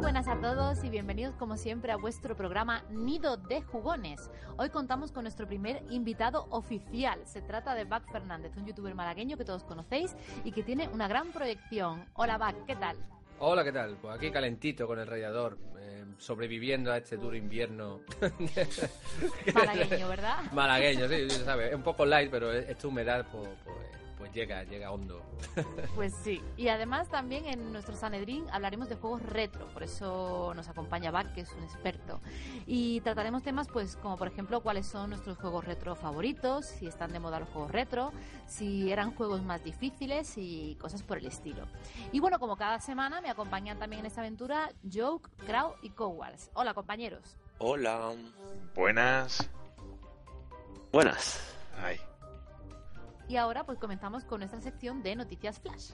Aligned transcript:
buenas 0.00 0.28
a 0.28 0.40
todos 0.40 0.82
y 0.82 0.88
bienvenidos 0.88 1.34
como 1.36 1.58
siempre 1.58 1.92
a 1.92 1.96
vuestro 1.96 2.34
programa 2.34 2.82
Nido 2.88 3.36
de 3.36 3.60
Jugones. 3.60 4.30
Hoy 4.56 4.70
contamos 4.70 5.12
con 5.12 5.24
nuestro 5.24 5.46
primer 5.46 5.82
invitado 5.90 6.46
oficial. 6.48 7.20
Se 7.26 7.42
trata 7.42 7.74
de 7.74 7.84
Bac 7.84 8.10
Fernández, 8.10 8.56
un 8.56 8.64
youtuber 8.64 8.94
malagueño 8.94 9.36
que 9.36 9.44
todos 9.44 9.62
conocéis 9.62 10.16
y 10.42 10.52
que 10.52 10.62
tiene 10.62 10.88
una 10.88 11.06
gran 11.06 11.32
proyección. 11.32 12.06
Hola 12.14 12.38
Bac, 12.38 12.64
¿qué 12.64 12.76
tal? 12.76 12.96
Hola, 13.40 13.62
¿qué 13.62 13.72
tal? 13.72 13.98
Pues 14.00 14.16
aquí 14.16 14.30
calentito 14.30 14.86
con 14.86 14.98
el 14.98 15.06
radiador, 15.06 15.58
eh, 15.78 16.06
sobreviviendo 16.16 16.90
a 16.92 16.96
este 16.96 17.18
duro 17.18 17.36
invierno. 17.36 18.00
Malagueño, 19.54 20.08
¿verdad? 20.08 20.38
Malagueño, 20.52 21.08
sí, 21.08 21.28
sabes, 21.44 21.68
es 21.68 21.74
un 21.74 21.82
poco 21.82 22.06
light, 22.06 22.30
pero 22.30 22.50
esta 22.52 22.88
humedad 22.88 23.26
pues, 23.30 23.50
pues, 23.64 23.99
pues 24.20 24.32
llega, 24.34 24.62
llega 24.64 24.92
hondo. 24.92 25.22
Pues 25.96 26.14
sí. 26.14 26.40
Y 26.56 26.68
además 26.68 27.08
también 27.08 27.46
en 27.46 27.72
nuestro 27.72 27.96
Sanedrín 27.96 28.44
hablaremos 28.52 28.88
de 28.88 28.96
juegos 28.96 29.22
retro, 29.22 29.66
por 29.68 29.82
eso 29.82 30.52
nos 30.54 30.68
acompaña 30.68 31.10
Bac, 31.10 31.34
que 31.34 31.40
es 31.40 31.52
un 31.52 31.64
experto. 31.64 32.20
Y 32.66 33.00
trataremos 33.00 33.42
temas 33.42 33.68
pues 33.68 33.96
como 33.96 34.16
por 34.16 34.28
ejemplo 34.28 34.60
cuáles 34.60 34.86
son 34.86 35.10
nuestros 35.10 35.38
juegos 35.38 35.64
retro 35.64 35.96
favoritos, 35.96 36.66
si 36.66 36.86
están 36.86 37.12
de 37.12 37.18
moda 37.18 37.40
los 37.40 37.48
juegos 37.48 37.70
retro, 37.70 38.12
si 38.46 38.92
eran 38.92 39.14
juegos 39.14 39.42
más 39.42 39.64
difíciles 39.64 40.34
y 40.36 40.76
cosas 40.80 41.02
por 41.02 41.18
el 41.18 41.26
estilo. 41.26 41.66
Y 42.12 42.20
bueno, 42.20 42.38
como 42.38 42.56
cada 42.56 42.78
semana 42.80 43.20
me 43.20 43.30
acompañan 43.30 43.78
también 43.78 44.00
en 44.00 44.06
esta 44.06 44.20
aventura 44.20 44.70
Joke, 44.90 45.30
Crow 45.46 45.74
y 45.82 45.90
Cowals. 45.90 46.50
Hola 46.54 46.74
compañeros. 46.74 47.36
Hola. 47.58 48.12
Buenas. 48.74 49.48
Buenas. 50.92 51.40
Ay. 51.82 51.98
Y 53.30 53.36
ahora 53.36 53.62
pues 53.62 53.78
comenzamos 53.78 54.24
con 54.24 54.40
nuestra 54.40 54.60
sección 54.60 55.04
de 55.04 55.14
noticias 55.14 55.60
flash. 55.60 55.92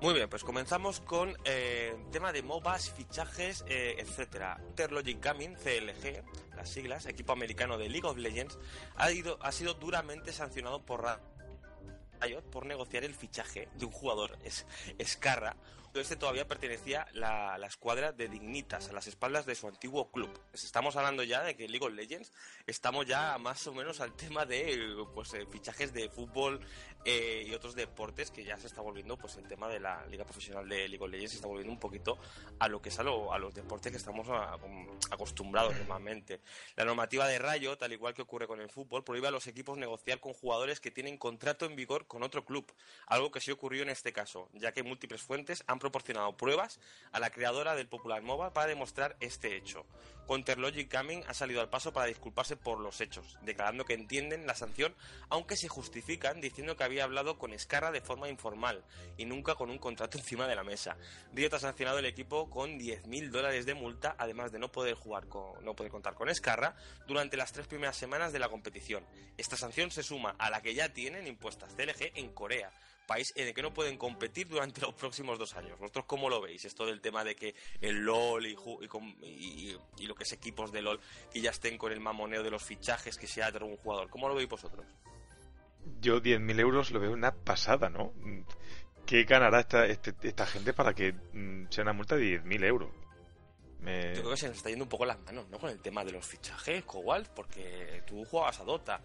Muy 0.00 0.14
bien, 0.14 0.28
pues 0.28 0.44
comenzamos 0.44 1.00
con 1.00 1.34
eh, 1.44 1.96
tema 2.12 2.30
de 2.30 2.44
MOBAs, 2.44 2.90
fichajes, 2.90 3.64
eh, 3.66 3.96
etcétera. 3.98 4.60
Interlogic 4.68 5.20
Gaming, 5.20 5.56
CLG, 5.56 6.22
las 6.54 6.68
siglas, 6.68 7.06
equipo 7.06 7.32
americano 7.32 7.76
de 7.76 7.88
League 7.88 8.06
of 8.06 8.18
Legends, 8.18 8.56
ha, 8.94 9.10
ido, 9.10 9.36
ha 9.42 9.50
sido 9.50 9.74
duramente 9.74 10.32
sancionado 10.32 10.80
por 10.86 11.04
Riot 12.20 12.42
por 12.52 12.66
negociar 12.66 13.02
el 13.02 13.16
fichaje 13.16 13.68
de 13.74 13.84
un 13.84 13.90
jugador, 13.90 14.38
es 14.44 14.64
Scarra. 15.04 15.56
Este 16.00 16.16
todavía 16.16 16.46
pertenecía 16.46 17.06
la, 17.12 17.56
la 17.58 17.66
escuadra 17.66 18.12
de 18.12 18.28
Dignitas, 18.28 18.88
a 18.88 18.92
las 18.92 19.06
espaldas 19.06 19.46
de 19.46 19.54
su 19.54 19.66
antiguo 19.66 20.10
club. 20.10 20.30
Estamos 20.52 20.96
hablando 20.96 21.22
ya 21.22 21.42
de 21.42 21.56
que 21.56 21.68
League 21.68 21.86
of 21.86 21.94
Legends 21.94 22.32
estamos 22.66 23.06
ya 23.06 23.38
más 23.38 23.66
o 23.66 23.72
menos 23.72 24.00
al 24.00 24.12
tema 24.12 24.44
de 24.44 24.94
pues 25.14 25.32
eh, 25.34 25.46
fichajes 25.50 25.92
de 25.92 26.08
fútbol 26.10 26.60
eh, 27.06 27.46
y 27.48 27.54
otros 27.54 27.74
deportes 27.76 28.30
que 28.32 28.42
ya 28.44 28.58
se 28.58 28.66
está 28.66 28.80
volviendo 28.82 29.16
pues 29.16 29.36
el 29.36 29.46
tema 29.46 29.68
de 29.68 29.78
la 29.80 30.04
liga 30.06 30.24
profesional 30.24 30.68
de 30.68 30.88
League 30.88 31.02
of 31.04 31.08
Legends 31.10 31.30
se 31.30 31.36
está 31.36 31.46
volviendo 31.48 31.72
un 31.72 31.78
poquito 31.78 32.18
a 32.58 32.68
lo 32.68 32.82
que 32.82 32.88
es 32.88 32.98
a, 32.98 33.04
lo- 33.04 33.32
a 33.32 33.38
los 33.38 33.54
deportes 33.54 33.92
que 33.92 33.98
estamos 33.98 34.28
a- 34.28 34.58
acostumbrados 35.10 35.74
normalmente. 35.76 36.40
La 36.74 36.84
normativa 36.84 37.26
de 37.28 37.38
Rayo, 37.38 37.78
tal 37.78 37.92
igual 37.92 38.12
que 38.14 38.22
ocurre 38.22 38.46
con 38.46 38.60
el 38.60 38.68
fútbol, 38.70 39.04
prohíbe 39.04 39.28
a 39.28 39.30
los 39.30 39.46
equipos 39.46 39.78
negociar 39.78 40.20
con 40.20 40.32
jugadores 40.32 40.80
que 40.80 40.90
tienen 40.90 41.16
contrato 41.16 41.64
en 41.64 41.76
vigor 41.76 42.06
con 42.06 42.22
otro 42.22 42.44
club, 42.44 42.66
algo 43.06 43.30
que 43.30 43.40
sí 43.40 43.50
ocurrió 43.50 43.82
en 43.82 43.88
este 43.90 44.12
caso, 44.12 44.48
ya 44.54 44.72
que 44.72 44.82
múltiples 44.82 45.22
fuentes 45.22 45.62
han 45.66 45.78
proporcionado 45.78 46.36
pruebas 46.36 46.80
a 47.12 47.20
la 47.20 47.30
creadora 47.30 47.74
del 47.76 47.86
popular 47.88 48.22
MOBA 48.22 48.52
para 48.52 48.66
demostrar 48.66 49.16
este 49.20 49.56
hecho. 49.56 49.86
Counterlogic 50.26 50.90
Gaming 50.92 51.22
ha 51.28 51.34
salido 51.34 51.60
al 51.60 51.68
paso 51.70 51.92
para 51.92 52.06
disculparse 52.06 52.56
por 52.56 52.80
los 52.80 53.00
hechos, 53.00 53.38
declarando 53.42 53.84
que 53.84 53.94
entienden 53.94 54.44
la 54.46 54.56
sanción, 54.56 54.92
aunque 55.28 55.56
se 55.56 55.68
justifican 55.68 56.40
diciendo 56.40 56.76
que 56.76 56.82
había 56.82 56.95
hablado 57.04 57.38
con 57.38 57.52
Escarra 57.52 57.90
de 57.90 58.00
forma 58.00 58.28
informal 58.28 58.84
y 59.16 59.24
nunca 59.24 59.54
con 59.54 59.70
un 59.70 59.78
contrato 59.78 60.18
encima 60.18 60.46
de 60.46 60.56
la 60.56 60.64
mesa. 60.64 60.96
Riot 61.32 61.52
ha 61.54 61.58
sancionado 61.58 61.98
el 61.98 62.06
equipo 62.06 62.50
con 62.50 62.78
10.000 62.78 63.30
dólares 63.30 63.66
de 63.66 63.74
multa, 63.74 64.14
además 64.18 64.52
de 64.52 64.58
no 64.58 64.70
poder 64.72 64.94
jugar 64.94 65.28
con, 65.28 65.64
no 65.64 65.74
poder 65.74 65.92
contar 65.92 66.14
con 66.14 66.28
Escarra 66.28 66.74
durante 67.06 67.36
las 67.36 67.52
tres 67.52 67.66
primeras 67.66 67.96
semanas 67.96 68.32
de 68.32 68.38
la 68.38 68.48
competición. 68.48 69.04
Esta 69.36 69.56
sanción 69.56 69.90
se 69.90 70.02
suma 70.02 70.34
a 70.38 70.50
la 70.50 70.62
que 70.62 70.74
ya 70.74 70.92
tienen 70.92 71.26
impuestas 71.26 71.74
CLG 71.74 72.12
en 72.14 72.32
Corea, 72.32 72.70
país 73.06 73.32
en 73.36 73.46
el 73.46 73.54
que 73.54 73.62
no 73.62 73.72
pueden 73.72 73.98
competir 73.98 74.48
durante 74.48 74.80
los 74.80 74.92
próximos 74.94 75.38
dos 75.38 75.54
años. 75.54 75.78
¿Vosotros 75.78 76.06
cómo 76.06 76.28
lo 76.28 76.40
veis? 76.40 76.64
Esto 76.64 76.86
del 76.86 77.00
tema 77.00 77.22
de 77.22 77.36
que 77.36 77.54
el 77.80 77.98
LOL 78.04 78.44
y, 78.46 78.56
y 79.22 79.26
y- 79.26 79.76
y 79.98 80.06
lo 80.06 80.14
que 80.14 80.24
es 80.24 80.32
equipos 80.32 80.72
de 80.72 80.82
LOL 80.82 81.00
que 81.32 81.40
ya 81.40 81.50
estén 81.50 81.78
con 81.78 81.92
el 81.92 82.00
mamoneo 82.00 82.42
de 82.42 82.50
los 82.50 82.62
fichajes 82.64 83.16
que 83.16 83.26
sea 83.28 83.50
de 83.52 83.62
un 83.62 83.76
jugador. 83.76 84.08
¿Cómo 84.10 84.28
lo 84.28 84.34
veis 84.34 84.48
vosotros? 84.48 84.84
Yo 86.00 86.20
10.000 86.20 86.58
euros 86.60 86.90
lo 86.90 87.00
veo 87.00 87.12
una 87.12 87.32
pasada, 87.34 87.88
¿no? 87.88 88.12
¿Qué 89.04 89.24
ganará 89.24 89.60
esta, 89.60 89.86
este- 89.86 90.14
esta 90.22 90.46
gente 90.46 90.72
para 90.72 90.92
que 90.94 91.12
mm, 91.12 91.66
sea 91.70 91.82
una 91.82 91.92
multa 91.92 92.16
de 92.16 92.22
10.000 92.42 92.64
euros? 92.64 92.90
Me- 93.80 94.14
Yo 94.14 94.22
creo 94.22 94.30
que 94.30 94.36
se 94.36 94.48
nos 94.48 94.56
está 94.56 94.68
yendo 94.70 94.84
un 94.84 94.88
poco 94.88 95.04
las 95.06 95.20
manos, 95.20 95.48
¿no? 95.48 95.58
Con 95.58 95.70
el 95.70 95.78
tema 95.80 96.04
de 96.04 96.10
los 96.12 96.26
fichajes, 96.26 96.84
Cowalt, 96.84 97.28
porque 97.28 98.02
tú 98.06 98.24
jugabas 98.24 98.58
a 98.60 98.64
Dota 98.64 99.00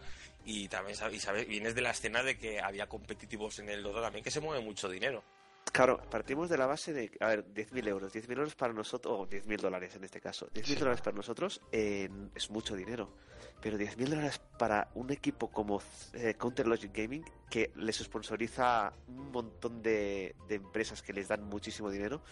y 0.46 0.68
también 0.70 0.96
sabes, 0.98 1.18
y 1.18 1.20
sabes, 1.20 1.48
vienes 1.48 1.76
de 1.76 1.82
la 1.82 1.92
escena 1.92 2.24
de 2.24 2.38
que 2.38 2.60
había 2.60 2.88
competitivos 2.88 3.60
en 3.60 3.70
el 3.70 3.84
Dota 3.84 4.02
también 4.02 4.24
que 4.24 4.32
se 4.32 4.40
mueve 4.40 4.64
mucho 4.64 4.90
dinero. 4.90 5.24
Claro, 5.72 6.02
partimos 6.10 6.50
de 6.50 6.58
la 6.58 6.66
base 6.66 6.92
de, 6.94 7.12
a 7.20 7.28
ver, 7.28 7.46
10.000 7.54 7.88
euros. 7.88 8.12
10.000 8.12 8.32
euros 8.40 8.56
para 8.56 8.74
nosotros, 8.74 9.14
o 9.20 9.28
10.000 9.28 9.58
dólares 9.62 9.96
en 9.96 10.04
este 10.04 10.20
caso. 10.20 10.48
10.000 10.54 10.66
Sí. 10.66 10.76
dólares 10.76 11.02
para 11.02 11.16
nosotros 11.16 11.62
eh, 11.72 12.10
es 12.34 12.50
mucho 12.50 12.76
dinero. 12.76 13.14
Pero 13.62 13.78
10.000 13.78 14.08
dólares 14.08 14.42
para 14.58 14.90
un 14.96 15.12
equipo 15.12 15.52
como 15.52 15.82
eh, 16.14 16.34
Counter 16.36 16.68
Logic 16.68 16.92
Gaming, 16.92 17.24
que 17.50 17.72
les 17.76 17.98
sponsoriza 17.98 18.92
un 19.08 19.32
montón 19.32 19.82
de, 19.84 20.36
empresas 20.50 21.02
que 21.02 21.14
les 21.14 21.28
dan 21.28 21.44
muchísimo 21.44 21.90
dinero, 21.90 22.24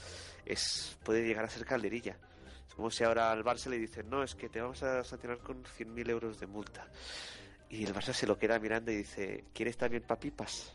es 0.45 0.97
puede 1.03 1.25
llegar 1.25 1.45
a 1.45 1.49
ser 1.49 1.65
calderilla. 1.65 2.17
Es 2.67 2.73
como 2.73 2.89
si 2.89 3.03
ahora 3.03 3.31
al 3.31 3.43
Barça 3.43 3.69
le 3.69 3.77
dicen, 3.77 4.09
no, 4.09 4.23
es 4.23 4.35
que 4.35 4.49
te 4.49 4.61
vamos 4.61 4.81
a 4.83 5.03
sancionar 5.03 5.39
con 5.39 5.63
100.000 5.63 6.09
euros 6.09 6.39
de 6.39 6.47
multa. 6.47 6.87
Y 7.69 7.85
el 7.85 7.93
Barça 7.93 8.13
se 8.13 8.25
lo 8.25 8.39
queda 8.39 8.57
mirando 8.57 8.91
y 8.91 8.97
dice, 8.97 9.45
¿quieres 9.53 9.77
también 9.77 10.03
papipas? 10.03 10.73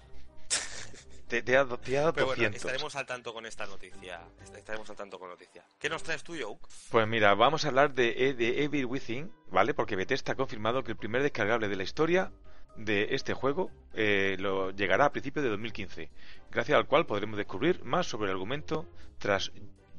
Te, 1.34 1.42
te 1.42 1.52
dado, 1.52 1.78
te 1.78 1.90
Pero 1.90 2.12
bueno, 2.12 2.26
200. 2.26 2.56
estaremos 2.56 2.94
al 2.94 3.06
tanto 3.06 3.34
con 3.34 3.44
esta 3.44 3.66
noticia. 3.66 4.20
Estaremos 4.56 4.88
al 4.88 4.94
tanto 4.96 5.18
con 5.18 5.28
noticia. 5.30 5.64
¿Qué 5.80 5.88
nos 5.88 6.02
traes 6.04 6.22
tú, 6.22 6.34
Joe? 6.40 6.56
Pues 6.90 7.08
mira, 7.08 7.34
vamos 7.34 7.64
a 7.64 7.68
hablar 7.68 7.92
de, 7.92 8.28
E- 8.28 8.34
de 8.34 8.62
Evil 8.62 8.86
Within, 8.86 9.32
¿vale? 9.48 9.74
Porque 9.74 9.96
Bethesda 9.96 10.34
ha 10.34 10.36
confirmado 10.36 10.84
que 10.84 10.92
el 10.92 10.96
primer 10.96 11.22
descargable 11.22 11.66
de 11.68 11.74
la 11.74 11.82
historia 11.82 12.30
de 12.76 13.08
este 13.16 13.34
juego 13.34 13.70
eh, 13.94 14.36
lo 14.38 14.70
llegará 14.70 15.06
a 15.06 15.12
principios 15.12 15.42
de 15.44 15.50
2015, 15.50 16.08
gracias 16.52 16.76
al 16.76 16.86
cual 16.86 17.04
podremos 17.06 17.36
descubrir 17.36 17.84
más 17.84 18.06
sobre 18.06 18.26
el 18.26 18.32
argumento 18.36 18.86
tras 19.18 19.50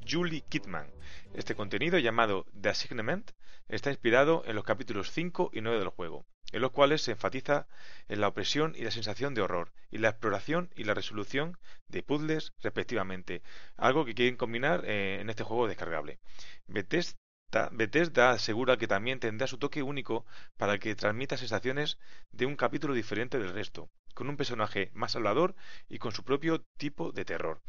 Julie 0.08 0.42
Kidman. 0.42 0.90
Este 1.34 1.54
contenido, 1.54 1.98
llamado 1.98 2.46
The 2.60 2.70
Assignment, 2.70 3.32
está 3.68 3.90
inspirado 3.90 4.42
en 4.46 4.54
los 4.54 4.64
capítulos 4.64 5.10
5 5.10 5.50
y 5.52 5.60
9 5.60 5.78
del 5.78 5.88
juego, 5.88 6.26
en 6.52 6.60
los 6.62 6.70
cuales 6.70 7.02
se 7.02 7.12
enfatiza 7.12 7.66
en 8.08 8.20
la 8.20 8.28
opresión 8.28 8.74
y 8.76 8.82
la 8.82 8.90
sensación 8.90 9.34
de 9.34 9.42
horror, 9.42 9.72
y 9.90 9.98
la 9.98 10.10
exploración 10.10 10.70
y 10.76 10.84
la 10.84 10.94
resolución 10.94 11.58
de 11.88 12.02
puzzles 12.02 12.52
respectivamente, 12.62 13.42
algo 13.76 14.04
que 14.04 14.14
quieren 14.14 14.36
combinar 14.36 14.84
eh, 14.84 15.18
en 15.20 15.30
este 15.30 15.44
juego 15.44 15.66
descargable. 15.66 16.18
Bethesda 16.66 17.16
Bethesda 17.72 18.30
asegura 18.30 18.76
que 18.76 18.88
también 18.88 19.20
tendrá 19.20 19.46
su 19.46 19.56
toque 19.58 19.82
único 19.82 20.26
para 20.56 20.78
que 20.78 20.94
transmita 20.94 21.36
sensaciones 21.36 21.98
de 22.32 22.44
un 22.44 22.56
capítulo 22.56 22.92
diferente 22.92 23.38
del 23.38 23.54
resto, 23.54 23.88
con 24.16 24.30
un 24.30 24.38
personaje 24.38 24.90
más 24.94 25.14
hablador 25.14 25.54
y 25.90 25.98
con 25.98 26.10
su 26.10 26.24
propio 26.24 26.64
tipo 26.78 27.12
de 27.12 27.26
terror. 27.26 27.60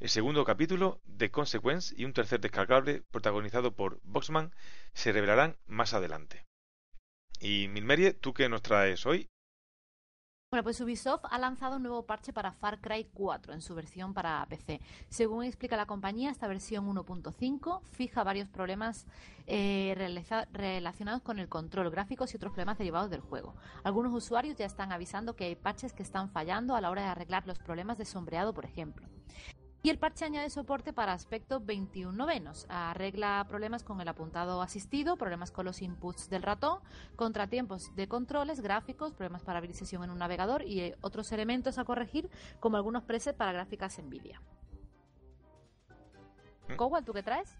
El 0.00 0.08
segundo 0.08 0.46
capítulo, 0.46 1.02
The 1.18 1.30
Consequence, 1.30 1.94
y 1.94 2.06
un 2.06 2.14
tercer 2.14 2.40
descargable 2.40 3.02
protagonizado 3.10 3.76
por 3.76 4.00
Boxman 4.02 4.52
se 4.94 5.12
revelarán 5.12 5.58
más 5.66 5.92
adelante. 5.92 6.46
Y 7.38 7.68
Milmerie, 7.68 8.14
¿tú 8.14 8.32
qué 8.32 8.48
nos 8.48 8.62
traes 8.62 9.04
hoy? 9.04 9.29
Bueno, 10.52 10.64
pues 10.64 10.80
Ubisoft 10.80 11.26
ha 11.30 11.38
lanzado 11.38 11.76
un 11.76 11.84
nuevo 11.84 12.02
parche 12.06 12.32
para 12.32 12.50
Far 12.50 12.80
Cry 12.80 13.06
4 13.14 13.52
en 13.52 13.60
su 13.62 13.72
versión 13.76 14.12
para 14.12 14.44
PC. 14.46 14.80
Según 15.08 15.44
explica 15.44 15.76
la 15.76 15.86
compañía, 15.86 16.28
esta 16.28 16.48
versión 16.48 16.92
1.5 16.92 17.82
fija 17.92 18.24
varios 18.24 18.48
problemas 18.48 19.06
eh, 19.46 19.94
relacionados 20.52 21.22
con 21.22 21.38
el 21.38 21.48
control 21.48 21.88
gráficos 21.92 22.32
y 22.32 22.36
otros 22.36 22.52
problemas 22.52 22.78
derivados 22.78 23.10
del 23.10 23.20
juego. 23.20 23.54
Algunos 23.84 24.12
usuarios 24.12 24.56
ya 24.56 24.66
están 24.66 24.90
avisando 24.90 25.36
que 25.36 25.44
hay 25.44 25.54
parches 25.54 25.92
que 25.92 26.02
están 26.02 26.28
fallando 26.28 26.74
a 26.74 26.80
la 26.80 26.90
hora 26.90 27.02
de 27.02 27.08
arreglar 27.10 27.46
los 27.46 27.60
problemas 27.60 27.96
de 27.96 28.04
sombreado, 28.04 28.52
por 28.52 28.64
ejemplo. 28.64 29.06
Y 29.82 29.88
el 29.88 29.98
parche 29.98 30.26
añade 30.26 30.50
soporte 30.50 30.92
para 30.92 31.14
aspecto 31.14 31.58
21 31.58 32.12
novenos. 32.12 32.66
Arregla 32.68 33.46
problemas 33.48 33.82
con 33.82 33.98
el 34.00 34.08
apuntado 34.08 34.60
asistido, 34.60 35.16
problemas 35.16 35.50
con 35.50 35.64
los 35.64 35.80
inputs 35.80 36.28
del 36.28 36.42
ratón, 36.42 36.80
contratiempos 37.16 37.94
de 37.96 38.06
controles, 38.06 38.60
gráficos, 38.60 39.14
problemas 39.14 39.42
para 39.42 39.58
abrir 39.58 39.74
sesión 39.74 40.04
en 40.04 40.10
un 40.10 40.18
navegador 40.18 40.62
y 40.64 40.80
eh, 40.80 40.98
otros 41.00 41.32
elementos 41.32 41.78
a 41.78 41.84
corregir, 41.84 42.28
como 42.60 42.76
algunos 42.76 43.04
presets 43.04 43.38
para 43.38 43.52
gráficas 43.52 43.98
NVIDIA. 43.98 44.42
¿Mm? 46.68 46.76
Cowell, 46.76 47.04
¿tú 47.04 47.14
qué 47.14 47.22
traes? 47.22 47.56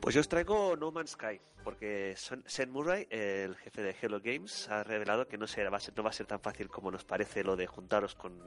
Pues 0.00 0.14
yo 0.14 0.20
os 0.20 0.28
traigo 0.28 0.76
No 0.76 0.90
Man's 0.92 1.12
Sky, 1.12 1.40
porque 1.62 2.14
Sen 2.16 2.70
Murray, 2.70 3.06
el 3.10 3.56
jefe 3.56 3.82
de 3.82 3.96
Hello 4.00 4.20
Games, 4.22 4.68
ha 4.68 4.82
revelado 4.84 5.26
que 5.26 5.38
no, 5.38 5.46
será, 5.46 5.70
va 5.70 5.78
a 5.78 5.80
ser, 5.80 5.96
no 5.96 6.02
va 6.02 6.10
a 6.10 6.12
ser 6.12 6.26
tan 6.26 6.40
fácil 6.40 6.68
como 6.68 6.90
nos 6.90 7.04
parece 7.04 7.42
lo 7.42 7.56
de 7.56 7.66
juntaros 7.66 8.14
con, 8.14 8.38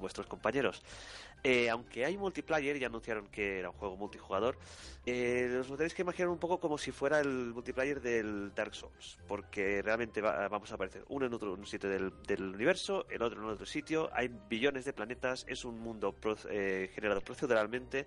vuestros 0.00 0.26
compañeros. 0.26 0.82
Eh, 1.44 1.70
aunque 1.70 2.04
hay 2.04 2.18
multiplayer, 2.18 2.76
ya 2.78 2.88
anunciaron 2.88 3.28
que 3.28 3.60
era 3.60 3.70
un 3.70 3.76
juego 3.76 3.96
multijugador, 3.96 4.58
eh, 5.06 5.56
os 5.60 5.68
lo 5.70 5.76
tenéis 5.76 5.94
que 5.94 6.02
imaginar 6.02 6.28
un 6.28 6.38
poco 6.38 6.58
como 6.58 6.76
si 6.76 6.90
fuera 6.90 7.20
el 7.20 7.52
multiplayer 7.54 8.00
del 8.02 8.52
Dark 8.54 8.74
Souls, 8.74 9.16
porque 9.28 9.80
realmente 9.80 10.20
va- 10.20 10.48
vamos 10.48 10.70
a 10.72 10.74
aparecer 10.74 11.04
uno 11.08 11.26
en 11.26 11.32
otro 11.34 11.56
sitio 11.64 11.88
del, 11.88 12.12
del 12.24 12.42
universo, 12.42 13.06
el 13.08 13.22
otro 13.22 13.40
en 13.40 13.48
otro 13.48 13.64
sitio, 13.64 14.10
hay 14.12 14.28
billones 14.50 14.84
de 14.84 14.92
planetas, 14.92 15.46
es 15.48 15.64
un 15.64 15.78
mundo 15.78 16.12
pro- 16.12 16.36
eh, 16.50 16.90
generado 16.92 17.20
proceduralmente, 17.22 18.06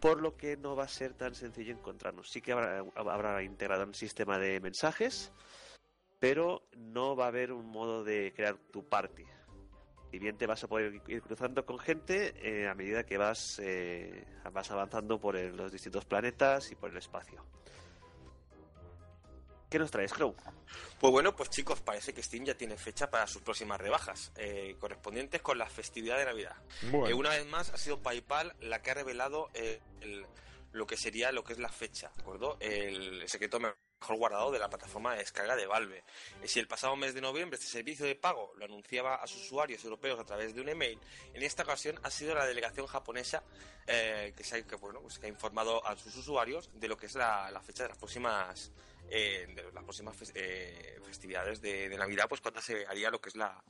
por 0.00 0.20
lo 0.20 0.36
que 0.36 0.56
no 0.56 0.76
va 0.76 0.84
a 0.84 0.88
ser 0.88 1.14
tan 1.14 1.34
sencillo 1.34 1.72
encontrarnos. 1.72 2.30
Sí 2.30 2.40
que 2.40 2.52
habrá, 2.52 2.84
habrá 2.96 3.42
integrado 3.42 3.84
un 3.84 3.94
sistema 3.94 4.38
de 4.38 4.60
mensajes, 4.60 5.32
pero 6.18 6.66
no 6.76 7.16
va 7.16 7.26
a 7.26 7.28
haber 7.28 7.52
un 7.52 7.66
modo 7.66 8.04
de 8.04 8.32
crear 8.34 8.56
tu 8.72 8.88
party. 8.88 9.24
Y 10.12 10.18
bien 10.18 10.38
te 10.38 10.46
vas 10.46 10.62
a 10.62 10.68
poder 10.68 11.02
ir 11.08 11.22
cruzando 11.22 11.66
con 11.66 11.78
gente 11.78 12.34
eh, 12.36 12.68
a 12.68 12.74
medida 12.74 13.04
que 13.04 13.18
vas, 13.18 13.58
eh, 13.58 14.24
vas 14.52 14.70
avanzando 14.70 15.20
por 15.20 15.34
los 15.34 15.72
distintos 15.72 16.04
planetas 16.04 16.70
y 16.70 16.76
por 16.76 16.90
el 16.90 16.98
espacio. 16.98 17.44
¿Qué 19.70 19.78
nos 19.78 19.90
traes, 19.90 20.12
Crow? 20.12 20.34
Pues 21.00 21.10
bueno, 21.12 21.34
pues 21.34 21.50
chicos, 21.50 21.80
parece 21.80 22.14
que 22.14 22.22
Steam 22.22 22.44
ya 22.44 22.54
tiene 22.56 22.76
fecha 22.76 23.10
para 23.10 23.26
sus 23.26 23.42
próximas 23.42 23.80
rebajas, 23.80 24.32
eh, 24.36 24.76
correspondientes 24.78 25.42
con 25.42 25.58
la 25.58 25.66
festividad 25.68 26.16
de 26.18 26.26
Navidad. 26.26 26.56
Bueno, 26.82 27.08
Eh, 27.08 27.14
una 27.14 27.30
vez 27.30 27.46
más 27.46 27.70
ha 27.70 27.76
sido 27.76 28.00
PayPal 28.00 28.54
la 28.60 28.82
que 28.82 28.90
ha 28.92 28.94
revelado 28.94 29.50
eh, 29.54 29.80
el- 30.00 30.26
lo 30.72 30.86
que 30.86 30.96
sería 30.96 31.30
lo 31.32 31.44
que 31.44 31.52
es 31.52 31.58
la 31.58 31.68
fecha, 31.70 32.10
¿de 32.16 32.22
acuerdo? 32.22 32.56
El 32.60 33.28
secreto 33.28 33.60
mejor 33.60 33.76
guardado 34.16 34.50
de 34.50 34.58
la 34.58 34.68
plataforma 34.68 35.12
de 35.12 35.18
descarga 35.20 35.54
de 35.56 35.66
Valve. 35.66 36.04
Eh, 36.42 36.48
si 36.48 36.58
el 36.60 36.66
pasado 36.66 36.94
mes 36.96 37.14
de 37.14 37.20
noviembre 37.20 37.56
este 37.56 37.68
servicio 37.70 38.04
de 38.06 38.16
pago 38.16 38.52
lo 38.56 38.64
anunciaba 38.64 39.16
a 39.16 39.26
sus 39.28 39.42
usuarios 39.42 39.82
europeos 39.84 40.18
a 40.20 40.24
través 40.24 40.52
de 40.54 40.60
un 40.60 40.68
email, 40.68 40.98
en 41.32 41.42
esta 41.42 41.62
ocasión 41.62 41.98
ha 42.02 42.10
sido 42.10 42.34
la 42.34 42.44
delegación 42.44 42.86
japonesa 42.86 43.42
eh, 43.86 44.32
que, 44.36 44.42
se 44.44 44.56
ha, 44.56 44.62
que, 44.66 44.74
bueno, 44.76 45.00
pues 45.00 45.18
que 45.18 45.26
ha 45.26 45.28
informado 45.28 45.84
a 45.86 45.96
sus 45.96 46.14
usuarios 46.16 46.70
de 46.74 46.88
lo 46.88 46.96
que 46.96 47.06
es 47.06 47.14
la, 47.14 47.50
la 47.52 47.60
fecha 47.60 47.84
de 47.84 47.90
las 47.90 47.98
próximas 47.98 48.72
eh, 49.16 49.46
de 49.54 49.72
las 49.72 49.84
próximas 49.84 50.16
eh, 50.34 50.98
festividades 51.04 51.60
de, 51.60 51.88
Navidad, 51.96 52.26
pues 52.28 52.42
se 52.64 52.84
haría 52.86 53.10
lo 53.10 53.20
que 53.20 53.28
es 53.28 53.36
la, 53.36 53.62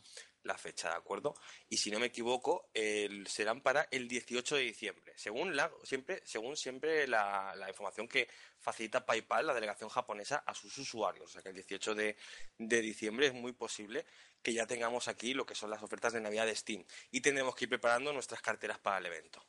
la 0.43 0.57
fecha, 0.57 0.89
¿de 0.89 0.97
acuerdo? 0.97 1.35
Y 1.69 1.77
si 1.77 1.91
no 1.91 1.99
me 1.99 2.07
equivoco, 2.07 2.71
el- 2.73 3.27
serán 3.27 3.61
para 3.61 3.87
el 3.91 4.09
18 4.09 4.57
de 4.57 4.63
diciembre, 4.63 5.13
según 5.17 5.55
la, 5.55 5.71
siempre, 5.83 6.23
según 6.25 6.57
siempre 6.57 7.07
la, 7.07 7.55
la 7.57 7.69
información 7.69 8.09
que 8.09 8.27
facilita 8.59 9.05
PayPal, 9.05 9.47
la 9.47 9.55
delegación 9.55 9.91
japonesa, 9.91 10.43
a 10.47 10.55
sus 10.55 10.77
usuarios. 10.79 11.27
O 11.27 11.33
sea 11.33 11.43
que 11.43 11.51
el 11.51 11.55
18 11.57 11.95
de, 11.95 12.17
de 12.57 12.81
diciembre 12.81 13.27
es 13.27 13.35
muy 13.35 13.53
posible 13.53 14.07
que 14.43 14.55
ya 14.55 14.67
tengamos 14.67 15.09
aquí 15.09 15.35
lo 15.35 15.45
que 15.45 15.55
son 15.55 15.69
las 15.71 15.83
ofertas 15.83 16.15
de 16.15 16.21
Navidad 16.21 16.47
de 16.47 16.57
Steam 16.57 16.85
y 17.11 17.21
tendremos 17.21 17.55
que 17.55 17.65
ir 17.67 17.69
preparando 17.69 18.13
nuestras 18.13 18.41
carteras 18.41 18.79
para 18.79 18.99
el 18.99 19.07
evento. 19.07 19.45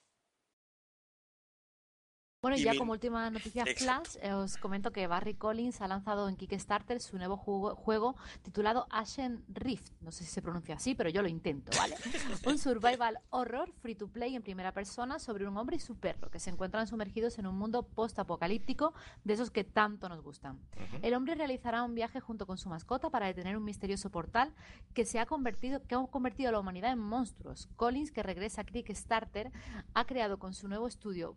Bueno, 2.46 2.58
y 2.58 2.64
ya 2.64 2.74
mi- 2.74 2.78
como 2.78 2.92
última 2.92 3.28
noticia 3.32 3.64
Exacto. 3.64 3.84
flash, 4.12 4.24
eh, 4.24 4.32
os 4.34 4.58
comento 4.58 4.92
que 4.92 5.08
Barry 5.08 5.34
Collins 5.34 5.82
ha 5.82 5.88
lanzado 5.88 6.30
en 6.30 6.36
Kickstarter 6.36 7.02
su 7.02 7.18
nuevo 7.18 7.38
juego, 7.38 7.76
juego 7.76 8.16
titulado 8.44 8.86
Ashen 8.92 9.44
Rift. 9.48 9.94
No 10.02 10.12
sé 10.12 10.24
si 10.26 10.30
se 10.30 10.44
pronuncia 10.44 10.76
así, 10.76 10.94
pero 10.94 11.10
yo 11.10 11.24
lo 11.24 11.28
intento, 11.28 11.72
¿vale? 11.76 11.96
un 12.46 12.60
survival 12.60 13.18
horror 13.32 13.72
free 13.82 13.96
to 13.96 14.08
play 14.08 14.36
en 14.36 14.44
primera 14.44 14.72
persona 14.74 15.18
sobre 15.18 15.48
un 15.48 15.58
hombre 15.58 15.78
y 15.78 15.80
su 15.80 15.96
perro 15.96 16.30
que 16.30 16.40
se 16.40 16.52
encuentran 16.52 16.86
sumergidos 16.86 17.40
en 17.40 17.48
un 17.48 17.58
mundo 17.58 17.82
post-apocalíptico 17.82 18.94
de 19.24 19.34
esos 19.34 19.50
que 19.50 19.64
tanto 19.64 20.08
nos 20.08 20.22
gustan. 20.22 20.58
ujú. 20.76 21.00
El 21.02 21.16
hombre 21.16 21.34
realizará 21.34 21.82
un 21.82 21.96
viaje 21.96 22.20
junto 22.20 22.46
con 22.46 22.60
su 22.60 22.70
mascota 22.70 23.10
para 23.10 23.26
detener 23.26 23.58
un 23.58 23.64
misterioso 23.64 24.12
portal 24.12 24.54
que 24.94 25.04
se 25.06 25.18
ha 25.20 25.26
convertido, 25.26 25.82
que 25.88 25.96
ha 25.96 26.06
convertido 26.06 26.50
a 26.50 26.52
la 26.52 26.60
humanidad 26.60 26.92
en 26.92 27.00
monstruos. 27.00 27.70
Collins, 27.76 28.12
que 28.12 28.22
regresa 28.22 28.62
a 28.62 28.66
Kickstarter, 28.66 29.52
ha 29.96 30.06
creado 30.06 30.38
con 30.38 30.54
su 30.54 30.68
nuevo 30.68 30.86
estudio 30.88 31.36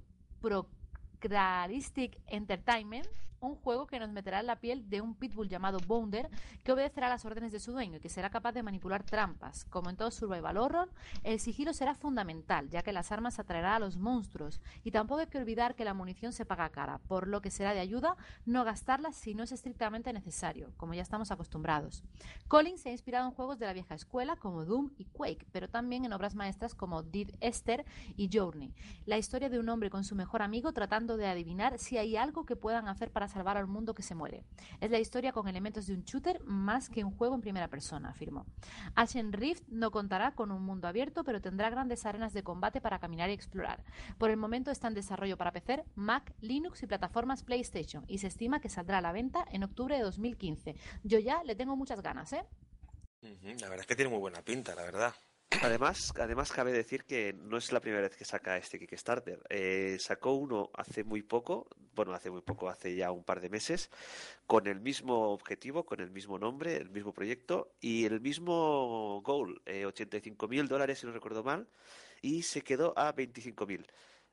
Procrealistic 1.18 2.14
Entertainment 2.30 3.06
un 3.40 3.56
juego 3.56 3.86
que 3.86 3.98
nos 3.98 4.10
meterá 4.10 4.40
en 4.40 4.46
la 4.46 4.56
piel 4.56 4.88
de 4.88 5.00
un 5.00 5.14
pitbull 5.14 5.48
llamado 5.48 5.78
Bounder 5.86 6.28
que 6.64 6.72
obedecerá 6.72 7.08
las 7.08 7.24
órdenes 7.24 7.52
de 7.52 7.60
su 7.60 7.72
dueño 7.72 7.96
y 7.96 8.00
que 8.00 8.08
será 8.08 8.30
capaz 8.30 8.52
de 8.52 8.62
manipular 8.62 9.02
trampas. 9.02 9.64
Como 9.66 9.90
en 9.90 9.96
todo 9.96 10.10
survival 10.10 10.56
horror, 10.56 10.90
el 11.22 11.40
sigilo 11.40 11.72
será 11.72 11.94
fundamental, 11.94 12.68
ya 12.70 12.82
que 12.82 12.92
las 12.92 13.12
armas 13.12 13.38
atraerá 13.38 13.76
a 13.76 13.78
los 13.78 13.96
monstruos 13.96 14.60
y 14.84 14.90
tampoco 14.90 15.20
hay 15.20 15.26
que 15.26 15.38
olvidar 15.38 15.74
que 15.74 15.84
la 15.84 15.94
munición 15.94 16.32
se 16.32 16.44
paga 16.44 16.70
cara, 16.70 16.98
por 17.06 17.28
lo 17.28 17.40
que 17.40 17.50
será 17.50 17.74
de 17.74 17.80
ayuda 17.80 18.16
no 18.46 18.64
gastarlas 18.64 19.16
si 19.16 19.34
no 19.34 19.42
es 19.42 19.52
estrictamente 19.52 20.12
necesario, 20.12 20.72
como 20.76 20.94
ya 20.94 21.02
estamos 21.02 21.30
acostumbrados. 21.30 22.02
Collins 22.48 22.80
se 22.80 22.88
ha 22.90 22.92
inspirado 22.92 23.26
en 23.26 23.34
juegos 23.34 23.58
de 23.58 23.66
la 23.66 23.72
vieja 23.72 23.94
escuela 23.94 24.36
como 24.36 24.64
Doom 24.64 24.90
y 24.98 25.04
Quake, 25.06 25.46
pero 25.52 25.68
también 25.68 26.04
en 26.04 26.12
obras 26.12 26.34
maestras 26.34 26.74
como 26.74 27.02
Did 27.02 27.30
Esther 27.40 27.84
y 28.16 28.28
Journey. 28.32 28.74
La 29.06 29.18
historia 29.18 29.48
de 29.48 29.58
un 29.58 29.68
hombre 29.68 29.90
con 29.90 30.04
su 30.04 30.14
mejor 30.14 30.42
amigo 30.42 30.72
tratando 30.72 31.16
de 31.16 31.26
adivinar 31.26 31.78
si 31.78 31.98
hay 31.98 32.16
algo 32.16 32.44
que 32.44 32.56
puedan 32.56 32.88
hacer 32.88 33.10
para 33.10 33.27
salvar 33.28 33.56
al 33.56 33.66
mundo 33.66 33.94
que 33.94 34.02
se 34.02 34.14
muere. 34.14 34.44
Es 34.80 34.90
la 34.90 34.98
historia 34.98 35.32
con 35.32 35.48
elementos 35.48 35.86
de 35.86 35.94
un 35.94 36.02
shooter 36.02 36.40
más 36.44 36.88
que 36.88 37.04
un 37.04 37.16
juego 37.16 37.34
en 37.34 37.40
primera 37.40 37.68
persona, 37.68 38.10
afirmó. 38.10 38.46
Ashen 38.94 39.32
Rift 39.32 39.68
no 39.68 39.90
contará 39.90 40.32
con 40.32 40.50
un 40.50 40.62
mundo 40.62 40.88
abierto, 40.88 41.24
pero 41.24 41.40
tendrá 41.40 41.70
grandes 41.70 42.04
arenas 42.06 42.32
de 42.32 42.42
combate 42.42 42.80
para 42.80 42.98
caminar 42.98 43.30
y 43.30 43.34
explorar. 43.34 43.84
Por 44.18 44.30
el 44.30 44.36
momento 44.36 44.70
está 44.70 44.88
en 44.88 44.94
desarrollo 44.94 45.36
para 45.36 45.52
PC, 45.52 45.84
Mac, 45.94 46.34
Linux 46.40 46.82
y 46.82 46.86
plataformas 46.86 47.42
PlayStation 47.42 48.04
y 48.08 48.18
se 48.18 48.26
estima 48.26 48.60
que 48.60 48.68
saldrá 48.68 48.98
a 48.98 49.02
la 49.02 49.12
venta 49.12 49.44
en 49.50 49.64
octubre 49.64 49.96
de 49.96 50.02
2015. 50.02 50.76
Yo 51.04 51.18
ya 51.18 51.42
le 51.44 51.54
tengo 51.54 51.76
muchas 51.76 52.02
ganas, 52.02 52.32
¿eh? 52.32 52.44
La 53.22 53.68
verdad 53.68 53.80
es 53.80 53.86
que 53.86 53.96
tiene 53.96 54.10
muy 54.10 54.20
buena 54.20 54.42
pinta, 54.42 54.74
la 54.74 54.82
verdad. 54.82 55.14
Además, 55.62 56.12
además 56.18 56.52
cabe 56.52 56.72
decir 56.72 57.04
que 57.04 57.32
no 57.32 57.56
es 57.56 57.72
la 57.72 57.80
primera 57.80 58.02
vez 58.02 58.16
que 58.16 58.24
saca 58.24 58.56
este 58.56 58.78
Kickstarter. 58.78 59.40
Eh, 59.48 59.96
sacó 59.98 60.32
uno 60.32 60.70
hace 60.74 61.04
muy 61.04 61.22
poco, 61.22 61.68
bueno, 61.94 62.12
hace 62.12 62.30
muy 62.30 62.42
poco, 62.42 62.68
hace 62.68 62.94
ya 62.94 63.10
un 63.10 63.24
par 63.24 63.40
de 63.40 63.48
meses, 63.48 63.90
con 64.46 64.66
el 64.66 64.80
mismo 64.80 65.30
objetivo, 65.30 65.84
con 65.86 66.00
el 66.00 66.10
mismo 66.10 66.38
nombre, 66.38 66.76
el 66.76 66.90
mismo 66.90 67.12
proyecto 67.12 67.72
y 67.80 68.04
el 68.04 68.20
mismo 68.20 69.22
goal, 69.22 69.60
eh, 69.66 69.86
85 69.86 70.48
mil 70.48 70.68
dólares 70.68 70.98
si 71.00 71.06
no 71.06 71.12
recuerdo 71.12 71.42
mal, 71.42 71.66
y 72.20 72.42
se 72.42 72.62
quedó 72.62 72.96
a 72.98 73.12
25 73.12 73.66
mil. 73.66 73.86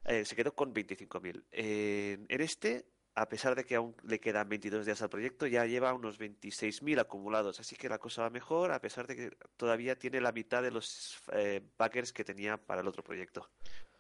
Eh, 0.05 0.25
se 0.25 0.35
quedó 0.35 0.53
con 0.53 0.73
25 0.73 1.19
mil. 1.21 1.45
en 1.51 2.41
este, 2.41 2.85
a 3.15 3.29
pesar 3.29 3.55
de 3.55 3.63
que 3.63 3.75
aún 3.75 3.95
le 4.03 4.19
quedan 4.19 4.49
22 4.49 4.85
días 4.85 5.01
al 5.01 5.09
proyecto, 5.09 5.47
ya 5.47 5.65
lleva 5.65 5.93
unos 5.93 6.19
26.000 6.19 6.99
acumulados. 6.99 7.59
Así 7.61 7.75
que 7.77 7.87
la 7.89 7.97
cosa 7.97 8.23
va 8.23 8.29
mejor, 8.29 8.71
a 8.73 8.81
pesar 8.81 9.07
de 9.07 9.15
que 9.15 9.37
todavía 9.55 9.97
tiene 9.97 10.19
la 10.19 10.31
mitad 10.33 10.61
de 10.61 10.71
los 10.71 11.17
eh, 11.31 11.61
backers 11.77 12.11
que 12.11 12.23
tenía 12.25 12.57
para 12.57 12.81
el 12.81 12.87
otro 12.87 13.03
proyecto. 13.03 13.49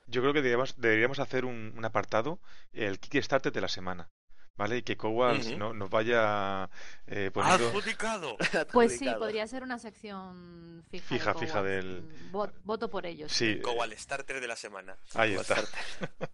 Yo 0.07 0.21
creo 0.21 0.33
que 0.33 0.39
deberíamos, 0.41 0.75
deberíamos 0.79 1.19
hacer 1.19 1.45
un, 1.45 1.73
un 1.77 1.85
apartado, 1.85 2.39
el 2.73 2.99
Kickstarter 2.99 3.51
de 3.53 3.61
la 3.61 3.69
semana, 3.69 4.11
¿vale? 4.55 4.77
Y 4.77 4.83
que 4.83 4.95
Ujú. 4.95 5.57
no, 5.57 5.73
nos 5.73 5.89
vaya 5.89 6.69
eh, 7.07 7.31
poniendo... 7.33 7.69
¡Adjudicado! 7.69 8.37
Pues 8.73 8.97
sí, 8.99 9.09
podría 9.17 9.47
ser 9.47 9.63
una 9.63 9.79
sección 9.79 10.83
fija. 10.91 11.05
Fija, 11.07 11.33
de 11.33 11.39
fija 11.39 11.53
Cowards. 11.53 11.69
del- 11.85 12.01
Mm, 12.03 12.31
vo- 12.35 12.53
Voto 12.65 12.89
por 12.89 13.05
ellos. 13.05 13.31
Sí, 13.31 13.61
Como 13.61 13.81
al 13.81 13.97
starter 13.97 14.41
de 14.41 14.47
la 14.47 14.55
semana. 14.57 14.97
ahí 15.15 15.33
está. 15.35 15.55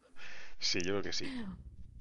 Sí, 0.64 0.80
yo 0.82 0.92
creo 0.92 1.02
que 1.02 1.14
sí. 1.14 1.26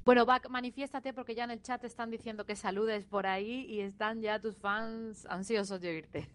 Bueno, 0.04 0.26
Bac, 0.26 0.48
manifiéstate 0.48 1.12
porque 1.12 1.34
ya 1.34 1.44
en 1.44 1.50
el 1.50 1.62
chat 1.62 1.84
están 1.84 2.10
diciendo 2.10 2.46
que 2.46 2.56
saludes 2.56 3.04
por 3.04 3.26
ahí 3.26 3.66
y 3.68 3.80
están 3.80 4.22
ya 4.22 4.40
tus 4.40 4.56
fans 4.56 5.26
ansiosos 5.26 5.80
de 5.80 5.88
oírte. 5.88 6.30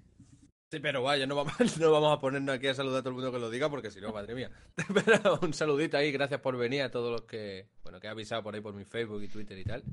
Sí, 0.71 0.79
pero 0.79 1.03
vaya, 1.03 1.27
no 1.27 1.35
vamos, 1.35 1.53
no 1.79 1.91
vamos 1.91 2.17
a 2.17 2.19
ponernos 2.19 2.55
aquí 2.55 2.67
a 2.67 2.73
saludar 2.73 2.99
a 2.99 3.01
todo 3.01 3.09
el 3.09 3.15
mundo 3.15 3.31
que 3.31 3.39
lo 3.39 3.49
diga, 3.49 3.69
porque 3.69 3.91
si 3.91 4.01
no, 4.01 4.11
madre 4.11 4.33
mía. 4.35 4.51
Pero 5.05 5.39
un 5.41 5.53
saludito 5.53 5.95
ahí, 5.95 6.11
gracias 6.11 6.41
por 6.41 6.57
venir 6.57 6.81
a 6.81 6.91
todos 6.91 7.11
los 7.11 7.21
que, 7.21 7.69
bueno, 7.83 7.99
que 7.99 8.07
he 8.07 8.09
avisado 8.09 8.43
por 8.43 8.55
ahí 8.55 8.61
por 8.61 8.73
mi 8.73 8.83
Facebook 8.83 9.21
y 9.21 9.27
Twitter 9.27 9.57
y 9.57 9.63
tal. 9.63 9.83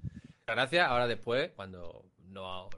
Gracias, 0.46 0.88
ahora 0.88 1.06
después, 1.06 1.50
cuando 1.54 2.06
no 2.18 2.68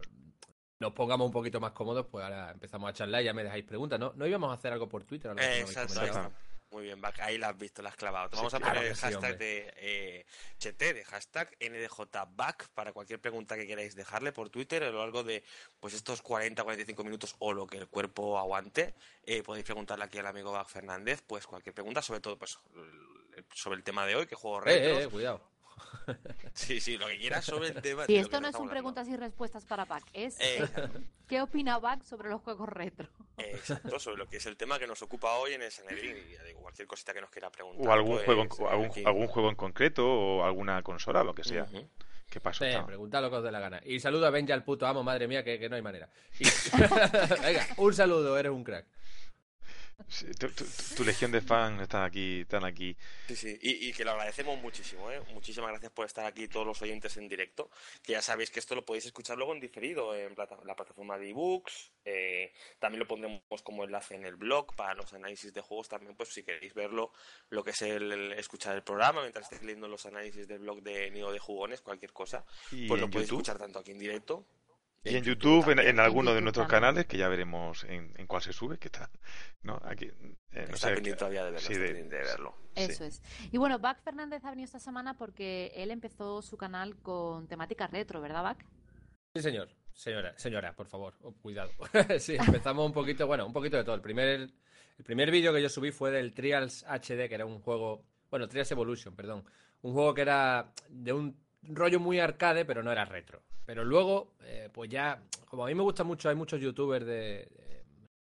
nos 0.80 0.92
pongamos 0.92 1.26
un 1.26 1.32
poquito 1.32 1.60
más 1.60 1.72
cómodos, 1.72 2.06
pues 2.10 2.24
ahora 2.24 2.50
empezamos 2.50 2.90
a 2.90 2.92
charlar 2.92 3.22
y 3.22 3.24
ya 3.26 3.32
me 3.32 3.44
dejáis 3.44 3.64
preguntas. 3.64 3.98
¿No, 3.98 4.12
no 4.16 4.26
íbamos 4.26 4.50
a 4.50 4.54
hacer 4.54 4.72
algo 4.72 4.88
por 4.88 5.04
Twitter? 5.04 5.34
Exacto. 5.38 6.32
Muy 6.74 6.82
bien, 6.82 7.00
Ahí 7.20 7.38
la 7.38 7.50
has 7.50 7.56
visto, 7.56 7.82
la 7.82 7.90
has 7.90 7.94
clavado. 7.94 8.30
Te 8.30 8.34
vamos 8.34 8.52
a 8.52 8.58
poner 8.58 8.82
el 8.82 8.96
hashtag 8.96 9.38
de 9.38 9.72
eh, 9.76 10.26
de 10.58 11.04
hashtag 11.04 11.56
NDJBack 11.60 12.70
para 12.70 12.92
cualquier 12.92 13.20
pregunta 13.20 13.54
que 13.54 13.64
queráis 13.64 13.94
dejarle 13.94 14.32
por 14.32 14.50
Twitter 14.50 14.82
a 14.82 14.90
lo 14.90 14.98
largo 14.98 15.22
de 15.22 15.44
pues 15.78 15.94
estos 15.94 16.20
40, 16.20 16.64
45 16.64 17.04
minutos 17.04 17.36
o 17.38 17.52
lo 17.52 17.68
que 17.68 17.76
el 17.78 17.86
cuerpo 17.86 18.40
aguante. 18.40 18.96
Eh, 19.22 19.44
podéis 19.44 19.64
preguntarle 19.64 20.04
aquí 20.06 20.18
al 20.18 20.26
amigo 20.26 20.50
Back 20.50 20.66
Fernández, 20.66 21.22
pues 21.24 21.46
cualquier 21.46 21.76
pregunta, 21.76 22.02
sobre 22.02 22.18
todo 22.18 22.36
pues 22.36 22.58
sobre 23.54 23.76
el 23.76 23.84
tema 23.84 24.04
de 24.04 24.16
hoy, 24.16 24.26
que 24.26 24.34
juego 24.34 24.60
retro. 24.60 24.98
Eh, 24.98 25.04
eh, 25.04 25.08
cuidado. 25.08 25.53
Sí, 26.54 26.80
sí, 26.80 26.96
lo 26.96 27.08
que 27.08 27.18
quieras 27.18 27.44
sobre 27.44 27.68
el 27.68 27.82
tema. 27.82 28.04
Y 28.06 28.16
esto 28.16 28.40
no 28.40 28.48
es 28.48 28.54
un 28.56 28.68
preguntas 28.68 29.08
y 29.08 29.16
respuestas 29.16 29.64
para 29.64 29.86
Pac, 29.86 30.04
es 30.12 30.36
eh, 30.38 30.64
¿qué 31.26 31.40
opina 31.42 31.80
Pac 31.80 32.02
sobre 32.04 32.28
los 32.28 32.40
juegos 32.42 32.68
retro? 32.68 33.08
Exacto, 33.38 33.98
sobre 33.98 34.18
lo 34.18 34.28
que 34.28 34.36
es 34.36 34.46
el 34.46 34.56
tema 34.56 34.78
que 34.78 34.86
nos 34.86 35.02
ocupa 35.02 35.34
hoy 35.36 35.54
en 35.54 35.62
el 35.62 35.72
Sanedrín. 35.72 36.16
Y 36.16 36.54
cualquier 36.54 36.86
cosita 36.86 37.12
que 37.12 37.20
nos 37.20 37.30
quiera 37.30 37.50
preguntar. 37.50 37.88
O 37.88 37.92
algún, 37.92 38.18
juego, 38.18 38.42
en, 38.42 38.48
pues, 38.48 39.06
algún, 39.06 39.26
juego 39.26 39.48
en 39.48 39.56
concreto 39.56 40.06
o 40.06 40.44
alguna 40.44 40.82
consola, 40.82 41.24
lo 41.24 41.34
que 41.34 41.42
sea. 41.42 41.66
¿Qué 42.30 42.40
pasa? 42.40 42.64
Sí, 42.70 42.76
pregunta 42.86 43.20
lo 43.20 43.30
que 43.30 43.36
os 43.36 43.44
dé 43.44 43.52
la 43.52 43.60
gana. 43.60 43.80
Y 43.84 44.00
saludo 44.00 44.26
a 44.26 44.30
Benja, 44.30 44.54
el 44.54 44.62
puto 44.62 44.86
amo, 44.86 45.02
madre 45.02 45.26
mía, 45.26 45.42
que, 45.42 45.68
no 45.68 45.76
hay 45.76 45.82
manera. 45.82 46.08
Venga, 47.42 47.66
un 47.76 47.94
saludo, 47.94 48.38
eres 48.38 48.52
un 48.52 48.64
crack 48.64 48.86
tu, 50.96 51.04
legión 51.04 51.32
de 51.32 51.40
fans 51.40 51.80
están 51.82 52.02
aquí, 52.04 52.40
están 52.40 52.64
aquí. 52.64 52.96
Sí, 53.28 53.36
sí, 53.36 53.58
y, 53.60 53.92
que 53.92 54.04
lo 54.04 54.12
agradecemos 54.12 54.60
muchísimo, 54.60 55.10
¿eh? 55.10 55.20
Muchísimas 55.32 55.70
gracias 55.70 55.92
por 55.92 56.06
estar 56.06 56.26
aquí 56.26 56.48
todos 56.48 56.66
los 56.66 56.80
oyentes 56.82 57.16
en 57.16 57.28
directo. 57.28 57.70
Que 58.02 58.12
ya 58.12 58.22
sabéis 58.22 58.50
que 58.50 58.60
esto 58.60 58.74
lo 58.74 58.84
podéis 58.84 59.06
escuchar 59.06 59.36
luego 59.36 59.52
en 59.54 59.60
diferido 59.60 60.14
en 60.14 60.34
la 60.64 60.76
plataforma 60.76 61.18
de 61.18 61.30
ebooks. 61.30 61.92
Eh, 62.04 62.52
también 62.78 63.00
lo 63.00 63.08
pondremos 63.08 63.42
como 63.62 63.84
enlace 63.84 64.14
en 64.14 64.24
el 64.24 64.36
blog 64.36 64.74
para 64.76 64.94
los 64.94 65.12
análisis 65.12 65.52
de 65.52 65.60
juegos 65.60 65.88
también, 65.88 66.16
pues 66.16 66.30
si 66.30 66.42
queréis 66.42 66.74
verlo, 66.74 67.12
lo 67.50 67.64
que 67.64 67.70
es 67.70 67.82
el, 67.82 68.32
escuchar 68.32 68.74
el 68.76 68.82
programa 68.82 69.20
mientras 69.20 69.44
estéis 69.44 69.62
leyendo 69.62 69.88
los 69.88 70.06
análisis 70.06 70.46
del 70.46 70.60
blog 70.60 70.82
de 70.82 71.10
Nido 71.10 71.32
de 71.32 71.38
Jugones, 71.38 71.80
cualquier 71.80 72.12
cosa, 72.12 72.44
pues 72.70 73.00
lo 73.00 73.08
podéis 73.08 73.30
escuchar 73.30 73.58
tanto 73.58 73.78
aquí 73.78 73.92
en 73.92 73.98
directo 73.98 74.46
y 75.04 75.16
en 75.16 75.22
YouTube, 75.22 75.68
en, 75.70 76.00
alguno 76.00 76.34
de 76.34 76.40
nuestros 76.40 76.66
canales, 76.66 77.04
que 77.06 77.18
ya 77.18 77.28
veremos 77.28 77.84
en, 77.84 78.26
cuál 78.26 78.40
se 78.40 78.52
sube, 78.54 78.78
que 78.78 78.88
está, 78.88 79.10
¿no? 79.62 79.80
Aquí, 79.84 80.06
eh, 80.06 80.66
no 80.68 80.74
está 80.74 80.94
pendiente 80.94 81.18
todavía 81.18 81.44
de 81.44 81.50
verlo. 81.50 81.68
Sí, 81.68 81.74
de, 81.74 82.02
verlo. 82.04 82.56
Eso 82.74 83.04
es. 83.04 83.22
Y 83.52 83.58
bueno, 83.58 83.78
Bac 83.78 84.02
Fernández 84.02 84.44
ha 84.44 84.50
venido 84.50 84.64
esta 84.64 84.78
semana 84.78 85.16
porque 85.16 85.72
él 85.74 85.90
empezó 85.90 86.40
su 86.40 86.56
canal 86.56 86.96
con 86.96 87.46
temática 87.48 87.86
retro, 87.86 88.22
¿verdad, 88.22 88.42
Bac? 88.42 88.64
Sí, 89.34 89.42
señor. 89.42 89.68
Señora, 89.92 90.36
señora, 90.36 90.74
por 90.74 90.86
favor, 90.86 91.14
oh, 91.22 91.32
cuidado. 91.34 91.70
sí, 92.18 92.36
empezamos 92.46 92.84
un 92.86 92.92
poquito, 92.92 93.26
bueno, 93.26 93.46
un 93.46 93.52
poquito 93.52 93.76
de 93.76 93.84
todo. 93.84 93.94
El 93.94 94.00
primer, 94.00 94.50
el 94.98 95.04
primer 95.04 95.30
vídeo 95.30 95.52
que 95.52 95.62
yo 95.62 95.68
subí 95.68 95.92
fue 95.92 96.10
del 96.10 96.32
Trials 96.32 96.84
HD, 96.88 97.28
que 97.28 97.34
era 97.34 97.46
un 97.46 97.60
juego, 97.60 98.04
bueno, 98.30 98.48
Trials 98.48 98.70
Evolution, 98.72 99.14
perdón. 99.14 99.44
Un 99.82 99.92
juego 99.92 100.14
que 100.14 100.22
era 100.22 100.72
de 100.88 101.12
un 101.12 101.43
rollo 101.68 102.00
muy 102.00 102.18
arcade, 102.18 102.64
pero 102.64 102.82
no 102.82 102.92
era 102.92 103.04
retro. 103.04 103.42
Pero 103.64 103.84
luego, 103.84 104.34
eh, 104.42 104.68
pues 104.72 104.90
ya, 104.90 105.22
como 105.46 105.64
a 105.64 105.68
mí 105.68 105.74
me 105.74 105.82
gusta 105.82 106.04
mucho, 106.04 106.28
hay 106.28 106.34
muchos 106.34 106.60
youtubers 106.60 107.06
de, 107.06 107.48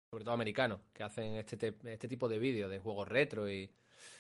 sobre 0.10 0.24
todo 0.24 0.34
americanos, 0.34 0.80
que 0.94 1.04
hacen 1.04 1.36
este, 1.36 1.76
este 1.86 2.08
tipo 2.08 2.28
de 2.28 2.40
vídeos 2.40 2.70
de 2.70 2.80
juegos 2.80 3.08
retro 3.08 3.50
y 3.50 3.70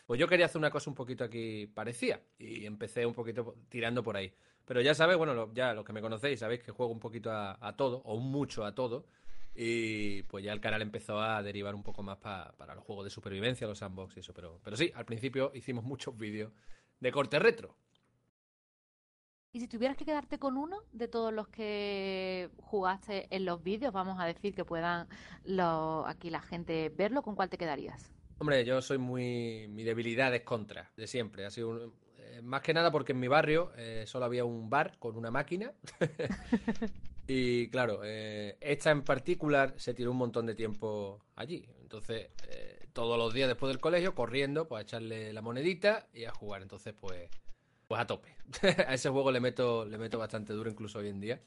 pues 0.06 0.20
yo 0.20 0.28
quería 0.28 0.46
hacer 0.46 0.58
una 0.58 0.72
cosa 0.72 0.90
un 0.90 0.96
poquito 0.96 1.24
aquí 1.24 1.68
parecía 1.68 2.20
y 2.38 2.66
empecé 2.66 3.06
un 3.06 3.14
poquito 3.14 3.56
tirando 3.70 4.04
por 4.04 4.18
ahí. 4.18 4.34
Pero 4.66 4.82
ya 4.82 4.94
sabéis, 4.94 5.18
bueno, 5.18 5.52
ya 5.54 5.74
los 5.74 5.86
que 5.86 5.94
me 5.94 6.02
conocéis 6.02 6.40
sabéis 6.40 6.62
que 6.64 6.72
juego 6.72 6.92
un 6.92 7.00
poquito 7.00 7.32
a, 7.32 7.76
todo, 7.76 8.02
o 8.06 8.18
mucho 8.18 8.66
a 8.66 8.76
todo. 8.76 9.06
Y 9.56 10.24
pues 10.24 10.44
ya 10.44 10.54
el 10.54 10.62
canal 10.62 10.82
empezó 10.82 11.20
a 11.20 11.42
derivar 11.42 11.74
un 11.76 11.84
poco 11.84 12.04
más 12.04 12.18
para 12.18 12.76
los 12.76 12.84
juegos 12.84 13.06
de 13.06 13.10
supervivencia, 13.10 13.68
los 13.68 13.80
sandbox 13.80 14.18
y 14.18 14.20
eso. 14.20 14.34
Pero, 14.34 14.60
pero 14.64 14.78
sí, 14.78 14.92
al 14.96 15.06
principio 15.06 15.52
hicimos 15.56 15.84
muchos 15.84 16.16
vídeos 16.16 16.52
de 17.00 17.12
corte 17.12 17.40
retro. 17.40 17.76
Y 19.52 19.60
si 19.62 19.68
tuvieras 19.68 19.98
que 19.98 20.06
quedarte 20.06 20.38
con 20.38 20.58
uno 20.58 20.84
de 20.92 21.08
todos 21.08 21.34
los 21.34 21.48
que 21.48 22.52
jugaste 22.62 23.28
en 23.36 23.46
los 23.46 23.64
vídeos, 23.64 23.92
vamos 23.92 24.20
a 24.20 24.26
decir 24.26 24.54
que 24.54 24.64
puedan 24.64 25.08
aquí 26.06 26.30
la 26.30 26.42
gente 26.42 26.90
verlo, 26.96 27.24
¿con 27.24 27.36
cuál 27.36 27.50
te 27.50 27.58
quedarías? 27.58 28.12
Hombre, 28.38 28.64
yo 28.64 28.80
soy 28.82 29.00
muy. 29.00 29.68
Mi 29.70 29.84
debilidad 29.84 30.34
es 30.36 30.44
contra, 30.44 30.92
de 30.96 31.08
siempre. 31.08 31.48
Eh, 31.48 32.42
más 32.44 32.62
que 32.62 32.76
nada 32.76 32.92
porque 32.92 33.14
en 33.14 33.20
mi 33.20 33.28
barrio 33.28 33.72
eh, 33.76 34.04
solo 34.06 34.26
había 34.26 34.46
un 34.46 34.70
bar 34.70 35.00
con 35.00 35.18
una 35.18 35.32
máquina. 35.32 35.74
y 37.28 37.70
claro, 37.70 38.02
eh, 38.04 38.56
esta 38.62 38.92
en 38.92 39.04
particular 39.04 39.74
se 39.78 39.96
tiró 39.96 40.12
un 40.12 40.18
montón 40.18 40.46
de 40.46 40.54
tiempo 40.54 41.26
allí. 41.36 41.68
Entonces, 41.82 42.30
todos 42.94 43.18
los 43.18 43.34
días 43.34 43.48
después 43.48 43.70
del 43.74 43.82
colegio, 43.82 44.14
corriendo, 44.14 44.68
pues 44.68 44.80
a 44.80 44.84
echarle 44.84 45.34
la 45.34 45.42
monedita 45.42 46.08
y 46.14 46.26
a 46.26 46.32
jugar. 46.32 46.62
Entonces, 46.62 46.94
pues 46.94 47.30
pues 47.90 48.00
a 48.00 48.08
tope. 48.08 48.38
a 48.88 48.94
ese 48.94 49.10
juego 49.10 49.32
le 49.32 49.40
meto, 49.40 49.84
le 49.84 49.98
meto 49.98 50.20
bastante 50.20 50.54
duro 50.54 50.70
incluso 50.70 51.00
hoy 51.00 51.10
en 51.10 51.20
día. 51.20 51.42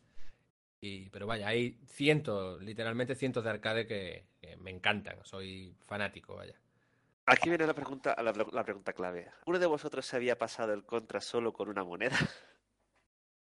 Y, 0.81 1.09
pero 1.11 1.29
vaya, 1.29 1.47
hay 1.47 1.79
cientos, 1.87 2.61
literalmente 2.61 3.15
cientos 3.15 3.45
de 3.45 3.51
arcade 3.51 3.87
que, 3.87 4.27
me 4.59 4.73
encantan. 4.73 5.19
Soy 5.23 5.77
fanático, 5.87 6.35
vaya. 6.35 6.55
Aquí 7.27 7.49
viene 7.49 7.65
la 7.65 7.75
pregunta, 7.75 8.17
la, 8.21 8.65
pregunta 8.65 8.93
clave. 8.93 9.31
¿Uno 9.47 9.61
de 9.61 9.67
vosotros 9.67 10.05
se 10.05 10.17
había 10.17 10.37
pasado 10.37 10.75
el 10.75 10.85
contra 10.85 11.21
solo 11.21 11.53
con 11.53 11.69
una 11.69 11.85
moneda? 11.85 12.19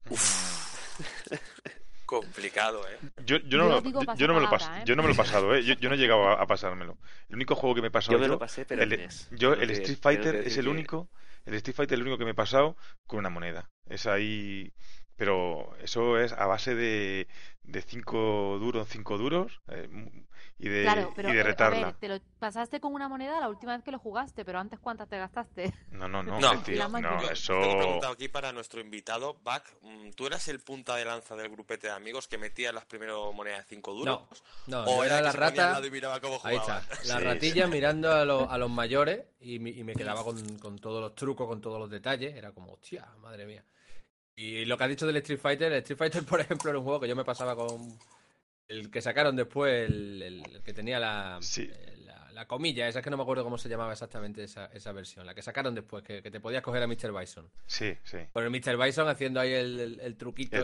Complicado, 2.12 2.82
¿eh? 2.90 2.98
Yo, 3.26 3.40
no, 3.40 3.70
lo, 3.70 3.82
yo, 4.16 4.28
no 4.28 4.34
me 4.34 4.42
lo 4.42 4.54
¿eh? 4.54 4.84
yo 4.84 4.98
no 4.98 5.02
me 5.02 5.08
lo 5.08 5.14
he 5.14 5.18
pasado, 5.18 5.56
¿eh? 5.56 5.64
Yo, 5.64 5.88
no 5.88 5.96
he 5.96 5.98
llegado 5.98 6.28
a, 6.28 6.46
pasármelo. 6.46 6.98
El 7.30 7.36
único 7.38 7.56
juego 7.56 7.74
que 7.74 7.82
me 7.82 7.88
he 7.88 7.92
pasado 7.92 8.18
yo... 8.18 8.20
me 8.20 8.28
lo 8.28 8.38
pasé, 8.38 8.66
pero 8.66 8.84
el, 8.84 9.08
yo, 9.32 9.54
el 9.54 9.72
Street 9.72 9.98
Fighter 10.02 10.36
es 10.36 10.58
el 10.58 10.68
único 10.68 11.10
el 11.46 11.54
Street 11.56 11.76
Fighter 11.76 11.94
es 11.96 12.00
el 12.00 12.02
único 12.02 12.18
que 12.18 12.26
me 12.26 12.32
he 12.32 12.36
pasado 12.36 12.76
con 13.08 13.20
una 13.20 13.30
moneda. 13.30 13.70
Es 13.86 14.06
ahí. 14.06 14.74
Pero 15.16 15.76
eso 15.82 16.18
es 16.18 16.34
a 16.34 16.46
base 16.46 16.76
de, 16.76 17.28
de 17.64 17.82
cinco 17.82 18.58
duros, 18.60 18.88
cinco 18.90 19.18
duros. 19.18 19.62
Eh, 19.68 19.88
y 20.62 20.70
de, 20.70 20.82
y 21.18 21.22
de 21.22 21.40
eh, 21.40 21.44
retarla. 21.44 21.94
te 21.94 22.08
lo 22.08 22.20
pasaste 22.38 22.80
con 22.80 22.94
una 22.94 23.10
moneda 23.10 23.40
la 23.40 23.50
última 23.50 23.76
vez 23.76 23.84
que 23.84 23.90
lo 23.90 23.98
jugaste, 23.98 24.46
pero 24.46 24.60
antes 24.60 24.80
¿cuántas 24.80 25.10
te 25.10 25.18
gastaste? 25.18 25.74
No, 25.90 26.08
no, 26.08 26.22
no. 26.22 26.40
No, 26.40 26.52
eso... 27.32 27.60
Te 27.62 27.72
he 27.72 27.78
preguntado 27.78 28.14
aquí 28.14 28.28
para 28.28 28.52
nuestro 28.52 28.80
invitado, 28.80 29.38
Back, 29.44 29.64
mm, 29.82 30.12
¿tú 30.12 30.28
eras 30.28 30.48
el 30.50 30.60
punta 30.60 30.96
de 30.96 31.06
lanza 31.06 31.36
del 31.36 31.50
grupete 31.50 31.88
de 31.88 31.94
amigos 31.94 32.28
que 32.28 32.38
metía 32.38 32.72
las 32.72 32.86
primeras 32.86 33.16
monedas 33.34 33.60
de 33.60 33.76
5 33.76 33.94
duros? 33.94 34.22
No, 34.68 34.86
no 34.86 35.04
era, 35.04 35.22
la 35.22 35.32
rata... 35.32 35.78
Ahí 36.44 36.58
está, 36.58 36.84
la 37.06 37.20
ratilla 37.20 37.66
mirando 37.68 38.12
a, 38.12 38.22
a, 38.22 38.58
los 38.58 38.70
mayores 38.70 39.26
y, 39.40 39.56
y 39.56 39.84
me 39.84 39.94
quedaba 39.94 40.24
con, 40.24 40.60
con 40.60 40.78
todos 40.78 41.02
los 41.02 41.16
trucos, 41.16 41.48
con 41.48 41.60
todos 41.60 41.80
los 41.80 41.90
detalles. 41.90 42.36
Era 42.36 42.52
como, 42.52 42.74
hostia, 42.74 43.08
madre 43.20 43.46
mía. 43.46 43.64
Y 44.36 44.66
lo 44.66 44.78
que 44.78 44.84
has 44.84 44.90
dicho 44.90 45.06
del 45.06 45.18
Street 45.18 45.40
Fighter, 45.40 45.72
el 45.72 45.80
Street 45.80 45.98
Fighter, 45.98 46.24
por 46.26 46.40
ejemplo, 46.40 46.70
era 46.70 46.80
un 46.80 46.86
juego 46.86 47.00
que 47.00 47.08
yo 47.08 47.16
me 47.16 47.24
pasaba 47.26 47.56
con 47.56 47.98
el 48.68 48.90
que 48.90 49.02
sacaron 49.02 49.36
después, 49.36 49.90
el, 49.90 50.44
que 50.64 50.74
tenía 50.74 51.00
la, 51.00 51.40
la, 52.34 52.48
comilla, 52.48 52.88
esa 52.88 53.00
es 53.00 53.04
que 53.04 53.10
no 53.10 53.18
me 53.18 53.24
acuerdo 53.24 53.44
cómo 53.44 53.58
se 53.58 53.68
llamaba 53.68 53.92
exactamente 53.92 54.44
esa, 54.44 54.68
esa 54.68 54.94
versión, 54.94 55.26
la 55.26 55.36
que 55.36 55.42
sacaron 55.42 55.76
después, 55.76 56.04
que, 56.04 56.22
te 56.22 56.40
podías 56.40 56.64
coger 56.64 56.82
a 56.82 56.88
Mr. 56.88 57.12
Bison. 57.12 57.50
Sí, 57.68 57.98
sí. 58.04 58.18
Con 58.32 58.46
el 58.46 58.50
Mr. 58.50 58.78
Bison 58.78 59.10
haciendo 59.10 59.42
ahí 59.42 59.52
el, 59.52 60.16
truquito, 60.18 60.58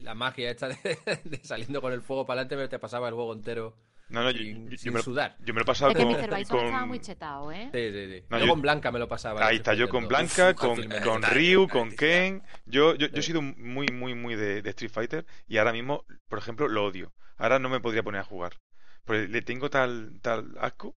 la 0.00 0.14
magia 0.14 0.50
esta 0.50 0.68
de, 1.24 1.40
saliendo 1.42 1.80
con 1.80 1.92
el 1.92 2.02
fuego 2.02 2.26
para 2.26 2.40
adelante, 2.40 2.68
te 2.68 2.78
pasaba 2.80 3.08
el 3.08 3.14
juego 3.14 3.32
entero. 3.32 3.76
No, 4.08 4.22
no, 4.22 4.30
sin, 4.30 4.70
yo, 4.70 4.92
me, 4.92 5.02
sudar. 5.02 5.36
Yo 5.40 5.52
me 5.52 5.60
lo 5.60 5.66
con. 5.66 6.08
Bison 6.36 6.38
estaba 6.38 6.86
muy 6.86 7.00
chetado, 7.00 7.50
¿eh? 7.50 7.70
Sí, 7.72 7.90
sí, 7.92 8.20
sí. 8.20 8.38
yo, 8.38 8.48
con 8.48 8.62
Blanca 8.62 8.92
me 8.92 8.98
lo 8.98 9.08
pasaba. 9.08 9.44
Ahí 9.44 9.56
está, 9.56 9.74
yo 9.74 9.88
con 9.88 10.06
Blanca, 10.06 10.54
con, 10.54 10.76
con 11.02 11.22
Ryu, 11.22 11.68
con 11.68 11.90
Ken. 11.90 12.42
Yo, 12.66 12.94
yo, 12.94 13.08
yo 13.08 13.18
he 13.18 13.22
sido 13.22 13.42
muy, 13.42 13.88
muy, 13.88 14.14
muy 14.14 14.36
de, 14.36 14.62
de 14.62 14.70
Street 14.70 14.92
Fighter 14.92 15.26
y 15.48 15.58
ahora 15.58 15.72
mismo, 15.72 16.04
por 16.28 16.38
ejemplo, 16.38 16.68
lo 16.68 16.84
odio. 16.84 17.12
Ahora 17.36 17.58
no 17.58 17.68
me 17.68 17.80
podría 17.80 18.02
poner 18.02 18.20
a 18.20 18.24
jugar. 18.24 18.60
Porque 19.04 19.28
le 19.28 19.42
tengo 19.42 19.70
tal, 19.70 20.20
tal 20.22 20.56
asco 20.60 20.96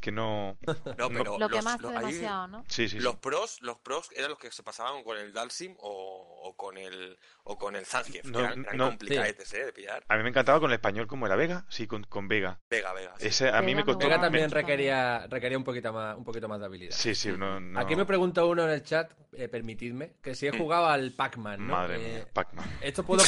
que 0.00 0.12
no. 0.12 0.56
No, 0.98 1.08
pero 1.10 1.38
lo 1.38 1.48
que 1.48 1.62
más 1.62 1.80
demasiado, 1.80 2.46
¿no? 2.48 2.64
Sí, 2.68 2.88
sí, 2.88 2.98
Los 3.00 3.16
pros, 3.16 3.58
los 3.62 3.78
pros 3.78 4.08
eran 4.14 4.30
los 4.30 4.38
que 4.38 4.50
se 4.50 4.62
pasaban 4.62 5.02
con 5.02 5.18
el 5.18 5.32
Dalsim 5.32 5.74
o, 5.78 6.17
o 6.42 6.54
con 6.56 6.76
el 6.76 7.18
o 7.44 7.56
con 7.56 7.76
el 7.76 7.86
Zangief, 7.86 8.24
no, 8.26 8.38
que 8.38 8.44
eran, 8.44 8.64
complicados 8.64 9.54
¿eh? 9.54 9.64
de 9.66 9.72
pillar. 9.72 10.04
A 10.08 10.16
mí 10.16 10.22
me 10.22 10.28
encantaba 10.28 10.60
con 10.60 10.70
el 10.70 10.74
español 10.74 11.06
como 11.06 11.26
era 11.26 11.36
Vega, 11.36 11.64
sí, 11.68 11.86
con, 11.86 12.04
con 12.04 12.28
Vega. 12.28 12.60
Vega, 12.70 12.92
Vega. 12.92 13.14
Ese 13.18 13.48
a 13.48 13.60
mí 13.62 13.74
me 13.74 13.84
costó. 13.84 14.06
Vega 14.06 14.20
también 14.20 14.50
requería 14.50 15.26
requería 15.26 15.58
un 15.58 15.64
poquito 15.64 15.92
más 15.92 16.16
un 16.16 16.24
poquito 16.24 16.48
más 16.48 16.60
de 16.60 16.66
habilidad. 16.66 16.94
Sí, 16.94 17.14
sí, 17.14 17.30
no, 17.32 17.78
Aquí 17.78 17.96
me 17.96 18.04
pregunta 18.04 18.44
uno 18.44 18.64
en 18.64 18.70
el 18.70 18.82
chat, 18.82 19.10
eh, 19.32 19.48
permitidme, 19.48 20.14
que 20.22 20.34
si 20.34 20.46
he 20.46 20.56
jugado 20.56 20.86
al 20.86 21.12
Pac-Man, 21.12 21.66
¿no? 21.66 21.72
Madre 21.72 21.98
mía, 21.98 22.18
eh, 22.18 22.26
Pac-Man. 22.32 22.78
Esto 22.80 23.04
puedo, 23.04 23.22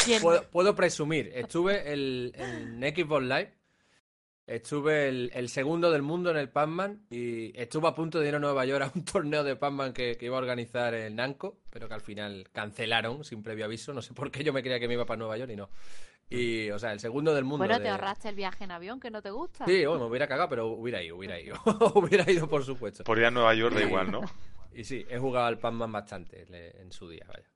puedo, 0.50 0.74
presumir. 0.74 1.30
Estuve 1.34 1.92
el, 1.92 2.32
en 2.36 2.80
Xbox 2.80 3.22
Live 3.22 3.59
Estuve 4.50 5.08
el, 5.08 5.48
segundo 5.48 5.92
del 5.92 6.02
mundo 6.02 6.32
en 6.32 6.36
el 6.36 6.48
Pac-Man 6.48 7.06
y 7.08 7.56
estuve 7.56 7.86
a 7.86 7.94
punto 7.94 8.18
de 8.18 8.26
ir 8.26 8.34
a 8.34 8.40
Nueva 8.40 8.64
York 8.64 8.82
a 8.82 8.92
un 8.92 9.04
torneo 9.04 9.44
de 9.44 9.54
Pac-Man 9.54 9.92
que, 9.92 10.18
iba 10.20 10.36
a 10.36 10.40
organizar 10.40 10.92
el 10.92 11.14
Nanco, 11.14 11.60
pero 11.70 11.86
que 11.86 11.94
al 11.94 12.00
final 12.00 12.48
cancelaron 12.50 13.22
sin 13.22 13.44
previo 13.44 13.66
aviso. 13.66 13.94
No 13.94 14.02
sé 14.02 14.12
por 14.12 14.32
qué 14.32 14.42
yo 14.42 14.52
me 14.52 14.62
creía 14.62 14.80
que 14.80 14.88
me 14.88 14.94
iba 14.94 15.06
para 15.06 15.18
Nueva 15.18 15.36
York 15.36 15.52
y 15.52 15.56
no. 15.56 15.70
Y, 16.28 16.68
o 16.72 16.80
sea, 16.80 16.90
el 16.90 16.98
segundo 16.98 17.32
del 17.32 17.44
mundo. 17.44 17.58
Bueno, 17.58 17.78
de- 17.78 17.84
te 17.84 17.90
ahorraste 17.90 18.28
el 18.28 18.34
viaje 18.34 18.64
en 18.64 18.72
avión, 18.72 18.98
que 18.98 19.12
no 19.12 19.22
te 19.22 19.30
gusta. 19.30 19.66
Sí, 19.66 19.86
bueno, 19.86 20.00
me 20.00 20.10
hubiera 20.10 20.26
cagado, 20.26 20.48
pero 20.48 20.66
hubiera 20.66 21.00
ido, 21.00 21.16
hubiera 21.16 21.38
ido. 21.38 21.54
hubiera 21.94 22.28
ido, 22.28 22.48
por 22.48 22.64
supuesto. 22.64 23.04
Por 23.04 23.18
ir 23.18 23.26
a 23.26 23.30
Nueva 23.30 23.54
York 23.54 23.72
da 23.76 23.82
igual, 23.82 24.10
¿no? 24.10 24.20
Y 24.72 24.84
sí, 24.84 25.04
he 25.08 25.18
jugado 25.18 25.46
al 25.46 25.58
Pac-Man 25.58 25.92
bastante 25.92 26.46
en 26.80 26.92
su 26.92 27.08
día, 27.08 27.24
vaya. 27.28 27.48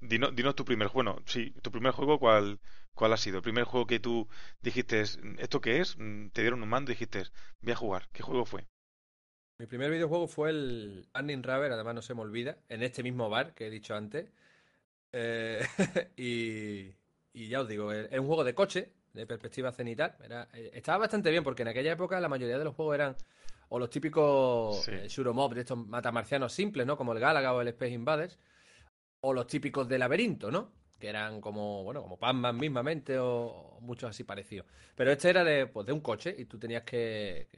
Dinos, 0.00 0.34
dinos 0.34 0.54
tu 0.56 0.64
primer 0.64 0.88
juego. 0.88 1.12
Bueno, 1.12 1.22
sí, 1.26 1.50
tu 1.62 1.70
primer 1.70 1.92
juego, 1.92 2.18
¿cuál, 2.18 2.58
¿cuál 2.94 3.12
ha 3.12 3.16
sido? 3.16 3.38
El 3.38 3.42
primer 3.42 3.64
juego 3.64 3.86
que 3.86 4.00
tú 4.00 4.28
dijiste, 4.62 5.00
¿esto 5.38 5.60
qué 5.60 5.80
es? 5.80 5.96
Mm, 5.98 6.28
Te 6.30 6.42
dieron 6.42 6.62
un 6.62 6.68
mando 6.68 6.90
y 6.90 6.94
dijiste, 6.94 7.24
voy 7.60 7.72
a 7.72 7.76
jugar. 7.76 8.08
¿Qué 8.12 8.22
juego 8.22 8.44
fue? 8.46 8.66
Mi 9.58 9.66
primer 9.66 9.90
videojuego 9.90 10.26
fue 10.26 10.50
el 10.50 11.08
Anning 11.12 11.42
Raver, 11.42 11.72
además 11.72 11.94
no 11.94 12.02
se 12.02 12.14
me 12.14 12.22
olvida, 12.22 12.58
en 12.68 12.82
este 12.82 13.02
mismo 13.02 13.28
bar 13.30 13.54
que 13.54 13.66
he 13.66 13.70
dicho 13.70 13.94
antes. 13.94 14.28
Eh, 15.12 15.60
y, 16.16 16.94
y 17.34 17.48
ya 17.48 17.62
os 17.62 17.68
digo, 17.68 17.92
es 17.92 18.18
un 18.18 18.26
juego 18.26 18.44
de 18.44 18.54
coche, 18.54 18.92
de 19.12 19.26
perspectiva 19.26 19.72
cenital. 19.72 20.16
Era, 20.24 20.48
eh, 20.54 20.70
estaba 20.74 20.98
bastante 20.98 21.30
bien 21.30 21.44
porque 21.44 21.62
en 21.62 21.68
aquella 21.68 21.92
época 21.92 22.20
la 22.20 22.28
mayoría 22.28 22.58
de 22.58 22.64
los 22.64 22.74
juegos 22.74 22.94
eran 22.96 23.16
o 23.70 23.78
los 23.78 23.90
típicos 23.90 24.84
Sí. 24.84 24.92
eh, 24.92 25.08
up 25.28 25.54
de 25.54 25.60
estos 25.62 25.78
matamarcianos 25.78 26.52
simples, 26.52 26.86
¿no? 26.86 26.96
Como 26.96 27.12
el 27.12 27.20
Galaga 27.20 27.54
o 27.54 27.60
el 27.60 27.68
Space 27.68 27.92
Invaders. 27.92 28.38
O 29.20 29.32
los 29.34 29.46
típicos 29.46 29.88
de 29.88 29.98
laberinto, 29.98 30.50
¿no? 30.50 30.72
Que 31.02 31.08
eran 31.08 31.40
como, 31.40 31.82
bueno, 31.84 32.02
como 32.02 32.16
Pac-Man 32.18 32.56
mismamente 32.58 33.18
o, 33.18 33.78
muchos 33.80 34.10
así 34.10 34.24
parecidos. 34.24 34.66
Pero 34.94 35.10
este 35.12 35.30
era 35.30 35.42
de, 35.44 35.66
pues, 35.66 35.86
de 35.86 35.92
un 35.92 36.00
coche 36.00 36.34
y 36.38 36.44
tú 36.46 36.58
tenías 36.58 36.84
que, 36.84 37.48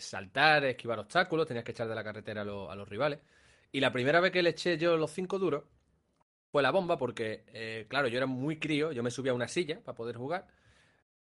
saltar, 0.00 0.64
esquivar 0.64 0.98
obstáculos, 1.00 1.46
tenías 1.46 1.64
que 1.64 1.72
echar 1.72 1.88
de 1.88 1.94
la 1.94 2.04
carretera 2.04 2.42
a, 2.42 2.44
los- 2.44 2.88
rivales. 2.88 3.20
Y 3.72 3.80
la 3.80 3.92
primera 3.92 4.20
vez 4.20 4.32
que 4.32 4.42
le 4.42 4.50
eché 4.50 4.78
yo 4.78 4.96
los 4.96 5.10
cinco 5.10 5.38
duros 5.38 5.64
fue 6.52 6.62
la 6.62 6.70
bomba 6.72 6.98
porque, 6.98 7.44
eh, 7.48 7.86
claro, 7.88 8.08
yo 8.08 8.16
era 8.18 8.26
muy 8.26 8.58
crío, 8.58 8.92
yo 8.92 9.02
me 9.02 9.10
subía 9.10 9.32
a 9.32 9.34
una 9.34 9.48
silla 9.48 9.80
para 9.84 9.96
poder 9.96 10.16
jugar. 10.16 10.46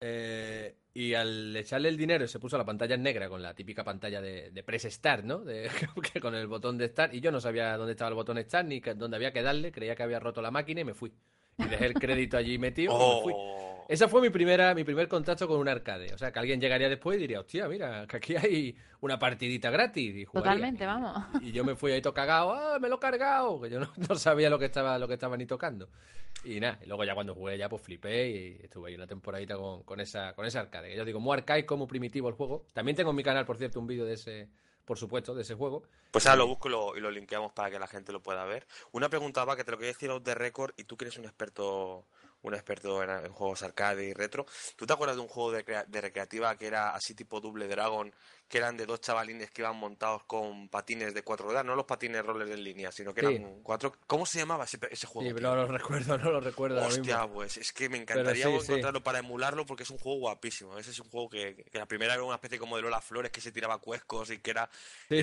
eh, 0.00 0.76
y 0.94 1.14
al 1.14 1.56
echarle 1.56 1.88
el 1.88 1.96
dinero 1.96 2.26
se 2.28 2.38
puso 2.38 2.56
la 2.58 2.64
pantalla 2.64 2.94
en 2.94 3.02
negra 3.02 3.28
con 3.28 3.42
la 3.42 3.54
típica 3.54 3.82
pantalla 3.84 4.20
de, 4.20 4.50
de 4.50 4.62
Press 4.62 4.84
Start, 4.84 5.24
¿no? 5.24 5.40
De, 5.40 5.68
con 6.22 6.34
el 6.36 6.46
botón 6.46 6.78
de 6.78 6.88
Start. 6.88 7.14
Y 7.14 7.20
yo 7.20 7.32
no 7.32 7.40
sabía 7.40 7.76
dónde 7.76 7.92
estaba 7.92 8.10
el 8.10 8.14
botón 8.14 8.38
Start 8.42 8.68
ni 8.68 8.80
dónde 8.80 9.16
había 9.16 9.32
que 9.32 9.42
darle. 9.42 9.72
Creía 9.72 9.96
que 9.96 10.02
había 10.04 10.20
roto 10.20 10.42
la 10.42 10.50
máquina 10.52 10.80
y 10.82 10.84
me 10.84 10.94
fui. 10.94 11.12
Y 11.58 11.64
dejé 11.64 11.86
el 11.86 11.94
crédito 11.94 12.36
allí 12.36 12.58
metido 12.58 12.94
y 12.94 13.16
me 13.16 13.22
fui. 13.22 13.32
Oh. 13.36 13.64
Esa 13.88 14.08
fue 14.08 14.22
mi 14.22 14.30
primera, 14.30 14.74
mi 14.74 14.82
primer 14.82 15.08
contacto 15.08 15.46
con 15.46 15.58
un 15.60 15.68
arcade. 15.68 16.14
O 16.14 16.18
sea, 16.18 16.32
que 16.32 16.38
alguien 16.38 16.60
llegaría 16.60 16.88
después 16.88 17.18
y 17.18 17.20
diría, 17.20 17.40
hostia, 17.40 17.68
mira, 17.68 18.06
que 18.06 18.16
aquí 18.16 18.36
hay 18.36 18.76
una 19.00 19.18
partidita 19.18 19.70
gratis. 19.70 20.16
Y. 20.16 20.24
Totalmente, 20.24 20.86
vamos. 20.86 21.22
Y 21.42 21.52
yo 21.52 21.64
me 21.64 21.76
fui 21.76 21.92
ahí 21.92 22.00
todo 22.00 22.14
cagado, 22.14 22.54
¡ah, 22.54 22.78
me 22.80 22.88
lo 22.88 22.96
he 22.96 22.98
cargado! 22.98 23.60
Que 23.60 23.70
yo 23.70 23.80
no, 23.80 23.92
no 24.08 24.14
sabía 24.16 24.48
lo 24.48 24.58
que 24.58 24.66
estaba, 24.66 24.98
lo 24.98 25.06
que 25.06 25.14
estaba 25.14 25.36
ni 25.36 25.46
tocando. 25.46 25.90
Y 26.44 26.60
nada, 26.60 26.78
y 26.82 26.86
luego 26.86 27.04
ya 27.04 27.14
cuando 27.14 27.34
jugué 27.34 27.56
ya 27.56 27.68
pues 27.68 27.82
flipé 27.82 28.28
y 28.28 28.64
estuve 28.64 28.90
ahí 28.90 28.94
una 28.94 29.06
temporadita 29.06 29.56
con, 29.56 29.82
con 29.82 30.00
esa, 30.00 30.34
con 30.34 30.46
ese 30.46 30.58
arcade. 30.58 30.90
Que 30.90 30.96
yo 30.96 31.04
digo, 31.04 31.20
muy 31.20 31.36
arcade, 31.36 31.66
muy 31.76 31.86
primitivo 31.86 32.28
el 32.28 32.34
juego. 32.34 32.66
También 32.72 32.96
tengo 32.96 33.10
en 33.10 33.16
mi 33.16 33.22
canal, 33.22 33.44
por 33.44 33.58
cierto, 33.58 33.80
un 33.80 33.86
vídeo 33.86 34.04
de 34.04 34.14
ese, 34.14 34.48
por 34.84 34.98
supuesto, 34.98 35.34
de 35.34 35.42
ese 35.42 35.54
juego. 35.54 35.82
Pues 36.10 36.26
ahora 36.26 36.38
lo 36.38 36.46
busco 36.46 36.68
y 36.68 36.70
lo, 36.72 36.96
y 36.96 37.00
lo 37.00 37.10
linkeamos 37.10 37.52
para 37.52 37.70
que 37.70 37.78
la 37.78 37.86
gente 37.86 38.12
lo 38.12 38.22
pueda 38.22 38.44
ver. 38.44 38.66
Una 38.92 39.08
pregunta 39.08 39.44
va 39.44 39.56
que 39.56 39.64
te 39.64 39.70
lo 39.70 39.78
quería 39.78 39.92
decir 39.92 40.10
out 40.10 40.24
de 40.24 40.34
récord 40.34 40.72
y 40.76 40.84
tú 40.84 40.96
que 40.96 41.04
eres 41.06 41.18
un 41.18 41.24
experto 41.24 42.06
un 42.44 42.54
experto 42.54 43.02
en, 43.02 43.10
en 43.10 43.32
juegos 43.32 43.62
arcade 43.62 44.04
y 44.06 44.12
retro. 44.14 44.46
¿Tú 44.76 44.86
te 44.86 44.92
acuerdas 44.92 45.16
de 45.16 45.22
un 45.22 45.28
juego 45.28 45.52
de, 45.52 45.64
crea- 45.64 45.84
de 45.84 46.00
recreativa 46.00 46.56
que 46.56 46.66
era 46.66 46.94
así 46.94 47.14
tipo 47.14 47.40
Double 47.40 47.66
Dragon, 47.68 48.12
que 48.48 48.58
eran 48.58 48.76
de 48.76 48.86
dos 48.86 49.00
chavalines 49.00 49.50
que 49.50 49.62
iban 49.62 49.76
montados 49.76 50.24
con 50.24 50.68
patines 50.68 51.14
de 51.14 51.22
cuatro 51.22 51.46
ruedas, 51.46 51.64
no 51.64 51.74
los 51.74 51.86
patines 51.86 52.24
rollers 52.24 52.50
en 52.50 52.62
línea, 52.64 52.92
sino 52.92 53.12
que 53.14 53.20
Sí. 53.20 53.26
eran 53.26 53.60
cuatro... 53.62 53.92
¿Cómo 54.06 54.26
se 54.26 54.38
llamaba 54.38 54.64
ese, 54.64 54.78
ese 54.90 55.06
juego? 55.06 55.28
Sí, 55.28 55.34
tío? 55.34 55.42
no 55.48 55.56
lo 55.56 55.66
recuerdo, 55.66 56.18
no 56.18 56.30
lo 56.30 56.40
recuerdo 56.40 56.80
Hostia, 56.86 57.16
mismo. 57.16 57.34
pues 57.34 57.56
es 57.56 57.72
que 57.72 57.88
me 57.88 57.96
Pero 57.96 58.02
encantaría 58.02 58.44
sí, 58.48 58.50
encontrarlo 58.64 59.02
para 59.02 59.18
emularlo 59.20 59.64
porque 59.64 59.84
es 59.84 59.90
un 59.90 59.98
juego 59.98 60.18
guapísimo. 60.20 60.76
Ese 60.78 60.90
es 60.90 60.98
un 61.00 61.08
juego 61.08 61.28
que, 61.30 61.54
que 61.70 61.78
la 61.78 61.86
primera 61.86 62.14
era 62.14 62.22
una 62.24 62.34
especie 62.34 62.58
como 62.58 62.76
de 62.76 62.82
Lola 62.82 63.00
Flores 63.00 63.30
que 63.30 63.40
se 63.40 63.52
tiraba 63.52 63.78
cuescos 63.78 64.30
y 64.30 64.38
que 64.38 64.50
era, 64.50 64.68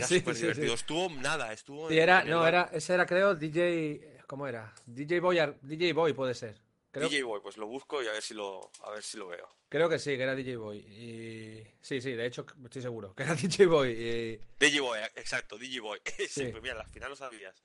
súper 0.08 0.36
divertido. 0.36 0.74
Estuvo 0.74 1.10
nada, 1.10 1.52
estuvo... 1.54 1.90
En- 1.92 1.98
era, 2.00 2.22
en 2.22 2.30
no, 2.30 2.48
era, 2.48 2.70
ese 2.74 2.94
era 2.94 3.06
creo 3.06 3.36
DJ, 3.36 4.24
¿cómo 4.28 4.48
era? 4.48 4.74
DJ 4.86 5.20
Boy, 5.20 5.38
DJ 5.62 5.94
Boy 5.94 6.14
puede 6.14 6.34
ser. 6.34 6.56
Creo, 6.92 7.08
DJ 7.10 7.24
Boy, 7.24 7.40
pues 7.42 7.56
lo 7.58 7.68
busco 7.68 8.04
y 8.04 8.08
a 8.08 8.12
ver 8.12 8.22
si 8.22 8.34
lo, 8.34 8.70
a 8.84 8.92
ver 8.92 9.02
si 9.02 9.18
lo 9.18 9.28
veo. 9.30 9.48
creo 9.70 9.88
que 9.88 9.98
sí, 9.98 10.18
que 10.18 10.24
era 10.24 10.36
DJ 10.36 10.58
Boy. 10.58 10.78
Y... 10.80 11.64
Sí, 11.82 12.02
sí, 12.02 12.12
de 12.12 12.26
hecho 12.26 12.46
estoy 12.66 12.82
seguro, 12.82 13.14
que 13.16 13.24
era 13.24 13.34
DJ 13.36 13.66
Boy. 13.66 13.90
Y... 13.92 14.40
DJ 14.60 14.80
Boy, 14.82 15.00
exacto, 15.16 15.58
DJ 15.58 15.80
Boy. 15.80 16.00
Sí, 16.18 16.28
Sí. 16.28 16.46
pues 16.52 16.62
mira, 16.62 16.80
al 16.82 16.90
final 16.90 17.10
lo 17.12 17.16
sabías. 17.16 17.56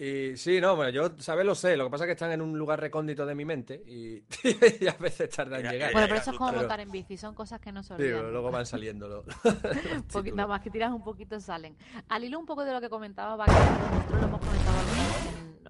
Y 0.00 0.36
sí, 0.36 0.60
no, 0.60 0.76
bueno, 0.76 0.90
yo, 0.92 1.10
¿sabes? 1.18 1.44
Lo 1.44 1.56
sé. 1.56 1.76
Lo 1.76 1.86
que 1.86 1.90
pasa 1.90 2.04
es 2.04 2.06
que 2.08 2.12
están 2.12 2.30
en 2.30 2.40
un 2.40 2.56
lugar 2.56 2.78
recóndito 2.80 3.26
de 3.26 3.34
mi 3.34 3.44
mente 3.44 3.82
y, 3.84 4.22
y 4.80 4.86
a 4.86 4.92
veces 4.92 5.28
tardan 5.28 5.66
en 5.66 5.72
llegar. 5.72 5.90
Bueno, 5.92 6.06
pero 6.06 6.20
eso 6.20 6.30
es 6.30 6.36
como 6.38 6.50
pero- 6.50 6.60
montar 6.62 6.78
en 6.78 6.90
bici, 6.92 7.16
son 7.16 7.34
cosas 7.34 7.60
que 7.60 7.72
no 7.72 7.82
se 7.82 7.94
olvidan. 7.94 8.18
pero 8.18 8.30
luego 8.30 8.50
van 8.52 8.64
saliendo 8.64 9.08
los, 9.08 9.26
los 9.26 10.24
nada 10.34 10.46
más 10.46 10.60
que 10.62 10.70
tiras 10.70 10.92
un 10.92 11.02
poquito 11.02 11.40
salen. 11.40 11.76
Al 12.08 12.22
hilo 12.22 12.38
un 12.38 12.46
poco 12.46 12.64
de 12.64 12.72
lo 12.74 12.80
que 12.80 12.88
comentaba 12.88 13.34
Vaca, 13.34 13.52
nosotros 13.52 14.20
lo 14.20 14.26
hemos 14.28 14.40
comentado 14.40 14.67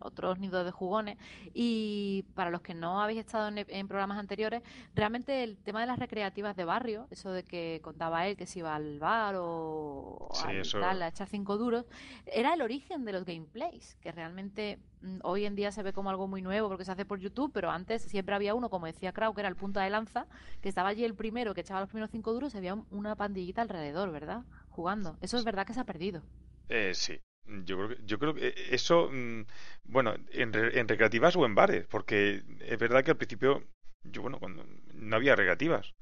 otros 0.01 0.39
nidos 0.39 0.65
de 0.65 0.71
jugones 0.71 1.19
y 1.55 2.25
para 2.35 2.51
los 2.51 2.61
que 2.63 2.75
no 2.75 3.03
habéis 3.03 3.21
estado 3.21 3.49
en, 3.49 3.59
en 3.69 3.89
programas 3.89 4.19
anteriores, 4.19 4.63
realmente 4.95 5.43
el 5.43 5.57
tema 5.59 5.81
de 5.81 5.87
las 5.87 5.99
recreativas 5.99 6.57
de 6.57 6.65
barrio, 6.65 7.07
eso 7.11 7.33
de 7.33 7.43
que 7.45 7.81
contaba 7.83 8.27
él 8.27 8.37
que 8.37 8.47
se 8.47 8.61
iba 8.61 8.75
al 8.75 8.99
bar 8.99 9.35
o 9.39 10.29
Sí, 10.33 10.49
al 10.49 10.57
eso- 10.61 10.81
tal, 10.81 11.03
a 11.03 11.09
echar 11.09 11.29
cinco 11.29 11.57
duros, 11.59 11.87
era 12.27 12.55
el 12.55 12.63
origen 12.63 13.05
de 13.05 13.13
los 13.13 13.25
gameplays, 13.25 13.97
que 14.01 14.13
realmente 14.13 14.79
mm, 15.01 15.19
hoy 15.23 15.45
en 15.45 15.55
día 15.55 15.71
se 15.73 15.83
ve 15.83 15.93
como 15.93 16.11
algo 16.11 16.27
muy 16.27 16.43
nuevo 16.43 16.69
porque 16.69 16.85
se 16.85 16.93
hace 16.93 17.05
por 17.05 17.19
YouTube, 17.21 17.53
pero 17.53 17.71
antes 17.71 18.03
siempre 18.03 18.35
había 18.35 18.55
uno, 18.55 18.69
como 18.71 18.87
decía 18.87 19.13
Krau, 19.13 19.33
que 19.35 19.41
era 19.43 19.49
el 19.49 19.57
punta 19.57 19.83
de 19.83 19.91
lanza, 19.91 20.27
que 20.61 20.69
estaba 20.69 20.89
allí 20.89 21.05
el 21.05 21.15
primero, 21.15 21.55
que 21.55 21.61
echaba 21.61 21.81
los 21.81 21.89
primeros 21.89 22.11
cinco 22.11 22.33
duros, 22.33 22.55
y 22.55 22.59
había 22.59 22.75
un- 22.75 22.87
una 22.91 23.15
pandillita 23.15 23.63
alrededor, 23.63 24.11
¿verdad? 24.11 24.43
Jugando. 24.71 25.17
Eso 25.21 25.37
es 25.37 25.45
verdad 25.45 25.67
que 25.67 25.75
se 25.75 25.81
ha 25.81 25.85
perdido. 25.85 26.23
Eh, 26.69 26.93
sí. 26.95 27.19
Yo 27.65 27.77
creo 27.77 27.89
que, 27.89 27.97
yo 28.05 28.19
creo 28.19 28.35
que 28.35 28.55
eso, 28.71 29.09
mm, 29.13 29.45
bueno, 29.85 30.15
en, 30.33 30.55
en 30.55 30.89
recreativas 30.89 31.35
o 31.37 31.47
en 31.47 31.55
bares, 31.55 31.87
porque 31.87 32.43
es 32.61 32.79
verdad 32.79 33.05
que 33.05 33.13
al 33.13 33.17
principio, 33.17 33.65
yo, 34.05 34.23
bueno, 34.23 34.39
cuando 34.39 34.65
no 34.95 35.17
había 35.17 35.35
recreativas, 35.37 35.95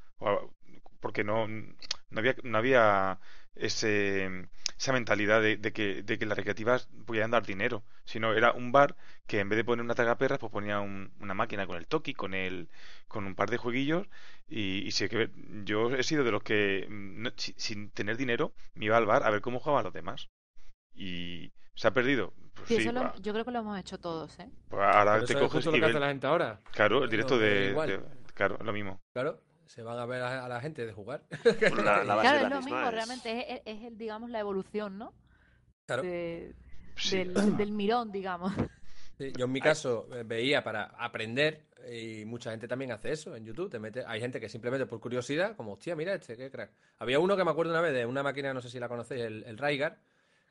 porque 1.01 1.25
no, 1.25 1.47
no 1.49 2.19
había, 2.21 2.35
no 2.43 2.59
había 2.59 3.21
ese, 3.55 4.49
esa 4.79 4.93
mentalidad 4.93 5.41
de, 5.43 5.61
que, 5.73 6.03
de 6.03 6.19
que 6.19 6.27
las 6.27 6.37
recreativas 6.37 6.89
podían 7.07 7.31
dar 7.31 7.47
dinero, 7.47 7.85
sino 8.05 8.33
era 8.35 8.53
un 8.53 8.73
bar 8.73 8.97
que 9.27 9.41
en 9.41 9.49
vez 9.49 9.57
de 9.59 9.65
poner 9.65 9.85
una 9.85 9.95
tragaperras, 9.95 10.39
pues 10.39 10.53
ponía 10.53 10.81
un- 10.81 11.13
una 11.21 11.35
máquina 11.35 11.67
con 11.67 11.77
el 11.77 11.87
Toki, 11.87 12.15
con 12.15 12.35
el, 12.35 12.69
con 13.09 13.27
un 13.27 13.35
par 13.35 13.51
de 13.51 13.57
jueguillos, 13.59 14.07
y, 14.49 14.87
y 14.87 14.91
sí 14.93 15.09
que 15.09 15.31
yo 15.65 15.95
he 15.95 16.03
sido 16.03 16.25
de 16.25 16.33
los 16.33 16.43
que, 16.43 16.87
mm, 16.91 17.29
sin 17.37 17.91
tener 17.91 18.17
dinero, 18.17 18.53
me 18.75 18.87
iba 18.87 18.97
al 18.97 19.07
bar 19.07 19.23
a 19.25 19.31
ver 19.31 19.41
cómo 19.41 19.61
jugaban 19.61 19.85
los 19.85 19.93
demás 19.95 20.29
y 20.97 21.51
se 21.75 21.89
ha 21.89 21.91
perdido. 21.93 22.33
Pues 22.55 22.69
Sí, 22.69 22.77
sí, 22.77 22.83
eso 22.83 22.93
lo- 22.93 23.15
yo 23.21 23.33
creo 23.33 23.45
que 23.45 23.51
lo 23.51 23.59
hemos 23.61 23.79
hecho 23.79 23.99
todos, 23.99 24.39
¿eh? 24.39 24.49
Pues 24.69 24.83
ahora 24.83 25.15
Pero 25.15 25.27
te 25.27 25.33
eso 25.33 25.39
es 25.39 25.39
coges 25.45 25.53
justo 25.65 25.71
y 25.71 25.73
lo 25.81 25.87
que 25.87 25.87
ves, 25.87 25.97
hace 25.97 26.01
la 26.01 26.09
gente 26.09 26.27
ahora. 26.27 26.61
claro, 26.73 27.05
el 27.05 27.11
directo 27.11 27.35
No, 27.35 27.41
de, 27.41 27.73
de- 27.75 28.03
claro, 28.35 28.59
lo 28.65 28.73
mismo. 28.73 29.01
Claro, 29.13 29.41
se 29.67 29.83
van 29.83 29.99
a 29.99 30.07
ver 30.07 30.23
a, 30.23 30.45
a 30.45 30.49
la 30.49 30.61
gente 30.61 30.87
de 30.87 30.93
jugar. 30.93 31.23
La, 31.85 32.05
la 32.05 32.15
base 32.15 32.29
Claro, 32.29 32.39
es 32.39 32.45
es 32.45 32.51
lo 32.51 32.63
mismo, 32.63 32.81
es- 32.81 32.91
realmente 32.93 33.55
es, 33.55 33.63
es 33.65 33.83
el, 33.85 33.99
digamos, 33.99 34.31
la 34.31 34.41
evolución, 34.41 34.99
¿no? 34.99 35.13
Claro. 35.87 36.03
De- 36.03 36.55
Sí. 36.97 37.19
del, 37.19 37.35
del 37.59 37.73
mirón, 37.73 38.11
digamos. 38.11 38.53
Sí, 39.19 39.33
yo 39.37 39.45
en 39.45 39.53
mi 39.53 39.61
caso 39.61 40.09
eh, 40.15 40.23
veía 40.25 40.65
para 40.65 40.85
aprender 40.99 41.67
y 41.91 42.25
mucha 42.25 42.51
gente 42.51 42.67
también 42.67 42.91
hace 42.93 43.13
eso 43.13 43.37
en 43.37 43.45
YouTube. 43.45 43.71
Te 43.71 43.79
mete, 43.79 44.03
hay 44.07 44.21
gente 44.21 44.41
que 44.41 44.49
simplemente 44.49 44.87
por 44.87 44.99
curiosidad, 45.01 45.57
como, 45.57 45.73
hostia, 45.75 45.95
mira 45.95 46.15
este, 46.15 46.37
qué 46.37 46.51
crack. 46.51 46.71
Había 46.99 47.19
uno 47.19 47.37
que 47.37 47.45
me 47.45 47.51
acuerdo 47.51 47.73
una 47.73 47.81
vez 47.83 47.93
de 47.93 48.07
una 48.07 48.23
máquina, 48.23 48.53
no 48.55 48.61
sé 48.63 48.71
si 48.71 48.79
la 48.81 48.89
conocéis, 48.89 49.23
el, 49.23 49.45
el 49.45 49.59
Raigar, 49.59 49.99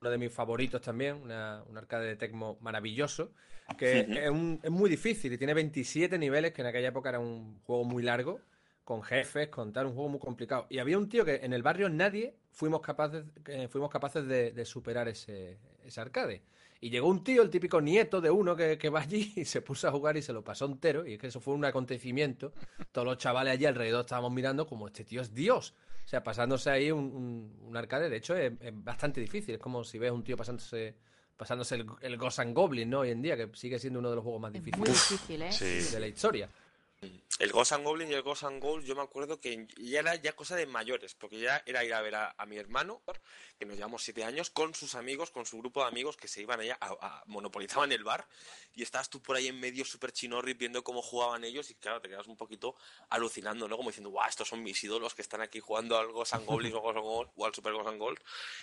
uno 0.05 0.11
de 0.11 0.17
mis 0.19 0.31
favoritos 0.31 0.81
también, 0.81 1.15
una- 1.23 1.63
un 1.67 1.75
arcade 1.77 2.05
de 2.05 2.15
Tecmo 2.15 2.57
maravilloso, 2.61 3.31
que 3.75 4.01
es, 4.01 4.29
un- 4.29 4.59
es 4.61 4.69
muy 4.69 4.87
difícil 4.87 5.33
y 5.33 5.37
tiene 5.39 5.55
27 5.55 6.19
niveles, 6.19 6.53
que 6.53 6.61
en 6.61 6.67
aquella 6.67 6.89
época 6.89 7.09
era 7.09 7.19
un 7.19 7.59
juego 7.63 7.83
muy 7.83 8.03
largo, 8.03 8.39
con 8.83 9.01
jefes, 9.01 9.47
con 9.47 9.73
tal, 9.73 9.87
un 9.87 9.93
juego 9.95 10.09
muy 10.09 10.19
complicado. 10.19 10.67
Y 10.69 10.77
había 10.77 10.99
un 10.99 11.09
tío 11.09 11.25
que 11.25 11.37
en 11.37 11.53
el 11.53 11.63
barrio 11.63 11.89
nadie 11.89 12.35
fuimos 12.51 12.81
capaces, 12.81 13.25
eh, 13.47 13.67
fuimos 13.67 13.89
capaces 13.89 14.27
de, 14.27 14.51
de 14.51 14.63
superar 14.65 15.07
ese, 15.07 15.57
ese 15.83 15.99
arcade. 16.01 16.43
Y 16.81 16.91
llegó 16.91 17.07
un 17.07 17.23
tío, 17.23 17.41
el 17.41 17.49
típico 17.49 17.81
nieto 17.81 18.21
de 18.21 18.29
uno 18.29 18.55
que, 18.55 18.77
que 18.77 18.89
va 18.89 18.99
allí 19.01 19.33
y 19.37 19.45
se 19.45 19.61
puso 19.63 19.87
a 19.87 19.91
jugar 19.91 20.17
y 20.17 20.21
se 20.21 20.33
lo 20.33 20.43
pasó 20.43 20.65
entero. 20.65 21.07
Y 21.07 21.13
es 21.13 21.19
que 21.19 21.27
eso 21.27 21.39
fue 21.39 21.55
un 21.55 21.65
acontecimiento. 21.65 22.53
Todos 22.91 23.07
los 23.07 23.17
chavales 23.17 23.53
allí 23.53 23.65
alrededor 23.65 24.01
estábamos 24.01 24.31
mirando 24.31 24.67
como 24.67 24.85
este 24.85 25.03
tío 25.03 25.21
es 25.21 25.33
Dios. 25.33 25.73
O 26.05 26.07
sea, 26.07 26.23
pasándose 26.23 26.69
ahí 26.69 26.91
un, 26.91 27.05
un- 27.05 27.59
un 27.67 27.75
arcade, 27.77 28.09
de 28.09 28.17
hecho, 28.17 28.35
es, 28.35 28.53
es 28.61 28.71
bastante 28.83 29.19
difícil. 29.19 29.55
Es 29.55 29.59
como 29.61 29.83
si 29.83 29.97
ves 29.97 30.11
un 30.11 30.23
tío 30.23 30.37
pasándose 30.37 30.95
pasándose 31.35 31.75
el, 31.75 31.85
el 32.01 32.15
Ghost 32.17 32.39
and 32.39 32.55
Goblin, 32.55 32.89
¿no? 32.89 32.99
Hoy 33.01 33.09
en 33.11 33.21
día, 33.21 33.35
que 33.35 33.49
sigue 33.55 33.77
siendo 33.77 33.99
uno 33.99 34.09
de 34.09 34.15
los 34.15 34.23
juegos 34.23 34.39
más 34.41 34.53
difíciles 34.53 34.87
difícil, 34.87 35.41
¿eh? 35.41 35.51
Sí. 35.51 35.91
de 35.93 35.99
la 35.99 36.07
historia. 36.07 36.49
El 37.37 37.51
Ghost 37.51 37.73
and 37.73 37.83
Goblin 37.83 38.09
y 38.09 38.13
el 38.13 38.21
Ghost 38.21 38.43
and 38.43 38.61
Gold, 38.61 38.85
yo 38.85 38.95
me 38.95 39.01
acuerdo 39.01 39.41
que 39.41 39.67
ya 39.77 39.99
era 39.99 40.15
ya 40.15 40.33
cosa 40.33 40.55
de 40.55 40.65
mayores, 40.65 41.15
porque 41.15 41.37
ya 41.37 41.61
era 41.65 41.83
ir 41.83 41.93
a 41.93 42.01
ver 42.01 42.15
a, 42.15 42.45
mi 42.47 42.57
hermano, 42.57 43.03
que 43.59 43.65
nos 43.65 43.75
llevamos 43.75 44.03
siete 44.03 44.23
años, 44.23 44.49
con 44.49 44.73
sus 44.73 44.95
amigos, 44.95 45.31
con 45.31 45.45
su 45.45 45.57
grupo 45.57 45.81
de 45.81 45.87
amigos 45.87 46.15
que 46.15 46.29
se 46.29 46.41
iban 46.41 46.61
allá, 46.61 46.77
a, 46.79 47.23
monopolizaban 47.27 47.91
el 47.91 48.05
bar, 48.05 48.25
y 48.73 48.83
estabas 48.83 49.09
tú 49.09 49.21
por 49.21 49.35
ahí 49.35 49.47
en 49.47 49.59
medio 49.59 49.83
súper 49.83 50.13
chinorri 50.13 50.53
viendo 50.53 50.81
cómo 50.83 51.01
jugaban 51.01 51.43
ellos, 51.43 51.69
y 51.71 51.75
claro, 51.75 51.99
te 51.99 52.07
quedas 52.07 52.27
un 52.27 52.37
poquito 52.37 52.77
alucinando, 53.09 53.67
¿no? 53.67 53.75
Como 53.75 53.89
diciendo, 53.89 54.11
guau, 54.11 54.29
estos 54.29 54.47
son 54.47 54.63
mis 54.63 54.81
ídolos 54.81 55.13
que 55.13 55.21
están 55.21 55.41
aquí 55.41 55.59
jugando 55.59 55.97
al 55.97 56.13
Ghost 56.13 56.35
and 56.35 56.45
Goblin 56.45 56.73
o, 56.73 56.81
Ghost 56.81 56.97
and 56.97 57.05
Gold, 57.05 57.31
o 57.35 57.45
al 57.45 57.53
Super 57.53 57.73
Ghost 57.73 57.89
and 57.89 57.99
Gold, 57.99 58.19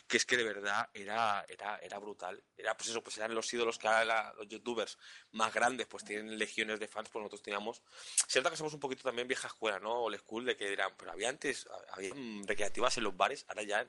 que 0.06 0.16
es 0.16 0.24
que 0.24 0.38
de 0.38 0.44
verdad 0.44 0.88
era, 0.94 1.44
era, 1.48 1.76
era 1.78 1.98
brutal. 1.98 2.42
Era, 2.56 2.74
pues 2.74 2.88
eso, 2.88 3.02
pues 3.02 3.18
eran 3.18 3.34
los 3.34 3.52
ídolos 3.52 3.78
que 3.78 3.88
ahora 3.88 4.32
los 4.38 4.48
youtubers 4.48 4.98
más 5.32 5.52
grandes, 5.52 5.86
pues 5.86 6.04
tienen 6.04 6.38
legiones 6.38 6.80
de 6.80 6.88
fans, 6.88 7.10
pues 7.10 7.20
nosotros 7.20 7.42
teníamos 7.42 7.82
Cierto 8.32 8.50
que 8.50 8.56
somos 8.56 8.72
un 8.72 8.80
poquito 8.80 9.02
también 9.02 9.28
vieja 9.28 9.46
escuela, 9.48 9.78
¿no? 9.78 10.04
Old 10.04 10.16
school, 10.20 10.46
de 10.46 10.56
que 10.56 10.66
dirán, 10.70 10.92
pero 10.96 11.12
había 11.12 11.28
antes, 11.28 11.68
había 11.92 12.14
recreativas 12.46 12.96
en 12.96 13.04
los 13.04 13.14
bares, 13.14 13.44
ahora 13.46 13.62
ya 13.62 13.82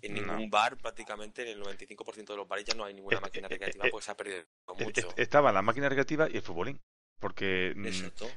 en, 0.00 0.14
No. 0.14 0.32
ningún 0.32 0.48
bar, 0.48 0.78
prácticamente 0.78 1.42
en 1.42 1.48
el 1.48 1.60
95% 1.62 2.32
de 2.32 2.36
los 2.38 2.48
bares 2.48 2.64
ya 2.64 2.72
no 2.74 2.86
hay 2.86 2.94
ninguna 2.94 3.20
máquina 3.20 3.48
eh, 3.48 3.50
recreativa 3.50 3.86
eh, 3.86 3.90
porque 3.90 4.04
se 4.06 4.10
ha 4.12 4.16
perdido 4.16 4.44
mucho. 4.78 5.08
est- 5.10 5.18
Estaba 5.18 5.52
la 5.52 5.60
máquina 5.60 5.90
recreativa 5.90 6.26
y 6.30 6.36
el 6.36 6.42
futbolín. 6.42 6.80
Porque 7.20 7.74
mm, 7.76 7.86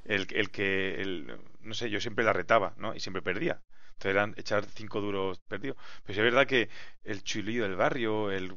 el, 0.06 0.28
el 0.32 0.52
que, 0.52 1.02
el, 1.02 1.40
no 1.62 1.74
sé, 1.74 1.90
yo 1.90 2.00
siempre 2.02 2.26
la 2.26 2.34
retaba, 2.34 2.74
¿no? 2.78 2.96
Y 2.96 3.00
siempre 3.00 3.22
perdía. 3.22 3.62
Entonces 3.94 4.12
eran 4.12 4.34
echar 4.38 4.66
cinco 4.66 5.02
duros 5.02 5.40
perdidos. 5.48 5.78
Pero 6.04 6.16
sí 6.16 6.20
es 6.20 6.26
verdad 6.26 6.48
que 6.48 6.70
el 7.04 7.24
chulillo 7.24 7.64
del 7.64 7.76
barrio, 7.76 8.32
el, 8.32 8.56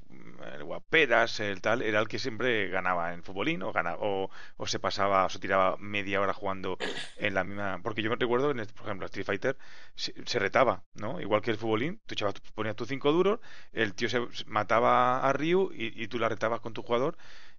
el 0.55 0.65
guaperas, 0.65 1.41
el 1.41 1.61
tal, 1.61 1.83
era 1.83 2.01
el 2.01 2.09
que 2.09 2.19
siempre 2.19 2.69
ganaba 2.69 3.13
en 3.15 3.23
futbolín 3.23 3.63
o, 3.63 3.73
ganaba, 3.73 3.99
o, 4.01 4.31
o 4.57 4.67
se 4.67 4.79
pasaba 4.81 5.25
o 5.27 5.29
se 5.29 5.39
tiraba 5.39 5.77
media 5.79 6.21
hora 6.21 6.33
jugando 6.35 6.79
en 7.17 7.35
la 7.35 7.45
misma. 7.45 7.81
Porque 7.83 8.03
yo 8.03 8.11
me 8.11 8.17
recuerdo, 8.17 8.51
en 8.51 8.59
por 8.59 8.87
ejemplo, 8.87 9.07
Street 9.07 9.27
Fighter 9.27 9.57
se, 9.95 10.15
se 10.27 10.39
retaba, 10.39 10.85
¿no? 10.95 11.21
Igual 11.21 11.43
que 11.43 11.51
el 11.51 11.59
futbolín, 11.59 12.01
tú 12.07 12.15
echabas, 12.15 12.35
ponías 12.55 12.77
tus 12.77 12.89
cinco 12.89 13.13
duros, 13.13 13.41
el 13.73 13.95
tío 13.95 14.09
se 14.09 14.27
se 14.33 14.45
mataba 14.47 15.21
a 15.29 15.33
Ryu 15.33 15.71
y, 15.73 16.03
y 16.03 16.09
tú 16.09 16.19
la 16.19 16.29
retabas 16.29 16.61
con 16.61 16.73
tu 16.73 16.83
jugador. 16.83 17.17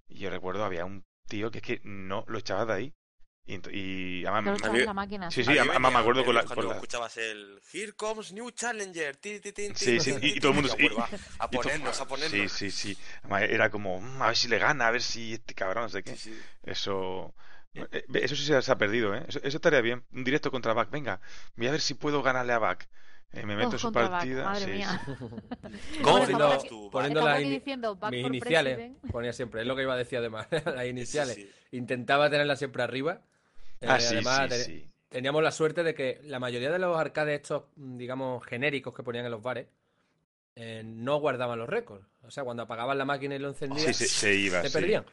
Y 0.08 0.18
yo 0.20 0.30
recuerdo, 0.30 0.64
había 0.64 0.84
un 0.84 1.04
tío 1.28 1.50
que 1.50 1.58
es 1.58 1.64
que 1.64 1.80
no 1.84 2.24
lo 2.28 2.38
echabas 2.38 2.66
de 2.66 2.72
ahí. 2.74 2.94
Y, 3.46 3.60
y 3.70 4.26
además, 4.26 4.70
me- 4.70 4.84
la 4.84 4.92
máquina. 4.92 5.30
Sí, 5.30 5.40
A 5.40 5.44
sí, 5.44 5.50
mí 5.52 5.58
además 5.58 5.92
me 5.92 5.98
acuerdo 6.00 6.22
con 6.22 6.34
la- 6.34 6.42
cuando 6.42 6.56
con 6.56 6.68
la- 6.68 6.74
escuchabas 6.74 7.16
el 7.16 7.58
Here 7.72 7.92
comes 7.92 8.32
new 8.32 8.50
challenger. 8.50 9.16
ti, 9.16 9.40
ti, 9.40 9.52
ti, 9.52 9.70
Sí, 9.74 9.98
sí, 10.00 10.14
y- 10.20 10.38
todo 10.40 10.52
el 10.52 10.56
mundo- 10.56 10.76
y- 10.78 10.86
a 11.38 11.50
ponernos, 11.50 11.98
a 11.98 12.06
ponernos. 12.06 12.52
Sí, 12.52 12.70
sí, 12.70 12.94
sí. 12.94 12.98
Además, 13.22 13.42
Era 13.44 13.70
como, 13.70 14.00
"Mm, 14.02 14.20
a 14.22 14.26
ver 14.26 14.36
si 14.36 14.48
le 14.48 14.58
gana, 14.58 14.88
a 14.88 14.90
ver 14.90 15.00
si 15.00 15.32
este 15.34 15.54
cabrón, 15.54 15.84
no 15.84 15.88
sé 15.88 16.02
qué. 16.02 16.14
Sí, 16.16 16.34
sí. 16.34 16.40
Eso. 16.62 17.34
eh, 17.74 18.04
Eso 18.14 18.34
sí 18.36 18.44
se 18.44 18.60
se 18.60 18.72
ha 18.72 18.76
perdido, 18.78 19.14
¿eh? 19.14 19.24
Eso, 19.28 19.38
eso 19.42 19.56
estaría 19.58 19.80
bien. 19.80 20.04
Un 20.12 20.24
directo 20.24 20.50
contra 20.50 20.72
Back. 20.74 20.90
Venga, 20.90 21.20
voy 21.56 21.68
a 21.68 21.70
ver 21.70 21.80
si 21.80 21.94
puedo 21.94 22.22
ganarle 22.22 22.52
a 22.52 22.58
Back. 22.58 22.88
Eh, 23.32 23.44
me 23.44 23.56
meto 23.56 23.72
en 23.72 23.78
su 23.78 23.92
partida. 23.92 24.44
madre 24.44 24.64
sí, 24.64 24.70
mía. 24.70 25.02
sí. 25.04 25.12
¿Cómo 26.02 26.18
Poniendo- 26.20 26.90
poniendo 26.90 27.20
las 27.24 27.38
diciendo 27.40 27.94
back 27.96 28.10
mis 28.12 28.26
iniciales, 28.26 28.74
president. 28.76 29.12
ponía 29.12 29.32
siempre, 29.32 29.60
es 29.60 29.66
lo 29.66 29.76
que 29.76 29.82
iba 29.82 29.94
a 29.94 29.98
decir 29.98 30.18
además, 30.18 30.46
las 30.64 30.86
iniciales. 30.86 31.34
Sí, 31.34 31.50
Intentaba 31.72 32.30
tenerlas 32.30 32.58
siempre 32.58 32.82
arriba. 32.82 33.20
Eh, 33.80 33.86
Ah, 33.88 34.00
sí, 34.00 34.14
además, 34.14 34.40
sí, 34.44 34.48
te- 34.48 34.64
sí. 34.64 34.90
teníamos 35.10 35.42
la 35.42 35.50
suerte 35.52 35.82
de 35.82 35.94
que 35.94 36.20
la 36.24 36.38
mayoría 36.40 36.70
de 36.70 36.78
los 36.78 36.96
arcades 36.98 37.42
estos, 37.42 37.64
mm, 37.76 37.98
digamos, 37.98 38.44
genéricos 38.46 38.94
que 38.94 39.02
ponían 39.02 39.26
en 39.26 39.30
los 39.30 39.42
bares, 39.42 39.66
eh, 40.56 40.82
no 40.84 41.18
guardaban 41.20 41.58
los 41.58 41.68
récords. 41.68 42.06
O 42.22 42.30
sea, 42.30 42.44
cuando 42.44 42.62
apagaban 42.62 42.96
la 42.98 43.04
máquina 43.04 43.34
y 43.36 43.38
lo 43.38 43.48
encendían, 43.48 43.92
Sí, 43.92 43.94
se, 43.94 44.08
se 44.08 44.34
iba, 44.34 44.62
se 44.62 44.68
sí. 44.68 44.74
perdían. 44.74 45.04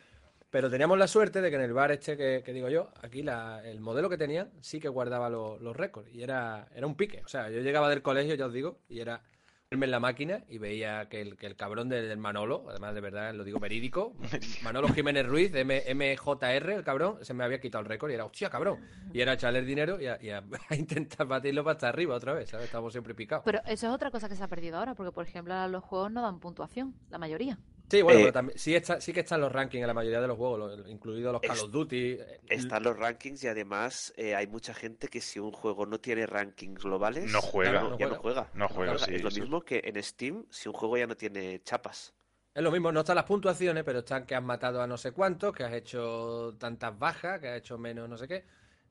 Pero 0.56 0.70
teníamos 0.70 0.98
la 0.98 1.08
suerte 1.10 1.42
de 1.42 1.50
que 1.50 1.58
en 1.58 1.64
el 1.64 1.74
bar 1.74 1.92
este 1.92 2.16
que, 2.16 2.42
que 2.42 2.54
digo 2.54 2.70
yo, 2.70 2.90
aquí 3.02 3.24
la- 3.24 3.62
el 3.66 3.82
modelo 3.82 4.08
que 4.10 4.18
tenían 4.18 4.52
sí 4.62 4.80
que 4.80 4.88
guardaba 4.88 5.30
lo- 5.30 5.60
los 5.60 5.76
récords. 5.76 6.10
Y 6.14 6.24
era, 6.24 6.70
era 6.74 6.88
un 6.88 6.96
pique. 6.96 7.22
O 7.26 7.28
sea, 7.28 7.50
yo 7.50 7.60
llegaba 7.60 7.90
del 7.90 8.02
colegio, 8.02 8.36
ya 8.36 8.46
os 8.46 8.54
digo, 8.54 8.80
y 8.88 9.02
era 9.02 9.22
verme 9.70 9.88
en 9.88 9.92
la 9.92 10.00
máquina 10.00 10.46
y 10.48 10.58
veía 10.58 11.10
que 11.10 11.20
el, 11.20 11.36
que 11.36 11.46
el 11.48 11.58
cabrón 11.58 11.90
del, 11.90 12.08
del 12.08 12.18
Manolo, 12.20 12.64
además 12.70 12.96
de 12.96 13.02
verdad 13.02 13.34
lo 13.34 13.44
digo 13.44 13.60
verídico, 13.60 14.16
Manolo 14.64 14.88
Jiménez 14.88 15.26
Ruiz, 15.26 15.54
M- 15.54 15.84
MJR, 15.94 16.70
el 16.72 16.84
cabrón, 16.86 17.18
se 17.22 17.34
me 17.34 17.44
había 17.44 17.60
quitado 17.60 17.82
el 17.82 17.90
récord 17.90 18.12
y 18.12 18.14
era, 18.14 18.24
hostia, 18.24 18.50
cabrón. 18.50 18.80
Y 19.12 19.20
era 19.20 19.34
echarle 19.34 19.60
el 19.60 19.66
dinero 19.66 20.00
y 20.00 20.08
a, 20.08 20.18
y 20.22 20.30
a- 20.30 20.42
a 20.70 20.76
intentar 20.78 21.28
batirlo 21.28 21.66
para 21.66 21.74
estar 21.74 21.90
arriba 21.90 22.16
otra 22.16 22.32
vez, 22.34 22.48
¿sabes? 22.52 22.68
Estamos 22.68 22.94
siempre 22.94 23.14
picados. 23.14 23.44
Pero 23.44 23.60
eso 23.66 23.88
es 23.88 23.94
otra 23.94 24.10
cosa 24.10 24.30
que 24.30 24.36
se 24.38 24.44
ha 24.44 24.48
perdido 24.48 24.78
ahora, 24.78 24.96
porque 24.96 25.12
por 25.12 25.26
ejemplo 25.26 25.54
ahora 25.54 25.68
los 25.68 25.84
juegos 25.84 26.14
no 26.14 26.22
dan 26.22 26.40
puntuación, 26.40 26.96
la 27.10 27.18
mayoría. 27.18 27.60
Sí, 27.90 28.02
bueno, 28.02 28.20
Eh, 28.20 28.24
pero 28.24 28.34
también, 28.34 28.58
sí, 28.58 28.76
está, 28.76 29.00
sí 29.00 29.14
que 29.14 29.20
están 29.22 29.42
los 29.42 29.52
rankings 29.52 29.82
en 29.82 29.88
la 29.88 29.94
mayoría 29.94 30.20
de 30.22 30.28
los 30.28 30.38
juegos, 30.38 30.60
lo- 30.80 30.88
incluidos 30.90 31.32
los 31.34 31.42
Call 31.42 31.60
of 31.60 31.72
Duty. 31.72 32.12
eh, 32.20 32.40
Están 32.50 32.84
los 32.84 32.98
rankings 32.98 33.44
y 33.44 33.48
además 33.48 34.12
eh, 34.18 34.36
hay 34.36 34.48
mucha 34.48 34.74
gente 34.74 35.08
que 35.08 35.22
si 35.22 35.40
un 35.40 35.52
juego 35.52 35.86
no 35.86 36.00
tiene 36.00 36.26
rankings 36.26 36.84
globales, 36.84 37.32
No 37.32 37.42
juega. 37.42 37.72
ya 37.74 37.80
Claro, 37.80 37.90
no, 37.90 37.92
no 37.92 37.98
ya 38.00 38.08
no 38.08 38.16
juega. 38.16 38.22
juega. 38.22 38.50
No 38.56 38.68
juega, 38.70 38.92
Claro, 38.94 39.06
sí, 39.06 39.16
es 39.16 39.22
lo 39.22 39.30
eso- 39.30 39.40
mismo 39.42 39.62
que 39.62 39.82
en 39.86 40.02
Steam 40.04 40.46
si 40.50 40.68
un 40.70 40.74
juego 40.74 40.98
ya 40.98 41.08
no 41.08 41.16
tiene 41.16 41.62
chapas. 41.64 42.14
Es 42.56 42.64
lo 42.64 42.72
mismo, 42.72 42.92
no 42.92 43.02
están 43.02 43.18
las 43.18 43.26
puntuaciones, 43.26 43.84
pero 43.84 44.00
están 44.00 44.26
que 44.26 44.34
has 44.34 44.42
matado 44.44 44.82
a 44.82 44.88
no 44.88 44.98
sé 44.98 45.12
cuántos, 45.12 45.54
que 45.54 45.64
has 45.64 45.74
hecho 45.74 46.56
tantas 46.58 46.98
bajas, 46.98 47.40
que 47.40 47.50
has 47.50 47.58
hecho 47.58 47.78
menos 47.78 48.08
no 48.10 48.18
sé 48.18 48.28
qué. 48.28 48.46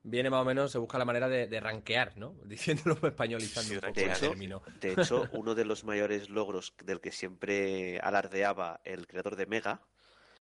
Viene 0.06 0.28
más 0.30 0.42
o 0.42 0.44
menos, 0.44 0.70
se 0.70 0.78
busca 0.78 0.98
la 0.98 1.04
manera 1.06 1.28
de, 1.28 1.46
de 1.46 1.60
rankear, 1.60 2.16
¿no? 2.16 2.34
Diciéndolo 2.44 2.98
españolizando 3.08 3.68
Sí, 3.70 3.74
un 3.76 3.80
poco 3.80 4.00
De 4.00 4.04
el 4.04 4.10
hecho, 4.10 4.28
término. 4.28 4.62
de 4.80 4.92
hecho, 4.92 5.28
uno 5.32 5.54
de 5.54 5.64
los 5.64 5.82
mayores 5.84 6.28
logros 6.28 6.74
del 6.84 7.00
que 7.00 7.10
siempre 7.10 7.98
alardeaba 8.00 8.80
el 8.84 9.06
creador 9.06 9.36
de 9.36 9.46
Mega 9.46 9.80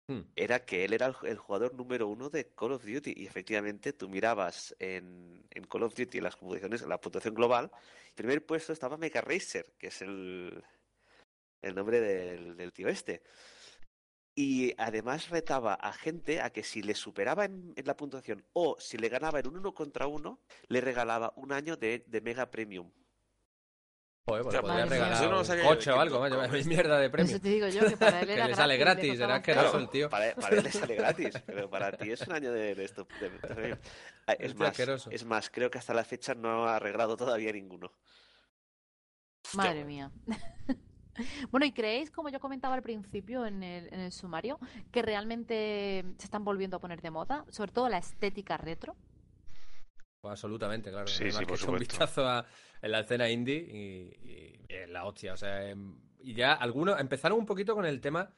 Hmm. 0.08 0.20
era 0.36 0.64
que 0.64 0.84
él 0.84 0.92
era 0.92 1.12
el, 1.24 1.36
jugador 1.36 1.74
número 1.74 2.06
uno 2.06 2.30
de 2.30 2.52
Call 2.54 2.70
of 2.70 2.84
Duty 2.84 3.12
y 3.16 3.26
efectivamente 3.26 3.92
tú 3.92 4.08
mirabas 4.08 4.72
en, 4.78 5.44
en 5.50 5.64
Call 5.64 5.82
of 5.82 5.96
Duty 5.96 6.20
las 6.20 6.36
puntuaciones, 6.36 6.82
la 6.82 7.00
puntuación 7.00 7.34
global, 7.34 7.72
el 8.10 8.14
primer 8.14 8.46
puesto 8.46 8.72
estaba 8.72 8.96
Mega 8.98 9.20
Racer, 9.20 9.74
que 9.76 9.88
es 9.88 10.02
el, 10.02 10.62
el 11.60 11.74
nombre 11.74 12.00
del, 12.00 12.56
del 12.56 12.72
tío 12.72 12.86
este. 12.88 13.22
Y 14.38 14.74
además 14.76 15.30
retaba 15.30 15.72
a 15.74 15.92
gente 15.94 16.42
a 16.42 16.50
que 16.50 16.62
si 16.62 16.82
le 16.82 16.94
superaba 16.94 17.46
en, 17.46 17.72
en 17.74 17.86
la 17.86 17.96
puntuación 17.96 18.44
o 18.52 18.76
si 18.78 18.98
le 18.98 19.08
ganaba 19.08 19.40
en 19.40 19.46
un 19.48 19.56
uno 19.56 19.72
contra 19.72 20.06
uno, 20.06 20.42
le 20.68 20.82
regalaba 20.82 21.32
un 21.36 21.52
año 21.52 21.76
de, 21.78 22.04
de 22.06 22.20
Mega 22.20 22.50
Premium. 22.50 22.92
Joder, 24.28 24.42
pues 24.42 24.54
Hostia, 24.56 24.60
podría 24.60 24.84
madre 24.84 24.96
mía. 24.98 25.04
regalar 25.06 25.22
Eso 25.46 25.54
no 25.56 25.60
un 25.62 25.68
coche 25.68 25.90
o 25.92 26.00
algo, 26.00 26.18
vaya, 26.20 26.36
mierda 26.66 26.98
de 26.98 27.06
Eso 27.06 27.12
premio. 27.12 27.40
te 27.40 27.48
digo 27.48 27.68
yo, 27.68 27.88
que 27.88 27.96
para 27.96 28.20
él 28.20 28.26
Que 28.26 28.32
era 28.34 28.48
le 28.48 28.54
sale 28.56 28.76
gratis, 28.76 29.04
gratis, 29.04 29.18
le 29.18 29.24
era 29.24 29.36
costaba 29.36 29.36
asqueroso 29.36 29.70
cero. 29.70 29.78
el 29.84 29.88
tío. 29.90 30.10
Para, 30.10 30.34
para 30.34 30.56
él 30.56 30.64
le 30.64 30.72
sale 30.72 30.94
gratis, 30.96 31.34
pero 31.46 31.70
para 31.70 31.92
ti 31.96 32.10
es 32.10 32.20
un 32.26 32.32
año 32.34 32.52
de, 32.52 32.74
de 32.74 32.84
esto. 32.84 33.06
de- 33.20 33.30
de 33.30 33.38
premium. 33.38 33.78
Es 34.38 34.54
más, 34.56 34.70
asqueroso. 34.70 35.10
es 35.12 35.24
más, 35.24 35.48
creo 35.48 35.70
que 35.70 35.78
hasta 35.78 35.94
la 35.94 36.04
fecha 36.04 36.34
no 36.34 36.66
ha 36.66 36.76
arreglado 36.76 37.16
todavía 37.16 37.52
ninguno. 37.52 37.90
Madre 39.54 39.84
mía. 39.84 40.10
Bueno, 41.50 41.66
¿y 41.66 41.72
creéis, 41.72 42.10
como 42.10 42.28
yo 42.28 42.40
comentaba 42.40 42.74
al 42.74 42.82
principio 42.82 43.46
en 43.46 43.62
el, 43.62 43.92
en 43.92 44.00
el 44.00 44.12
sumario, 44.12 44.58
que 44.90 45.02
realmente 45.02 46.04
se 46.18 46.24
están 46.24 46.44
volviendo 46.44 46.76
a 46.76 46.80
poner 46.80 47.00
de 47.00 47.10
moda? 47.10 47.44
Sobre 47.48 47.72
todo 47.72 47.88
la 47.88 47.98
estética 47.98 48.56
retro. 48.56 48.96
Pues 50.20 50.32
absolutamente, 50.32 50.90
claro. 50.90 51.06
Sí, 51.06 51.24
Además 51.24 51.34
sí, 51.34 51.40
que 51.40 51.46
por 51.46 51.58
hecho 51.58 51.72
un 51.72 51.78
vistazo 51.78 52.26
a, 52.26 52.46
en 52.82 52.90
la 52.90 53.00
escena 53.00 53.28
indie 53.28 53.56
y, 53.56 54.28
y 54.28 54.66
es 54.68 54.88
la 54.88 55.04
hostia. 55.04 55.34
O 55.34 55.36
sea, 55.36 55.68
em, 55.68 55.98
y 56.20 56.34
ya 56.34 56.52
algunos 56.52 56.98
empezaron 57.00 57.38
un 57.38 57.46
poquito 57.46 57.74
con 57.74 57.86
el 57.86 58.00
tema 58.00 58.30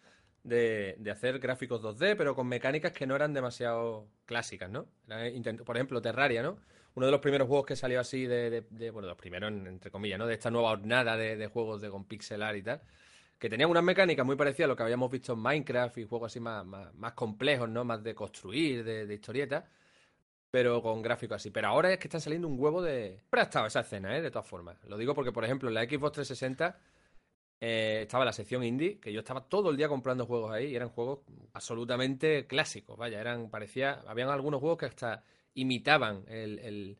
de, 0.42 0.96
de 0.98 1.10
hacer 1.10 1.38
gráficos 1.38 1.82
2D, 1.82 2.16
pero 2.16 2.34
con 2.34 2.46
mecánicas 2.46 2.92
que 2.92 3.06
no 3.06 3.16
eran 3.16 3.32
demasiado 3.32 4.08
clásicas, 4.26 4.70
¿no? 4.70 4.86
Era 5.08 5.64
por 5.64 5.76
ejemplo, 5.76 6.02
Terraria, 6.02 6.42
¿no? 6.42 6.58
Uno 6.98 7.06
de 7.06 7.12
los 7.12 7.20
primeros 7.20 7.46
juegos 7.46 7.64
que 7.64 7.76
salió 7.76 8.00
así 8.00 8.26
de, 8.26 8.90
bueno, 8.92 9.06
los 9.06 9.16
primeros 9.16 9.52
en- 9.52 9.68
entre 9.68 9.88
comillas, 9.88 10.18
¿no? 10.18 10.26
De 10.26 10.34
esta 10.34 10.50
nueva 10.50 10.72
hornada 10.72 11.16
de, 11.16 11.46
juegos 11.46 11.80
de 11.80 11.90
con 11.90 12.04
pixel 12.06 12.42
art 12.42 12.58
y 12.58 12.62
tal. 12.62 12.80
Que 13.38 13.48
tenían 13.48 13.70
unas 13.70 13.84
mecánicas 13.84 14.26
muy 14.26 14.34
parecidas 14.34 14.64
a 14.64 14.68
lo 14.70 14.74
que 14.74 14.82
habíamos 14.82 15.08
visto 15.08 15.34
en 15.34 15.38
Minecraft 15.38 15.96
y 15.98 16.06
juegos 16.06 16.32
así 16.32 16.40
más, 16.40 16.66
más, 16.66 17.12
complejos, 17.12 17.68
¿no? 17.68 17.84
Más 17.84 18.02
de 18.02 18.16
construir, 18.16 18.82
de, 18.82 19.14
historietas 19.14 19.64
pero 20.50 20.82
con 20.82 21.00
gráficos 21.00 21.36
así. 21.36 21.50
Pero 21.50 21.68
ahora 21.68 21.92
es 21.92 22.00
que 22.00 22.08
están 22.08 22.20
saliendo 22.20 22.48
un 22.48 22.58
huevo 22.58 22.82
de... 22.82 23.18
Siempre 23.18 23.40
ha 23.42 23.44
estado 23.44 23.66
esa 23.66 23.80
escena, 23.80 24.16
¿eh? 24.16 24.20
De 24.20 24.32
todas 24.32 24.48
formas. 24.48 24.76
Lo 24.88 24.96
digo 24.98 25.14
porque, 25.14 25.30
por 25.30 25.44
ejemplo, 25.44 25.68
en 25.68 25.74
la 25.74 25.84
Xbox 25.84 26.14
360 26.14 26.80
eh, 27.60 28.00
estaba 28.02 28.24
la 28.24 28.32
sección 28.32 28.64
indie, 28.64 28.98
que 28.98 29.12
yo 29.12 29.20
estaba 29.20 29.42
todo 29.48 29.70
el 29.70 29.76
día 29.76 29.88
comprando 29.88 30.26
juegos 30.26 30.50
ahí 30.50 30.72
y 30.72 30.74
eran 30.74 30.88
juegos 30.88 31.20
absolutamente 31.52 32.48
clásicos. 32.48 32.98
Vaya, 32.98 33.20
eran, 33.20 33.50
parecía... 33.50 34.02
Habían 34.08 34.30
algunos 34.30 34.58
juegos 34.60 34.78
que 34.78 34.86
hasta 34.86 35.22
imitaban 35.60 36.24
el... 36.28 36.58
el- 36.60 36.98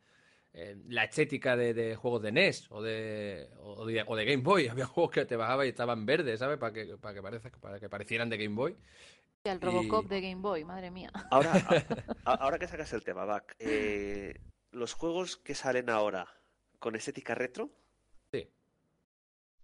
eh, 0.55 0.77
la 0.89 1.05
estética 1.05 1.57
de, 1.57 1.73
de 1.75 1.95
juegos 1.95 2.23
de 2.23 2.33
NES 2.33 2.67
o 2.71 2.83
de, 2.83 3.49
o, 3.61 3.85
de, 3.87 4.03
o 4.05 4.17
de 4.17 4.25
Game 4.25 4.43
Boy. 4.43 4.67
Había 4.69 4.87
juegos 4.87 5.13
que 5.13 5.25
te 5.27 5.37
bajabas 5.37 5.67
y 5.67 5.69
estaban 5.69 6.05
verdes, 6.07 6.41
¿sabes? 6.41 6.59
Para 6.59 6.73
que, 6.73 6.97
para 6.97 7.15
que, 7.15 7.23
parezca- 7.23 7.61
para 7.61 7.79
que 7.79 7.89
parecieran 7.89 8.29
de 8.31 8.39
Game 8.39 8.57
Boy. 8.57 8.75
Y 9.45 9.49
el 9.51 9.61
Robocop 9.61 10.07
de 10.09 10.21
Game 10.23 10.41
Boy, 10.41 10.65
madre 10.65 10.91
mía. 10.91 11.13
Ahora, 11.31 11.53
a- 12.25 12.33
ahora 12.43 12.59
que 12.59 12.67
sacas 12.67 12.93
el 12.95 13.05
tema, 13.05 13.25
Bac, 13.27 13.55
eh, 13.61 14.41
los 14.73 14.95
juegos 14.95 15.37
que 15.37 15.55
salen 15.55 15.91
ahora 15.91 16.27
con 16.81 16.97
estética 16.97 17.35
retro, 17.35 17.71
Sí. 18.33 18.49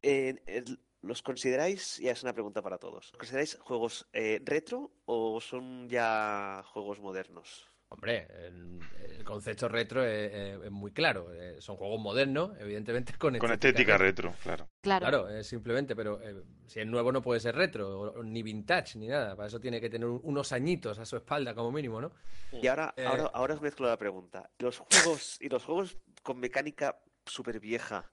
eh, 0.02 0.36
el- 0.46 0.78
¿los 1.02 1.22
consideráis, 1.22 1.96
ya 1.98 2.12
es 2.12 2.22
una 2.22 2.34
pregunta 2.34 2.62
para 2.62 2.78
todos, 2.78 3.10
¿consideráis 3.18 3.58
juegos 3.60 4.06
eh, 4.12 4.40
retro 4.44 4.92
o 5.06 5.40
son 5.40 5.88
ya 5.88 6.62
juegos 6.66 7.00
modernos? 7.00 7.70
Hombre, 7.94 8.26
el, 8.48 8.80
el 9.18 9.24
concepto 9.24 9.68
retro 9.68 10.04
es, 10.04 10.68
muy 10.70 10.90
claro. 10.90 11.32
eh, 11.32 11.60
son 11.60 11.76
juegos 11.76 12.00
modernos, 12.00 12.50
evidentemente 12.58 13.14
con, 13.16 13.38
Con 13.38 13.52
estética 13.52 13.96
retro, 13.96 14.34
claro. 14.42 14.68
Claro. 14.80 15.06
Claro, 15.06 15.42
simplemente, 15.44 15.94
pero 15.94 16.20
eh, 16.20 16.42
si 16.66 16.80
es 16.80 16.86
nuevo 16.86 17.12
no 17.12 17.22
puede 17.22 17.38
ser 17.38 17.54
retro, 17.54 18.20
ni 18.24 18.42
vintage, 18.42 18.98
ni 18.98 19.06
nada. 19.06 19.36
Para 19.36 19.46
eso 19.46 19.60
tiene 19.60 19.80
que 19.80 19.88
tener 19.88 20.08
un- 20.08 20.20
unos 20.24 20.52
añitos 20.52 20.98
a 20.98 21.06
su 21.06 21.16
espalda, 21.16 21.54
como 21.54 21.70
mínimo, 21.70 22.00
¿no? 22.00 22.10
Y 22.50 22.66
ahora, 22.66 22.92
Eh, 22.96 23.06
ahora, 23.06 23.30
ahora 23.32 23.54
os 23.54 23.60
mezclo 23.62 23.86
la 23.86 23.96
pregunta. 23.96 24.50
Los 24.58 24.78
juegos 24.78 25.38
y 25.40 25.48
los 25.48 25.64
juegos 25.64 25.96
con 26.24 26.40
mecánica 26.40 26.98
súper 27.24 27.60
vieja, 27.60 28.10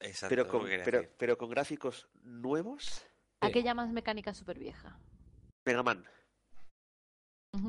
Exacto, 0.00 0.28
pero 0.36 0.46
con, 0.46 0.68
pero, 0.84 1.02
pero 1.16 1.36
gráficos 1.48 2.08
nuevos, 2.22 3.06
¿A 3.40 3.50
qué 3.50 3.62
llamas 3.62 3.90
mecánica 3.90 4.34
súper 4.34 4.58
vieja? 4.58 4.98
Mega 5.64 5.82
Man. 5.82 6.04
Es 7.52 7.60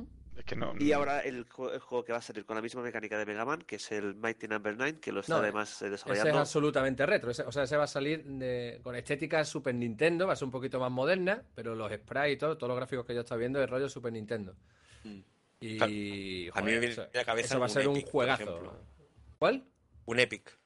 que 0.45 0.55
no. 0.55 0.73
Y 0.79 0.91
ahora 0.91 1.19
el, 1.21 1.47
ju- 1.49 1.73
el 1.73 1.79
juego 1.79 2.05
que 2.05 2.11
va 2.13 2.19
a 2.19 2.21
salir 2.21 2.45
con 2.45 2.55
la 2.55 2.61
misma 2.61 2.81
mecánica 2.81 3.17
de 3.17 3.25
Mega 3.25 3.43
Man, 3.45 3.61
que 3.63 3.77
es 3.77 3.91
el 3.91 4.15
Mighty 4.15 4.47
Number 4.47 4.75
9, 4.77 4.99
que 4.99 5.11
lo 5.11 5.19
está 5.21 5.33
No, 5.33 5.39
además 5.39 5.69
eh, 5.69 5.73
Ese 5.73 5.85
es 5.85 5.91
desarrollando. 6.05 6.39
absolutamente 6.39 7.05
retro. 7.05 7.31
ese- 7.31 7.43
o 7.43 7.51
sea, 7.51 7.63
ese 7.63 7.75
va 7.77 7.83
a 7.85 7.87
salir 7.87 8.23
de- 8.23 8.79
con 8.83 8.95
estética 8.95 9.43
Super 9.43 9.73
Nintendo, 9.75 10.27
va 10.27 10.33
a 10.33 10.35
ser 10.35 10.45
un 10.45 10.51
poquito 10.51 10.79
más 10.79 10.91
moderna, 10.91 11.43
pero 11.55 11.73
los 11.75 11.91
sprites 11.91 12.33
y 12.33 12.37
todo, 12.37 12.57
todos 12.57 12.69
los 12.69 12.77
gráficos 12.77 13.05
que 13.05 13.13
yo 13.15 13.21
estoy 13.21 13.39
viendo 13.39 13.61
es 13.63 13.69
rollo 13.69 13.89
Super 13.89 14.13
Nintendo. 14.13 14.55
Mm. 15.03 15.19
Y, 15.61 15.77
Claro. 15.77 15.91
A 15.91 16.61
mí 16.61 16.71
me 16.73 16.79
viene 16.79 16.95
la 17.13 17.25
cabeza 17.25 17.47
eso 17.47 17.59
va 17.59 17.65
a 17.65 17.69
un 17.69 17.73
ser 17.73 17.87
un 17.87 17.95
Epic, 17.97 18.09
juegazo. 18.11 18.43
ejemplo. 18.43 18.79
¿Cuál? 19.39 19.63
Un 20.05 20.19
Epic. 20.19 20.57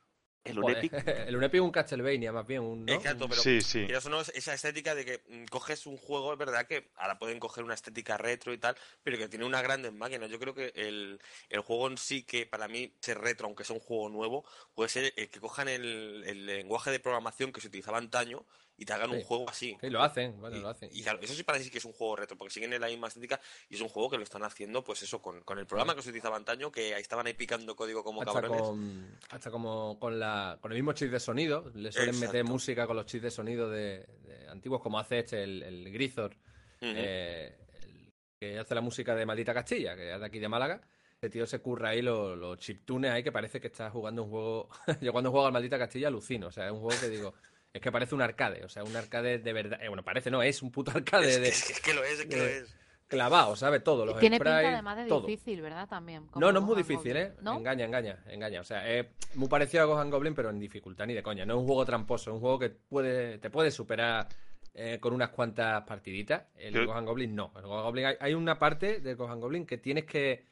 El 0.50 0.60
Unepic. 0.60 0.94
el 1.28 1.36
Unepic 1.36 1.56
es 1.56 1.62
un 1.62 1.72
Castlevania, 1.72 2.32
más 2.32 2.46
bien. 2.46 2.62
Un, 2.62 2.86
¿no? 2.86 2.94
Exacto, 2.94 3.28
pero 3.30 3.42
Sí, 3.42 3.62
sí. 3.62 3.86
quieras 3.86 4.06
o 4.06 4.10
no, 4.10 4.22
es 4.22 4.30
esa 4.30 4.54
estética 4.54 4.96
de 4.96 5.06
que 5.06 5.46
coges 5.50 5.86
un 5.86 5.98
juego, 5.98 6.34
es 6.34 6.40
verdad 6.40 6.68
que 6.68 6.92
ahora 6.96 7.18
pueden 7.20 7.40
coger 7.40 7.64
una 7.64 7.74
estética 7.74 8.18
retro 8.18 8.54
y 8.54 8.58
tal, 8.58 8.76
pero 9.04 9.18
que 9.18 9.28
tiene 9.28 9.46
unas 9.46 9.64
grandes 9.64 9.94
máquinas. 9.94 10.30
Yo 10.30 10.40
creo 10.40 10.54
que 10.54 10.72
el, 10.76 11.22
el 11.50 11.60
juego 11.62 11.88
en 11.88 11.98
sí, 11.98 12.24
que 12.24 12.46
para 12.46 12.68
mí 12.68 12.94
ser 13.02 13.20
retro, 13.20 13.48
aunque 13.48 13.64
sea 13.64 13.76
un 13.76 13.82
juego 13.82 14.10
nuevo, 14.10 14.46
puede 14.74 14.90
ser 14.90 15.14
el 15.16 15.30
que 15.30 15.40
cojan 15.40 15.68
el, 15.68 16.24
el 16.26 16.46
lenguaje 16.46 16.92
de 16.92 17.00
programación 17.00 17.52
que 17.52 17.62
se 17.62 17.68
utilizaba 17.68 17.98
antaño 17.98 18.46
y 18.80 18.86
te 18.86 18.94
hagan 18.94 19.12
un 19.12 19.22
juego 19.22 19.50
así. 19.50 19.78
Sí, 19.82 19.89
lo 19.89 20.02
hacen, 20.02 20.39
bueno, 20.39 20.56
Y, 20.58 20.62
lo 20.62 20.70
hacen. 20.70 20.89
y 20.92 21.04
claro, 21.04 21.20
eso 21.22 21.34
sí 21.34 21.44
parece 21.44 21.70
que 21.70 21.78
es 21.80 21.86
un 21.86 21.92
juego 21.94 22.15
retro, 22.15 22.38
porque 22.38 22.54
siguen 22.54 22.72
en 22.74 22.82
la 22.82 22.88
misma 22.88 23.08
estética 23.10 23.39
y 23.70 23.76
es 23.76 23.82
un 23.82 23.89
juego 23.89 24.10
que 24.10 24.18
lo 24.18 24.24
están 24.24 24.44
haciendo, 24.44 24.84
pues 24.84 25.04
eso, 25.04 25.22
con, 25.22 25.42
con 25.42 25.60
el 25.60 25.65
programa 25.68 25.94
que 25.96 26.02
se 26.02 26.10
utilizaba 26.10 26.38
antaño, 26.38 26.72
que 26.72 26.96
ahí 26.96 27.02
estaban 27.02 27.28
ahí 27.28 27.34
picando 27.34 27.76
código 27.76 28.04
como 28.04 28.22
hasta 28.22 28.34
cabrones. 28.34 28.62
con, 28.62 29.18
hasta 29.30 29.52
como 29.52 30.00
con, 30.00 30.18
la, 30.20 30.58
con 30.62 30.72
el 30.72 30.78
mismo 30.78 30.94
chip 30.94 31.12
de 31.12 31.20
sonido. 31.20 31.70
Le 31.76 31.92
suelen 31.92 32.20
meter 32.20 32.44
música 32.46 32.88
con 32.88 32.96
los 32.96 33.06
chips 33.06 33.24
de 33.24 33.32
sonido 33.32 33.70
de, 33.70 34.08
de 34.24 34.48
antiguos, 34.50 34.82
como 34.82 34.98
hace 34.98 35.20
este, 35.20 35.44
el, 35.44 35.62
el 35.62 35.92
Grizor, 35.92 36.32
Ujú. 36.82 36.94
eh, 36.96 37.58
el 37.84 38.12
que 38.39 38.58
hace 38.60 38.74
la 38.76 38.82
música 38.82 39.13
de 39.13 39.26
Maldita 39.26 39.54
Castilla, 39.54 39.96
que 39.96 40.13
es 40.13 40.20
de 40.20 40.26
aquí 40.26 40.39
de 40.39 40.48
Málaga. 40.48 40.80
Ese 41.22 41.30
tío 41.32 41.46
se 41.46 41.60
curra 41.60 41.89
ahí 41.89 42.02
los, 42.02 42.38
los 42.38 42.58
chiptunes 42.60 43.12
ahí 43.12 43.22
que 43.24 43.32
parece 43.34 43.60
que 43.60 43.68
está 43.68 43.89
jugando 43.92 44.24
un 44.24 44.30
juego. 44.30 44.70
Yo 45.02 45.12
cuando 45.12 45.32
juego 45.32 45.48
al 45.48 45.52
Maldita 45.52 45.78
Castilla 45.78 46.08
alucino. 46.08 46.48
O 46.48 46.52
sea, 46.54 46.68
es 46.68 46.72
un 46.72 46.80
juego 46.80 46.98
que 47.02 47.10
digo. 47.10 47.34
Es 47.73 47.82
que 47.82 47.91
parece 47.91 48.15
un 48.15 48.21
arcade. 48.21 48.63
O 48.65 48.69
sea, 48.69 48.84
un 48.84 48.95
arcade 48.95 49.39
de 49.39 49.53
verdad. 49.53 49.79
eh, 49.82 49.88
bueno, 49.88 50.03
parece, 50.03 50.32
no, 50.32 50.41
es 50.41 50.62
un 50.63 50.71
puto 50.71 50.91
arcade 50.91 51.27
es, 51.29 51.36
que, 51.38 51.41
de 51.41 51.49
es 51.49 51.63
que- 51.65 51.73
es 51.73 51.79
que 51.82 51.93
lo 51.93 52.03
es, 52.03 52.19
es 52.19 52.25
que 52.25 52.36
lo 52.38 52.43
es. 52.45 52.75
clavado, 53.08 53.55
¿sabes? 53.55 53.84
Todo. 53.84 54.05
Los 54.05 54.19
Tiene 54.19 54.38
pinta 54.38 54.51
sprites, 54.58 54.73
además 54.73 54.97
de 54.97 55.05
todo. 55.05 55.27
difícil, 55.27 55.62
¿verdad? 55.62 55.88
También. 55.88 56.27
No, 56.36 56.51
no 56.51 56.60
es 56.60 56.65
muy 56.65 56.75
difícil, 56.75 57.13
Goblin. 57.13 57.17
¿eh? 57.17 57.34
¿No? 57.41 57.58
Engaña, 57.58 57.86
engaña, 57.86 58.23
engaña. 58.27 58.62
O 58.62 58.63
sea, 58.63 58.88
es 58.89 59.05
muy 59.36 59.47
parecido 59.47 59.84
a 59.84 59.86
Gohan 59.86 60.10
Goblin, 60.10 60.34
pero 60.34 60.49
en 60.49 60.60
dificultad 60.60 61.05
ni 61.05 61.13
de 61.13 61.21
coña. 61.23 61.45
No 61.45 61.53
es 61.55 61.60
un 61.60 61.65
juego 61.67 61.86
tramposo, 61.86 62.32
es 62.32 62.34
un 62.36 62.39
juego 62.41 62.58
que 62.60 62.69
puede, 62.69 63.38
te 63.38 63.49
puede 63.51 63.69
superar 63.71 64.27
eh, 64.73 64.97
con 64.99 65.13
unas 65.13 65.29
cuantas 65.29 65.84
partiditas. 65.84 66.43
El 66.55 66.73
Yo- 66.73 66.86
Gohan 66.88 67.05
Goblin 67.05 67.36
no. 67.36 67.51
El 67.55 67.63
Gohan 67.63 67.84
Goblin, 67.84 68.05
hay, 68.05 68.15
hay 68.19 68.34
una 68.34 68.58
parte 68.58 68.99
del 68.99 69.15
Gohan 69.15 69.39
Goblin 69.39 69.65
que 69.67 69.77
tienes 69.77 70.05
que. 70.05 70.43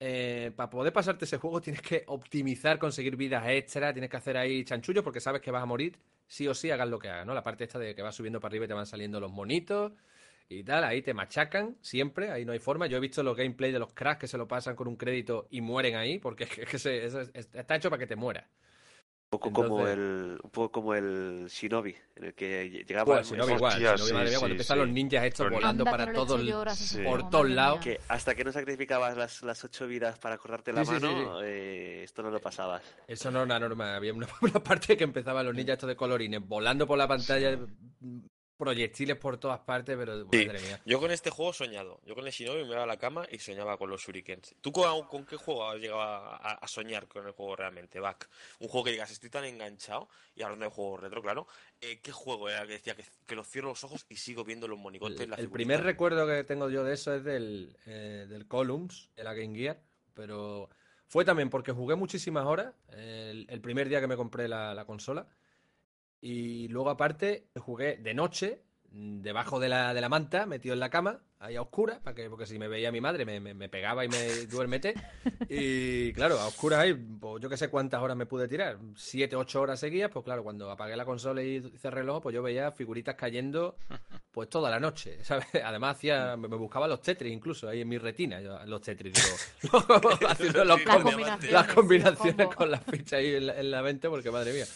eh, 0.00 0.52
para 0.56 0.70
poder 0.70 0.92
pasarte 0.92 1.24
ese 1.24 1.38
juego 1.38 1.60
tienes 1.60 1.82
que 1.82 2.04
optimizar, 2.06 2.78
conseguir 2.78 3.16
vidas 3.16 3.44
extras, 3.48 3.92
tienes 3.92 4.10
que 4.10 4.16
hacer 4.16 4.36
ahí 4.36 4.64
chanchullos 4.64 5.02
porque 5.04 5.20
sabes 5.20 5.40
que 5.40 5.50
vas 5.50 5.62
a 5.62 5.66
morir, 5.66 5.98
sí 6.28 6.48
o 6.48 6.54
sí 6.54 6.70
hagas 6.70 6.88
lo 6.88 6.98
que 7.00 7.08
hagas, 7.10 7.26
¿no? 7.26 7.34
La 7.34 7.42
parte 7.44 7.64
esta 7.64 7.78
de 7.80 7.94
que 7.96 8.02
vas 8.02 8.14
subiendo 8.16 8.40
para 8.40 8.50
arriba 8.52 8.66
y 8.66 8.68
te 8.68 8.74
van 8.74 8.86
saliendo 8.86 9.20
los 9.20 9.32
monitos 9.32 9.92
y 10.48 10.64
tal, 10.64 10.84
ahí 10.84 11.02
te 11.02 11.14
machacan 11.14 11.76
siempre, 11.82 12.30
ahí 12.30 12.44
no 12.44 12.52
hay 12.52 12.58
forma. 12.60 12.86
Yo 12.86 12.96
he 12.98 13.00
visto 13.00 13.22
los 13.22 13.36
gameplay 13.36 13.72
de 13.72 13.78
los 13.80 13.92
cracks 13.92 14.20
que 14.20 14.28
se 14.28 14.38
lo 14.38 14.48
pasan 14.48 14.76
con 14.76 14.88
un 14.88 14.96
crédito 14.96 15.48
y 15.50 15.60
mueren 15.60 15.96
ahí, 15.96 16.18
porque 16.18 16.44
es 16.58 16.68
que, 16.70 16.78
se- 16.78 17.06
es- 17.06 17.14
está 17.34 17.76
hecho 17.76 17.90
para 17.90 18.00
que 18.00 18.06
te 18.06 18.16
mueras. 18.16 18.46
Un 19.30 19.38
poco 19.38 19.52
como 19.52 19.86
el, 19.86 20.38
un 20.42 20.50
poco 20.50 20.72
como 20.72 20.94
el 20.94 21.48
Shinobi, 21.50 21.94
en 22.16 22.24
el 22.24 22.34
que 22.34 22.70
llegaba 22.88 23.16
no, 23.16 23.20
Hostia, 23.20 23.54
igual, 23.54 23.72
si 23.74 23.82
no, 23.82 23.98
sí, 23.98 24.12
madre 24.14 24.30
mía, 24.30 24.38
cuando 24.38 24.46
sí, 24.46 24.52
empiezan 24.52 24.76
sí. 24.76 24.80
los 24.80 24.88
ninjas 24.88 25.24
estos 25.24 25.50
volando 25.50 25.82
Anda, 25.82 25.90
para 25.90 26.06
que 26.06 26.12
no 26.12 26.12
le 26.12 26.26
todo 26.26 26.34
echo 26.36 26.42
el... 26.42 26.48
yo 26.48 26.60
horas 26.60 26.80
a 26.80 26.84
ese 26.84 26.96
sí. 26.96 27.02
juego, 27.02 27.10
por 27.10 27.30
todos 27.30 27.50
lados. 27.50 27.80
que 27.80 28.00
hasta 28.08 28.34
que 28.34 28.44
no 28.44 28.52
sacrificabas 28.52 29.18
las, 29.18 29.42
las 29.42 29.62
ocho 29.64 29.86
vidas 29.86 30.18
para 30.18 30.38
cortarte 30.38 30.72
la 30.72 30.82
Sí, 30.82 30.92
sí, 30.94 31.00
sí, 31.00 31.06
mano, 31.06 31.42
eh, 31.42 32.04
esto 32.04 32.22
no 32.22 32.30
lo 32.30 32.40
pasabas. 32.40 32.82
Eso 33.06 33.30
no 33.30 33.40
es 33.40 33.44
una 33.44 33.60
norma. 33.60 33.96
Había 33.96 34.14
una, 34.14 34.26
una 34.40 34.60
parte 34.62 34.96
que 34.96 35.04
empezaban 35.04 35.44
los 35.44 35.54
ninjas 35.54 35.74
estos 35.74 35.88
de 35.88 35.96
colorines 35.96 36.40
volando 36.48 36.86
por 36.86 36.96
la 36.96 37.06
pantalla, 37.06 37.58
proyectiles 38.58 39.16
por 39.16 39.38
todas 39.38 39.60
partes, 39.60 39.96
pero 39.96 40.20
Sí. 40.30 40.44
madre 40.46 40.60
mía. 40.60 40.80
Yo 40.84 40.98
con 41.00 41.10
este 41.10 41.30
juego 41.30 41.52
he 41.52 41.54
soñado. 41.54 42.00
Yo 42.04 42.14
con 42.14 42.26
el 42.26 42.32
Shinobi 42.32 42.64
me 42.64 42.72
iba 42.72 42.82
a 42.82 42.86
la 42.86 42.98
cama 42.98 43.24
y 43.30 43.38
soñaba 43.38 43.78
con 43.78 43.88
los 43.88 44.02
shurikens. 44.02 44.54
¿Tú 44.60 44.72
con, 44.72 45.06
con 45.06 45.24
qué 45.24 45.36
juego 45.36 45.70
has 45.70 45.78
llegado 45.78 46.02
a, 46.02 46.36
a- 46.36 46.54
a 46.54 46.68
soñar 46.68 47.06
con 47.08 47.24
el 47.26 47.32
juego 47.32 47.56
realmente, 47.56 48.00
Back? 48.00 48.28
Un 48.58 48.68
juego 48.68 48.84
que 48.84 48.90
digas, 48.90 49.10
estoy 49.10 49.30
tan 49.30 49.44
enganchado, 49.44 50.08
y 50.34 50.42
hablando 50.42 50.66
de 50.66 50.70
juegos 50.72 51.00
retro, 51.00 51.22
claro. 51.22 51.46
eh, 51.80 52.00
¿Qué 52.02 52.12
juego 52.12 52.48
era 52.48 52.62
el 52.62 52.66
que 52.66 52.72
decía 52.74 52.94
que, 52.96 53.04
que 53.26 53.34
lo 53.36 53.44
cierro 53.44 53.68
los 53.68 53.84
ojos 53.84 54.04
y 54.08 54.16
sigo 54.16 54.44
viendo 54.44 54.66
los 54.68 54.78
monigotes? 54.78 55.28
El, 55.38 55.48
primer 55.50 55.82
recuerdo 55.84 56.26
que 56.26 56.42
tengo 56.44 56.68
yo 56.68 56.82
de 56.84 56.94
eso 56.94 57.14
es 57.14 57.22
del, 57.24 57.76
eh, 57.86 58.26
del 58.28 58.46
Columns, 58.48 59.08
de 59.14 59.22
la 59.24 59.32
Game 59.34 59.56
Gear, 59.56 59.80
pero 60.14 60.68
fue 61.06 61.24
también 61.24 61.48
porque 61.48 61.72
jugué 61.72 61.94
muchísimas 61.94 62.44
horas 62.44 62.74
el, 62.90 63.46
el 63.48 63.60
primer 63.60 63.88
día 63.88 64.00
que 64.00 64.08
me 64.08 64.16
compré 64.16 64.48
la, 64.48 64.74
la 64.74 64.84
consola 64.84 65.26
y 66.20 66.68
luego 66.68 66.90
aparte 66.90 67.48
jugué 67.56 67.96
de 67.96 68.14
noche 68.14 68.62
mm, 68.90 69.20
debajo 69.20 69.60
de 69.60 69.68
la, 69.68 69.94
de 69.94 70.00
la 70.00 70.08
manta, 70.08 70.46
metido 70.46 70.72
en 70.74 70.80
la 70.80 70.90
cama, 70.90 71.20
ahí 71.40 71.54
a 71.54 71.62
oscuras, 71.62 71.98
para 72.00 72.16
que, 72.16 72.28
porque 72.28 72.46
si 72.46 72.58
me 72.58 72.66
veía 72.66 72.90
mi 72.90 73.00
madre 73.00 73.24
me, 73.24 73.38
me- 73.38 73.54
me 73.54 73.68
pegaba 73.68 74.04
y 74.04 74.08
me 74.08 74.46
duérmete. 74.50 74.94
Y 75.48 76.12
claro, 76.14 76.38
a 76.40 76.46
oscuras 76.48 76.80
ahí, 76.80 76.94
pues 76.94 77.40
yo 77.40 77.48
que 77.48 77.56
sé 77.56 77.68
cuántas 77.68 78.02
horas 78.02 78.16
me 78.16 78.26
pude 78.26 78.48
tirar, 78.48 78.78
siete, 78.96 79.36
ocho 79.36 79.60
horas 79.60 79.78
seguidas, 79.78 80.10
pues 80.12 80.24
claro, 80.24 80.42
cuando 80.42 80.68
apagué 80.70 80.96
la 80.96 81.04
consola 81.04 81.40
y 81.42 81.60
cerré 81.78 82.00
el 82.00 82.08
ojo, 82.08 82.22
pues 82.22 82.34
yo 82.34 82.42
veía 82.42 82.72
figuritas 82.72 83.14
cayendo 83.14 83.76
pues 84.32 84.48
toda 84.50 84.68
la 84.70 84.80
noche, 84.80 85.18
¿sabes? 85.24 85.46
Además 85.64 85.96
hacía, 85.96 86.36
me 86.36 86.48
me 86.48 86.56
buscaba 86.56 86.88
los 86.88 87.00
Tetris 87.02 87.32
incluso 87.32 87.68
ahí 87.68 87.82
en 87.82 87.88
mi 87.88 87.98
retina, 87.98 88.40
yo, 88.40 88.58
los 88.66 88.80
Tetris, 88.82 89.12
digo, 89.14 89.70
haciendo 90.28 90.64
los 90.64 90.84
Las 90.84 90.96
combi- 90.96 91.02
combinaciones, 91.04 91.52
las 91.52 91.66
combinaciones 91.72 92.48
con 92.56 92.70
las 92.70 92.82
fichas 92.84 93.12
ahí 93.20 93.34
en 93.36 93.46
la, 93.46 93.60
en 93.60 93.70
la 93.70 93.82
mente, 93.82 94.08
porque 94.08 94.30
madre 94.32 94.52
mía. 94.54 94.66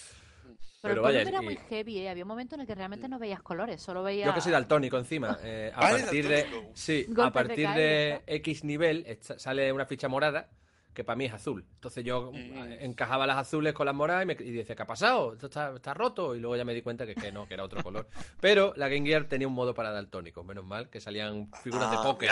Pero, 0.82 0.94
Pero 0.96 1.08
el 1.08 1.14
vaya, 1.14 1.28
era 1.28 1.40
y- 1.42 1.44
muy 1.44 1.56
heavy, 1.68 1.98
¿eh? 1.98 2.10
Había 2.10 2.24
un 2.24 2.28
momento 2.28 2.56
en 2.56 2.62
el 2.62 2.66
que 2.66 2.74
realmente 2.74 3.08
no 3.08 3.20
veías 3.20 3.40
colores, 3.40 3.80
solo 3.80 4.02
veías... 4.02 4.26
Yo 4.26 4.34
que 4.34 4.40
soy 4.40 4.50
daltónico 4.50 4.98
encima. 4.98 5.38
eh, 5.40 5.70
a 5.76 5.78
Ah, 5.86 5.90
partir 5.92 6.26
de. 6.28 6.44
Sí, 6.74 7.06
a 7.22 7.32
partir 7.32 7.68
de. 7.68 8.20
X 8.26 8.64
nivel 8.64 9.04
esta- 9.06 9.38
sale 9.38 9.70
una 9.72 9.86
ficha 9.86 10.08
morada 10.08 10.48
que 10.94 11.04
para 11.04 11.16
mí 11.16 11.24
es 11.26 11.32
azul. 11.32 11.64
Entonces 11.74 12.04
yo 12.04 12.30
Mm. 12.32 12.36
eh, 12.36 12.78
encajaba 12.84 13.26
las 13.26 13.36
azules 13.38 13.72
con 13.72 13.86
las 13.86 13.94
moradas 13.94 14.24
y, 14.24 14.26
me, 14.26 14.32
y 14.34 14.52
decía, 14.52 14.76
¿qué 14.76 14.82
ha 14.82 14.86
pasado? 14.86 15.32
Esto 15.32 15.46
está, 15.46 15.74
está 15.74 15.94
roto. 15.94 16.34
Y 16.34 16.40
luego 16.40 16.56
ya 16.56 16.64
me 16.64 16.74
di 16.74 16.82
cuenta 16.82 17.06
que, 17.06 17.14
que 17.14 17.32
no, 17.32 17.46
que 17.48 17.54
era 17.54 17.64
otro 17.64 17.82
color. 17.82 18.08
Pero 18.40 18.72
la 18.76 18.88
Game 18.88 19.06
Gear 19.06 19.24
tenía 19.28 19.48
un 19.48 19.54
modo 19.54 19.74
para 19.74 19.90
daltónicos, 19.90 20.44
menos 20.44 20.64
mal, 20.64 20.90
que 20.90 21.00
salían 21.00 21.50
figuras 21.62 21.90
de 21.90 21.96
Ah, 21.98 22.02
póker. 22.02 22.30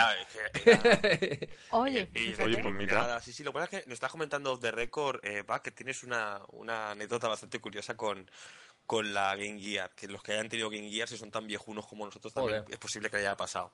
que 0.63 1.49
Oye, 1.71 2.09
Y- 2.13 2.19
y- 2.19 2.23
fíjate. 2.27 2.43
Oye, 2.43 2.57
pues 2.61 2.73
mira. 2.73 3.19
sí, 3.21 3.33
sí, 3.33 3.43
lo 3.43 3.51
que 3.51 3.59
pasa 3.59 3.77
es 3.77 3.83
que 3.83 3.89
nos 3.89 3.95
estás 3.95 4.11
comentando 4.11 4.57
de 4.57 4.71
récord, 4.71 5.19
eh, 5.23 5.43
Back, 5.43 5.63
que 5.63 5.71
tienes 5.71 6.03
una, 6.03 6.41
una 6.49 6.91
anécdota 6.91 7.27
bastante 7.27 7.59
curiosa 7.59 7.95
con, 7.97 8.29
con 8.85 9.13
la 9.13 9.35
Game 9.35 9.59
Gear, 9.59 9.91
que 9.95 10.07
los 10.07 10.21
que 10.21 10.33
hayan 10.33 10.49
tenido 10.49 10.69
Game 10.69 10.89
Gear, 10.89 11.07
si 11.07 11.17
son 11.17 11.31
tan 11.31 11.47
viejunos 11.47 11.87
como 11.87 12.05
nosotros, 12.05 12.33
también 12.33 12.59
Joder. 12.61 12.73
es 12.73 12.79
posible 12.79 13.09
que 13.09 13.17
haya 13.17 13.35
pasado. 13.37 13.71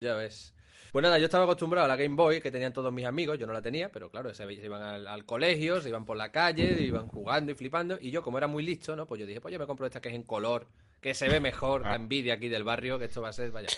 Ya 0.00 0.14
ves. 0.14 0.52
Pues 0.96 1.02
nada, 1.02 1.18
yo 1.18 1.26
estaba 1.26 1.44
acostumbrado 1.44 1.84
a 1.84 1.88
la 1.88 1.96
Game 1.96 2.16
Boy 2.16 2.40
que 2.40 2.50
tenían 2.50 2.72
todos 2.72 2.90
mis 2.90 3.04
amigos, 3.04 3.38
yo 3.38 3.46
no 3.46 3.52
la 3.52 3.60
tenía, 3.60 3.92
pero 3.92 4.08
claro, 4.08 4.32
se, 4.32 4.46
se 4.46 4.64
iban 4.64 4.80
al, 4.80 5.06
al 5.06 5.26
colegio, 5.26 5.78
se 5.82 5.90
iban 5.90 6.06
por 6.06 6.16
la 6.16 6.32
calle, 6.32 6.80
iban 6.80 7.06
jugando 7.06 7.52
y 7.52 7.54
flipando, 7.54 7.98
y 8.00 8.10
yo 8.10 8.22
como 8.22 8.38
era 8.38 8.46
muy 8.46 8.64
listo, 8.64 8.96
¿no? 8.96 9.06
Pues 9.06 9.20
yo 9.20 9.26
dije, 9.26 9.42
pues 9.42 9.52
yo 9.52 9.58
me 9.58 9.66
compro 9.66 9.84
esta 9.84 10.00
que 10.00 10.08
es 10.08 10.14
en 10.14 10.22
color, 10.22 10.68
que 11.02 11.12
se 11.12 11.28
ve 11.28 11.38
mejor, 11.38 11.82
la 11.82 11.92
Ah. 11.92 11.96
envidia 11.96 12.32
aquí 12.32 12.48
del 12.48 12.64
barrio, 12.64 12.98
que 12.98 13.04
esto 13.04 13.20
va 13.20 13.28
a 13.28 13.34
ser, 13.34 13.50
vaya. 13.50 13.68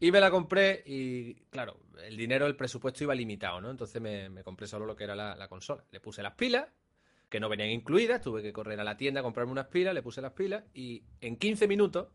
Y 0.00 0.10
me 0.10 0.18
la 0.18 0.32
compré 0.32 0.82
y, 0.84 1.34
claro, 1.50 1.78
el 2.02 2.16
dinero, 2.16 2.44
el 2.44 2.56
presupuesto 2.56 3.04
iba 3.04 3.14
limitado, 3.14 3.60
¿no? 3.60 3.70
Entonces 3.70 4.02
me, 4.02 4.28
me 4.28 4.42
compré 4.42 4.66
solo 4.66 4.84
lo 4.84 4.96
que 4.96 5.04
era 5.04 5.14
la, 5.14 5.36
la 5.36 5.46
consola. 5.46 5.84
Le 5.92 6.00
puse 6.00 6.24
las 6.24 6.34
pilas, 6.34 6.66
que 7.28 7.38
no 7.38 7.48
venían 7.48 7.68
incluidas, 7.70 8.20
tuve 8.20 8.42
que 8.42 8.52
correr 8.52 8.80
a 8.80 8.82
la 8.82 8.96
tienda 8.96 9.20
a 9.20 9.22
comprarme 9.22 9.52
unas 9.52 9.68
pilas, 9.68 9.94
le 9.94 10.02
puse 10.02 10.20
las 10.20 10.32
pilas 10.32 10.64
y 10.74 11.04
en 11.20 11.36
15 11.36 11.68
minutos 11.68 12.08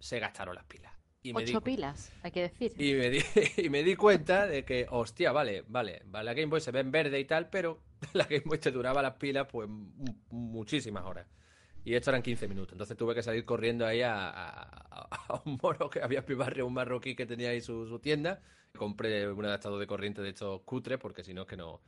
se 0.00 0.18
gastaron 0.20 0.54
las 0.54 0.64
pilas. 0.64 0.95
Y 1.26 1.32
me 1.32 1.42
Ocho 1.42 1.60
pilas, 1.60 2.12
hay 2.22 2.30
que 2.30 2.42
decir. 2.42 2.72
y 2.78 2.94
me, 2.94 3.10
di, 3.10 3.20
y 3.56 3.68
me 3.68 3.82
di 3.82 3.96
cuenta 3.96 4.46
de 4.46 4.64
que, 4.64 4.86
hostia, 4.88 5.32
vale, 5.32 5.64
vale, 5.66 6.02
vale, 6.06 6.24
la 6.24 6.34
Game 6.34 6.46
Boy 6.46 6.60
se 6.60 6.70
ve 6.70 6.78
en 6.78 6.92
verde 6.92 7.18
y 7.18 7.24
tal, 7.24 7.50
pero 7.50 7.80
la 8.12 8.26
Game 8.26 8.44
Boy 8.44 8.58
te 8.58 8.70
duraba 8.70 9.02
las 9.02 9.14
pilas 9.14 9.48
pues 9.50 9.68
mu- 9.68 10.14
muchísimas 10.30 11.04
horas. 11.04 11.26
Y 11.84 11.94
esto 11.94 12.10
eran 12.10 12.22
15 12.22 12.46
minutos. 12.46 12.72
Entonces 12.72 12.96
tuve 12.96 13.14
que 13.14 13.24
salir 13.24 13.44
corriendo 13.44 13.86
ahí 13.86 14.02
a, 14.02 15.40
un 15.44 15.58
moro 15.60 15.90
que 15.90 16.00
había 16.00 16.20
en 16.20 16.24
mi 16.28 16.34
barrio, 16.34 16.66
un 16.66 16.74
marroquí 16.74 17.16
que 17.16 17.26
tenía 17.26 17.50
ahí 17.50 17.60
su, 17.60 17.98
tienda. 18.00 18.40
Compré 18.76 19.28
un 19.28 19.44
adaptador 19.44 19.80
de 19.80 19.86
corriente 19.88 20.22
de 20.22 20.28
estos 20.28 20.60
cutres 20.62 20.98
porque 20.98 21.24
si 21.24 21.34
no 21.34 21.42
es 21.42 21.48
que 21.48 21.56
no 21.56 21.80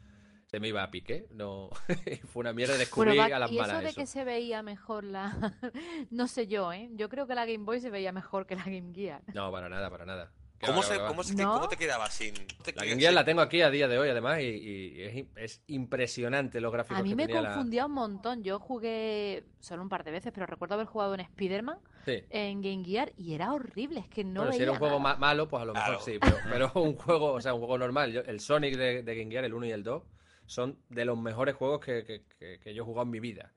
se 0.48 0.60
me 0.60 0.68
iba 0.68 0.82
a 0.82 0.90
pique. 0.90 1.26
No, 1.30 1.70
fue 2.32 2.40
una 2.40 2.52
mierda 2.52 2.76
descubrir 2.76 3.20
a 3.20 3.38
las 3.38 3.52
¿y 3.52 3.58
malas. 3.58 3.76
Eso 3.76 3.86
de 3.86 3.94
que 3.94 4.06
se 4.06 4.24
veía 4.24 4.62
mejor 4.62 5.04
la. 5.04 5.54
no 6.10 6.26
sé 6.26 6.46
yo, 6.46 6.72
¿eh? 6.72 6.88
Yo 6.94 7.08
creo 7.08 7.26
que 7.26 7.34
la 7.34 7.46
Game 7.46 7.64
Boy 7.64 7.80
se 7.80 7.90
veía 7.90 8.12
mejor 8.12 8.46
que 8.46 8.56
la 8.56 8.64
Game 8.64 8.92
Gear. 8.94 9.22
No, 9.34 9.52
para 9.52 9.68
nada, 9.68 9.90
para 9.90 10.06
nada. 10.06 10.32
¿Cómo, 10.64 10.82
se, 10.82 10.98
cómo, 10.98 11.22
¿Cómo, 11.22 11.68
te 11.68 11.76
quedaba 11.76 12.10
sin...? 12.10 12.34
la 12.74 12.84
Game 12.84 13.00
Gear 13.00 13.14
la 13.14 13.24
tengo 13.24 13.40
aquí 13.42 13.62
a 13.62 13.70
día 13.70 13.86
de 13.86 13.96
hoy, 13.96 14.08
además, 14.08 14.40
y, 14.40 15.00
es, 15.36 15.62
impresionante 15.68 16.60
los 16.60 16.72
gráficos 16.72 16.98
A 16.98 17.02
mí 17.04 17.14
me 17.14 17.28
confundía 17.28 17.86
un 17.86 17.92
montón. 17.92 18.42
Yo 18.42 18.58
jugué 18.58 19.44
solo 19.60 19.82
un 19.82 19.88
par 19.88 20.02
de 20.02 20.10
veces, 20.10 20.32
pero 20.32 20.46
recuerdo 20.46 20.74
haber 20.74 20.88
jugado 20.88 21.14
en 21.14 21.20
Spider-Man 21.20 21.78
en 22.06 22.62
Game 22.62 22.84
Gear 22.84 23.12
y 23.16 23.34
era 23.34 23.52
horrible, 23.52 24.00
es 24.00 24.08
que 24.08 24.24
no 24.24 24.40
bueno, 24.40 24.56
si 24.56 24.62
era 24.62 24.72
un 24.72 24.78
juego 24.78 24.98
malo, 24.98 25.46
pues 25.46 25.62
a 25.62 25.66
lo 25.66 25.74
mejor 25.74 26.00
sí, 26.00 26.18
pero, 26.18 26.36
pero, 26.50 26.72
un 26.82 26.96
juego, 26.96 27.34
o 27.34 27.40
sea, 27.40 27.52
un 27.54 27.60
juego 27.60 27.78
normal. 27.78 28.24
el 28.26 28.40
Sonic 28.40 28.76
de, 28.76 29.02
de, 29.02 29.14
Game 29.14 29.30
Gear, 29.30 29.44
el 29.44 29.54
1 29.54 29.66
y 29.66 29.70
el 29.70 29.84
2, 29.84 30.02
son 30.48 30.78
de 30.88 31.04
los 31.04 31.16
mejores 31.16 31.54
juegos 31.54 31.80
que, 31.80 32.04
que, 32.04 32.58
que 32.58 32.74
yo 32.74 32.82
he 32.82 32.84
jugado 32.84 33.04
en 33.04 33.10
mi 33.10 33.20
vida 33.20 33.52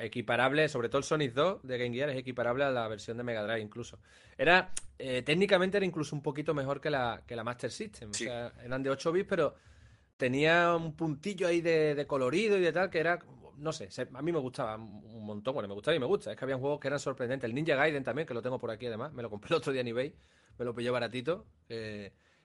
equiparable, 0.00 0.68
sobre 0.68 0.88
todo 0.88 0.98
el 0.98 1.04
Sonic 1.04 1.34
2 1.34 1.62
de 1.62 1.78
Game 1.78 1.94
Gear 1.94 2.10
es 2.10 2.16
equiparable 2.16 2.64
a 2.64 2.70
la 2.70 2.88
versión 2.88 3.16
de 3.16 3.24
Mega 3.24 3.42
Drive 3.42 3.60
incluso. 3.60 3.98
Era, 4.38 4.72
eh, 4.98 5.22
técnicamente 5.22 5.76
era 5.76 5.86
incluso 5.86 6.16
un 6.16 6.22
poquito 6.22 6.54
mejor 6.54 6.80
que 6.80 6.90
la, 6.90 7.22
que 7.26 7.36
la 7.36 7.44
Master 7.44 7.70
System. 7.70 8.10
O 8.10 8.14
sea, 8.14 8.52
eran 8.64 8.82
de 8.82 8.90
8 8.90 9.12
bits, 9.12 9.26
pero 9.28 9.54
tenía 10.16 10.74
un 10.74 10.94
puntillo 10.96 11.46
ahí 11.46 11.60
de, 11.60 12.04
colorido 12.06 12.56
y 12.56 12.62
de 12.62 12.72
tal 12.72 12.88
que 12.88 13.00
era, 13.00 13.18
no 13.58 13.72
sé, 13.72 13.88
a 14.14 14.22
mí 14.22 14.32
me 14.32 14.38
gustaba 14.38 14.76
un 14.76 15.26
montón, 15.26 15.54
bueno, 15.54 15.68
me 15.68 15.74
gustaba 15.74 15.94
y 15.94 16.00
me 16.00 16.06
gusta. 16.06 16.32
Es 16.32 16.38
que 16.38 16.44
había 16.44 16.56
juegos 16.56 16.80
que 16.80 16.88
eran 16.88 17.00
sorprendentes. 17.00 17.48
El 17.48 17.54
Ninja 17.54 17.74
Gaiden 17.76 18.02
también, 18.02 18.26
que 18.26 18.34
lo 18.34 18.40
tengo 18.40 18.58
por 18.58 18.70
aquí 18.70 18.86
además, 18.86 19.12
me 19.12 19.22
lo 19.22 19.28
compré 19.28 19.48
el 19.50 19.56
otro 19.56 19.72
día 19.72 19.82
en 19.82 19.88
eBay, 19.88 20.14
me 20.58 20.64
lo 20.64 20.74
pillé 20.74 20.90
baratito. 20.90 21.46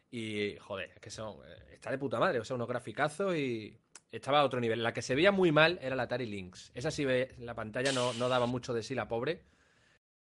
Y, 0.09 0.55
joder, 0.57 0.91
es 0.95 1.01
que 1.01 1.09
son, 1.09 1.35
eh, 1.45 1.73
está 1.73 1.91
de 1.91 1.97
puta 1.97 2.19
madre, 2.19 2.39
o 2.39 2.45
sea, 2.45 2.55
unos 2.55 2.67
graficazos 2.67 3.35
y 3.35 3.77
estaba 4.11 4.39
a 4.39 4.45
otro 4.45 4.59
nivel. 4.59 4.83
La 4.83 4.93
que 4.93 5.01
se 5.01 5.15
veía 5.15 5.31
muy 5.31 5.51
mal 5.51 5.79
era 5.81 5.95
la 5.95 6.03
Atari 6.03 6.25
Lynx. 6.25 6.71
Esa 6.73 6.91
sí, 6.91 7.05
ve, 7.05 7.35
la 7.39 7.55
pantalla 7.55 7.91
no, 7.91 8.13
no 8.13 8.29
daba 8.29 8.45
mucho 8.45 8.73
de 8.73 8.83
sí, 8.83 8.95
la 8.95 9.07
pobre. 9.07 9.43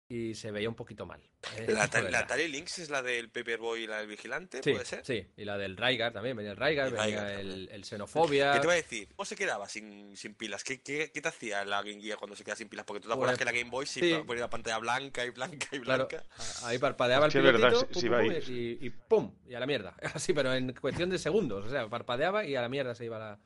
Y 0.10 0.36
se 0.36 0.52
veía 0.52 0.70
un 0.70 0.76
poquito 0.76 1.06
mal. 1.06 1.22
¿La, 1.68 1.84
Atari, 1.84 2.48
Lynx 2.48 2.80
es 2.80 2.90
la 2.90 3.02
del 3.02 3.30
Paperboy 3.30 3.84
y 3.84 3.88
la 3.88 3.98
del 3.98 4.08
Vigilante? 4.08 4.62
¿Puede 4.62 4.86
ser? 4.86 5.06
Sí, 5.06 5.28
y 5.36 5.46
la 5.46 5.58
del 5.58 5.78
Raigar 5.78 6.14
también. 6.14 6.38
Venía 6.38 6.52
el 6.52 6.58
Raigar, 6.58 6.92
venía 6.92 7.40
el, 7.40 7.70
el, 7.72 7.84
Xenofobia. 7.86 8.54
¿Qué 8.54 8.60
te 8.60 8.66
iba 8.66 8.74
a 8.74 8.78
decir? 8.78 9.08
¿Cómo 9.16 9.26
se 9.26 9.36
quedaba 9.36 9.68
sin, 9.68 10.16
sin 10.16 10.36
pilas? 10.36 10.64
¿Qué, 10.64 10.82
qué, 10.82 11.12
qué 11.12 11.22
te 11.22 11.28
hacía 11.28 11.66
la 11.66 11.82
Game 11.82 12.02
Gear 12.02 12.18
cuando 12.18 12.36
se 12.36 12.44
quedaba 12.44 12.58
sin 12.58 12.70
pilas? 12.70 12.86
Porque 12.86 13.02
tú 13.02 13.08
te 13.08 13.14
acuerdas 13.14 13.38
pues, 13.38 13.40
que 13.40 13.54
la 13.54 13.58
Game 13.58 13.72
Boy 13.72 13.86
sí, 13.86 14.14
ponía 14.26 14.42
la 14.42 14.50
pantalla 14.50 14.78
blanca 14.78 15.26
y 15.26 15.30
blanca 15.32 15.68
y 15.72 15.80
blanca. 15.80 16.24
ahí 16.64 16.78
parpadeaba 16.78 17.28
el 17.28 17.32
pilotito 17.32 17.88
y, 18.48 18.86
y, 18.86 18.90
pum, 18.90 19.34
y 19.48 19.56
a 19.56 19.60
la 19.60 19.66
mierda. 19.66 19.96
Así, 20.14 20.34
pero 20.34 20.54
en 20.54 20.74
cuestión 20.74 21.10
de 21.10 21.18
segundos. 21.18 21.66
O 21.66 21.70
sea, 21.70 21.88
parpadeaba 21.88 22.46
y 22.46 22.56
a 22.56 22.62
la 22.62 22.70
mierda 22.70 22.94
se 22.96 23.06
iba 23.06 23.18
la 23.18 23.40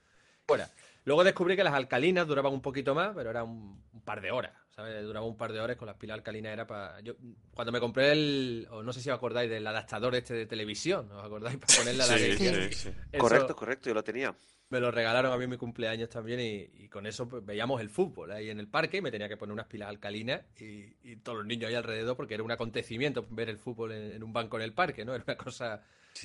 fuera. 0.45 0.69
Luego 1.07 1.23
descubrí 1.23 1.55
que 1.55 1.63
las 1.63 1.73
alcalinas 1.73 2.27
duraban 2.27 2.51
un 2.51 2.61
poquito 2.61 2.93
más, 2.93 3.13
pero 3.15 3.29
era 3.29 3.41
un, 3.43 3.81
par 4.03 4.19
de 4.19 4.31
horas, 4.31 4.51
¿sabes? 4.77 5.03
Duraba 5.03 5.25
un 5.25 5.35
par 5.35 5.51
de 5.51 5.59
horas 5.59 5.75
con 5.75 5.87
las 5.87 5.95
pilas 5.95 6.15
alcalinas 6.15 6.53
era 6.53 6.67
para... 6.67 6.99
Yo, 7.01 7.15
cuando 7.55 7.71
me 7.71 7.79
compré 7.79 8.11
el... 8.11 8.67
O 8.69 8.83
no 8.83 8.93
sé 8.93 9.01
si 9.01 9.09
os 9.09 9.17
acordáis 9.17 9.49
del 9.49 9.65
adaptador 9.65 10.13
este 10.13 10.35
de 10.35 10.45
televisión, 10.45 11.11
¿os 11.11 11.23
acordáis? 11.23 11.57
Para 11.57 11.75
ponerle 11.75 12.03
a 12.03 12.07
la 12.07 12.17
sí, 12.17 12.71
sí, 12.71 12.89
Correcto, 13.17 13.55
correcto, 13.55 13.89
yo 13.89 13.95
lo 13.95 14.03
tenía. 14.03 14.35
Me 14.69 14.79
lo 14.79 14.91
regalaron 14.91 15.31
a 15.31 15.37
mí 15.37 15.45
en 15.45 15.51
mi 15.51 15.57
cumpleaños 15.57 16.09
también 16.09 16.39
y, 16.41 16.89
con 16.89 17.05
eso 17.05 17.27
pues, 17.27 17.45
veíamos 17.45 17.79
el 17.79 17.89
fútbol 17.89 18.31
ahí 18.31 18.49
en 18.49 18.59
el 18.59 18.67
parque 18.67 18.97
y 18.97 19.01
me 19.01 19.11
tenía 19.11 19.29
que 19.29 19.37
poner 19.37 19.53
unas 19.53 19.67
pilas 19.67 19.89
alcalinas 19.89 20.41
y, 20.59 21.15
todos 21.17 21.39
los 21.39 21.47
niños 21.47 21.69
ahí 21.69 21.75
alrededor 21.75 22.17
porque 22.17 22.33
era 22.33 22.43
un 22.43 22.51
acontecimiento 22.51 23.25
ver 23.29 23.49
el 23.49 23.57
fútbol 23.57 23.93
en 23.93 24.23
un 24.23 24.33
banco 24.33 24.57
en 24.57 24.63
el 24.63 24.73
parque, 24.73 25.05
¿no? 25.05 25.15
Era 25.15 25.23
una 25.25 25.37
cosa 25.37 25.83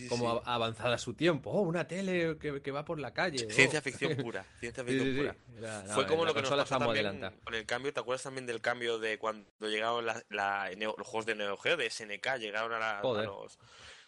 como 0.09 0.43
avanzada 0.45 0.95
a 0.95 0.99
su 0.99 1.15
tiempo. 1.15 1.51
Oh, 1.51 1.63
una 1.63 1.87
tele 1.87 2.39
que, 2.39 2.71
va 2.71 2.85
por 2.85 2.99
la 2.99 3.13
calle. 3.13 3.51
Ciencia 3.51 3.81
oh. 3.81 3.83
ficción 3.83 4.17
pura. 4.17 4.45
Ciencia 4.61 4.85
ficción 4.85 5.17
pura. 5.17 5.37
Fue 5.95 6.07
como 6.07 6.25
lo 6.25 6.35
que 6.35 6.43
nos 6.43 6.51
pasó 6.51 6.79
también 6.79 7.21
con 7.45 7.55
el 7.55 7.67
cambio. 7.67 7.93
¿Te 7.93 8.01
acuerdas 8.01 8.23
también 8.23 8.47
del 8.47 8.61
cambio 8.61 8.99
de 8.99 9.19
cuando 9.19 9.47
llegaron 9.61 10.07
los 10.07 11.07
juegos 11.07 11.27
de 11.27 11.35
Neo 11.35 11.57
Geo, 11.57 11.77
de 11.77 11.91
SNK, 11.91 12.39
llegaron 12.39 12.73
a, 12.83 13.03
los... 13.03 13.59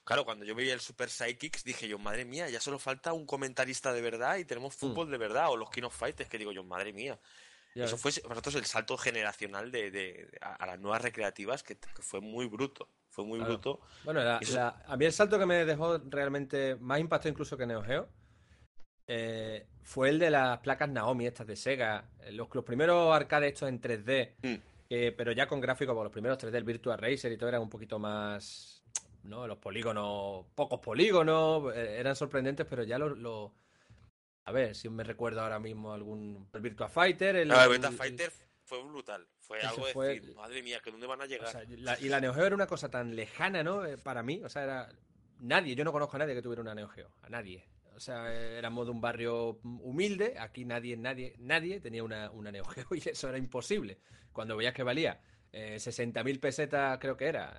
Claro, 0.04 0.24
cuando 0.24 0.44
yo 0.44 0.54
vi 0.54 0.68
el 0.70 0.80
Super 0.80 1.08
Psychics 1.08 1.64
dije 1.64 1.88
yo, 1.88 1.98
madre 1.98 2.24
mía, 2.24 2.48
ya 2.50 2.60
solo 2.60 2.78
falta 2.78 3.12
un 3.12 3.26
comentarista 3.26 3.92
de 3.92 4.02
verdad 4.02 4.36
y 4.36 4.44
tenemos 4.44 4.74
mm. 4.76 4.78
fútbol 4.78 5.10
de 5.10 5.18
verdad, 5.18 5.50
o 5.50 5.56
los 5.56 5.70
King 5.70 5.84
of 5.84 5.96
Fighters, 5.96 6.28
que 6.28 6.38
digo 6.38 6.52
yo, 6.52 6.62
madre 6.62 6.92
mía. 6.92 7.18
Eso 7.74 7.96
fue 7.96 8.12
para 8.22 8.36
nosotros 8.36 8.54
el 8.54 8.66
salto 8.66 8.96
generacional 8.96 9.72
de, 9.72 10.28
a, 10.40 10.64
las 10.64 10.78
nuevas 10.78 11.02
recreativas 11.02 11.64
que 11.64 11.76
fue 12.00 12.20
muy 12.20 12.46
bruto 12.46 12.88
fue 13.14 13.24
muy 13.24 13.38
bruto. 13.38 13.80
Bueno, 14.04 14.20
a 14.20 14.96
mí 14.96 15.04
el 15.04 15.12
salto 15.12 15.38
que 15.38 15.46
me 15.46 15.64
dejó 15.64 15.98
realmente 15.98 16.74
más 16.76 16.98
impacto 16.98 17.28
incluso 17.28 17.56
que 17.56 17.64
Neo 17.64 17.82
Geo 17.82 18.08
eh, 19.06 19.68
fue 19.82 20.08
el 20.08 20.18
de 20.18 20.30
las 20.30 20.58
placas 20.58 20.88
Naomi, 20.88 21.26
estas 21.26 21.46
de 21.46 21.56
Sega. 21.56 22.10
Eh, 22.20 22.32
los, 22.32 22.48
los 22.52 22.64
primeros 22.64 23.14
arcades 23.14 23.52
estos 23.52 23.68
en 23.68 23.80
3D, 23.80 24.34
mm. 24.42 25.16
pero 25.16 25.30
ya 25.30 25.46
con 25.46 25.60
gráficos, 25.60 25.94
los 25.94 26.12
primeros 26.12 26.38
3D, 26.38 26.56
el 26.56 26.64
Virtua 26.64 26.96
Racer 26.96 27.30
y 27.30 27.36
todo 27.36 27.48
eran 27.48 27.62
un 27.62 27.70
poquito 27.70 27.98
más... 27.98 28.73
¿no? 29.24 29.46
Los 29.46 29.58
polígonos, 29.58 30.46
pocos 30.54 30.80
polígonos, 30.80 31.74
eh, 31.74 31.96
eran 31.98 32.16
sorprendentes, 32.16 32.66
pero 32.68 32.82
ya 32.82 32.98
los... 32.98 33.50
A 34.46 34.52
ver, 34.52 34.74
si 34.74 34.88
me 34.90 35.04
recuerdo 35.04 35.40
ahora 35.40 35.58
mismo 35.58 35.92
algún... 35.92 36.48
El 36.52 36.60
Virtua 36.60 36.88
Fighter... 36.88 37.36
El, 37.36 37.50
el 37.50 37.68
Virtua 37.68 37.92
Fighter 37.92 38.30
fue 38.64 38.82
brutal. 38.82 39.26
Fue 39.40 39.60
algo 39.60 39.86
de 39.86 40.14
decir, 40.14 40.34
madre 40.34 40.62
mía, 40.62 40.80
que 40.82 40.90
dónde 40.90 41.06
van 41.06 41.20
a 41.20 41.26
llegar. 41.26 41.66
y 41.68 42.08
la 42.08 42.20
Neo 42.20 42.32
Geo 42.32 42.46
era 42.46 42.54
una 42.54 42.66
cosa 42.66 42.90
tan 42.90 43.14
lejana, 43.14 43.62
¿no? 43.62 43.84
Eh, 43.84 43.98
para 43.98 44.22
mí, 44.22 44.40
o 44.42 44.48
sea, 44.48 44.64
era 44.64 44.88
nadie, 45.38 45.74
yo 45.74 45.84
no 45.84 45.92
conozco 45.92 46.16
a 46.16 46.20
nadie 46.20 46.34
que 46.34 46.42
tuviera 46.42 46.62
una 46.62 46.74
Neo 46.74 46.88
Geo, 46.88 47.10
a 47.22 47.28
nadie. 47.28 47.68
O 47.94 48.00
sea, 48.00 48.32
éramos 48.34 48.86
de 48.86 48.90
un 48.90 49.00
barrio 49.00 49.60
humilde, 49.62 50.36
aquí 50.38 50.64
nadie, 50.64 50.96
nadie, 50.96 51.36
nadie 51.38 51.80
tenía 51.80 52.02
una, 52.02 52.30
una 52.30 52.50
Neo 52.50 52.64
Geo 52.64 52.86
y 52.92 53.08
eso 53.08 53.28
era 53.28 53.38
imposible. 53.38 53.98
Cuando 54.32 54.56
veías 54.56 54.74
que 54.74 54.82
valía 54.82 55.20
eh, 55.56 55.76
60.000 55.76 56.40
pesetas, 56.40 56.98
creo 56.98 57.16
que 57.16 57.26
era, 57.26 57.54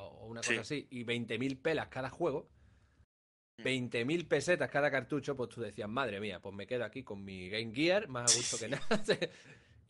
o 0.00 0.26
una 0.26 0.40
cosa 0.40 0.62
así, 0.62 0.88
y 0.90 1.04
20.000 1.04 1.62
pelas 1.62 1.86
cada 1.86 2.10
juego, 2.10 2.48
20.000 3.58 4.24
mm. 4.24 4.28
pesetas 4.28 4.68
cada 4.68 4.90
cartucho, 4.90 5.36
pues 5.36 5.48
tú 5.50 5.60
decías, 5.60 5.88
madre 5.88 6.18
mía, 6.18 6.40
pues 6.40 6.52
me 6.52 6.66
quedo 6.66 6.84
aquí 6.84 7.04
con 7.04 7.24
mi 7.24 7.48
Game 7.48 7.72
Gear, 7.72 8.08
más 8.08 8.34
a 8.34 8.36
gusto 8.36 8.58
que 8.58 8.68
nada. 8.68 8.86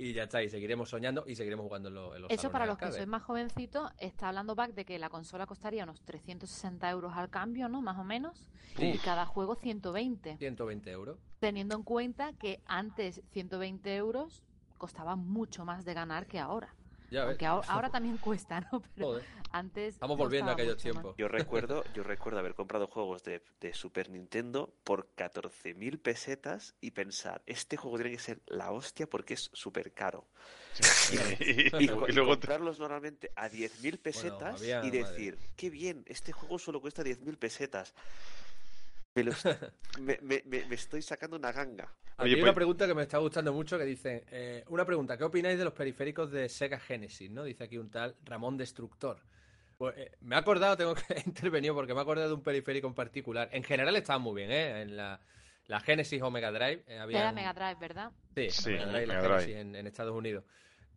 Y 0.01 0.13
ya 0.13 0.25
está, 0.25 0.45
y 0.45 0.49
seguiremos 0.49 0.91
soñando 0.91 1.25
y 1.27 1.35
seguiremos 1.35 1.65
jugando 1.65 1.89
en 1.89 2.23
los, 2.23 2.31
Eso 2.31 2.53
para 2.53 2.67
los 2.67 2.79
que 2.79 2.93
sois 2.93 3.09
más 3.09 3.25
jovencitos, 3.25 3.91
está 3.99 4.29
hablando 4.29 4.55
Back 4.55 4.75
de 4.75 4.85
que 4.85 4.97
la 4.97 5.09
consola 5.09 5.45
costaría 5.45 5.83
unos 5.83 6.03
360 6.03 6.89
euros 6.89 7.15
al 7.17 7.31
cambio, 7.31 7.69
¿no? 7.69 7.83
Más 7.83 7.99
o 7.99 8.05
menos. 8.05 8.49
Y 8.79 8.97
cada 8.99 9.27
juego 9.27 9.57
120. 9.57 10.37
120 10.37 10.91
euros. 10.93 11.19
Teniendo 11.41 11.75
en 11.75 11.83
cuenta 11.83 12.33
que 12.35 12.63
antes 12.67 13.23
120 13.33 13.97
euros 13.97 14.45
costaba 14.77 15.17
mucho 15.17 15.65
más 15.65 15.85
de 15.85 15.95
ganar 15.95 16.29
que 16.29 16.39
ahora. 16.39 16.77
Aunque 17.17 17.47
ahora, 17.47 17.91
también 17.91 18.17
cuesta, 18.23 18.61
¿no? 18.73 18.83
Pero 18.95 19.21
antes. 19.51 19.95
Estamos 19.95 20.19
volviendo 20.19 20.51
a 20.51 20.55
aquellos 20.55 20.77
tiempos. 20.77 21.15
Yo 21.17 21.29
recuerdo, 21.29 21.85
yo 21.95 22.03
recuerdo 22.03 22.39
haber 22.39 22.55
comprado 22.55 22.87
juegos 22.87 23.23
de, 23.25 23.43
Super 23.73 24.11
Nintendo 24.11 24.73
por 24.85 25.09
14.000 25.17 26.01
pesetas 26.01 26.75
y 26.81 26.93
pensar, 26.93 27.43
este 27.47 27.77
juego 27.77 27.97
tiene 27.99 28.13
que 28.13 28.19
ser 28.19 28.41
la 28.47 28.73
hostia 28.73 29.09
porque 29.09 29.35
es 29.35 29.51
súper 29.53 29.93
caro. 29.93 30.27
y, 31.41 31.87
luego 32.13 32.31
comprarlos 32.31 32.79
normalmente 32.79 33.31
a 33.37 33.49
10.000 33.49 33.99
pesetas 33.99 34.63
y 34.63 34.91
decir, 34.91 35.39
qué 35.57 35.71
bien, 35.71 36.05
este 36.07 36.33
juego 36.33 36.59
solo 36.59 36.81
cuesta 36.81 37.03
10.000 37.03 37.37
pesetas. 37.37 37.95
Me, 40.01 40.19
me, 40.23 40.75
estoy 40.75 41.03
sacando 41.03 41.37
una 41.37 41.51
ganga. 41.51 41.93
hay 42.19 42.35
una 42.35 42.43
pues- 42.43 42.55
pregunta 42.55 42.87
que 42.87 42.95
me 42.95 43.03
está 43.03 43.19
gustando 43.19 43.53
mucho 43.53 43.77
que 43.77 43.85
dice, 43.85 44.25
eh, 44.31 44.65
una 44.69 44.85
pregunta, 44.85 45.17
¿qué 45.17 45.25
opináis 45.25 45.59
de 45.59 45.65
los 45.65 45.73
periféricos 45.73 46.31
de 46.31 46.49
Sega 46.49 46.79
Genesis? 46.79 47.31
¿no? 47.31 47.43
Dice 47.43 47.65
aquí 47.65 47.79
un 47.79 47.91
tal 47.91 48.15
Ramón 48.25 48.57
Destructor. 48.57 49.19
Pues, 49.77 49.97
eh, 49.97 50.11
me 50.21 50.35
he 50.35 50.39
acordado, 50.39 50.77
tengo 50.77 50.95
que 50.95 51.23
intervenir 51.27 51.73
porque 51.73 51.95
me 51.95 52.01
he 52.01 52.03
acordado 52.03 52.29
de 52.29 52.35
un 52.35 52.43
periférico 52.43 52.89
en 52.89 52.95
particular. 52.95 53.49
En 53.53 53.63
general 53.63 53.95
estaban 53.97 54.23
muy 54.23 54.35
bien, 54.35 54.51
¿eh? 54.51 54.83
En 54.83 54.97
la, 54.97 55.21
Genesis 55.85 56.21
o 56.23 56.31
Mega 56.31 56.51
Drive. 56.51 56.85
Eh, 56.87 57.05
Era 57.11 57.33
Mega 57.33 57.53
Drive, 57.53 57.77
¿verdad? 57.81 58.13
Sí, 58.49 58.71
Mega 58.71 59.21
Drive, 59.21 59.61
en, 59.61 59.87
Estados 59.87 60.15
Unidos. 60.15 60.45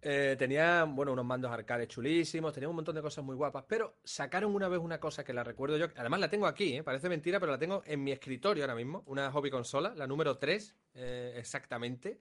Eh, 0.04 0.36
tenía, 0.38 0.84
bueno, 0.86 1.14
unos 1.14 1.26
mandos 1.26 1.52
arcades 1.52 1.88
chulísimos, 1.88 2.52
tenía 2.54 2.68
un 2.68 2.76
montón 2.76 2.96
de 2.96 3.04
cosas 3.04 3.24
muy 3.24 3.36
guapas, 3.36 3.66
pero 3.68 3.98
sacaron 4.04 4.56
una 4.56 4.68
vez 4.68 4.80
una 4.80 5.00
cosa 5.00 5.24
que 5.24 5.32
la 5.32 5.44
recuerdo 5.44 5.78
yo, 5.78 5.88
además 5.96 6.20
la 6.20 6.30
tengo 6.30 6.48
aquí, 6.48 6.76
¿eh? 6.76 6.84
parece 6.84 7.08
mentira, 7.08 7.40
pero 7.40 7.52
la 7.52 7.60
tengo 7.60 7.84
en 7.86 8.04
mi 8.04 8.12
escritorio 8.12 8.64
ahora 8.64 8.74
mismo, 8.74 9.04
una 9.06 9.32
hobby 9.32 9.52
consola, 9.52 9.94
la 9.96 10.08
número 10.08 10.38
3, 10.40 10.76
eh, 10.96 11.36
exactamente. 11.38 12.20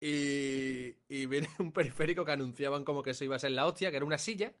Y, 0.00 0.92
viene 1.26 1.48
un 1.58 1.72
periférico 1.72 2.26
que 2.26 2.32
anunciaban 2.32 2.84
como 2.84 3.02
que 3.02 3.10
eso 3.10 3.24
iba 3.24 3.36
a 3.36 3.38
ser 3.38 3.52
la 3.52 3.66
hostia, 3.66 3.90
que 3.90 3.96
era 3.96 4.04
una 4.04 4.18
silla, 4.18 4.52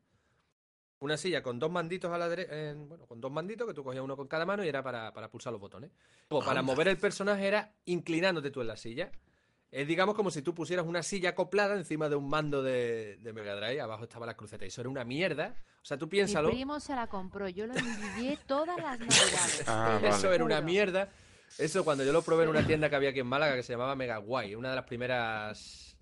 una 1.00 1.18
silla 1.18 1.42
con 1.42 1.58
dos 1.58 1.70
manditos 1.70 2.10
a 2.10 2.16
la 2.16 2.30
derecha, 2.30 2.74
bueno, 2.74 3.06
con 3.06 3.20
dos 3.20 3.30
manditos 3.30 3.68
que 3.68 3.74
tú 3.74 3.84
cogías 3.84 4.02
uno 4.02 4.16
con 4.16 4.26
cada 4.26 4.46
mano 4.46 4.64
y 4.64 4.68
era 4.68 4.82
para, 4.82 5.12
pulsar 5.30 5.52
los 5.52 5.60
botones. 5.60 5.90
O 6.30 6.42
para 6.42 6.62
mover 6.62 6.88
el 6.88 6.96
personaje 6.96 7.46
era 7.46 7.74
inclinándote 7.84 8.50
tú 8.50 8.62
en 8.62 8.68
la 8.68 8.76
silla. 8.76 9.12
Es 9.70 9.86
digamos 9.86 10.14
como 10.14 10.30
si 10.30 10.40
tú 10.40 10.54
pusieras 10.54 10.86
una 10.86 11.02
silla 11.02 11.30
acoplada 11.30 11.74
encima 11.74 12.08
de 12.08 12.16
un 12.16 12.28
mando 12.28 12.62
de, 12.62 13.16
de 13.20 13.32
Mega 13.32 13.54
Drive, 13.54 13.80
abajo 13.80 14.04
estaba 14.04 14.24
la 14.24 14.36
cruceta. 14.36 14.64
Y 14.64 14.68
eso 14.68 14.80
era 14.80 14.88
una 14.90 15.04
mierda. 15.04 15.54
O 15.82 15.84
sea, 15.84 15.98
tú 15.98 16.08
piénsalo. 16.08 16.48
Mi 16.48 16.54
primo 16.54 16.80
se 16.80 16.94
la 16.94 17.06
compró, 17.06 17.48
yo 17.48 17.66
lo 17.66 17.74
envidié 17.74 18.38
todas 18.46 18.76
las 18.78 18.98
navidades. 18.98 19.64
Ah, 19.66 20.00
Eso 20.02 20.32
era 20.32 20.44
una 20.44 20.60
mierda. 20.60 21.10
Eso 21.58 21.84
cuando 21.84 22.04
yo 22.04 22.12
lo 22.12 22.22
probé 22.22 22.44
en 22.44 22.50
una 22.50 22.66
tienda 22.66 22.90
que 22.90 22.96
había 22.96 23.10
aquí 23.10 23.20
en 23.20 23.26
Málaga 23.26 23.54
que 23.56 23.62
se 23.62 23.72
llamaba 23.72 23.96
Mega 23.96 24.18
Guay, 24.18 24.54
una 24.54 24.70
de 24.70 24.76
las 24.76 24.84
primeras 24.84 25.96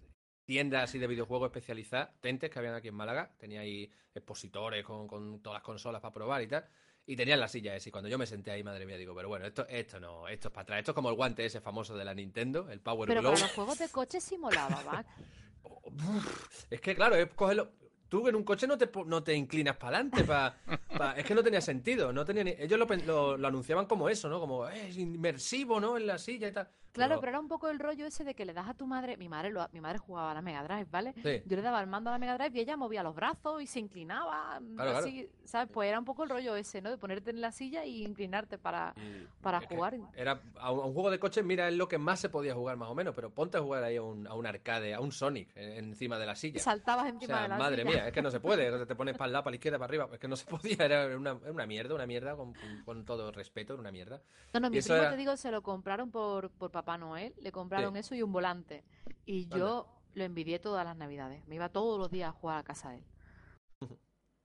tiendas 0.44 0.84
así 0.84 0.98
de 0.98 1.06
videojuegos 1.06 1.48
especializadas, 1.48 2.10
tentes 2.20 2.50
que 2.50 2.58
habían 2.58 2.74
aquí 2.74 2.88
en 2.88 2.94
Málaga. 2.94 3.30
Tenía 3.38 3.60
ahí 3.60 3.90
expositores 4.14 4.84
con, 4.84 5.06
con 5.06 5.40
todas 5.40 5.56
las 5.56 5.62
consolas 5.62 6.00
para 6.00 6.14
probar 6.14 6.42
y 6.42 6.46
tal. 6.48 6.66
Y 7.06 7.14
tenían 7.16 7.38
la 7.38 7.46
silla 7.48 7.76
esa. 7.76 7.88
Y 7.88 7.92
cuando 7.92 8.08
yo 8.08 8.18
me 8.18 8.26
senté 8.26 8.50
ahí, 8.50 8.62
madre 8.64 8.84
mía, 8.84 8.96
digo, 8.96 9.14
pero 9.14 9.28
bueno, 9.28 9.46
esto, 9.46 9.64
esto 9.68 10.00
no, 10.00 10.26
esto 10.28 10.48
es 10.48 10.52
para 10.54 10.62
atrás. 10.62 10.78
Esto 10.80 10.90
es 10.90 10.94
como 10.96 11.08
el 11.08 11.14
guante 11.14 11.44
ese 11.46 11.60
famoso 11.60 11.96
de 11.96 12.04
la 12.04 12.12
Nintendo, 12.14 12.68
el 12.70 12.80
Power 12.80 13.06
Pero 13.08 13.22
para 13.22 13.38
los 13.38 13.52
juegos 13.52 13.78
de 13.78 13.88
coche 13.88 14.20
sí 14.20 14.36
molaba, 14.36 14.82
Bac. 14.82 15.06
Es 16.70 16.80
que 16.80 16.94
claro, 16.94 17.14
es 17.16 17.28
cogerlo. 17.34 17.70
Tú 18.08 18.26
en 18.28 18.36
un 18.36 18.44
coche 18.44 18.68
no 18.68 18.78
te, 18.78 18.88
no 19.06 19.22
te 19.24 19.34
inclinas 19.34 19.76
para 19.76 19.98
adelante, 19.98 20.22
pa, 20.24 20.56
pa- 20.96 21.12
es 21.16 21.24
que 21.24 21.34
no 21.34 21.42
tenía 21.42 21.60
sentido. 21.60 22.12
No 22.12 22.24
tenía 22.24 22.44
ni- 22.44 22.54
Ellos 22.56 22.78
lo, 22.78 22.86
lo- 22.86 23.36
lo 23.36 23.48
anunciaban 23.48 23.86
como 23.86 24.08
eso, 24.08 24.28
¿no? 24.28 24.38
Como 24.38 24.68
"Eh, 24.68 24.88
es 24.90 24.96
inmersivo, 24.96 25.80
¿no? 25.80 25.96
En 25.96 26.06
la 26.06 26.16
silla 26.18 26.46
y 26.48 26.52
tal. 26.52 26.68
Claro, 26.96 27.20
pero 27.20 27.30
era 27.30 27.40
un 27.40 27.48
poco 27.48 27.68
el 27.68 27.78
rollo 27.78 28.06
ese 28.06 28.24
de 28.24 28.34
que 28.34 28.44
le 28.44 28.52
das 28.52 28.68
a 28.68 28.74
tu 28.74 28.86
madre. 28.86 29.16
Mi 29.16 29.28
madre, 29.28 29.50
lo, 29.50 29.68
mi 29.72 29.80
madre 29.80 29.98
jugaba 29.98 30.30
a 30.32 30.34
la 30.34 30.42
Mega 30.42 30.62
Drive, 30.64 30.86
¿vale? 30.90 31.14
Sí. 31.22 31.42
Yo 31.46 31.56
le 31.56 31.62
daba 31.62 31.80
el 31.80 31.86
mando 31.86 32.10
a 32.10 32.12
la 32.14 32.18
Mega 32.18 32.36
Drive 32.36 32.56
y 32.58 32.60
ella 32.60 32.76
movía 32.76 33.02
los 33.02 33.14
brazos 33.14 33.62
y 33.62 33.66
se 33.66 33.78
inclinaba. 33.80 34.58
mm, 34.60 34.74
Claro, 34.76 34.96
así, 34.98 35.28
¿sabes? 35.44 35.68
Pues 35.72 35.88
era 35.88 35.98
un 35.98 36.04
poco 36.04 36.24
el 36.24 36.30
rollo 36.30 36.56
ese, 36.56 36.80
¿no? 36.82 36.90
De 36.90 36.98
ponerte 36.98 37.30
en 37.30 37.40
la 37.40 37.52
silla 37.52 37.84
y 37.84 38.04
inclinarte 38.04 38.58
para, 38.58 38.94
Y- 38.96 39.26
para 39.42 39.58
es 39.58 39.66
jugar. 39.66 39.96
Era 40.14 40.40
a 40.58 40.72
un, 40.72 40.92
juego 40.92 41.10
de 41.10 41.18
coche, 41.18 41.42
mira, 41.42 41.68
es 41.68 41.74
lo 41.76 41.88
que 41.88 41.98
más 41.98 42.18
se 42.20 42.28
podía 42.28 42.54
jugar 42.54 42.76
más 42.76 42.88
o 42.88 42.94
menos, 42.94 43.14
pero 43.14 43.30
ponte 43.30 43.58
a 43.58 43.60
jugar 43.60 43.82
ahí 43.84 43.96
a 43.96 44.02
un, 44.02 44.26
a 44.26 44.34
un 44.34 44.46
arcade, 44.46 44.94
a 44.94 45.00
un 45.00 45.12
Sonic 45.12 45.50
eh, 45.56 45.78
encima 45.78 46.18
de 46.18 46.26
la 46.26 46.34
silla. 46.34 46.60
Saltabas 46.60 47.04
O 47.04 47.08
encima 47.08 47.34
sea, 47.34 47.42
de 47.42 47.48
la 47.48 47.58
madre 47.58 47.82
silla. 47.82 47.90
mía, 47.94 48.06
es 48.08 48.12
que 48.12 48.22
no 48.22 48.30
se 48.30 48.40
puede. 48.40 48.70
o 48.72 48.86
te 48.86 48.94
pones 48.94 49.14
para 49.18 49.26
el 49.26 49.32
lado, 49.32 49.44
para 49.44 49.52
la 49.52 49.56
izquierda, 49.56 49.78
para 49.78 49.88
arriba. 49.88 50.08
Es 50.12 50.18
que 50.18 50.28
no 50.28 50.36
se 50.36 50.46
podía. 50.46 50.76
Era 50.78 51.16
una, 51.16 51.66
mierda, 51.66 51.94
una 51.94 52.06
mierda, 52.06 52.36
con, 52.36 53.04
todo 53.04 53.30
respeto, 53.32 53.74
era 53.74 53.80
una 53.80 53.92
mierda. 53.92 54.20
No, 54.54 54.60
no, 54.60 54.70
mi 54.70 54.80
primo, 54.80 54.96
era- 54.96 55.10
te 55.10 55.16
digo, 55.16 55.36
se 55.36 55.50
lo 55.50 55.62
compraron 55.62 56.10
por, 56.10 56.50
por 56.50 56.70
Papá 56.70 56.85
Noel. 56.96 57.34
Le 57.40 57.50
compraron 57.52 57.94
Sí. 57.94 57.98
eso 58.00 58.14
y 58.14 58.22
un 58.22 58.32
volante. 58.32 58.84
Y 59.24 59.46
yo 59.48 59.88
lo 60.14 60.24
envidié 60.24 60.58
todas 60.58 60.84
las 60.84 60.96
navidades. 60.96 61.46
Me 61.48 61.56
iba 61.56 61.68
todos 61.68 61.98
los 61.98 62.10
días 62.10 62.28
a 62.28 62.32
jugar 62.32 62.58
a 62.58 62.62
casa 62.62 62.90
de 62.90 62.98
él. 62.98 63.04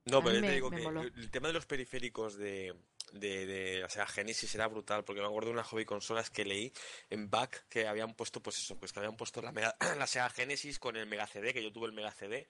No, 0.05 0.23
pero 0.23 0.35
yo 0.35 0.41
te 0.41 0.51
digo 0.51 0.71
me 0.71 0.81
que 0.81 1.19
el 1.19 1.29
tema 1.31 1.47
de 1.47 1.53
los 1.53 1.67
periféricos 1.67 2.35
de, 2.35 2.73
de, 3.13 3.45
de, 3.45 3.83
o 3.83 3.89
sea, 3.89 4.07
Genesis 4.07 4.55
era 4.55 4.67
brutal, 4.67 5.03
porque 5.03 5.21
me 5.21 5.27
acuerdo 5.27 5.49
de 5.49 5.53
unas 5.53 5.67
hobby 5.67 5.85
consolas 5.85 6.31
que 6.31 6.43
leí 6.43 6.73
en 7.11 7.29
back 7.29 7.65
que 7.69 7.87
habían 7.87 8.15
puesto, 8.15 8.41
pues 8.41 8.57
eso, 8.57 8.75
pues 8.79 8.91
que 8.93 8.99
habían 8.99 9.15
puesto 9.15 9.43
la, 9.43 9.51
Mega- 9.51 9.75
la 9.99 10.07
Sega 10.07 10.27
Genesis 10.31 10.79
con 10.79 10.95
el 10.95 11.05
Mega 11.05 11.27
CD, 11.27 11.53
que 11.53 11.61
yo 11.61 11.71
tuve 11.71 11.85
el 11.85 11.93
Mega 11.93 12.11
CD, 12.11 12.47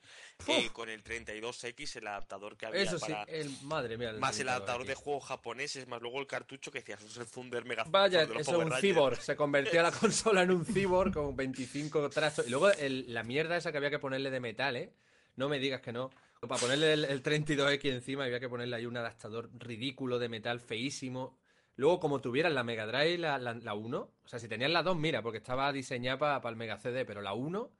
eh, 0.48 0.70
con 0.72 0.88
el 0.88 1.04
32X, 1.04 1.96
el 1.96 2.06
adaptador 2.06 2.56
que 2.56 2.64
había 2.66 2.80
Eso 2.80 2.98
sí, 2.98 3.12
para... 3.12 3.24
el, 3.24 3.50
madre 3.64 3.98
mía. 3.98 4.12
Más 4.14 4.38
el 4.40 4.46
32X. 4.46 4.50
adaptador 4.50 4.86
de 4.86 4.94
juegos 4.94 5.24
japoneses, 5.26 5.86
más 5.88 6.00
luego 6.00 6.20
el 6.20 6.26
cartucho 6.26 6.70
que 6.70 6.78
decías, 6.78 7.00
eso 7.02 7.08
es 7.20 7.26
el 7.26 7.30
Thunder 7.30 7.66
Mega 7.66 7.84
Vaya, 7.86 8.22
es 8.22 8.48
un 8.48 8.70
Rangers". 8.70 8.80
cyborg. 8.80 9.20
Se 9.20 9.36
convertía 9.36 9.82
la 9.82 9.92
consola 10.00 10.42
en 10.42 10.52
un 10.52 10.64
cyborg 10.64 11.12
con 11.12 11.36
25 11.36 12.08
trastos. 12.08 12.46
Y 12.46 12.50
luego 12.50 12.70
el- 12.70 13.12
la 13.12 13.22
mierda 13.24 13.58
esa 13.58 13.72
que 13.72 13.76
había 13.78 13.90
que 13.90 13.98
ponerle 13.98 14.30
de 14.30 14.40
metal, 14.40 14.76
¿eh? 14.76 14.90
No 15.36 15.50
me 15.50 15.58
digas 15.58 15.82
que 15.82 15.92
no. 15.92 16.10
Para 16.48 16.60
ponerle 16.60 16.92
el, 16.92 17.04
el 17.04 17.22
32X 17.22 17.84
encima 17.92 18.24
había 18.24 18.40
que 18.40 18.48
ponerle 18.48 18.74
ahí 18.74 18.84
un 18.86 18.96
adaptador 18.96 19.48
ridículo 19.60 20.18
de 20.18 20.28
metal 20.28 20.58
feísimo. 20.58 21.38
Luego, 21.76 22.00
como 22.00 22.20
tuvieras 22.20 22.52
la 22.52 22.64
Mega 22.64 22.84
Drive, 22.84 23.16
la, 23.18 23.38
la, 23.38 23.54
la 23.54 23.74
1, 23.74 23.96
o 23.98 24.28
sea, 24.28 24.40
si 24.40 24.48
tenías 24.48 24.70
la 24.70 24.82
2, 24.82 24.96
mira, 24.96 25.22
porque 25.22 25.38
estaba 25.38 25.72
diseñada 25.72 26.40
para 26.40 26.50
el 26.50 26.56
Mega 26.56 26.78
CD, 26.78 27.04
pero 27.04 27.22
la 27.22 27.32
1, 27.32 27.70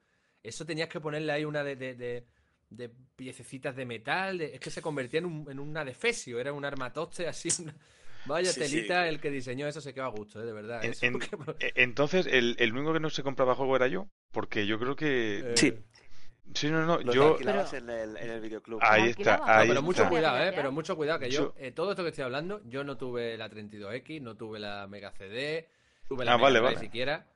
eso 0.44 0.64
tenías 0.64 0.88
que 0.88 1.00
ponerle 1.00 1.32
ahí 1.32 1.44
una 1.44 1.64
de, 1.64 1.74
de, 1.76 1.94
de- 1.94 2.24
de 2.70 2.88
piececitas 3.16 3.74
de 3.76 3.84
metal. 3.84 4.38
de- 4.38 4.54
es 4.54 4.60
que 4.60 4.70
se 4.70 4.80
convertía 4.80 5.18
en, 5.18 5.26
un, 5.26 5.50
en 5.50 5.58
una 5.58 5.84
defesio, 5.84 6.38
era 6.38 6.52
un 6.52 6.64
armatoste 6.64 7.26
así. 7.26 7.48
una- 7.62 7.74
Vaya 8.26 8.52
Sí, 8.52 8.62
sí. 8.62 8.76
telita, 8.76 9.08
el 9.08 9.18
que 9.20 9.32
diseñó 9.32 9.66
eso 9.66 9.80
se 9.80 9.92
quedó 9.92 10.04
a 10.04 10.08
gusto, 10.10 10.40
¿eh? 10.40 10.46
de 10.46 10.52
verdad. 10.52 10.84
En- 10.84 10.92
Eso 10.92 11.04
en- 11.06 11.18
que- 11.18 11.36
eh, 11.58 11.72
entonces, 11.74 12.26
el, 12.26 12.54
el 12.60 12.72
único 12.72 12.92
que 12.92 13.00
no 13.00 13.10
se 13.10 13.24
compraba 13.24 13.56
juego 13.56 13.74
era 13.74 13.88
yo, 13.88 14.06
porque 14.30 14.66
yo 14.68 14.78
creo 14.78 14.94
que... 14.94 15.40
eh, 15.44 15.56
Sí. 15.56 15.74
Sí, 16.54 16.70
no, 16.70 16.84
no, 16.84 16.98
Los 16.98 17.14
yo... 17.14 17.32
alquilabas 17.32 17.72
en 17.74 17.88
el, 17.88 18.16
en 18.16 18.30
el 18.30 18.40
videoclub. 18.40 18.78
Ahí 18.82 19.10
está, 19.10 19.40
ahí 19.44 19.68
pero 19.68 19.80
No, 19.80 19.86
mucho 19.86 20.02
está. 20.02 20.10
cuidado, 20.10 20.38
eh, 20.44 20.52
pero 20.54 20.70
mucho 20.72 20.96
cuidado, 20.96 21.18
que 21.18 21.30
yo, 21.30 21.54
eh, 21.56 21.72
todo 21.72 21.90
esto 21.92 22.02
que 22.02 22.10
estoy 22.10 22.24
hablando, 22.24 22.60
yo 22.66 22.84
no 22.84 22.96
tuve 22.96 23.36
la 23.38 23.48
32X, 23.48 24.20
no 24.20 24.36
tuve 24.36 24.58
la 24.58 24.86
Mega 24.86 25.12
CD, 25.12 25.68
tuve 26.08 26.24
la 26.24 26.34
Ah, 26.34 26.38
Mega 26.38 26.60
vale, 26.60 26.78
siquiera. 26.78 27.26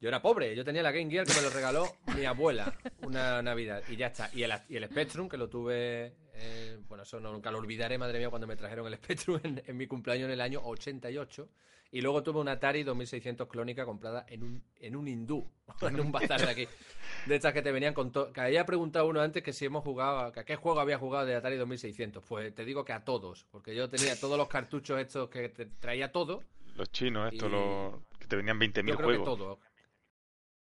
Yo 0.00 0.08
era 0.08 0.20
pobre, 0.20 0.54
yo 0.56 0.64
tenía 0.64 0.82
la 0.82 0.90
Game 0.92 1.10
Gear 1.10 1.24
que 1.24 1.32
me 1.34 1.40
lo 1.42 1.50
regaló 1.50 1.86
mi 2.16 2.24
abuela 2.26 2.74
una 3.02 3.40
Navidad 3.42 3.82
y 3.88 3.96
ya 3.96 4.08
está. 4.08 4.28
Y 4.34 4.42
el, 4.42 4.52
y 4.68 4.76
el 4.76 4.84
Spectrum 4.86 5.28
que 5.28 5.36
lo 5.38 5.48
tuve, 5.48 6.16
eh, 6.34 6.78
bueno, 6.88 7.04
eso 7.04 7.20
no- 7.20 7.32
nunca 7.32 7.50
lo 7.50 7.58
olvidaré, 7.58 7.96
madre 7.96 8.18
mía, 8.18 8.28
cuando 8.28 8.46
me 8.46 8.56
trajeron 8.56 8.86
el 8.88 8.94
Spectrum 8.96 9.40
en, 9.44 9.62
en 9.64 9.76
mi 9.76 9.86
cumpleaños 9.86 10.26
en 10.26 10.32
el 10.32 10.40
año 10.40 10.60
88. 10.64 11.48
Y 11.94 12.00
luego 12.00 12.24
tuve 12.24 12.40
una 12.40 12.50
Atari 12.52 12.82
2600 12.82 13.46
clónica 13.46 13.84
comprada 13.84 14.26
en 14.28 14.42
un, 14.42 14.64
en 14.80 14.96
un 14.96 15.06
hindú, 15.06 15.48
en 15.80 16.00
un 16.00 16.10
bazar 16.10 16.40
de 16.40 16.50
aquí. 16.50 16.68
De 17.26 17.36
estas 17.36 17.52
que 17.52 17.62
te 17.62 17.70
venían 17.70 17.94
con 17.94 18.10
todo. 18.10 18.32
Que 18.32 18.40
había 18.40 18.66
preguntado 18.66 19.06
uno 19.06 19.20
antes 19.20 19.44
que 19.44 19.52
si 19.52 19.66
hemos 19.66 19.84
jugado, 19.84 20.18
a, 20.18 20.32
que 20.32 20.40
a 20.40 20.44
qué 20.44 20.56
juego 20.56 20.80
había 20.80 20.98
jugado 20.98 21.24
de 21.24 21.36
Atari 21.36 21.54
2600. 21.56 22.24
Pues 22.24 22.52
te 22.52 22.64
digo 22.64 22.84
que 22.84 22.92
a 22.92 23.04
todos, 23.04 23.46
porque 23.52 23.76
yo 23.76 23.88
tenía 23.88 24.16
todos 24.20 24.36
los 24.36 24.48
cartuchos 24.48 24.98
estos 24.98 25.28
que 25.28 25.50
te 25.50 25.66
traía 25.66 26.10
todo. 26.10 26.42
Los 26.74 26.90
chinos, 26.90 27.32
estos, 27.32 27.48
los 27.48 27.94
que 28.18 28.26
te 28.26 28.34
venían 28.34 28.58
20.000 28.58 28.88
Yo 28.88 28.96
creo 28.96 29.06
juegos. 29.06 29.18
que 29.18 29.24
todo. 29.24 29.60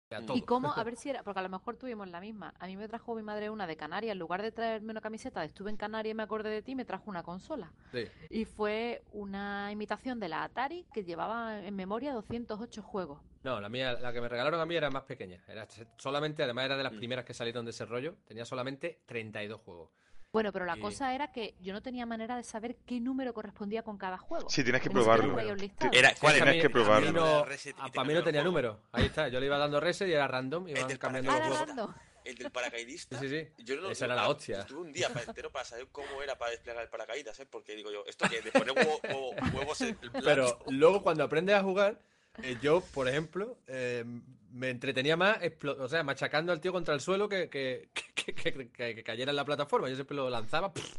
A 0.10 0.22
¿Y 0.34 0.41
cómo? 0.43 0.72
A 0.74 0.84
ver 0.86 0.95
si 0.95 1.10
era, 1.10 1.24
porque 1.24 1.39
a 1.39 1.43
lo 1.43 1.49
mejor 1.49 1.76
tuvimos 1.76 2.08
la 2.08 2.22
misma. 2.22 2.53
A 2.60 2.68
mí 2.68 2.78
me 2.78 2.88
trajo 2.88 3.14
mi 3.16 3.24
madre 3.24 3.49
una 3.49 3.68
de 3.68 3.76
Canarias, 3.76 4.14
en 4.14 4.20
lugar 4.20 4.41
de 4.41 4.51
traerme 4.51 4.91
una 4.91 5.01
camiseta, 5.01 5.41
de 5.41 5.47
estuve 5.47 5.70
en 5.70 5.78
Canarias 5.78 6.12
y 6.14 6.16
me 6.16 6.24
acordé 6.24 6.49
de 6.49 6.62
ti, 6.62 6.76
me 6.76 6.86
trajo 6.86 7.10
una 7.10 7.24
consola. 7.24 7.72
Sí. 7.91 8.05
Y 8.30 8.45
fue 8.45 9.03
una 9.12 9.70
imitación 9.72 10.20
de 10.20 10.30
la 10.30 10.43
Atari 10.43 10.86
que 10.93 11.03
llevaba 11.03 11.60
en 11.66 11.76
memoria 11.76 12.14
208 12.14 12.82
juegos. 12.82 13.20
No, 13.43 13.60
la 13.62 13.70
mía, 13.70 13.93
la 13.99 14.14
que 14.14 14.22
me 14.22 14.30
regalaron 14.30 14.60
a 14.60 14.66
mí 14.66 14.76
era 14.76 14.89
más 14.89 15.03
pequeña. 15.03 15.43
Era 15.47 15.68
solamente, 15.97 16.43
además 16.43 16.66
era 16.66 16.78
de 16.78 16.84
las 16.84 16.93
Mm. 16.93 16.97
primeras 16.97 17.26
que 17.26 17.34
salieron 17.34 17.66
de 17.66 17.72
ese 17.72 17.86
rollo. 17.86 18.16
Tenía 18.26 18.45
solamente 18.45 19.01
32 19.05 19.60
juegos. 19.62 19.89
Bueno, 20.32 20.51
pero 20.51 20.65
la 20.65 20.78
Y- 20.78 20.82
cosa 20.82 21.15
era 21.15 21.32
que 21.32 21.55
yo 21.61 21.73
no 21.73 21.82
tenía 21.82 22.05
manera 22.05 22.36
de 22.36 22.43
saber 22.43 22.75
qué 22.86 22.99
número 22.99 23.34
correspondía 23.34 23.82
con 23.84 23.97
cada 23.97 24.17
juego. 24.17 24.49
Sí, 24.49 24.63
tienes 24.63 24.82
que 24.82 24.89
probarlo. 24.89 25.38
Era, 25.39 26.13
¿cuál 26.19 26.36
Sí, 26.36 26.59
que 26.61 26.69
probarlo. 26.69 27.07
a 27.07 27.11
mí 27.11 27.17
no, 27.17 27.45
Reset 27.45 27.75
y 27.78 27.82
a- 27.82 27.86
te 27.86 27.91
para 27.91 28.07
mí 28.07 28.13
no 28.13 28.23
tenía 28.23 28.43
número. 28.43 28.82
Ahí 28.91 29.05
está, 29.05 29.30
yo 29.30 29.39
le 29.39 29.45
iba 29.45 29.57
dando 29.57 29.80
reset 29.80 30.07
y 30.09 30.13
era 30.13 30.28
random 30.28 30.67
El 30.67 30.78
iban 30.78 30.97
cambiando 30.97 31.32
los 31.32 31.39
juegos. 31.41 31.67
random. 31.67 31.93
El 32.25 32.36
del 32.36 32.51
paracaidista. 32.51 33.17
Sí, 33.19 33.30
sí, 33.30 33.39
sí. 33.57 33.63
Yo 33.63 33.80
no, 33.80 33.89
Esa 33.89 34.03
era 34.03 34.15
la 34.15 34.28
hostia. 34.28 34.59
Estuve 34.59 34.82
un 34.82 34.91
día 34.91 35.07
pa- 35.07 35.21
entero 35.23 35.49
para 35.49 35.63
saber 35.63 35.88
cómo 35.93 36.21
era 36.21 36.38
para 36.38 36.51
desplegar 36.51 36.84
el 36.84 36.89
paracaídas, 36.89 37.39
¿eh? 37.39 37.45
Porque 37.45 37.73
digo 37.73 37.89
yo, 37.89 38.03
esto 38.05 38.28
que 38.30 38.41
de 38.41 38.51
poner 38.51 38.73
huevo- 38.75 38.99
huevo- 39.03 39.57
huevos 39.57 39.80
en 39.80 39.97
el 40.01 40.11
plato. 40.11 40.25
Pero 40.25 40.59
luego 40.71 41.01
cuando 41.03 41.23
aprendes 41.23 41.55
a 41.55 41.63
jugar, 41.63 42.01
eh, 42.43 42.57
yo, 42.61 42.82
por 42.93 43.07
ejemplo, 43.07 43.57
eh, 43.67 44.03
me 44.52 44.70
entretenía 44.70 45.16
más, 45.18 45.39
explo- 45.41 45.78
o 45.80 45.88
sea, 45.88 46.04
machacando 46.04 46.52
al 46.52 46.60
tío 46.62 46.72
contra 46.72 46.93
el 46.93 47.02
suelo 47.02 47.28
que, 47.30 47.50
que, 47.50 47.89
que, 48.14 48.34
que- 48.34 48.70
que- 48.70 48.95
que 48.95 49.04
cayera 49.04 49.32
en 49.32 49.36
la 49.36 49.45
plataforma. 49.45 49.89
Yo 49.89 49.95
siempre 49.95 50.16
lo 50.16 50.30
lanzaba 50.30 50.74
pff, 50.74 50.95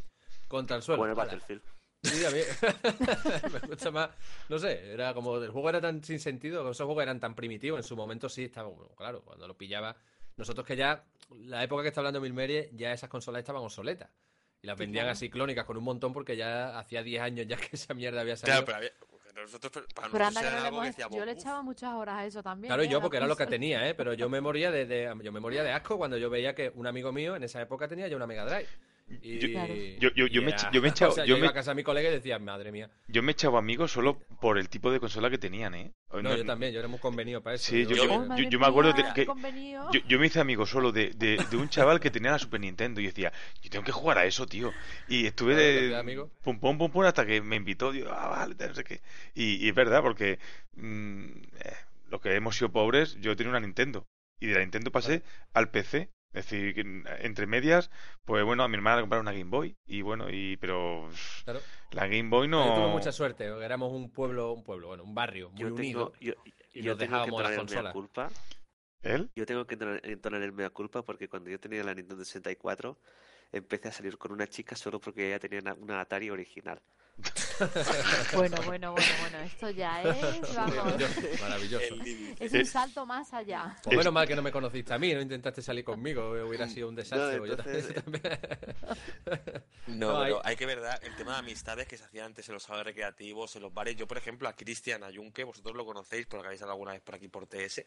contra 0.49 0.77
el 0.77 0.83
suelo. 0.83 0.99
Bueno. 1.01 1.15
Battlefield. 1.15 1.63
Sí, 2.03 2.25
a 2.25 2.31
mí 2.31 2.39
me 3.53 3.59
gusta 3.67 3.91
más, 3.91 4.11
no 4.49 4.57
sé, 4.59 4.93
era 4.93 5.13
como 5.15 5.37
el 5.39 5.51
juego 5.51 5.69
era 5.69 5.81
tan 5.81 6.03
sin 6.05 6.21
sentido, 6.21 6.63
esos 6.71 6.85
juegos 6.87 7.03
eran 7.03 7.19
tan 7.19 7.35
primitivos, 7.35 7.79
en 7.81 7.83
su 7.85 7.97
momento 7.97 8.29
sí 8.29 8.45
estaba, 8.45 8.69
bueno, 8.69 8.95
claro, 8.95 9.23
cuando 9.23 9.49
lo 9.49 9.57
pillaba, 9.59 9.97
nosotros 10.37 10.65
que 10.65 10.77
ya, 10.77 11.05
la 11.31 11.65
época 11.65 11.83
que 11.83 11.89
está 11.89 12.01
hablando 12.01 12.21
Milmerie, 12.21 12.71
ya 12.73 12.93
esas 12.93 13.11
consolas 13.11 13.41
estaban 13.41 13.63
obsoletas. 13.65 14.11
Y 14.63 14.69
las 14.69 14.77
vendían 14.79 15.09
así 15.09 15.29
clónicas 15.29 15.65
con 15.65 15.77
un 15.77 15.83
montón 15.85 16.13
porque 16.13 16.37
ya 16.37 16.79
hacía 16.79 17.03
10 17.03 17.21
años 17.23 17.47
ya 17.49 17.57
que 17.57 17.69
esa 17.73 17.95
mierda 17.95 18.21
había 18.21 18.37
salido. 18.37 18.65
Claro, 18.65 18.67
pero 18.67 18.77
había, 18.77 18.93
nosotros, 19.43 19.73
para 19.95 20.09
Pero 20.09 20.25
nosotros 20.25 20.29
anda 20.29 20.41
que 20.41 20.47
era 20.47 20.57
no 20.57 20.61
le 20.63 20.67
algo 20.69 20.81
que 20.81 20.87
hemos- 20.87 20.97
decíamos, 20.97 21.17
Yo 21.19 21.25
le 21.25 21.33
echaba 21.33 21.63
muchas 21.63 21.95
horas 21.95 22.15
a 22.17 22.27
eso 22.27 22.43
también. 22.43 22.69
Claro, 22.69 22.83
¿eh? 22.83 22.87
y 22.87 22.89
yo 22.89 23.01
porque 23.01 23.17
era 23.19 23.27
lo 23.27 23.37
que 23.37 23.47
tenía, 23.47 23.89
¿eh? 23.89 23.95
Pero 23.95 24.15
yo 24.15 24.29
me 24.29 24.41
moría 24.41 24.71
de, 24.71 24.87
de- 24.87 25.13
yo 25.23 25.33
me 25.33 25.41
moría 25.41 25.63
de 25.63 25.73
asco 25.73 25.97
cuando 25.99 26.17
yo 26.17 26.31
veía 26.31 26.55
que 26.55 26.71
un 26.75 26.87
amigo 26.87 27.13
mío 27.13 27.37
en 27.37 27.43
esa 27.45 27.61
época 27.61 27.89
tenía 27.89 28.09
ya 28.09 28.17
una 28.17 28.27
Mega 28.27 28.45
Drive. 28.45 28.69
Y, 29.23 29.39
Yo- 29.39 29.49
Claro. 29.51 29.75
yo- 29.75 30.11
yo- 30.27 30.43
me 30.43 30.55
yo 30.73 30.83
me 30.83 30.89
he 30.89 30.91
echado- 30.91 31.13
o 31.13 31.15
sea, 31.15 31.25
yo 31.25 31.31
yo 31.31 31.35
me- 31.37 31.41
iba 31.41 31.51
a 31.51 31.55
casa 31.55 31.71
de 31.71 31.77
mi 31.77 31.83
colega 31.83 32.09
y 32.11 32.13
decía, 32.13 32.39
madre 32.39 32.71
mía. 32.73 32.91
Yo 33.09 33.23
me 33.23 33.33
he 33.33 33.35
echado 33.35 33.57
amigos 33.57 33.91
solo 33.91 34.19
por 34.41 34.59
el 34.59 34.69
tipo 34.69 34.93
de 34.93 35.01
consola 35.01 35.31
que 35.31 35.39
tenían, 35.39 35.75
¿eh? 35.75 35.93
No, 36.13 36.37
yo 36.37 36.45
también, 36.45 36.73
yo 36.73 36.79
era 36.79 36.89
muy 36.89 36.99
convenido 36.99 37.43
para 37.43 37.57
eso. 37.57 37.71
Sí, 37.71 37.87
yo- 37.87 37.97
yo- 37.97 38.59
me 38.59 38.67
acuerdo 38.67 38.93
de 38.93 39.05
que-. 39.15 39.27
Yo, 39.93 40.01
yo 40.07 40.19
me 40.19 40.27
hice 40.27 40.41
amigo 40.41 40.67
solo 40.67 40.93
de, 40.93 41.11
de, 41.11 41.39
de 41.51 41.57
un 41.57 41.69
chaval 41.69 42.01
que 42.01 42.11
tenía 42.11 42.33
la 42.33 42.39
Super 42.39 42.61
Nintendo 42.61 43.01
y 43.01 43.07
decía, 43.07 43.33
yo 43.63 43.71
tengo 43.71 43.85
que 43.85 43.93
jugar 43.93 44.19
a 44.19 44.27
eso, 44.27 44.47
tío. 44.47 44.73
Y 45.09 45.27
estuve 45.27 45.55
de 45.55 45.79
¿te 45.81 45.89
da 45.89 46.01
amigo? 46.01 46.31
pum 46.43 46.59
pum 46.61 46.77
pum 46.77 46.91
pum 46.91 47.05
hasta 47.05 47.25
que 47.25 47.41
me 47.41 47.57
invitó, 47.57 47.93
digo, 47.93 48.11
ah, 48.13 48.29
vale, 48.29 48.55
tal, 48.57 48.69
no 48.69 48.75
sé 48.75 48.85
qué. 48.85 49.01
Y, 49.35 49.65
y 49.65 49.69
es 49.69 49.75
verdad, 49.75 50.03
porque 50.03 50.39
mm, 50.75 51.27
eh, 51.61 51.73
los 52.11 52.21
que 52.21 52.35
hemos 52.35 52.57
sido 52.57 52.71
pobres, 52.71 53.17
yo 53.21 53.35
tenía 53.37 53.51
una 53.51 53.61
Nintendo. 53.61 54.07
Y 54.41 54.47
de 54.47 54.55
la 54.55 54.61
Nintendo 54.61 54.93
pasé 54.93 55.23
al 55.55 55.71
PC. 55.71 56.11
Es 56.33 56.45
decir, 56.45 56.75
que 56.75 56.83
en- 56.83 57.05
entre 57.21 57.47
medias, 57.47 57.91
pues 58.25 58.45
bueno, 58.45 58.63
a 58.63 58.69
mi 58.69 58.77
hermana 58.77 58.97
le 58.97 59.03
compraron 59.03 59.25
una 59.27 59.33
Game 59.33 59.51
Boy. 59.51 59.77
Y 59.87 60.03
bueno, 60.03 60.31
y 60.31 60.57
pero 60.59 61.09
Claro. 61.45 61.61
la 61.93 62.07
Game 62.07 62.29
Boy 62.29 62.49
Yo 62.49 62.53
tuve 62.75 62.87
no... 62.87 62.89
mucha 62.89 63.13
suerte, 63.13 63.45
éramos 63.47 63.93
un 63.93 64.11
pueblo, 64.11 64.53
un 64.53 64.63
pueblo, 64.63 64.89
bueno, 64.89 65.05
un 65.05 65.15
barrio 65.15 65.51
muy 65.51 65.61
Yo 65.61 65.67
unido. 65.69 66.13
tengo, 66.13 66.21
yo, 66.21 66.33
y 66.75 66.83
yo 66.83 66.91
nos 66.91 66.99
tengo 66.99 67.25
que 67.25 67.31
dejábamos 67.31 67.43
las 67.43 67.57
consolas. 67.57 67.93
culpa. 67.93 68.29
¿Él? 69.03 69.31
Yo 69.35 69.47
tengo 69.47 69.67
que 69.67 69.75
entonar, 69.75 70.01
entonar 70.05 70.43
el 70.43 70.53
mea 70.53 70.71
culpa 70.71 71.03
porque 71.03 71.29
cuando 71.29 71.51
yo 71.51 71.59
tenía 71.61 71.83
la 71.85 71.95
Nintendo 71.95 72.25
64 72.25 72.99
empecé 73.53 73.89
a 73.89 73.93
salir 73.93 74.19
con 74.19 74.33
una 74.33 74.47
chica 74.47 74.77
solo 74.77 75.01
porque 75.01 75.29
ella 75.29 75.39
tenía 75.39 75.61
una, 75.61 75.75
una 75.75 76.01
Atari 76.01 76.31
original. 76.31 76.81
Bueno, 78.35 78.57
bueno, 78.67 78.93
bueno, 78.93 79.09
bueno, 79.21 79.39
esto 79.41 79.71
ya 79.71 80.01
es, 80.03 80.55
vamos, 80.55 80.77
Maravilloso, 81.41 81.97
es 82.39 82.53
un 82.53 82.65
salto 82.65 83.05
más 83.05 83.33
allá. 83.33 83.77
Pues 83.83 83.97
menos 83.97 84.13
mal 84.13 84.29
que 84.29 84.37
no 84.37 84.43
me 84.43 84.53
conociste 84.53 84.95
a 84.95 84.99
mí, 84.99 85.13
no 85.13 85.21
intentaste 85.21 85.61
salir 85.61 85.85
conmigo, 85.85 86.31
hubiera 86.47 86.69
sido 86.69 86.89
un 86.89 86.95
desastre. 86.95 87.33
No, 87.33 87.39
pues 87.39 87.51
yo 87.51 87.57
entonces- 87.57 87.95
también- 88.05 88.23
No, 89.89 90.13
No, 90.13 90.23
pero 90.23 90.37
hay- 90.45 90.51
hay 90.53 90.57
que 90.57 90.67
verdad, 90.67 91.01
el 91.03 91.17
tema 91.17 91.33
de 91.33 91.39
amistades 91.39 91.89
que 91.89 91.97
se 91.97 92.05
hacía 92.05 92.25
antes 92.25 92.47
en 92.49 92.55
los 92.55 92.63
salones 92.63 92.85
recreativos, 92.87 93.57
en 93.57 93.63
los 93.63 93.73
bares. 93.73 93.97
Yo, 93.97 94.07
por 94.07 94.19
ejemplo, 94.19 94.47
a 94.49 94.55
Cristian 94.55 95.03
Ayunque, 95.03 95.45
vosotros 95.45 95.75
lo 95.75 95.85
conocéis 95.87 96.27
porque 96.27 96.47
habéis 96.47 96.61
hablado 96.63 96.75
alguna 96.75 96.93
vez 96.93 97.01
por 97.01 97.15
aquí 97.15 97.29
por 97.29 97.47
TS. 97.47 97.85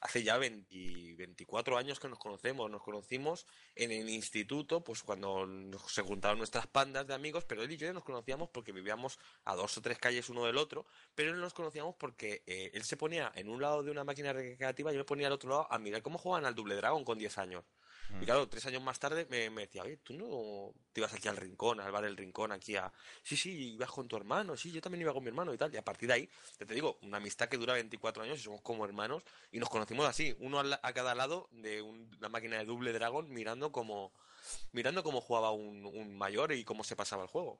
Hace 0.00 0.22
ya 0.24 0.36
20 0.36 1.14
24 1.16 1.78
años 1.78 2.00
que 2.00 2.08
nos 2.08 2.18
conocemos. 2.18 2.68
Nos 2.70 2.82
conocimos 2.82 3.46
en 3.76 3.92
el 3.92 4.10
instituto, 4.10 4.82
pues 4.82 5.02
cuando 5.02 5.46
se 5.88 6.02
juntaron 6.02 6.38
nuestras 6.38 6.66
pandas 6.66 7.06
de 7.06 7.14
amigos, 7.14 7.44
pero 7.44 7.62
él 7.62 7.70
y 7.70 7.76
yo 7.76 7.86
ya 7.86 7.92
nos 7.92 8.04
conocíamos 8.04 8.48
porque 8.50 8.73
vivíamos 8.74 9.18
a 9.44 9.54
dos 9.54 9.76
o 9.78 9.80
tres 9.80 9.98
calles 9.98 10.28
uno 10.28 10.44
del 10.44 10.56
otro, 10.58 10.84
pero 11.14 11.32
no 11.32 11.38
nos 11.40 11.54
conocíamos 11.54 11.94
porque 11.96 12.42
eh, 12.46 12.70
él 12.74 12.82
se 12.84 12.96
ponía 12.96 13.32
en 13.34 13.48
un 13.48 13.62
lado 13.62 13.82
de 13.82 13.90
una 13.90 14.04
máquina 14.04 14.32
recreativa 14.32 14.90
y 14.90 14.94
yo 14.94 14.98
me 15.00 15.04
ponía 15.04 15.28
al 15.28 15.32
otro 15.32 15.48
lado 15.50 15.66
a 15.72 15.78
mirar 15.78 16.02
cómo 16.02 16.18
jugaban 16.18 16.44
al 16.44 16.54
Double 16.54 16.74
Dragon 16.74 17.04
con 17.04 17.18
10 17.18 17.38
años. 17.38 17.64
Y 18.20 18.26
claro, 18.26 18.46
tres 18.50 18.66
años 18.66 18.82
más 18.82 18.98
tarde 19.00 19.26
me, 19.30 19.48
me 19.48 19.62
decía, 19.62 19.82
oye, 19.82 19.96
tú 19.96 20.12
no 20.12 20.74
te 20.92 21.00
ibas 21.00 21.14
aquí 21.14 21.26
al 21.26 21.38
rincón, 21.38 21.80
al 21.80 21.90
bar 21.90 22.04
del 22.04 22.16
rincón, 22.18 22.52
aquí 22.52 22.76
a... 22.76 22.92
Sí, 23.22 23.34
sí, 23.34 23.72
ibas 23.72 23.90
con 23.90 24.06
tu 24.08 24.16
hermano, 24.16 24.58
sí, 24.58 24.70
yo 24.70 24.82
también 24.82 25.00
iba 25.00 25.12
con 25.14 25.22
mi 25.24 25.28
hermano 25.28 25.54
y 25.54 25.56
tal. 25.56 25.72
Y 25.72 25.78
a 25.78 25.82
partir 25.82 26.08
de 26.08 26.14
ahí, 26.14 26.28
ya 26.60 26.66
te 26.66 26.74
digo, 26.74 26.98
una 27.00 27.16
amistad 27.16 27.48
que 27.48 27.56
dura 27.56 27.72
24 27.72 28.22
años 28.22 28.38
y 28.38 28.42
somos 28.42 28.60
como 28.60 28.84
hermanos 28.84 29.22
y 29.52 29.58
nos 29.58 29.70
conocimos 29.70 30.04
así, 30.06 30.36
uno 30.38 30.60
al- 30.60 30.78
a, 30.82 30.92
cada 30.92 31.14
lado 31.14 31.48
de 31.50 31.80
un- 31.80 32.14
una 32.18 32.28
máquina 32.28 32.58
de 32.58 32.66
Double 32.66 32.92
Dragon 32.92 33.26
mirando 33.32 33.72
cómo, 33.72 34.12
mirando 34.72 35.02
cómo 35.02 35.22
jugaba 35.22 35.50
un, 35.52 35.86
un 35.86 36.16
mayor 36.16 36.52
y 36.52 36.62
cómo 36.64 36.84
se 36.84 36.96
pasaba 36.96 37.22
el 37.22 37.28
juego. 37.28 37.58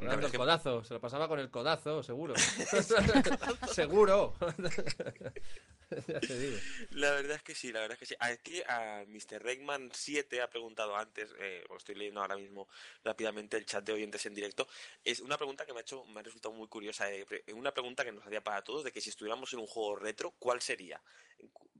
El 0.00 0.30
que- 0.30 0.38
codazo, 0.38 0.82
se 0.84 0.94
lo 0.94 1.00
pasaba 1.00 1.28
con 1.28 1.38
el 1.38 1.50
codazo, 1.50 2.02
seguro. 2.02 2.34
seguro. 3.72 4.34
ya 6.06 6.20
te 6.20 6.38
digo. 6.38 6.56
La 6.90 7.10
verdad 7.12 7.36
es 7.36 7.42
que 7.42 7.54
sí, 7.54 7.72
la 7.72 7.80
verdad 7.80 7.94
es 7.94 7.98
que 8.00 8.06
sí. 8.06 8.14
Aquí 8.20 8.62
a 8.68 9.04
Mr. 9.08 9.42
Reckman 9.42 9.90
7 9.92 10.40
ha 10.42 10.48
preguntado 10.48 10.96
antes, 10.96 11.34
eh, 11.38 11.64
lo 11.68 11.76
estoy 11.76 11.94
leyendo 11.96 12.20
ahora 12.20 12.36
mismo 12.36 12.68
rápidamente 13.04 13.56
el 13.56 13.66
chat 13.66 13.84
de 13.84 13.92
oyentes 13.92 14.24
en 14.26 14.34
directo. 14.34 14.66
Es 15.04 15.20
una 15.20 15.36
pregunta 15.36 15.66
que 15.66 15.72
me 15.72 15.80
ha 15.80 15.82
hecho, 15.82 16.04
me 16.06 16.20
ha 16.20 16.22
resultado 16.22 16.54
muy 16.54 16.68
curiosa. 16.68 17.12
eh, 17.12 17.26
una 17.54 17.72
pregunta 17.72 18.04
que 18.04 18.12
nos 18.12 18.26
hacía 18.26 18.42
para 18.42 18.62
todos 18.62 18.84
de 18.84 18.92
que 18.92 19.00
si 19.00 19.10
estuviéramos 19.10 19.52
en 19.52 19.60
un 19.60 19.66
juego 19.66 19.96
retro, 19.96 20.32
¿cuál 20.38 20.60
sería? 20.62 21.00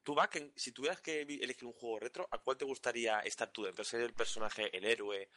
Tú, 0.02 0.16
si 0.56 0.72
tuvieras 0.72 1.00
que 1.00 1.22
elegir 1.22 1.66
un 1.66 1.72
juego 1.72 1.98
retro, 1.98 2.28
¿a 2.30 2.38
cuál 2.38 2.56
te 2.56 2.64
gustaría 2.64 3.20
estar 3.20 3.50
tú 3.50 3.64
dentro? 3.64 3.84
¿Ser 3.84 4.00
el 4.00 4.12
personaje, 4.14 4.74
el 4.76 4.84
héroe 4.84 5.28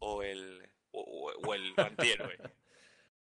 o 0.00 0.22
el, 0.22 0.68
o, 0.92 1.00
o- 1.00 1.48
o 1.48 1.54
el 1.54 1.72
antihéroe? 1.76 2.36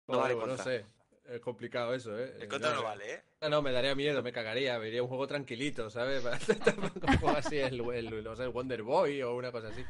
No 0.08 0.18
vale 0.18 0.34
Joder, 0.34 0.48
no 0.48 0.56
sé. 0.62 0.84
Es 1.26 1.40
complicado 1.40 1.94
eso, 1.94 2.18
¿eh? 2.18 2.36
El 2.40 2.48
contra 2.48 2.74
no 2.74 2.82
vale, 2.82 3.14
¿eh? 3.14 3.22
No, 3.40 3.48
no, 3.48 3.62
me 3.62 3.72
daría 3.72 3.94
miedo, 3.94 4.22
me 4.22 4.30
cagaría. 4.32 4.76
Vería 4.76 5.02
un 5.02 5.08
juego 5.08 5.26
tranquilito, 5.26 5.88
¿sabes? 5.88 6.22
un 7.02 7.16
juego 7.18 7.36
así, 7.38 7.56
el, 7.56 7.80
el, 7.90 8.22
no 8.22 8.36
sé, 8.36 8.42
el 8.42 8.50
Wonder 8.50 8.82
Boy 8.82 9.22
o 9.22 9.34
una 9.34 9.50
cosa 9.50 9.68
así. 9.68 9.82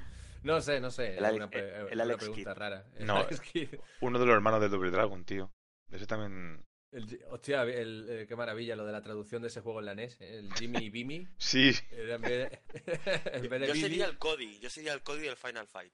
No 0.44 0.60
sé, 0.60 0.78
no 0.78 0.92
sé. 0.92 1.16
El 1.18 1.24
Ale- 1.24 1.36
una, 1.38 1.46
el 1.52 1.92
una 1.92 2.02
Alex 2.04 2.18
pregunta 2.18 2.52
Kidd. 2.52 2.58
rara. 2.60 2.86
El 2.96 3.06
No, 3.06 3.16
Alex 3.16 3.40
Kidd. 3.40 3.74
Uno 4.00 4.18
de 4.20 4.26
los 4.26 4.34
hermanos 4.34 4.60
del 4.60 4.70
Double 4.70 4.90
Dragon, 4.92 5.24
tío. 5.24 5.50
Ese 5.90 6.06
también. 6.06 6.64
El- 6.94 7.20
hostia, 7.30 7.62
el- 7.62 8.08
el- 8.08 8.26
qué 8.26 8.36
maravilla 8.36 8.76
lo 8.76 8.86
de 8.86 8.92
la 8.92 9.02
traducción 9.02 9.42
de 9.42 9.48
ese 9.48 9.60
juego 9.60 9.80
en 9.80 9.86
la 9.86 9.94
NES. 9.94 10.16
¿eh? 10.20 10.38
El 10.38 10.54
Jimmy 10.54 10.84
y 10.84 10.90
Bimmy. 10.90 11.28
Sí, 11.38 11.72
Era 11.90 12.14
en 12.14 12.20
vez 12.22 12.30
de, 12.50 12.60
en 13.34 13.48
vez 13.50 13.60
de 13.60 13.66
Yo 13.68 13.74
sería 13.74 14.06
el 14.06 14.16
Cody, 14.18 14.58
yo 14.60 14.70
sería 14.70 14.92
el 14.92 15.02
Cody 15.02 15.22
del 15.22 15.36
Final 15.36 15.66
Fight. 15.66 15.92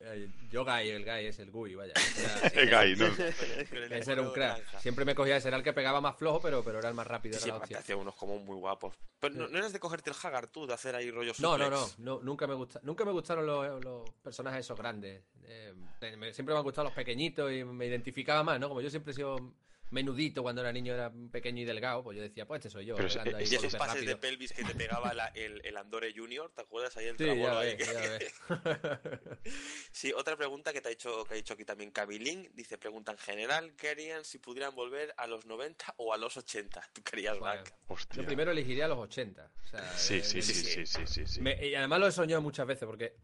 eh, 0.00 0.28
yo 0.50 0.64
Guy, 0.64 0.90
el 0.90 1.04
Guy 1.04 1.26
es 1.26 1.38
el 1.38 1.50
Gui, 1.50 1.74
vaya. 1.74 1.92
O 1.96 2.00
sea, 2.00 2.48
el 2.54 2.68
guy, 2.68 2.96
¿no? 2.96 3.06
Ese 3.96 4.12
era 4.12 4.20
un 4.22 4.32
crack. 4.32 4.80
Siempre 4.80 5.04
me 5.06 5.14
cogía 5.14 5.36
ese, 5.38 5.48
era 5.48 5.56
el 5.56 5.62
que 5.62 5.72
pegaba 5.72 6.00
más 6.02 6.16
flojo, 6.16 6.40
pero, 6.42 6.62
pero 6.62 6.80
era 6.80 6.88
el 6.88 6.94
más 6.94 7.06
rápido, 7.06 7.34
Sí, 7.34 7.38
era 7.38 7.44
sí, 7.44 7.48
la 7.50 7.54
aparte 7.56 7.74
hostia. 7.74 7.78
hacía 7.80 7.96
unos 7.96 8.14
como 8.16 8.38
muy 8.38 8.56
guapos. 8.56 8.94
Pero 9.20 9.34
no, 9.36 9.48
no 9.48 9.58
eres 9.58 9.72
de 9.72 9.80
cogerte 9.80 10.10
el 10.10 10.16
Hagar 10.22 10.48
tú, 10.48 10.66
de 10.66 10.74
hacer 10.74 10.94
ahí 10.96 11.10
rollos 11.10 11.40
No, 11.40 11.56
no, 11.56 11.70
no, 11.70 11.88
no, 11.98 12.20
nunca 12.22 12.46
me 12.46 12.54
gusta, 12.54 12.78
nunca 12.82 13.04
me 13.06 13.12
gustaron 13.12 13.46
los, 13.46 13.82
los 13.82 14.10
personajes 14.22 14.60
esos 14.60 14.76
grandes. 14.78 15.22
Eh, 15.44 15.72
me- 16.18 16.34
siempre 16.34 16.52
me 16.52 16.58
han 16.58 16.64
gustado 16.64 16.84
los 16.86 16.94
pequeñitos 16.94 17.50
y 17.52 17.64
me 17.64 17.86
identificaba 17.86 18.42
más, 18.42 18.60
¿no? 18.60 18.68
Como 18.68 18.80
yo 18.82 18.90
siempre 18.90 19.12
he 19.12 19.14
sido 19.14 19.54
menudito 19.90 20.42
cuando 20.42 20.62
era 20.62 20.72
niño, 20.72 20.94
era 20.94 21.12
pequeño 21.30 21.62
y 21.62 21.64
delgado, 21.64 22.02
pues 22.02 22.16
yo 22.16 22.22
decía, 22.22 22.46
pues 22.46 22.58
este 22.58 22.70
soy 22.70 22.86
yo, 22.86 22.96
Pero 22.96 23.06
ese- 23.08 23.20
ahí 23.20 23.46
Y 23.48 23.54
esos 23.54 23.74
pases 23.76 23.94
de 24.04 24.12
rápidos. 24.14 24.18
pelvis 24.20 24.52
que 24.52 24.64
te 24.64 24.74
pegaba 24.74 25.14
la- 25.14 25.28
el, 25.28 25.60
el 25.64 25.76
Andore 25.76 26.12
Junior, 26.14 26.50
¿te 26.54 26.62
acuerdas 26.62 26.96
ahí 26.96 27.06
el 27.06 27.16
Sí, 27.18 27.24
ahí? 27.24 27.76
ves, 27.76 28.18
ves. 28.18 28.34
Sí, 29.92 30.12
otra 30.12 30.36
pregunta 30.36 30.72
que 30.72 30.80
te 30.80 30.88
ha 30.88 30.92
hecho, 30.92 31.24
que 31.24 31.34
ha 31.34 31.36
dicho 31.36 31.54
aquí 31.54 31.64
también 31.64 31.90
Kabilin, 31.90 32.50
dice, 32.54 32.78
pregunta 32.78 33.12
en 33.12 33.18
general, 33.18 33.74
¿qué 33.76 33.90
harían 33.90 34.24
si 34.24 34.38
pudieran 34.38 34.74
volver 34.74 35.14
a 35.16 35.26
los 35.26 35.46
90 35.46 35.94
o 35.96 36.12
a 36.12 36.16
los 36.18 36.36
80? 36.36 36.82
¿Tú 36.92 37.02
querías, 37.02 37.38
Bueno, 37.38 37.60
Mac? 37.62 37.74
Hostia. 37.86 38.22
Yo 38.22 38.26
primero 38.26 38.50
elegiría 38.50 38.88
los 38.88 38.98
80. 38.98 39.50
o 39.64 39.66
sea, 39.68 39.96
Sí, 39.96 40.16
eh, 40.16 40.22
sí, 40.24 40.42
sí, 40.42 40.52
sí. 40.54 40.64
sí, 40.64 40.86
sí, 40.86 41.06
sí, 41.06 41.26
sí. 41.26 41.40
Me- 41.40 41.64
y 41.66 41.74
además 41.74 42.00
lo 42.00 42.06
he 42.08 42.12
soñado 42.12 42.42
muchas 42.42 42.66
veces, 42.66 42.86
porque 42.86 43.16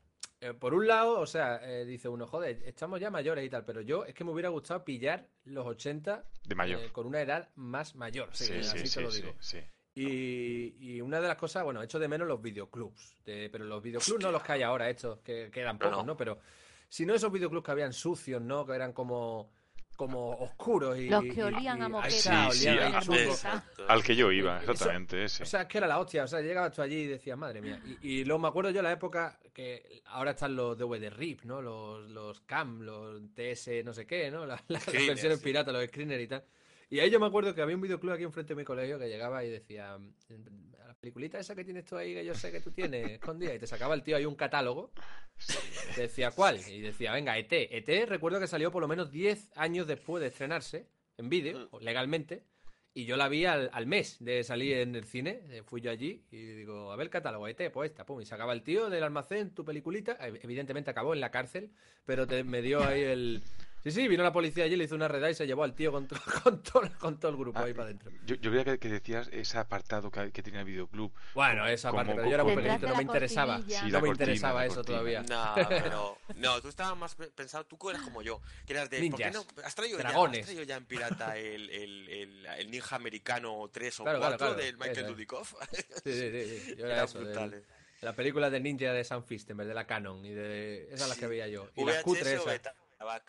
eh, 0.43 0.55
por 0.55 0.75
un 0.75 0.87
lado, 0.87 1.19
o 1.21 1.27
sea, 1.27 1.61
eh, 1.63 1.85
dice 1.87 2.09
uno, 2.09 2.27
joder, 2.27 2.61
estamos 2.67 3.01
ya 3.01 3.11
mayores 3.11 3.45
y 3.47 3.49
tal, 3.49 3.65
pero 3.65 3.81
yo 3.81 4.05
es 4.05 4.15
que 4.15 4.25
me 4.25 4.31
hubiera 4.33 4.49
gustado 4.51 4.85
pillar 4.85 5.27
los 5.45 5.67
80 5.67 6.25
De 6.45 6.55
mayor. 6.55 6.81
eh, 6.81 6.91
con 6.93 7.07
una 7.07 7.21
edad 7.23 7.49
más 7.55 7.95
mayor, 7.95 8.29
sí, 8.33 8.45
Sí, 8.47 8.53
así 8.55 8.77
sí, 8.79 8.83
te 8.83 8.87
sí, 8.89 9.01
lo 9.03 9.11
digo. 9.11 9.35
sí. 9.41 9.59
Y, 9.95 10.75
y 10.81 11.01
una 11.01 11.21
de 11.21 11.29
las 11.29 11.37
cosas, 11.37 11.65
bueno, 11.65 11.83
echo 11.83 11.99
de 11.99 12.09
menos 12.09 12.27
los 12.27 12.41
videoclubs, 12.41 13.17
de- 13.25 13.49
pero 13.51 13.65
los 13.65 13.83
videoclubs 13.83 14.23
no 14.23 14.31
los 14.33 14.43
que 14.43 14.53
hay 14.53 14.63
ahora, 14.63 14.89
estos, 14.91 15.21
que 15.21 15.51
quedan 15.53 15.77
No, 15.79 15.85
pocos, 15.91 15.99
no. 15.99 16.13
¿no? 16.13 16.17
Pero 16.17 16.39
si 16.89 17.05
no 17.07 17.15
esos 17.15 17.31
videoclubs 17.31 17.65
que 17.65 17.71
habían 17.73 17.93
sucios, 17.93 18.41
¿no? 18.41 18.65
Que 18.67 18.73
eran 18.75 18.93
como, 18.95 19.51
como 19.97 20.31
oscuros 20.31 20.99
y... 20.99 21.11
Los 21.11 21.25
que 21.25 21.45
olían 21.45 21.79
y- 21.79 21.83
a 21.83 21.89
moqueta. 21.91 22.51
Sí, 22.51 22.61
sí. 22.61 22.69
Al 23.87 24.03
que 24.03 24.17
yo 24.17 24.33
iba, 24.33 24.63
Eso- 24.63 24.73
exactamente, 24.73 25.25
ese. 25.25 25.43
O 25.43 25.47
sea, 25.47 25.63
es 25.63 25.69
que 25.69 25.79
era 25.79 25.87
la 25.87 25.99
hostia. 25.99 26.25
O 26.25 26.27
sea, 26.29 26.41
llegabas 26.41 26.73
tú 26.73 26.81
allí 26.83 26.97
y 27.03 27.07
decías, 27.07 27.37
madre 27.37 27.61
mía. 27.61 27.79
Y, 28.01 28.21
y 28.21 28.25
luego 28.25 28.41
me 28.41 28.49
acuerdo 28.49 28.71
yo 28.71 28.81
la 28.83 28.93
época 28.93 29.39
que 29.53 30.03
ahora 30.07 30.33
están 30.33 30.57
los 30.57 30.77
DVD 30.79 31.11
RIP, 31.11 31.43
¿no? 31.45 31.61
Los, 31.63 32.11
los 32.11 32.41
CAM, 32.43 32.81
los 32.83 33.21
TS, 33.35 33.85
no 33.85 33.93
sé 33.93 34.07
qué, 34.07 34.31
¿no? 34.31 34.47
La- 34.47 34.55
la- 34.69 34.79
las 34.79 34.87
versiones 34.87 35.39
sí. 35.39 35.45
piratas, 35.45 35.73
los 35.75 35.85
screeners 35.87 36.23
y 36.23 36.29
tal. 36.29 36.45
Y 36.91 37.01
ahí 37.01 37.11
yo 37.11 37.19
me 37.19 37.27
acuerdo 37.27 37.55
que 37.55 37.63
había 37.63 37.75
un 37.77 37.81
videoclub 37.83 38.13
aquí 38.13 38.23
enfrente 38.25 38.53
de 38.55 38.59
mi 38.61 38.65
colegio 38.65 38.99
que 38.99 39.09
llegaba 39.09 39.43
y 39.45 39.49
decía, 39.51 39.95
a 39.95 39.99
la 40.87 40.95
peliculita 41.01 41.39
esa 41.39 41.55
que 41.55 41.65
tienes 41.65 41.87
tú 41.87 41.97
ahí, 41.97 42.13
que 42.13 42.25
yo 42.25 42.35
sé 42.35 42.53
que 42.53 42.61
tú 42.61 42.71
tienes 42.71 43.11
escondida, 43.13 43.55
y 43.55 43.59
te 43.59 43.67
sacaba 43.67 43.95
el 43.95 44.03
tío 44.03 44.17
ahí 44.17 44.27
un 44.27 44.35
catálogo. 44.35 44.93
Te 45.95 46.03
decía, 46.03 46.31
¿cuál? 46.33 46.61
Y 46.69 46.81
decía, 46.81 47.13
venga, 47.13 47.37
ET. 47.39 47.51
ET 47.53 48.09
recuerdo 48.09 48.39
que 48.41 48.47
salió 48.47 48.71
por 48.71 48.83
lo 48.83 48.89
menos 48.89 49.11
10 49.11 49.53
años 49.57 49.87
después 49.87 50.21
de 50.21 50.29
estrenarse 50.29 50.87
en 51.17 51.29
vídeo, 51.29 51.71
legalmente. 51.81 52.45
Y 52.95 53.07
yo 53.07 53.17
la 53.17 53.29
vi 53.29 53.47
al, 53.47 53.71
al 53.73 53.87
mes 53.87 54.19
de 54.21 54.45
salir 54.45 54.77
en 54.77 54.95
el 54.95 55.05
cine. 55.05 55.41
eh, 55.49 55.63
Fui 55.65 55.81
yo 55.81 55.91
allí 55.91 56.25
y 56.31 56.37
digo, 56.37 56.93
a 56.93 56.97
ver 56.97 57.09
catálogo, 57.09 57.49
ET, 57.49 57.71
pues 57.73 57.91
esta, 57.91 58.05
pum. 58.05 58.21
Y 58.21 58.27
sacaba 58.27 58.53
el 58.53 58.63
tío 58.63 58.91
del 58.91 59.03
almacén 59.03 59.55
tu 59.55 59.65
peliculita. 59.65 60.19
Evidentemente 60.21 60.91
acabó 60.91 61.15
en 61.15 61.21
la 61.21 61.31
cárcel, 61.31 61.71
pero 62.05 62.27
te, 62.27 62.45
me 62.45 62.61
dio 62.61 62.85
ahí 62.85 63.01
el. 63.03 63.43
Sí, 63.85 63.91
sí, 63.91 64.07
vino 64.07 64.23
la 64.23 64.33
policía 64.33 64.65
allí, 64.65 64.77
le 64.77 64.85
hizo 64.85 64.95
una 64.95 65.09
redada 65.09 65.31
y 65.31 65.35
se 65.35 65.47
llevó 65.47 65.65
al 65.65 65.75
tío 65.75 65.91
con, 65.91 66.07
to- 66.07 66.15
con, 66.45 66.63
todo, 66.63 66.83
con 67.01 67.19
todo 67.19 67.31
el 67.33 67.37
grupo 67.37 67.59
Ah, 67.59 67.65
ahí 67.65 67.73
para 67.75 67.87
adentro. 67.87 68.13
Yo, 68.25 68.37
yo 68.37 68.51
creía 68.51 68.65
que, 68.65 68.79
que 68.79 68.89
decías 68.89 69.29
ese 69.33 69.59
apartado 69.59 70.11
que, 70.11 70.31
que 70.31 70.43
tenía 70.43 70.61
el 70.61 70.67
videoclub. 70.67 71.13
Bueno, 71.35 71.67
esa 71.67 71.91
como- 71.91 71.99
parte, 72.05 72.15
pero 72.15 72.29
yo 72.29 72.35
era 72.35 72.45
muy 72.45 72.55
pequeñito, 72.55 72.87
no 72.87 72.93
me 72.93 72.97
la 72.97 73.03
interesaba. 73.03 73.59
Sí, 73.59 73.65
no 73.67 73.89
la 73.89 74.01
me 74.01 74.07
cortina, 74.07 74.11
interesaba 74.11 74.61
la 74.61 74.67
eso 74.67 74.85
todavía. 74.85 75.23
No, 75.25 75.55
pero. 75.69 76.19
No, 76.37 76.61
tú 76.61 76.69
estabas 76.69 76.97
más 76.97 77.15
pe- 77.17 77.29
pensado. 77.29 77.65
Tú 77.67 77.91
eras 77.91 78.03
como 78.03 78.23
yo. 78.23 78.41
Que 78.67 78.73
eras 78.75 78.89
de. 78.89 78.99
¿Por 79.11 79.19
qué 79.19 79.25
Ninjas, 79.27 79.35
no? 79.57 79.63
¿Has 79.65 79.75
traído, 79.75 79.99
ya, 79.99 80.05
dragones. 80.05 80.41
has 80.41 80.47
traído 80.47 80.63
ya 80.63 80.77
en 80.77 80.85
pirata 80.87 81.37
el, 81.37 81.69
el, 81.71 82.09
el, 82.09 82.47
el 82.47 82.71
ninja 82.71 82.95
americano 82.97 83.69
3 83.73 84.01
o 84.01 84.05
Claro, 84.05 84.19
4 84.21 84.39
claro, 84.39 84.55
claro, 84.55 84.65
del 84.67 84.77
Michael 84.79 84.99
es. 84.99 85.07
Dudikoff? 85.09 85.55
Sí, 86.05 86.13
sí, 86.13 86.31
sí, 86.31 86.61
sí. 86.61 86.75
Yo 86.77 86.85
era 86.87 86.95
Eran 86.95 87.05
eso, 87.07 87.19
del- 87.19 87.27
brutales. 87.29 87.65
las 88.01 88.15
películas 88.15 88.53
de 88.53 88.61
ninja 88.61 88.93
de 88.93 89.03
Sam 89.03 89.25
Fistenberg, 89.25 89.69
de 89.69 89.75
la 89.75 89.87
Canon, 89.89 90.25
y 90.25 90.31
de 90.31 90.89
esas 90.93 91.09
las 91.09 91.19
que 91.19 91.25
Sí. 91.27 91.31
veía 91.31 91.49
yo. 91.49 91.69
Y 91.77 91.85
las 91.85 91.97
VHS 91.97 92.03
cutres 92.05 92.41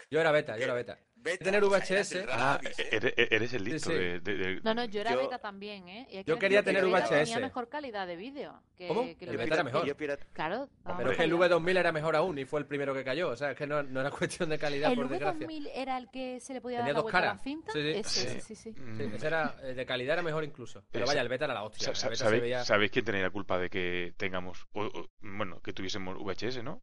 Yo 0.10 0.20
era 0.20 0.32
beta, 0.32 0.58
yo 0.58 0.64
era 0.66 0.74
beta. 0.74 0.98
Beta, 1.16 1.46
tener 1.46 1.64
o 1.64 1.70
sea, 1.70 1.78
eras 1.78 2.10
VHS. 2.10 2.12
el 2.16 2.30
Ah, 2.32 2.60
Rabis, 2.62 2.80
¿eh? 2.80 2.88
eres, 2.92 3.14
eres 3.16 3.54
el 3.54 3.64
listo 3.64 3.90
sí. 3.92 3.96
de, 3.96 4.20
de- 4.20 4.36
de- 4.38 4.62
No, 4.62 4.74
no, 4.74 4.84
yo 4.84 5.00
era 5.00 5.12
Yo- 5.14 5.20
beta 5.20 5.40
también, 5.40 5.88
¿eh? 5.88 6.06
Y 6.12 6.22
Yo 6.26 6.38
quería 6.38 6.64
tener 6.64 6.84
VHS. 6.86 7.10
Tenía 7.10 7.40
mejor 7.40 7.70
calidad 7.70 8.06
de 8.06 8.18
vídeo. 8.18 8.62
Que, 8.76 8.90
¿Cómo? 8.90 9.04
que 9.18 9.24
El 9.24 9.38
beta 9.38 9.54
era 9.54 9.64
mejor. 9.64 9.96
Pirata- 9.96 10.26
Claro. 10.34 10.68
Pero 10.98 11.12
es 11.12 11.18
que 11.18 11.24
el 11.24 11.32
allá. 11.42 11.56
V2000 11.56 11.78
era 11.78 11.92
mejor 11.94 12.18
aún 12.18 12.38
y 12.40 12.44
fue 12.46 12.60
el 12.60 12.66
primero 12.66 12.94
que 12.94 13.06
cayó. 13.06 13.30
O 13.30 13.36
sea, 13.38 13.52
es 13.52 13.58
que 13.58 13.66
no, 13.66 13.82
no 13.84 14.02
era 14.02 14.12
cuestión 14.12 14.50
de 14.50 14.60
calidad, 14.60 14.90
El 14.92 14.98
por 14.98 15.08
desgracia. 15.08 15.48
V2000 15.48 15.72
era 15.74 15.98
el 15.98 16.10
que 16.12 16.42
se 16.42 16.54
le 16.56 16.60
podía 16.60 16.80
Tenía 16.80 16.94
dar 16.94 16.98
la 16.98 17.04
dos 17.04 17.12
vuelta 17.12 17.18
a 17.18 17.22
la 17.22 17.28
caras. 17.28 17.44
cinta. 17.44 17.72
Sí, 17.72 17.82
sí. 17.82 17.90
Ese, 18.00 18.30
Sí. 18.30 18.42
sí, 18.42 18.56
sí, 18.56 18.74
sí. 18.74 18.82
Mm. 18.82 18.98
Sí, 18.98 19.04
ese 19.16 19.28
era, 19.28 19.56
eh, 19.64 19.74
de 19.76 19.86
calidad 19.86 20.14
era 20.16 20.24
mejor 20.24 20.44
incluso. 20.44 20.84
Pero 20.92 21.06
vaya, 21.06 21.22
el 21.22 21.30
beta 21.30 21.46
era 21.46 21.54
la 21.54 21.64
hostia. 21.64 21.88
El 21.88 21.94
beta 21.94 22.16
¿sabéis, 22.18 22.42
veía... 22.42 22.66
sabéis 22.66 22.92
quién 22.92 23.06
tenía 23.06 23.22
la 23.22 23.30
culpa 23.30 23.58
de 23.58 23.70
que 23.70 24.14
tengamos, 24.18 24.68
o- 24.74 24.84
o, 24.88 25.08
bueno, 25.22 25.62
que 25.62 25.72
tuviésemos 25.72 26.18
VHS, 26.18 26.62
no? 26.64 26.82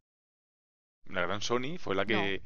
La 1.05 1.21
gran 1.21 1.41
Sony 1.41 1.77
fue 1.77 1.93
la 1.95 2.05
que 2.05 2.41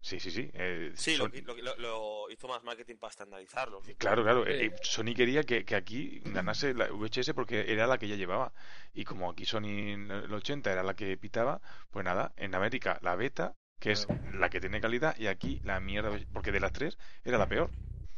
Sí, 0.00 0.20
sí, 0.20 0.30
sí. 0.30 0.50
eh, 0.54 0.92
Sí, 0.94 1.16
Son- 1.16 1.32
lo, 1.44 1.56
lo- 1.56 1.76
lo 1.76 2.30
hizo 2.30 2.46
más 2.48 2.62
marketing 2.62 2.96
para 2.96 3.10
estandarizarlo. 3.10 3.80
Claro, 3.98 4.22
claro. 4.22 4.46
Eh, 4.46 4.66
eh, 4.66 4.72
Sony 4.82 5.14
quería 5.14 5.42
que, 5.44 5.64
que 5.64 5.74
aquí 5.74 6.20
ganase 6.24 6.74
la 6.74 6.86
VHS 6.90 7.34
porque 7.34 7.72
era 7.72 7.86
la 7.86 7.98
que 7.98 8.08
ya 8.08 8.16
llevaba. 8.16 8.52
Y 8.94 9.04
como 9.04 9.30
aquí 9.30 9.44
Sony 9.44 9.66
en 9.92 10.10
el 10.10 10.32
80 10.32 10.72
era 10.72 10.82
la 10.82 10.94
que 10.94 11.16
pitaba, 11.16 11.60
pues 11.90 12.04
nada, 12.04 12.32
en 12.36 12.54
América 12.54 12.98
la 13.02 13.16
beta, 13.16 13.54
que 13.80 13.92
es 13.92 14.06
la 14.34 14.50
que 14.50 14.60
tiene 14.60 14.80
calidad, 14.80 15.16
y 15.18 15.26
aquí 15.26 15.60
la 15.64 15.78
mierda, 15.80 16.10
porque 16.32 16.52
de 16.52 16.60
las 16.60 16.72
tres 16.72 16.98
era 17.24 17.38
la 17.38 17.48
peor. 17.48 17.70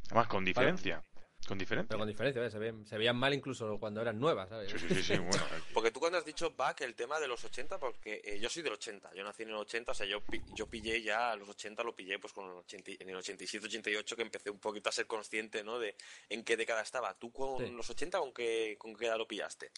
Además, 0.07 0.27
con 0.29 0.45
diferencia. 0.45 1.03
Con 1.49 1.59
diferencia. 1.59 1.89
Pero 1.89 1.99
con 1.99 2.09
diferencia, 2.09 2.45
¿eh? 2.45 2.51
se, 2.51 2.59
veían, 2.59 2.87
se 2.87 2.97
veían 2.99 3.17
mal 3.17 3.35
incluso 3.35 3.79
cuando 3.81 4.01
eran 4.01 4.21
nuevas, 4.21 4.49
¿sabes? 4.51 4.71
Sí, 4.71 4.79
sí, 4.79 4.89
sí, 4.95 5.03
sí, 5.03 5.13
bueno. 5.19 5.31
eh, 5.57 5.61
Porque 5.75 5.91
tú 5.91 5.99
cuando 5.99 6.19
has 6.19 6.25
dicho 6.25 6.53
back 6.57 6.83
el 6.83 6.95
tema 6.95 7.19
de 7.19 7.27
los 7.27 7.43
80, 7.45 7.79
porque 7.79 8.21
eh, 8.25 8.39
yo 8.39 8.49
soy 8.49 8.63
del 8.63 8.75
80, 8.75 9.13
yo 9.15 9.25
nací 9.25 9.43
en 9.43 9.49
el 9.49 9.57
80, 9.57 9.91
o 9.91 9.95
sea, 9.95 10.07
yo, 10.07 10.21
pi- 10.21 10.43
yo 10.55 10.67
pillé 10.69 11.03
ya 11.03 11.35
los 11.37 11.49
80, 11.49 11.83
lo 11.83 11.97
pillé 11.97 12.19
pues 12.19 12.33
con 12.33 12.45
el 12.47 12.53
80 12.59 12.93
en 13.01 13.09
el 13.11 13.17
87, 13.17 13.67
88, 13.67 14.17
que 14.17 14.23
empecé 14.23 14.51
un 14.51 14.61
poquito 14.61 14.91
a 14.91 14.93
ser 14.93 15.07
consciente, 15.07 15.65
¿no? 15.65 15.79
De 15.79 15.97
en 16.29 16.45
qué 16.45 16.57
década 16.57 16.83
estaba. 16.83 17.15
¿Tú 17.15 17.33
con 17.33 17.59
Sí. 17.67 17.73
los 17.73 17.89
80 17.91 18.19
con 18.21 18.33
qué, 18.33 18.77
con 18.79 18.95
qué 18.95 19.07
edad 19.07 19.19
lo 19.19 19.27
pillaste? 19.27 19.73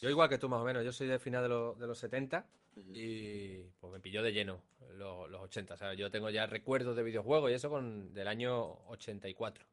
Yo 0.00 0.08
igual 0.10 0.28
que 0.28 0.38
tú 0.38 0.48
más 0.48 0.60
o 0.60 0.64
menos, 0.64 0.84
yo 0.84 0.92
soy 0.92 1.08
de 1.08 1.18
final 1.18 1.42
de, 1.42 1.48
los- 1.48 1.78
de 1.78 1.86
los 1.86 1.98
70 1.98 2.46
Ujú. 2.76 2.92
y 2.94 3.64
pues 3.80 3.92
me 3.92 4.00
pilló 4.00 4.22
de 4.22 4.32
lleno 4.32 4.62
los, 4.92 5.28
los 5.28 5.40
80. 5.42 5.74
O 5.74 5.76
sea, 5.76 5.94
yo 5.94 6.10
tengo 6.10 6.30
ya 6.30 6.46
recuerdos 6.46 6.94
de 6.94 7.02
videojuegos 7.02 7.50
y 7.50 7.54
eso 7.54 7.68
con 7.68 8.12
del 8.14 8.28
año 8.28 8.74
84. 8.90 9.64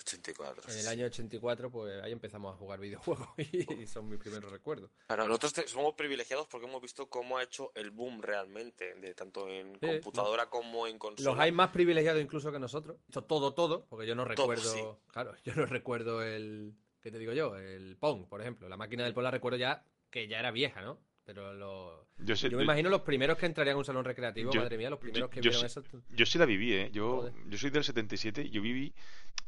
84. 0.00 0.72
En 0.72 0.78
el 0.78 0.88
año 0.88 1.06
84 1.06 1.70
pues 1.70 2.02
ahí 2.02 2.12
empezamos 2.12 2.54
a 2.54 2.56
jugar 2.56 2.80
videojuegos 2.80 3.28
y, 3.38 3.86
son 3.86 4.08
mis 4.08 4.18
primeros 4.18 4.50
recuerdos. 4.50 4.90
Claro, 5.06 5.26
nosotros 5.26 5.70
somos 5.70 5.94
privilegiados 5.94 6.46
porque 6.48 6.66
hemos 6.66 6.80
visto 6.82 7.08
cómo 7.08 7.38
ha 7.38 7.42
hecho 7.42 7.72
el 7.74 7.90
boom 7.90 8.22
realmente, 8.22 8.94
de 8.94 9.14
tanto 9.14 9.48
en 9.48 9.74
Sí, 9.80 9.86
computadora 9.86 10.46
como 10.50 10.86
en 10.86 10.98
consola. 10.98 11.30
Los 11.30 11.38
hay 11.38 11.52
más 11.52 11.70
privilegiados 11.70 12.22
incluso 12.22 12.50
que 12.52 12.58
nosotros. 12.58 12.96
Esto 13.08 13.24
todo, 13.24 13.54
todo, 13.54 13.86
porque 13.86 14.06
yo 14.06 14.14
no 14.14 14.22
Todo, 14.24 14.30
recuerdo, 14.50 14.72
sí. 14.72 14.82
claro, 15.08 15.34
yo 15.44 15.54
no 15.54 15.66
recuerdo 15.66 16.22
el, 16.22 16.74
¿qué 17.00 17.10
te 17.10 17.18
digo 17.18 17.32
yo? 17.32 17.56
El 17.56 17.96
Pong, 17.96 18.26
por 18.28 18.40
ejemplo. 18.40 18.68
La 18.68 18.76
máquina 18.76 19.04
del 19.04 19.14
Pong 19.14 19.24
la 19.24 19.30
recuerdo 19.30 19.58
ya 19.58 19.84
que 20.10 20.26
ya 20.28 20.38
era 20.38 20.50
vieja, 20.50 20.82
¿no? 20.82 20.98
Pero 21.32 21.54
lo... 21.54 22.08
yo, 22.18 22.34
sé- 22.34 22.50
yo 22.50 22.56
me 22.58 22.64
imagino 22.64 22.90
los 22.90 23.02
primeros 23.02 23.38
que 23.38 23.46
entrarían 23.46 23.76
a 23.76 23.78
un 23.78 23.84
salón 23.84 24.04
recreativo, 24.04 24.50
Yo- 24.50 24.62
madre 24.62 24.76
mía, 24.76 24.90
los 24.90 24.98
primeros 24.98 25.30
que 25.30 25.40
vieron 25.40 25.60
sé- 25.60 25.66
eso. 25.66 25.84
yo 26.10 26.26
sí 26.26 26.38
la 26.38 26.44
viví, 26.44 26.72
¿eh? 26.72 26.90
Yo, 26.92 27.18
Joder. 27.18 27.32
yo 27.48 27.56
soy 27.56 27.70
del 27.70 27.84
77 27.84 28.42
y 28.42 28.50
yo 28.50 28.60
viví, 28.60 28.92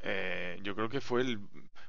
eh, 0.02 0.60
yo 0.62 0.76
creo 0.76 0.88
que 0.88 1.00
fue 1.00 1.22
el, 1.22 1.40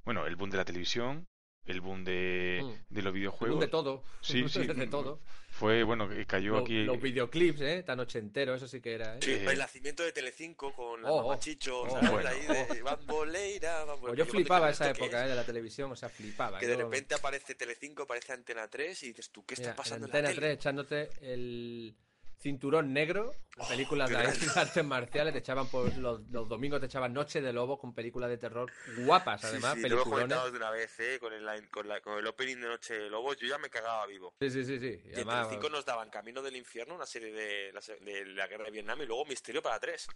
bueno, 0.04 0.26
el 0.26 0.36
boom 0.36 0.50
de 0.50 0.58
la 0.58 0.66
televisión, 0.66 1.28
el 1.66 1.82
boom 1.82 2.04
de, 2.04 2.60
Mm. 2.62 2.94
de 2.94 3.02
los 3.02 3.14
videojuegos. 3.14 3.60
de 3.60 3.68
todo. 3.68 4.04
Sí, 4.22 4.44
sí. 4.50 4.66
de 4.68 4.88
todo. 4.88 5.20
Fue, 5.50 5.84
bueno, 5.84 6.10
que 6.10 6.26
cayó 6.26 6.54
Los, 6.54 6.64
aquí. 6.64 6.84
los 6.84 7.00
videoclips, 7.00 7.62
¿eh? 7.62 7.84
Tan 7.84 8.00
ochenteros, 8.00 8.58
eso 8.58 8.68
sí 8.68 8.82
que 8.82 8.94
era, 8.94 9.16
¿eh? 9.16 9.20
Sí, 9.22 9.32
Eh, 9.34 9.46
el 9.52 9.60
nacimiento 9.60 10.02
de 10.04 10.12
Telecinco 10.12 10.74
con 10.74 11.04
la 11.04 11.12
Oh, 11.12 11.20
oh, 11.20 11.24
mamachicho, 11.28 11.82
oh, 11.84 11.90
¿sabes? 11.92 12.10
bueno. 12.10 12.30
Ahí 12.30 12.42
de 12.76 12.82
Bamboleira, 12.82 13.86
Bamboleira. 13.86 14.00
Pues 14.02 14.18
yo 14.18 14.26
flipaba 14.26 14.70
esa 14.72 14.88
¿esto 14.88 14.98
qué 15.00 15.06
época, 15.06 15.20
es? 15.20 15.26
¿eh? 15.28 15.30
De 15.30 15.36
la 15.36 15.46
televisión, 15.46 15.92
o 15.92 15.96
sea, 15.96 16.10
flipaba. 16.10 16.60
Que 16.60 16.66
de 16.68 16.74
Yo- 16.76 16.80
repente 16.86 17.14
aparece 17.14 17.54
Telecinco, 17.54 18.04
aparece 18.04 18.34
Antena 18.34 18.68
3 18.68 19.04
y 19.04 19.08
dices 19.10 19.30
tú, 19.30 19.46
¿qué 19.46 19.54
está 19.54 19.68
Mira, 19.68 19.76
pasando 19.76 20.08
en, 20.08 20.10
Antena 20.12 20.30
la 20.30 20.36
3 20.36 20.40
tele? 20.42 20.54
echándote 20.54 21.10
el 21.22 21.96
cinturón 22.44 22.94
negro, 22.94 23.34
Oh, 23.58 23.68
películas 23.68 24.10
de, 24.10 24.18
artes 24.18 24.84
marciales, 24.84 25.32
te 25.32 25.40
echaban 25.40 25.68
por 25.68 25.96
los, 25.98 26.22
los 26.32 26.50
domingos 26.50 26.80
te 26.80 26.88
echaban 26.88 27.14
Noche 27.14 27.40
de 27.40 27.54
Lobos 27.54 27.80
con 27.80 27.94
películas 27.94 28.30
de 28.30 28.38
terror 28.40 28.72
guapas, 28.98 29.42
Sí, 29.42 29.48
además, 29.48 29.76
sí, 29.76 29.82
peliculones. 29.84 30.10
comentado 30.14 30.52
de 30.52 30.58
una 30.58 30.72
vez, 30.72 31.00
¿eh? 31.00 31.20
Con 31.20 31.34
el, 31.34 31.70
con, 31.70 31.88
la- 31.88 32.02
con 32.02 32.18
el 32.18 32.26
opening 32.28 32.56
de 32.58 32.68
Noche 32.68 32.96
de 32.96 33.10
Lobos, 33.12 33.38
yo 33.38 33.48
ya 33.48 33.58
me 33.60 33.70
cagaba 33.70 34.06
vivo. 34.08 34.34
Sí, 34.40 34.50
sí, 34.50 34.66
sí, 34.66 34.80
sí. 34.80 34.88
Y 34.88 35.08
Y 35.08 35.10
en 35.10 35.16
además, 35.16 35.48
Telecinco 35.48 35.70
nos 35.70 35.86
daban 35.86 36.10
Camino 36.10 36.42
del 36.42 36.56
Infierno, 36.56 36.96
una 36.96 37.06
serie 37.06 37.32
de 37.32 37.72
la, 37.74 37.82
de 38.04 38.26
la 38.26 38.48
guerra 38.48 38.66
de 38.66 38.72
Vietnam, 38.72 39.02
y 39.04 39.06
luego 39.06 39.24
Misterio 39.26 39.62
para 39.62 39.80
tres. 39.80 40.08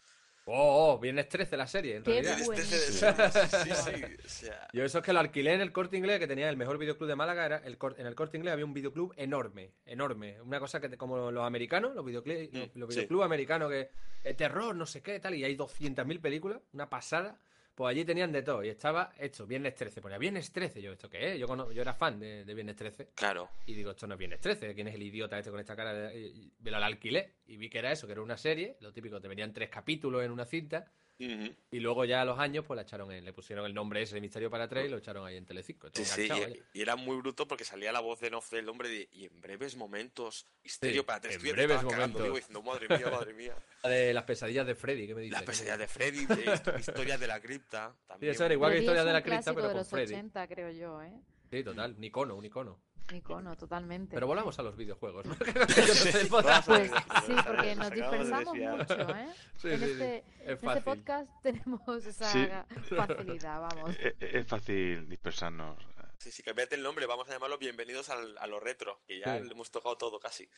oh, 0.50 0.94
oh, 0.94 1.00
viernes 1.00 1.28
13 1.30 1.58
la 1.58 1.68
serie, 1.68 1.98
en 1.98 2.04
Qué 2.04 2.22
realidad. 2.22 2.40
bueno. 2.46 2.64
Sí, 2.64 2.72
sí, 2.80 3.72
sí, 3.76 4.04
o 4.26 4.30
sea, 4.30 4.68
Yo 4.74 4.84
eso 4.86 5.00
es 5.00 5.04
que 5.04 5.12
lo 5.12 5.20
alquilé 5.20 5.54
en 5.54 5.60
el 5.62 5.74
Corte 5.74 5.98
Inglés, 5.98 6.20
que 6.20 6.28
tenía 6.28 6.50
el 6.50 6.56
mejor 6.58 6.78
videoclub 6.78 7.08
de 7.10 7.16
Málaga, 7.18 7.46
era 7.46 7.58
el 7.58 7.78
Cor- 7.78 7.96
en 8.00 8.08
el 8.08 8.16
Corte 8.16 8.38
Inglés 8.38 8.54
había 8.54 8.64
un 8.66 8.74
videoclub 8.74 9.14
enorme, 9.18 9.74
enorme. 9.86 10.40
Una 10.42 10.60
cosa 10.62 10.80
que 10.80 10.88
te- 10.90 10.98
como 10.98 11.32
los 11.32 11.44
americanos, 11.46 11.94
los 11.94 12.06
videoclubs, 12.06 12.17
Mm, 12.26 12.80
los 12.80 12.94
sí. 12.94 13.00
videoclubs 13.00 13.26
americanos 13.26 13.70
que 13.70 13.90
eh, 14.24 14.34
terror, 14.34 14.76
no 14.76 14.86
sé 14.86 15.02
qué, 15.02 15.20
tal, 15.20 15.36
y 15.36 15.44
hay 15.44 15.56
200.000 15.56 16.20
películas, 16.20 16.60
una 16.74 16.90
pasada. 16.90 17.40
Pues 17.76 17.92
allí 17.92 18.04
tenían 18.04 18.32
de 18.32 18.42
todo, 18.42 18.64
y 18.64 18.70
estaba 18.70 19.14
hecho 19.20 19.46
Viernes 19.46 19.76
13, 19.76 20.02
ponía 20.02 20.18
Viernes 20.18 20.52
13, 20.52 20.82
yo, 20.82 20.94
¿esto 20.94 21.12
qué 21.12 21.34
es? 21.34 21.40
Yo, 21.40 21.72
yo 21.72 21.82
era 21.84 21.94
fan 21.94 22.20
de, 22.20 22.44
de 22.44 22.54
Viernes 22.56 22.76
13, 22.76 23.12
claro. 23.14 23.52
y 23.68 23.76
digo, 23.76 23.92
esto 23.92 24.08
no 24.08 24.16
es 24.16 24.18
Viernes 24.18 24.42
13, 24.42 24.74
¿quién 24.74 24.88
es 24.88 24.96
el 24.96 25.04
idiota 25.04 25.38
este 25.38 25.52
con 25.52 25.60
esta 25.60 25.76
cara? 25.76 25.94
De... 25.94 26.20
y 26.20 26.52
me 26.60 26.72
lo 26.72 26.78
alquilé, 26.78 27.36
y 27.46 27.58
vi 27.58 27.70
que 27.70 27.78
era 27.78 27.92
eso, 27.92 28.08
que 28.08 28.14
era 28.14 28.24
una 28.24 28.36
serie, 28.36 28.78
lo 28.80 28.92
típico, 28.92 29.22
te 29.22 29.28
venían 29.28 29.54
tres 29.54 29.70
capítulos 29.70 30.24
en 30.24 30.32
una 30.32 30.46
cinta, 30.46 30.92
Ujú. 31.20 31.56
y 31.72 31.80
luego 31.80 32.06
ya 32.06 32.22
a 32.22 32.26
los 32.26 32.38
años, 32.38 32.64
pues 32.66 32.76
la 32.76 32.84
echaron 32.84 33.12
en, 33.12 33.26
le 33.26 33.34
pusieron 33.34 33.66
el 33.66 33.74
nombre 33.74 34.02
ese 34.04 34.14
de 34.16 34.22
Misterio 34.22 34.50
para 34.52 34.68
tres 34.68 34.86
y 34.86 34.90
lo 34.90 34.98
echaron 34.98 35.26
ahí 35.26 35.36
en 35.36 35.46
Telecinco. 35.46 35.90
Sí, 35.94 36.06
sí, 36.06 36.30
y, 36.74 36.78
y 36.78 36.82
era 36.84 36.96
muy 36.96 37.18
bruto 37.18 37.48
porque 37.48 37.64
salía 37.64 37.92
la 37.92 38.00
voz 38.02 38.20
de 38.20 38.30
Nof 38.30 38.52
del 38.52 38.70
hombre 38.70 38.88
de, 38.90 39.10
y 39.12 39.26
en 39.26 39.42
breves 39.42 39.76
momentos, 39.76 40.46
Misterio 40.64 41.02
Sí, 41.02 41.06
para 41.08 41.22
tres. 41.22 41.36
en 41.36 41.42
breves 41.42 41.62
estabas 41.64 41.84
cagando 41.86 42.20
momentos. 42.20 42.24
vivo 42.24 42.36
diciendo, 42.36 42.62
madre 42.62 42.88
mía, 42.98 43.10
madre 43.12 43.34
mía. 43.34 43.56
La 43.84 43.90
de 43.90 44.14
las 44.14 44.24
pesadillas 44.26 44.68
de 44.68 44.76
Freddy, 44.76 45.08
¿qué 45.08 45.16
me 45.16 45.22
dices? 45.22 45.34
Las 45.34 45.44
pesadillas 45.44 45.80
de 45.80 45.88
Freddy, 45.88 46.26
de 46.26 46.46
histo- 46.46 46.80
historias 46.80 47.20
de 47.20 47.28
la 47.28 47.40
cripta. 47.40 47.94
Sí, 47.96 48.04
También. 48.08 48.32
eso 48.34 48.46
era 48.46 48.54
igual 48.54 48.72
que 48.72 48.76
Freddy 48.78 48.84
historia 48.86 49.02
es 49.02 49.08
de 49.08 49.14
la 49.14 49.24
cripta, 49.24 49.54
pero 49.54 49.68
de 49.68 49.74
con 49.74 49.78
los 49.80 49.88
Freddy. 49.90 50.14
80, 50.14 50.48
creo 50.48 50.72
yo, 50.72 51.02
¿eh? 51.04 51.14
Sí, 51.50 51.64
total, 51.64 51.96
un 51.98 52.04
icono, 52.04 52.36
un 52.36 52.46
icono. 52.46 52.80
Icono, 53.16 53.56
totalmente. 53.56 54.14
Pero 54.16 54.28
volvamos 54.28 54.58
a 54.60 54.64
los 54.64 54.76
videojuegos, 54.76 55.26
¿no? 55.26 55.36
Podcast. 56.30 56.68
Pues 56.68 56.92
sí, 57.26 57.34
porque 57.46 57.76
nos 57.76 57.92
dispersamos 57.92 58.56
mucho, 58.56 59.10
¿eh? 59.16 59.28
Sí, 59.58 59.70
en 59.70 59.80
sí, 59.80 59.86
sí. 59.86 59.92
este, 59.92 60.18
Es 60.46 60.64
en 60.64 60.70
este 60.70 60.82
podcast 60.82 61.30
tenemos 61.42 62.06
esa 62.06 62.32
Sí. 62.32 62.48
facilidad, 62.96 63.62
vamos. 63.62 63.96
Eh, 64.00 64.16
eh, 64.20 64.30
Es 64.34 64.48
fácil 64.48 65.08
dispersarnos. 65.10 65.78
Sí, 66.18 66.32
sí, 66.32 66.44
cambiate 66.44 66.76
el 66.76 66.84
nombre, 66.84 67.06
vamos 67.06 67.30
a 67.30 67.34
llamarlo 67.34 67.58
Bienvenidos 67.58 68.10
al- 68.10 68.38
a 68.40 68.48
lo 68.48 68.60
retro, 68.60 69.00
que 69.08 69.20
ya 69.20 69.38
Sí. 69.38 69.44
le 69.46 69.52
hemos 69.52 69.70
tocado 69.72 69.98
todo 69.98 70.20
casi. 70.20 70.50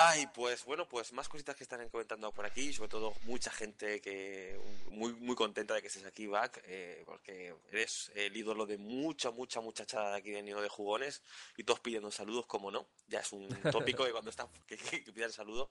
Ay, 0.00 0.28
pues 0.32 0.64
bueno, 0.64 0.88
pues 0.88 1.12
más 1.12 1.28
cositas 1.28 1.56
que 1.56 1.64
están 1.64 1.88
comentando 1.88 2.30
por 2.32 2.46
aquí, 2.46 2.72
sobre 2.72 2.88
todo 2.88 3.14
mucha 3.24 3.50
gente 3.50 4.00
que 4.00 4.56
muy 4.90 5.12
muy 5.14 5.34
contenta 5.34 5.74
de 5.74 5.80
que 5.82 5.88
estés 5.88 6.04
aquí, 6.04 6.28
Back, 6.28 6.62
eh, 6.66 7.02
porque 7.04 7.52
eres 7.72 8.12
el 8.14 8.36
ídolo 8.36 8.64
de 8.64 8.78
mucha, 8.78 9.32
mucha 9.32 9.60
muchachada 9.60 10.12
de 10.12 10.18
aquí 10.18 10.30
de 10.30 10.44
Nido 10.44 10.62
de 10.62 10.68
Jugones 10.68 11.24
y 11.56 11.64
todos 11.64 11.80
pidiendo 11.80 12.12
saludos, 12.12 12.46
como 12.46 12.70
no, 12.70 12.86
ya 13.08 13.18
es 13.18 13.32
un 13.32 13.48
tópico 13.72 14.04
de 14.04 14.12
cuando 14.12 14.30
están 14.30 14.46
que, 14.68 14.76
que, 14.76 15.02
que 15.02 15.12
pidan 15.12 15.32
saludo. 15.32 15.68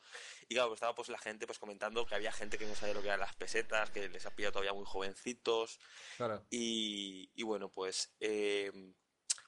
Y 0.50 0.56
claro, 0.56 0.68
pues 0.72 0.80
estaba 0.80 0.94
pues 0.94 1.08
la 1.08 1.20
gente 1.20 1.48
pues 1.48 1.58
comentando 1.58 2.06
que 2.06 2.16
había 2.16 2.34
gente 2.34 2.58
que 2.58 2.66
no 2.66 2.76
sabía 2.76 2.96
lo 2.96 3.02
que 3.02 3.08
eran 3.08 3.22
las 3.22 3.34
pesetas, 3.38 3.92
que 3.92 4.10
les 4.10 4.26
ha 4.26 4.36
pillado 4.36 4.52
todavía 4.52 4.74
muy 4.74 4.86
jovencitos, 4.86 5.80
Claro. 6.18 6.44
y, 6.50 7.32
y 7.34 7.44
bueno, 7.44 7.70
pues 7.70 8.12
eh, 8.20 8.74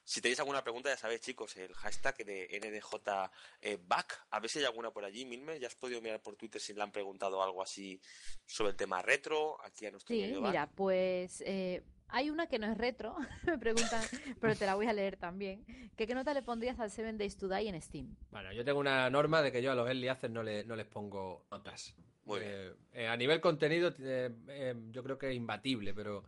si 0.10 0.22
tenéis 0.22 0.40
alguna 0.40 0.64
pregunta, 0.64 0.90
ya 0.90 0.98
sabéis, 0.98 1.22
chicos, 1.22 1.56
el 1.58 1.72
hashtag 1.76 2.18
de 2.26 2.48
NDJ 2.60 3.30
eh, 3.62 3.78
back. 3.88 4.26
A 4.32 4.40
ver 4.40 4.50
si 4.50 4.58
hay 4.58 4.66
alguna 4.66 4.90
por 4.92 5.06
allí, 5.06 5.24
Milme. 5.24 5.60
Ya 5.60 5.68
has 5.68 5.76
podido 5.76 6.02
mirar 6.02 6.20
por 6.20 6.36
Twitter 6.36 6.60
si 6.60 6.74
le 6.74 6.82
han 6.82 6.92
preguntado 6.92 7.44
algo 7.44 7.62
así 7.62 8.02
sobre 8.48 8.72
el 8.72 8.76
tema 8.76 9.04
retro, 9.04 9.64
aquí 9.64 9.86
a 9.86 9.92
nuestro 9.92 10.16
Sí, 10.16 10.34
Back. 10.34 10.42
mira, 10.52 10.68
pues 10.76 11.44
eh, 11.46 11.84
hay 12.08 12.32
una 12.32 12.48
que 12.48 12.58
no 12.58 12.66
es 12.72 12.76
retro, 12.76 13.16
me 13.46 13.60
preguntan, 13.60 14.04
pero 14.42 14.56
te 14.56 14.66
la 14.66 14.74
voy 14.74 14.88
a 14.88 14.94
leer 14.94 15.16
también. 15.18 15.64
¿Qué 15.96 16.08
nota 16.08 16.34
le 16.34 16.42
pondrías 16.42 16.80
al 16.80 16.90
Seven 16.90 17.18
Days 17.20 17.38
to 17.38 17.48
Die 17.48 17.68
en 17.70 17.80
Steam? 17.80 18.16
Bueno, 18.32 18.52
yo 18.52 18.66
tengo 18.66 18.80
una 18.80 19.12
norma 19.12 19.44
de 19.44 19.52
que 19.52 19.62
yo 19.62 19.72
a 19.72 19.76
los 19.76 19.88
early 19.88 20.08
access 20.08 20.32
no, 20.32 20.42
le- 20.42 20.64
no 20.64 20.76
les 20.76 20.88
pongo 20.88 21.46
notas. 21.52 21.94
Muy 22.26 22.40
Eh, 22.42 22.74
eh, 22.94 23.08
a 23.08 23.16
nivel 23.16 23.40
contenido, 23.42 23.94
eh, 24.00 24.32
eh, 24.48 24.76
yo 24.90 25.04
creo 25.04 25.20
que 25.20 25.30
es 25.30 25.36
imbatible, 25.36 25.94
pero, 25.94 26.24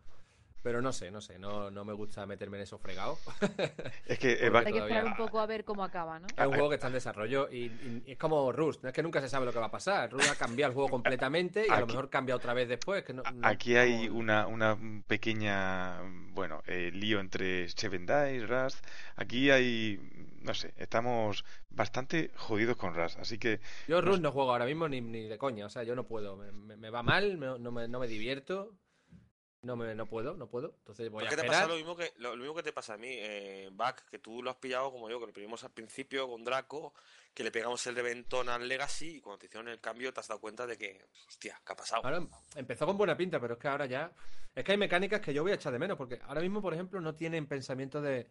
pero 0.64 0.82
no 0.82 0.94
sé, 0.94 1.10
no 1.12 1.22
sé, 1.22 1.40
no, 1.40 1.72
no 1.72 1.84
me 1.86 1.94
gusta 1.94 2.26
meterme 2.26 2.58
en 2.58 2.64
esos 2.64 2.80
fregados. 2.82 3.20
Es 4.06 4.20
que 4.20 4.34
eh, 4.34 4.52
Hay 4.54 4.72
que 4.74 4.80
esperar 4.80 5.06
un 5.06 5.16
poco 5.16 5.40
a 5.40 5.46
ver 5.46 5.64
cómo 5.64 5.84
acaba, 5.84 6.20
¿no? 6.20 6.28
Es 6.28 6.46
un 6.46 6.54
juego 6.54 6.70
que 6.70 6.76
está 6.76 6.88
en 6.88 6.94
desarrollo 6.94 7.50
y, 7.52 7.66
y- 7.66 8.04
y 8.06 8.12
es 8.12 8.18
como 8.18 8.52
Rust, 8.52 8.84
no 8.84 8.90
es 8.90 8.96
que 8.96 9.02
nunca 9.04 9.22
se 9.22 9.30
sabe 9.30 9.46
lo 9.46 9.54
que 9.54 9.60
va 9.60 9.68
a 9.68 9.72
pasar. 9.72 10.12
Rust 10.12 10.30
ha 10.32 10.36
cambiado 10.36 10.70
el 10.72 10.74
juego 10.76 10.90
completamente 10.92 11.66
y 11.68 11.72
a 11.72 11.80
lo 11.80 11.88
mejor 11.88 12.10
cambia 12.10 12.36
otra 12.36 12.54
vez 12.54 12.68
después. 12.68 13.04
Que 13.04 13.14
no- 13.14 13.24
no- 13.24 13.48
aquí 13.48 13.76
hay 13.76 14.08
no- 14.10 14.16
una, 14.16 14.48
una 14.48 14.78
pequeña, 15.08 16.02
bueno, 16.34 16.62
eh, 16.68 16.92
lío 16.94 17.20
entre 17.20 17.70
Seven 17.70 18.06
Days, 18.06 18.48
Rust. 18.50 18.86
Aquí 19.16 19.50
hay, 19.52 20.00
no 20.42 20.54
sé, 20.54 20.74
estamos 20.78 21.46
bastante 21.70 22.32
jodidos 22.36 22.76
con 22.76 22.94
Rust. 22.96 23.18
Así 23.20 23.38
que 23.38 23.60
Yo 23.88 24.02
Rust 24.02 24.22
no 24.22 24.32
juego 24.32 24.52
ahora 24.52 24.66
mismo 24.66 24.88
ni, 24.90 25.00
ni 25.02 25.28
de 25.28 25.38
coña, 25.38 25.66
o 25.66 25.70
sea, 25.70 25.84
yo 25.84 25.96
no 25.96 26.06
puedo. 26.06 26.36
Me, 26.38 26.52
me- 26.52 26.76
me 26.78 26.90
va 26.90 27.04
mal, 27.04 27.38
me- 27.38 27.60
no, 27.60 27.72
me, 27.72 27.88
no 27.88 28.00
me 28.00 28.08
divierto, 28.08 28.74
no, 29.64 29.76
me, 29.76 29.94
no 29.96 30.08
puedo, 30.08 30.36
no 30.36 30.48
puedo. 30.48 30.74
Entonces 30.80 31.10
voy 31.10 31.24
¿Por 31.24 31.28
a 31.28 31.30
te 31.30 31.36
esperar. 31.36 31.56
pasa 31.56 31.68
lo 31.68 31.76
mismo 31.76 31.96
que 31.96 32.14
lo, 32.18 32.32
lo 32.32 32.38
mismo 32.38 32.56
que 32.56 32.64
te 32.64 32.74
pasa 32.74 32.96
a 32.96 32.98
mí, 32.98 33.10
eh, 33.10 33.70
Back, 33.72 34.10
que 34.10 34.20
tú 34.20 34.42
lo 34.42 34.50
has 34.50 34.58
pillado 34.58 34.92
como 34.92 35.10
yo, 35.10 35.20
que 35.20 35.28
lo 35.28 35.34
pillamos 35.34 35.64
al 35.64 35.72
principio 35.72 36.28
con 36.28 36.44
Draco, 36.44 36.94
que 37.34 37.44
le 37.44 37.52
pegamos 37.52 37.86
el 37.88 37.96
reventón 37.96 38.50
al 38.50 38.68
Legacy 38.68 39.18
y 39.18 39.22
cuando 39.22 39.40
te 39.40 39.46
hicieron 39.46 39.68
el 39.68 39.80
cambio 39.80 40.12
te 40.14 40.20
has 40.20 40.28
dado 40.28 40.42
cuenta 40.42 40.66
de 40.66 40.78
que, 40.78 41.06
hostia, 41.28 41.62
¿qué 41.66 41.74
ha 41.74 41.76
pasado? 41.76 42.02
Ahora 42.04 42.26
empezó 42.56 42.86
con 42.86 42.98
buena 42.98 43.16
pinta, 43.16 43.40
pero 43.40 43.54
es 43.54 43.60
que 43.60 43.68
ahora 43.68 43.86
ya. 43.86 44.12
Es 44.54 44.66
que 44.66 44.72
hay 44.74 44.78
mecánicas 44.78 45.22
que 45.22 45.34
yo 45.34 45.44
voy 45.44 45.54
a 45.54 45.56
echar 45.56 45.72
de 45.72 45.80
menos, 45.80 45.98
porque 45.98 46.20
ahora 46.24 46.42
mismo, 46.42 46.62
por 46.62 46.74
ejemplo, 46.74 47.00
no 47.00 47.16
tienen 47.16 47.48
pensamiento 47.48 48.02
de. 48.02 48.30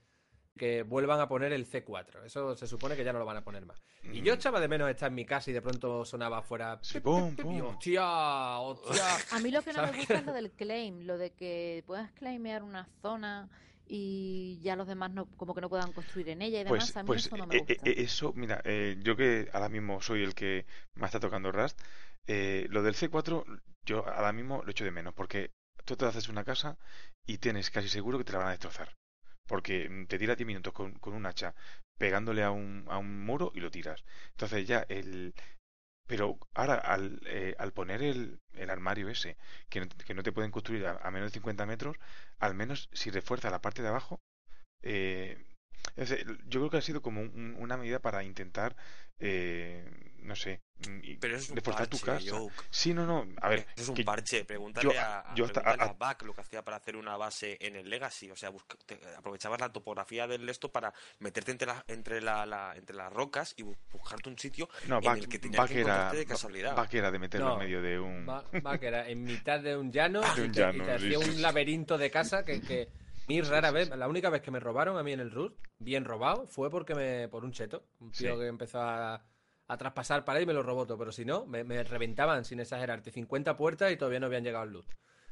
Que 0.60 0.82
vuelvan 0.82 1.18
a 1.20 1.26
poner 1.26 1.54
el 1.54 1.66
C4. 1.66 2.26
Eso 2.26 2.54
se 2.54 2.66
supone 2.66 2.94
que 2.94 3.02
ya 3.02 3.14
no 3.14 3.18
lo 3.18 3.24
van 3.24 3.38
a 3.38 3.42
poner 3.42 3.64
más. 3.64 3.80
Y 4.02 4.20
yo 4.20 4.34
echaba 4.34 4.60
de 4.60 4.68
menos 4.68 4.90
estar 4.90 5.08
en 5.08 5.14
mi 5.14 5.24
casa 5.24 5.48
y 5.50 5.54
de 5.54 5.62
pronto 5.62 6.04
sonaba. 6.04 6.44
Sí, 6.82 6.94
pip, 6.98 7.02
pum, 7.02 7.34
pum. 7.34 7.56
y 7.56 7.60
hostia, 7.62 8.58
hostia. 8.58 9.06
A 9.30 9.40
mí 9.40 9.50
lo 9.50 9.62
que 9.62 9.72
no 9.72 9.80
me 9.86 9.92
gusta 9.96 10.18
es 10.18 10.26
lo 10.26 10.34
del 10.34 10.50
claim, 10.50 11.06
lo 11.06 11.16
de 11.16 11.30
que 11.30 11.82
puedas 11.86 12.12
claimear 12.12 12.62
una 12.62 12.86
zona 13.00 13.48
y 13.86 14.60
ya 14.60 14.76
los 14.76 14.86
demás 14.86 15.10
no, 15.12 15.24
como 15.38 15.54
que 15.54 15.62
no 15.62 15.70
puedan 15.70 15.92
construir 15.92 16.28
en 16.28 16.42
ella 16.42 16.60
y 16.60 16.64
demás. 16.64 16.92
Pues, 16.92 16.96
a 16.98 17.02
mí 17.02 17.06
pues 17.06 17.24
eso 17.24 17.38
no 17.38 17.46
me 17.46 17.56
eh, 17.56 17.58
gusta. 17.60 17.88
eh, 17.88 17.94
eso, 17.96 18.34
mira, 18.34 18.60
eh, 18.64 18.98
yo 19.02 19.16
que 19.16 19.48
ahora 19.54 19.70
mismo 19.70 20.02
soy 20.02 20.22
el 20.22 20.34
que 20.34 20.66
más 20.92 21.08
está 21.08 21.20
tocando 21.20 21.50
Rust, 21.52 21.80
eh, 22.26 22.66
lo 22.68 22.82
del 22.82 22.94
C4 22.94 23.62
yo 23.86 24.06
ahora 24.06 24.32
mismo 24.34 24.62
lo 24.62 24.70
echo 24.70 24.84
de 24.84 24.90
menos 24.90 25.14
porque 25.14 25.52
tú 25.86 25.96
te 25.96 26.04
haces 26.04 26.28
una 26.28 26.44
casa 26.44 26.76
y 27.24 27.38
tienes 27.38 27.70
casi 27.70 27.88
seguro 27.88 28.18
que 28.18 28.24
te 28.24 28.32
la 28.32 28.38
van 28.40 28.48
a 28.48 28.50
destrozar. 28.50 28.99
Porque 29.50 29.88
mm, 29.90 30.06
te 30.10 30.18
tira 30.20 30.36
10 30.36 30.46
minutos 30.46 30.72
con, 30.78 30.90
con 31.02 31.14
un 31.14 31.26
hacha 31.26 31.54
pegándole 31.98 32.42
a 32.44 32.50
un, 32.50 32.84
a 32.88 32.98
un 32.98 33.10
muro 33.28 33.52
y 33.54 33.60
lo 33.60 33.70
tiras. 33.70 34.04
Entonces 34.32 34.66
ya 34.66 34.80
el... 34.88 35.34
Pero 36.06 36.38
ahora 36.54 36.74
al, 36.76 37.20
eh, 37.26 37.54
al 37.58 37.72
poner 37.72 38.02
el, 38.02 38.40
el 38.54 38.70
armario 38.70 39.08
ese, 39.08 39.36
que 39.70 39.80
no, 39.80 39.88
que 39.88 40.14
no 40.14 40.22
te 40.24 40.32
pueden 40.32 40.50
construir 40.50 40.86
a, 40.86 40.98
a 41.02 41.10
menos 41.12 41.30
de 41.30 41.34
50 41.34 41.66
metros, 41.66 41.96
al 42.40 42.54
menos 42.54 42.88
si 42.92 43.10
refuerza 43.10 43.50
la 43.50 43.60
parte 43.62 43.82
de 43.82 43.88
abajo, 43.88 44.20
eh, 44.82 45.38
es 45.96 46.10
yo 46.46 46.60
creo 46.60 46.70
que 46.70 46.76
ha 46.78 46.82
sido 46.82 47.02
como 47.02 47.20
un- 47.20 47.56
una 47.58 47.76
medida 47.76 47.98
para 48.00 48.22
intentar, 48.24 48.76
eh, 49.18 49.84
no 50.18 50.36
sé, 50.36 50.60
mm, 50.88 51.00
y 51.02 51.16
Pero 51.16 51.36
eso 51.36 51.44
es 51.44 51.50
un 51.50 51.56
reforzar 51.56 51.86
tu 51.88 51.98
parche, 51.98 52.26
casa. 52.26 52.38
Joke. 52.38 52.54
Sí, 52.70 52.94
no, 52.94 53.06
no, 53.06 53.26
a 53.40 53.48
ver, 53.48 53.66
es 53.76 53.88
un 53.88 53.94
que 53.94 54.04
parche. 54.04 54.44
Pregúntale 54.44 54.84
yo- 54.92 55.00
a, 55.00 55.34
yo 55.34 55.44
hasta- 55.46 55.62
pregúntale 55.62 55.90
a- 55.90 56.06
a 56.08 56.12
Buck 56.12 56.22
lo 56.22 56.34
que 56.34 56.40
hacía 56.42 56.62
para 56.62 56.76
hacer 56.78 56.96
una 56.96 57.16
base 57.16 57.58
en 57.60 57.76
el 57.76 57.88
Legacy. 57.88 58.30
O 58.30 58.36
sea, 58.36 58.50
busca- 58.50 58.76
te- 58.86 58.98
aprovechabas 59.16 59.60
la 59.60 59.70
topografía 59.72 60.26
del 60.26 60.48
esto 60.48 60.70
para 60.70 60.92
meterte 61.18 61.52
entre, 61.52 61.66
la- 61.66 61.84
entre, 61.88 62.20
la, 62.20 62.46
la- 62.46 62.74
entre 62.76 62.96
las 62.96 63.12
rocas 63.12 63.54
y 63.56 63.62
bu- 63.62 63.76
buscarte 63.92 64.28
un 64.28 64.38
sitio 64.38 64.68
no, 64.88 64.98
en 64.98 65.04
Bach, 65.04 65.18
el 65.18 65.28
que 65.28 65.38
tenías 65.38 65.66
que 65.66 65.74
era, 65.74 65.80
encontrarte 65.80 66.16
de 66.18 66.26
casualidad. 66.26 66.76
Bach 66.76 66.94
era 66.94 67.10
de 67.10 67.18
meterlo 67.18 67.46
No, 67.48 67.52
en 67.54 67.58
medio 67.60 67.82
de 67.82 67.98
un... 67.98 68.26
Que 68.80 68.86
era 68.86 69.08
en 69.08 69.24
mitad 69.24 69.60
de 69.60 69.76
un 69.76 69.90
llano, 69.92 70.20
De 70.36 70.42
y 70.42 70.44
un 70.46 70.52
te, 70.52 70.60
llano, 70.60 70.84
y 70.84 70.86
te 70.86 70.98
sí, 70.98 71.06
hacía 71.14 71.24
sí, 71.24 71.30
un 71.30 71.42
laberinto 71.42 71.98
de 71.98 72.10
casa 72.10 72.44
que, 72.44 72.60
que 72.62 72.88
mí 73.30 73.40
rara 73.42 73.70
vez, 73.70 73.88
la 73.96 74.08
única 74.08 74.30
vez 74.30 74.42
que 74.42 74.50
me 74.50 74.60
robaron 74.60 74.98
a 74.98 75.02
mí 75.02 75.12
en 75.12 75.20
el 75.20 75.30
root, 75.30 75.56
bien 75.78 76.04
robado, 76.04 76.46
fue 76.46 76.70
porque 76.70 76.94
me, 76.94 77.28
por 77.28 77.44
un 77.44 77.52
cheto, 77.52 77.84
un 78.00 78.10
tío 78.12 78.34
Sí. 78.34 78.40
que 78.40 78.46
empezó 78.46 78.80
a, 78.80 79.24
a 79.68 79.76
traspasar 79.78 80.24
pared 80.24 80.42
y 80.42 80.46
me 80.46 80.52
lo 80.52 80.62
robó 80.62 80.86
todo, 80.86 80.98
pero 80.98 81.12
si 81.12 81.24
no, 81.24 81.46
me, 81.46 81.62
me 81.64 81.82
reventaban, 81.84 82.44
sin 82.44 82.60
exagerarte, 82.60 83.10
50 83.10 83.56
puertas 83.56 83.92
y 83.92 83.96
todavía 83.96 84.20
no 84.20 84.26
habían 84.26 84.44
llegado 84.44 84.62
al 84.64 84.70
loot. 84.72 84.86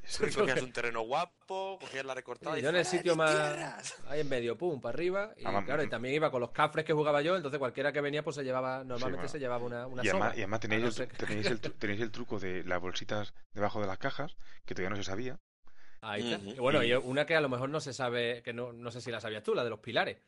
Cogías 0.35 0.63
un 0.63 0.73
terreno 0.73 1.03
guapo, 1.03 1.77
cogías 1.81 2.05
la 2.05 2.15
recortada 2.15 2.59
y 2.59 2.63
yo 2.63 2.71
en 2.71 2.77
el 2.77 2.85
¡fuera, 2.85 2.99
sitio 2.99 3.17
más 3.17 3.31
tierras! 3.31 4.03
ahí 4.09 4.21
en 4.21 4.29
medio, 4.29 4.57
pum, 4.57 4.81
para 4.81 4.95
arriba, 4.95 5.35
y 5.37 5.43
claro, 5.43 5.83
y 5.83 5.89
también 5.91 6.15
iba 6.15 6.31
con 6.31 6.41
los 6.41 6.51
cafres 6.51 6.85
que 6.87 6.95
jugaba 6.95 7.21
yo, 7.21 7.37
entonces 7.37 7.59
cualquiera 7.59 7.93
que 7.93 8.01
venía 8.01 8.23
pues 8.23 8.37
se 8.37 8.43
llevaba, 8.45 8.85
normalmente 8.85 9.17
bueno. 9.17 9.29
se 9.29 9.39
llevaba 9.39 9.65
una, 9.67 9.87
una 9.87 10.03
Y 10.05 10.09
además, 10.09 10.29
soga. 10.31 10.37
y 10.37 10.41
además 10.43 10.61
tenéis, 10.61 10.83
no 10.99 11.05
el, 11.05 11.61
tenéis 11.77 12.01
el 12.01 12.11
truco 12.11 12.39
de 12.39 12.65
las 12.65 12.81
bolsitas 12.81 13.35
debajo 13.53 13.81
de 13.83 13.87
las 13.87 13.99
cajas, 13.99 14.37
que 14.65 14.75
todavía 14.75 14.91
no 14.91 14.97
se 14.97 15.05
sabía. 15.05 15.39
Ahí 16.01 16.33
está. 16.33 16.61
Bueno, 16.61 16.83
y 16.85 16.93
una 16.95 17.27
que 17.27 17.35
a 17.37 17.41
lo 17.41 17.49
mejor 17.49 17.69
no 17.71 17.81
se 17.81 17.93
sabe, 17.93 18.43
que 18.43 18.53
no, 18.53 18.73
no 18.73 18.91
sé 18.91 19.01
si 19.01 19.11
la 19.11 19.21
sabías 19.21 19.43
tú, 19.43 19.55
la 19.55 19.65
de 19.65 19.71
los 19.71 19.81
pilares. 19.81 20.19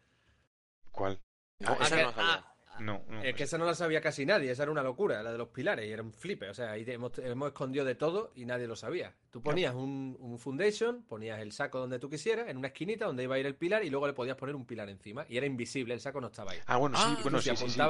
¿Cuál? 0.90 1.20
Ah, 1.64 1.76
Ah, 1.78 1.84
esa 1.86 1.96
que- 1.96 2.02
no 2.02 2.08
la 2.08 2.14
sabía. 2.14 2.46
No, 2.78 3.02
no. 3.08 3.22
Es 3.22 3.34
que 3.34 3.42
esa 3.42 3.58
no 3.58 3.66
la 3.66 3.74
sabía 3.74 4.00
casi 4.00 4.24
nadie, 4.24 4.50
esa 4.50 4.62
era 4.62 4.72
una 4.72 4.82
locura, 4.82 5.22
la 5.22 5.32
de 5.32 5.36
los 5.36 5.48
pilares, 5.48 5.86
y 5.86 5.92
era 5.92 6.02
un 6.02 6.14
flipe. 6.14 6.48
O 6.48 6.54
sea, 6.54 6.70
ahí 6.70 6.84
hemos, 6.86 7.18
hemos 7.18 7.48
escondido 7.48 7.84
de 7.84 7.94
todo 7.94 8.32
y 8.36 8.46
nadie 8.46 8.66
lo 8.66 8.74
sabía. 8.74 9.12
Tú 9.30 9.42
ponías 9.42 9.74
un, 9.74 10.16
un 10.18 10.38
foundation, 10.38 11.02
ponías 11.02 11.40
el 11.40 11.52
saco 11.52 11.78
donde 11.78 11.98
tú 11.98 12.08
quisieras, 12.08 12.48
en 12.48 12.56
una 12.56 12.68
esquinita 12.68 13.04
donde 13.04 13.24
iba 13.24 13.34
a 13.34 13.38
ir 13.38 13.44
el 13.44 13.54
pilar, 13.56 13.84
y 13.84 13.90
luego 13.90 14.06
le 14.06 14.14
podías 14.14 14.36
poner 14.38 14.54
un 14.56 14.64
pilar 14.64 14.88
encima. 14.88 15.26
Y 15.28 15.36
era 15.36 15.44
invisible, 15.44 15.92
el 15.92 16.00
saco 16.00 16.22
no 16.22 16.28
estaba 16.28 16.52
ahí. 16.52 16.58
Ah, 16.66 16.78
bueno, 16.78 16.96
sí, 16.96 17.02
Ah, 17.06 17.18
bueno, 17.22 17.38
Tú 17.38 17.42
sí, 17.42 17.50
si 17.50 17.56
sí, 17.56 17.70
sí. 17.70 17.80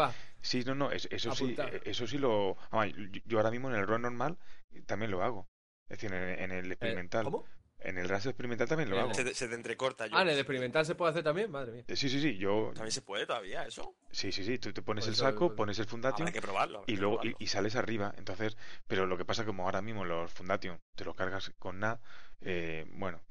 Sí, 0.41 0.65
no, 0.67 0.75
no, 0.75 0.91
es- 0.91 1.07
eso 1.13 1.31
sí, 1.37 1.55
eso 1.85 2.07
sí 2.09 2.19
lo... 2.19 2.57
ah, 2.73 2.87
yo, 3.27 3.39
ahora 3.39 3.53
mismo 3.53 3.71
en 3.71 3.77
el 3.77 3.87
run 3.87 4.03
normal 4.03 4.39
también 4.87 5.13
lo 5.13 5.23
hago. 5.23 5.47
Es 5.89 5.99
decir, 6.01 6.13
en, 6.13 6.41
en 6.41 6.51
el 6.51 6.67
eh, 6.67 6.73
experimental. 6.73 7.25
¿Cómo? 7.25 7.45
En 7.83 7.97
el 7.99 8.09
RAS 8.09 8.27
experimental 8.27 8.69
también 8.69 8.91
lo 8.91 9.01
hago. 9.01 9.15
Se, 9.15 9.25
te- 9.25 9.35
se 9.35 9.49
te 9.49 9.55
entrecorta. 9.55 10.05
Ah, 10.13 10.23
en 10.23 10.29
el 10.29 10.37
experimental 10.39 10.85
se 10.85 10.95
puede 10.95 11.11
hacer 11.13 11.23
también, 11.25 11.51
madre 11.51 11.73
mía. 11.73 11.85
Eh, 11.89 11.97
Sí, 11.97 12.09
sí, 12.11 12.21
sí, 12.21 12.37
yo... 12.37 12.73
También 12.75 12.93
se 12.93 13.01
puede 13.03 13.27
todavía 13.27 13.65
eso. 13.67 13.95
Sí, 14.11 14.33
sí, 14.33 14.45
sí, 14.45 14.59
tú 14.59 14.73
te 14.73 14.83
pones 14.83 15.07
Pues 15.07 15.19
el 15.19 15.25
saco, 15.25 15.55
pones 15.57 15.79
el 15.79 15.87
Fundation 15.87 16.29
Habrá 16.29 16.33
que 16.33 16.43
probarlo. 16.43 16.83
y 16.87 16.95
que 16.95 17.01
luego 17.01 17.15
y, 17.17 17.19
probarlo. 17.19 17.37
y 17.39 17.47
sales 17.47 17.77
arriba. 17.77 18.15
Entonces, 18.19 18.57
pero 18.87 19.07
lo 19.07 19.17
que 19.17 19.25
pasa 19.25 19.45
como 19.47 19.65
ahora 19.65 19.81
mismo 19.83 20.05
los 20.05 20.31
Fundation 20.33 20.79
te 20.95 21.05
los 21.05 21.15
cargas 21.17 21.53
con 21.59 21.81
nada, 21.81 22.01
eh, 22.43 22.87
bueno, 22.93 23.23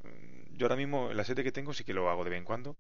yo 0.60 0.66
ahora 0.66 0.76
mismo 0.76 1.14
la 1.14 1.24
serie 1.24 1.44
que 1.44 1.54
tengo 1.54 1.74
sí 1.74 1.86
que 1.86 1.94
lo 1.94 2.10
hago 2.10 2.26
de 2.26 2.32
vez 2.32 2.38
en 2.40 2.44
cuando. 2.44 2.76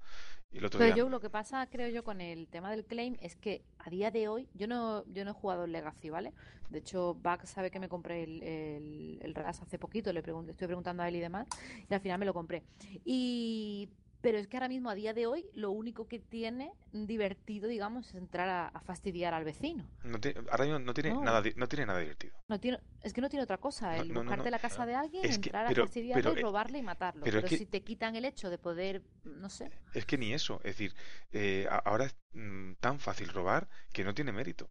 Y 0.52 0.58
el 0.58 0.66
otro 0.66 0.80
Pero 0.80 0.94
día... 0.94 1.04
yo 1.04 1.10
lo 1.10 1.22
que 1.22 1.30
pasa, 1.30 1.66
creo 1.68 1.88
yo, 1.88 2.04
con 2.04 2.20
el 2.20 2.50
tema 2.50 2.70
del 2.72 2.86
claim 2.86 3.16
es 3.22 3.38
que 3.38 3.64
a 3.78 3.90
día 3.90 4.12
de 4.12 4.28
hoy, 4.28 4.50
yo 4.54 4.68
no, 4.68 5.06
yo 5.08 5.24
no 5.24 5.32
he 5.32 5.34
jugado 5.34 5.64
el 5.64 5.72
Legacy, 5.72 6.10
¿vale? 6.10 6.34
De 6.70 6.80
hecho, 6.80 7.14
Buck 7.16 7.46
sabe 7.46 7.72
que 7.72 7.80
me 7.80 7.88
compré 7.88 8.24
el, 8.24 8.44
el, 8.44 9.20
el 9.22 9.34
RAS 9.34 9.62
hace 9.62 9.80
poquito, 9.80 10.12
le 10.12 10.22
pregunto, 10.22 10.52
estoy 10.52 10.68
preguntando 10.68 11.04
a 11.04 11.08
él 11.08 11.16
y 11.16 11.20
demás, 11.22 11.48
y 11.90 11.94
al 11.94 12.02
final 12.02 12.20
me 12.20 12.26
lo 12.26 12.34
compré. 12.34 12.64
Y 13.06 13.90
pero 14.22 14.38
es 14.38 14.48
que 14.48 14.58
ahora 14.58 14.68
mismo, 14.68 14.90
a 14.90 14.96
día 14.96 15.14
de 15.14 15.28
hoy, 15.28 15.46
lo 15.54 15.72
único 15.72 16.08
que 16.08 16.20
tiene 16.20 16.72
divertido, 16.92 17.68
digamos, 17.70 18.08
es 18.10 18.16
entrar 18.16 18.50
a, 18.50 18.68
a 18.68 18.82
fastidiar 18.82 19.34
al 19.34 19.46
vecino. 19.46 19.90
No 20.04 20.20
te- 20.20 20.36
ahora 20.52 20.66
mismo 20.66 20.80
no 20.80 20.94
tiene 20.94 21.12
No. 21.14 21.24
nada 21.24 21.42
no 21.56 21.68
tiene 21.68 21.86
nada 21.86 22.00
divertido. 22.00 22.36
No 22.48 22.60
tiene, 22.60 22.80
es 23.02 23.14
que 23.14 23.22
no 23.22 23.30
tiene 23.30 23.44
otra 23.44 23.58
cosa, 23.58 23.98
el 23.98 24.12
no, 24.14 24.22
buscarte 24.22 24.52
la 24.52 24.60
casa 24.60 24.86
de 24.86 24.96
alguien, 24.96 25.26
Es 25.26 25.40
que- 25.40 25.48
entrar 25.50 25.68
pero- 25.70 25.84
a 25.84 25.86
fastidiarle, 25.88 26.24
pero, 26.24 26.38
eh, 26.38 26.42
robarle 26.42 26.78
y 26.80 26.82
matarlo. 26.84 27.24
pero 27.24 27.38
es 27.40 27.44
Pero 27.44 27.50
que- 27.50 27.58
si 27.58 27.66
te 27.66 27.82
quitan 27.82 28.16
el 28.16 28.26
hecho 28.26 28.50
de 28.50 28.58
poder, 28.58 29.04
no 29.24 29.50
sé. 29.50 29.72
Es 29.94 30.06
que 30.06 30.18
ni 30.18 30.34
eso, 30.34 30.58
es 30.64 30.78
decir, 30.78 30.94
eh, 31.32 31.68
ahora 31.86 32.06
es 32.06 32.16
mm, 32.34 32.74
tan 32.80 33.00
fácil 33.00 33.30
robar 33.30 33.68
que 33.92 34.04
no 34.04 34.14
tiene 34.14 34.32
mérito. 34.32 34.68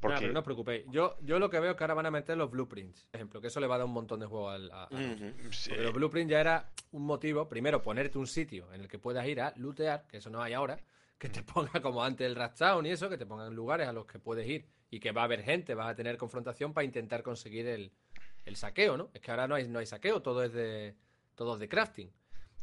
Porque 0.00 0.20
pero 0.20 0.32
no 0.32 0.38
os 0.40 0.44
preocupéis. 0.44 0.84
Yo, 0.90 1.16
yo 1.22 1.38
lo 1.38 1.48
que 1.50 1.60
veo 1.60 1.72
es 1.72 1.76
que 1.76 1.84
ahora 1.84 1.94
van 1.94 2.06
a 2.06 2.10
meter 2.10 2.36
los 2.36 2.50
blueprints, 2.50 3.06
por 3.10 3.16
ejemplo, 3.18 3.40
que 3.40 3.48
eso 3.48 3.60
le 3.60 3.66
va 3.66 3.74
a 3.76 3.78
dar 3.78 3.86
un 3.86 3.92
montón 3.92 4.20
de 4.20 4.26
juego 4.26 4.50
al, 4.50 4.70
a- 4.70 4.84
a- 4.84 4.88
Ujú. 4.90 5.32
sí, 5.52 5.70
Porque 5.70 5.82
los 5.84 5.92
blueprints 5.94 6.30
ya 6.30 6.40
era 6.40 6.70
un 6.92 7.04
motivo, 7.06 7.48
primero, 7.48 7.82
ponerte 7.82 8.18
un 8.18 8.26
sitio 8.26 8.72
en 8.72 8.80
el 8.82 8.88
que 8.88 8.98
puedas 8.98 9.26
ir 9.26 9.40
a 9.40 9.52
lootear, 9.56 10.06
que 10.06 10.18
eso 10.18 10.30
no 10.30 10.42
hay 10.42 10.52
ahora, 10.52 10.78
que 11.18 11.28
te 11.28 11.42
ponga 11.42 11.80
como 11.80 12.02
antes 12.04 12.26
el 12.26 12.34
Rattown 12.36 12.86
y 12.86 12.90
eso, 12.90 13.08
que 13.08 13.16
te 13.18 13.26
pongan 13.26 13.54
lugares 13.54 13.88
a 13.88 13.92
los 13.92 14.04
que 14.06 14.18
puedes 14.18 14.46
ir 14.48 14.66
y 14.90 15.00
que 15.00 15.12
va 15.12 15.22
a 15.22 15.24
haber 15.24 15.42
gente, 15.42 15.74
vas 15.74 15.88
a 15.88 15.94
tener 15.94 16.16
confrontación 16.16 16.72
para 16.72 16.84
intentar 16.84 17.22
conseguir 17.22 17.66
el, 17.66 17.92
el 18.44 18.56
saqueo, 18.56 18.96
¿no? 18.96 19.10
Es 19.14 19.20
que 19.20 19.30
ahora 19.30 19.48
no 19.48 19.54
hay, 19.54 19.66
no 19.68 19.78
hay 19.78 19.86
saqueo, 19.86 20.22
todo 20.22 20.42
es 20.44 20.52
de 20.52 20.94
todo 21.34 21.54
es 21.54 21.60
de 21.60 21.68
crafting. 21.68 22.12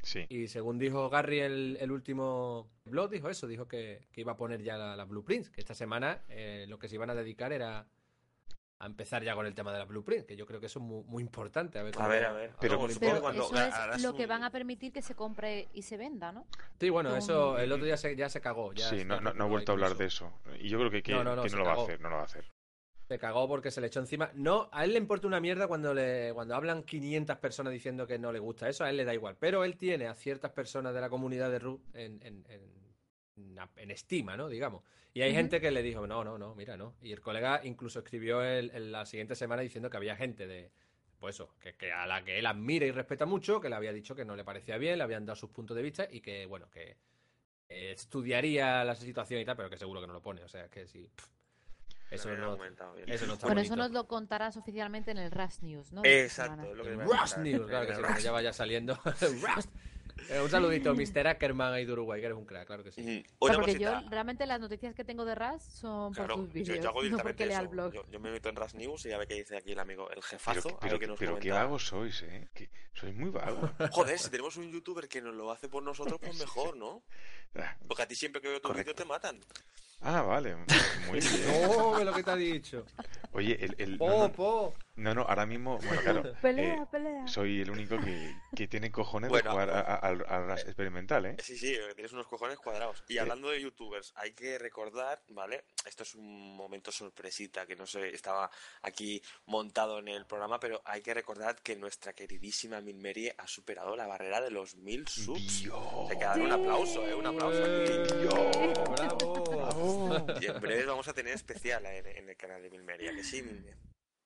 Sí. 0.02 0.26
Y 0.30 0.48
según 0.48 0.78
dijo 0.78 1.10
Gary 1.10 1.40
el, 1.40 1.78
el 1.80 1.92
último 1.92 2.70
blog, 2.86 3.10
dijo 3.10 3.30
eso, 3.30 3.48
dijo 3.48 3.68
que, 3.68 4.08
que 4.12 4.22
iba 4.22 4.34
a 4.34 4.38
poner 4.38 4.62
ya 4.62 4.78
las 4.78 5.08
blueprints, 5.08 5.50
que 5.50 5.62
esta 5.62 5.74
semana 5.76 6.22
eh, 6.30 6.66
lo 6.68 6.80
que 6.80 6.88
se 6.88 6.96
iban 6.96 7.10
a 7.10 7.16
dedicar 7.16 7.52
era 7.54 7.88
a 8.80 8.88
empezar 8.88 9.24
ya 9.24 9.36
con 9.36 9.46
el 9.46 9.54
tema 9.54 9.72
de 9.72 9.78
las 9.78 9.88
blueprints, 9.88 10.26
que 10.26 10.36
yo 10.36 10.48
creo 10.48 10.60
que 10.60 10.66
eso 10.66 10.80
es 10.80 10.86
muy, 10.86 11.04
muy 11.04 11.22
importante. 11.22 11.78
A 11.78 11.84
ver, 11.84 11.94
A 12.00 12.08
ver, 12.08 12.26
a 12.26 12.32
ver. 12.32 12.52
Pero- 12.60 12.80
cuando 12.80 13.44
eso 13.44 13.92
es 13.94 14.02
lo 14.02 14.10
un- 14.10 14.18
que 14.18 14.26
van 14.26 14.44
a 14.44 14.50
permitir 14.50 14.92
que 14.92 15.04
se 15.04 15.14
compre 15.14 15.68
y 15.72 15.84
se 15.84 15.98
venda, 15.98 16.32
¿no? 16.32 16.48
Sí, 16.80 16.90
bueno, 16.90 17.16
eso 17.16 17.60
el 17.60 17.72
otro 17.72 17.86
día 17.86 17.96
se, 17.96 18.16
ya 18.16 18.28
se 18.28 18.42
cagó. 18.42 18.74
Ya 18.74 18.90
Sí, 18.90 19.06
no, 19.06 19.22
no, 19.22 19.36
no 19.36 19.46
he 19.46 19.50
vuelto 19.50 19.72
a 19.72 19.76
hablar 19.76 19.96
de 19.98 20.06
eso. 20.06 20.34
Y 20.60 20.68
yo 20.70 20.80
creo 20.80 20.90
que, 20.90 21.04
que, 21.04 21.12
No, 21.14 21.24
no, 21.24 21.36
no, 21.36 21.44
que 21.44 21.50
se 21.50 21.58
no 21.58 21.62
lo 21.64 21.68
va 21.70 21.76
a 21.76 21.84
hacer, 21.84 22.02
no 22.02 22.10
lo 22.10 22.16
va 22.16 22.22
a 22.24 22.26
hacer. 22.26 22.51
Se 23.12 23.20
cagó 23.20 23.46
porque 23.46 23.72
se 23.72 23.82
le 23.82 23.88
echó 23.88 24.00
encima. 24.00 24.32
No, 24.36 24.70
a 24.72 24.86
él 24.86 24.94
le 24.94 24.98
importa 24.98 25.28
una 25.28 25.42
mierda 25.42 25.68
cuando 25.68 25.94
le 25.94 26.32
cuando 26.34 26.56
hablan 26.56 26.84
500 26.84 27.36
personas 27.40 27.74
diciendo 27.74 28.08
que 28.08 28.18
no 28.18 28.32
le 28.32 28.40
gusta 28.40 28.70
eso, 28.70 28.86
a 28.86 28.90
él 28.90 28.96
le 28.96 29.04
da 29.04 29.14
igual. 29.14 29.36
Pero 29.38 29.66
él 29.66 29.76
tiene 29.76 30.08
a 30.08 30.14
ciertas 30.16 30.52
personas 30.52 30.94
de 30.94 31.02
la 31.02 31.10
comunidad 31.10 31.52
de 31.52 31.60
root 31.60 31.82
en, 31.94 32.22
en, 32.24 32.46
en, 32.48 33.60
en 33.76 33.92
estima, 33.92 34.38
¿no? 34.38 34.48
Digamos. 34.48 34.84
Y 35.14 35.24
hay 35.24 35.34
gente 35.34 35.60
que 35.60 35.72
le 35.72 35.84
dijo, 35.84 36.08
no, 36.08 36.24
no, 36.24 36.38
no, 36.38 36.56
mira, 36.56 36.78
no. 36.78 36.96
Y 37.02 37.12
el 37.12 37.20
colega 37.20 37.60
incluso 37.66 38.00
escribió 38.00 38.42
el- 38.44 38.94
la 38.94 39.06
siguiente 39.06 39.36
semana 39.36 39.62
diciendo 39.62 39.90
que 39.90 39.98
había 39.98 40.16
gente 40.16 40.48
de, 40.48 40.72
pues 41.20 41.36
eso, 41.36 41.54
que, 41.60 41.76
que 41.76 41.92
a 41.92 42.06
la 42.08 42.24
que 42.24 42.40
él 42.40 42.46
admira 42.46 42.86
y 42.86 42.92
respeta 42.92 43.26
mucho, 43.26 43.60
que 43.60 43.68
le 43.68 43.76
había 43.76 43.92
dicho 43.92 44.16
que 44.16 44.24
no 44.24 44.38
le 44.38 44.46
parecía 44.46 44.78
bien, 44.78 44.98
le 45.00 45.04
habían 45.04 45.26
dado 45.26 45.36
sus 45.36 45.50
puntos 45.50 45.76
de 45.76 45.84
vista 45.84 46.08
y 46.10 46.22
que, 46.22 46.46
bueno, 46.46 46.70
que 46.70 46.96
eh, 47.70 47.92
estudiaría 47.94 48.84
la 48.86 48.96
situación 48.96 49.42
y 49.42 49.46
tal, 49.46 49.58
pero 49.58 49.70
que 49.70 49.78
seguro 49.78 50.02
que 50.02 50.08
no 50.08 50.14
lo 50.14 50.22
pone. 50.22 50.44
O 50.44 50.48
sea, 50.50 50.70
que 50.70 50.88
sí. 50.88 51.10
pff, 51.16 51.28
eso 52.12 52.30
no, 52.36 52.52
comentado 52.58 52.94
bien. 52.96 53.10
eso 53.10 53.26
no 53.26 53.34
está 53.34 53.48
Bueno, 53.48 53.62
eso 53.62 53.70
bonito. 53.72 53.88
nos 53.88 53.92
lo 53.94 54.08
contarás 54.08 54.58
oficialmente 54.58 55.12
en 55.12 55.18
el 55.18 55.32
Rush 55.32 55.60
News, 55.62 55.92
¿no? 55.92 56.02
Exacto, 56.06 56.74
lo 56.76 56.84
que 56.84 56.90
a 56.92 57.22
Rust. 57.22 57.38
News, 57.38 57.68
claro 57.68 57.88
que 57.88 57.94
sí, 57.94 58.00
Rust. 58.00 58.06
cuando 58.06 58.20
ya 58.24 58.32
vaya 58.32 58.54
saliendo. 58.54 59.00
Rust. 59.56 59.70
Eh, 60.30 60.40
un 60.40 60.50
saludito, 60.52 60.94
Mr. 60.96 61.26
Ackerman 61.30 61.74
ahí 61.74 61.84
de 61.86 61.94
Uruguay, 61.94 62.20
que 62.20 62.28
eres 62.28 62.38
un 62.38 62.46
crack, 62.46 62.68
claro 62.68 62.84
que 62.84 62.92
sí. 62.92 63.26
Una 63.40 63.54
porque 63.56 63.72
cosita. 63.74 64.02
yo 64.04 64.10
realmente 64.10 64.46
las 64.46 64.60
noticias 64.60 64.94
que 64.94 65.04
tengo 65.04 65.26
de 65.26 65.34
Rush 65.34 65.62
son 65.62 66.14
Claro, 66.14 66.36
por 66.36 66.46
tus 66.46 66.54
yo, 66.54 66.60
vídeos, 66.74 66.84
yo 66.84 66.90
hago 66.90 67.00
no 67.02 67.04
directamente 67.04 67.34
porque 67.34 67.46
lea 67.48 67.58
el 67.60 67.66
eso. 67.66 67.72
blog. 67.72 67.94
Yo, 67.94 68.06
yo 68.12 68.20
me 68.20 68.30
meto 68.32 68.50
en 68.50 68.56
Ras 68.56 68.76
News 68.76 69.06
y 69.06 69.10
ya 69.10 69.18
ve 69.18 69.26
que 69.26 69.34
dice 69.36 69.58
aquí 69.58 69.72
el 69.72 69.80
amigo, 69.80 70.12
el 70.12 70.22
jefazo, 70.22 70.78
pero, 70.80 71.00
que 71.00 71.08
nos 71.08 71.18
pero 71.18 71.40
qué 71.40 71.52
vagos 71.52 71.88
sois, 71.88 72.22
¿eh? 72.24 72.50
Que 72.54 72.70
sois 72.94 73.16
muy 73.16 73.30
vagos. 73.32 73.72
Joder, 73.92 74.20
si 74.20 74.30
tenemos 74.30 74.58
un 74.58 74.70
youtuber 74.72 75.08
que 75.08 75.22
nos 75.22 75.34
lo 75.34 75.50
hace 75.52 75.70
por 75.70 75.82
nosotros, 75.82 76.20
pues 76.22 76.38
mejor, 76.38 76.78
¿no? 76.78 77.04
Ah, 77.56 77.76
Porque 77.88 78.04
a 78.04 78.08
ti 78.08 78.14
siempre 78.16 78.42
que 78.42 78.50
veo 78.50 78.62
tu 78.62 78.72
vídeo 78.74 78.94
te 78.94 79.06
matan. 79.06 79.40
Ah, 80.02 80.22
vale. 80.24 80.56
Muy 81.08 81.20
bien. 81.20 81.68
¡Oh, 81.78 81.92
ve 81.98 82.06
lo 82.06 82.14
que 82.14 82.24
te 82.24 82.32
ha 82.32 82.36
dicho! 82.36 82.86
Oye, 83.34 83.58
el... 83.64 83.76
el 83.78 83.92
no, 83.94 83.98
¡Po, 83.98 84.10
no, 84.10 84.32
po! 84.34 84.74
No, 84.98 85.16
no, 85.16 85.22
ahora 85.22 85.46
mismo, 85.46 85.78
bueno, 85.78 86.02
claro, 86.02 86.34
Pelea, 86.42 86.76
eh, 86.84 86.86
pelea. 86.92 87.26
soy 87.28 87.62
el 87.62 87.72
único 87.72 87.98
que, 87.98 88.36
que 88.56 88.68
tiene 88.68 88.92
cojones 88.92 89.30
Bueno. 89.30 89.46
de 89.46 89.50
jugar 89.52 89.70
a- 89.70 89.80
a- 89.80 89.96
al 89.96 90.26
al 90.28 90.48
Rush 90.50 90.60
experimental, 90.66 91.26
¿eh? 91.26 91.38
Sí, 91.42 91.58
sí, 91.58 91.78
tienes 91.96 92.12
unos 92.12 92.28
cojones 92.28 92.60
cuadrados. 92.60 93.02
Y 93.08 93.18
hablando 93.18 93.50
de 93.50 93.62
youtubers, 93.62 94.12
hay 94.16 94.34
que 94.34 94.60
recordar, 94.60 95.22
¿vale? 95.30 95.64
Esto 95.86 96.04
es 96.04 96.14
un 96.16 96.56
momento 96.58 96.92
sorpresita 96.92 97.66
que 97.66 97.76
no 97.78 97.88
sé, 97.88 98.10
estaba 98.14 98.52
aquí 98.82 99.22
montado 99.46 100.00
en 100.00 100.10
el 100.10 100.26
programa, 100.26 100.60
pero 100.60 100.82
hay 100.84 101.02
que 101.02 101.14
recordar 101.14 101.56
que 101.62 101.78
nuestra 101.78 102.12
queridísima 102.14 102.82
Milmerie 102.82 103.34
ha 103.38 103.48
superado 103.48 103.96
la 103.96 104.08
barrera 104.08 104.42
de 104.42 104.52
los 104.52 104.76
mil 104.76 105.08
subs. 105.08 105.62
Dios. 105.64 105.78
Hay 106.12 106.18
que 106.18 106.26
dar 106.26 106.40
un 106.42 106.52
aplauso, 106.52 107.08
¿eh? 107.08 107.16
Un 107.16 107.28
aplauso 107.28 107.64
aquí. 107.64 107.92
¡Bravo! 108.92 109.91
Y 110.42 110.46
en 110.48 110.60
breve 110.62 110.86
vamos 110.86 111.08
a 111.08 111.14
tener 111.14 111.34
especial 111.34 111.86
en, 111.86 112.06
en 112.06 112.30
el 112.30 112.38
canal 112.38 112.62
de 112.62 112.70
Milmeria, 112.70 113.12
que 113.14 113.24
sí, 113.24 113.42
Milmeria. 113.42 113.78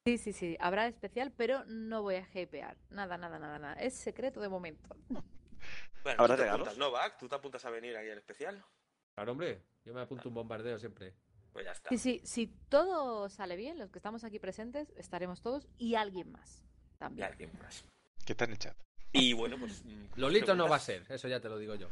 Sí, 0.08 0.18
sí, 0.20 0.34
sí, 0.34 0.56
habrá 0.60 0.88
especial, 0.88 1.32
pero 1.36 1.66
no 1.66 2.04
voy 2.04 2.16
a 2.16 2.28
hypear. 2.34 2.78
Nada, 2.90 3.18
nada, 3.18 3.40
nada, 3.40 3.58
nada. 3.58 3.74
Es 3.76 3.96
secreto 3.96 4.40
de 4.40 4.50
momento. 4.50 4.88
Bueno, 6.04 6.22
¿Habrá 6.22 6.36
¿tú 6.36 6.44
te 6.44 6.50
apuntas, 6.50 6.78
no, 6.78 6.92
Bac? 6.92 7.18
¿Tú 7.18 7.28
te 7.28 7.34
apuntas 7.36 7.66
a 7.66 7.72
venir 7.72 7.98
aquí 7.98 8.10
al 8.12 8.18
especial? 8.20 8.64
Claro, 9.16 9.32
hombre, 9.32 9.64
yo 9.84 9.94
me 9.94 10.02
apunto 10.02 10.30
un 10.30 10.36
bombardeo 10.36 10.78
siempre. 10.78 11.16
Pues 11.52 11.66
ya 11.66 11.72
está. 11.72 11.90
Sí, 11.90 11.98
sí, 11.98 12.22
si 12.24 12.48
todo 12.70 13.30
sale 13.30 13.56
bien, 13.56 13.80
los 13.80 13.90
que 13.90 13.98
estamos 13.98 14.24
aquí 14.24 14.38
presentes, 14.38 14.92
estaremos 14.98 15.42
todos 15.42 15.68
y 15.78 15.96
alguien 15.96 16.32
más 16.32 16.62
Y 16.94 16.98
también. 16.98 17.28
alguien 17.28 17.52
más. 17.60 17.84
¿Qué 18.26 18.34
está 18.34 18.46
en 18.46 18.52
el 18.52 18.60
chat? 18.60 18.78
Y 19.16 19.34
bueno, 19.34 19.58
pues. 19.60 19.84
mm, 19.86 20.06
Lolito 20.18 20.56
no 20.56 20.68
va 20.70 20.78
a 20.78 20.80
ser, 20.80 21.04
eso 21.10 21.28
ya 21.28 21.40
te 21.40 21.50
lo 21.50 21.58
digo 21.58 21.76
yo. 21.76 21.90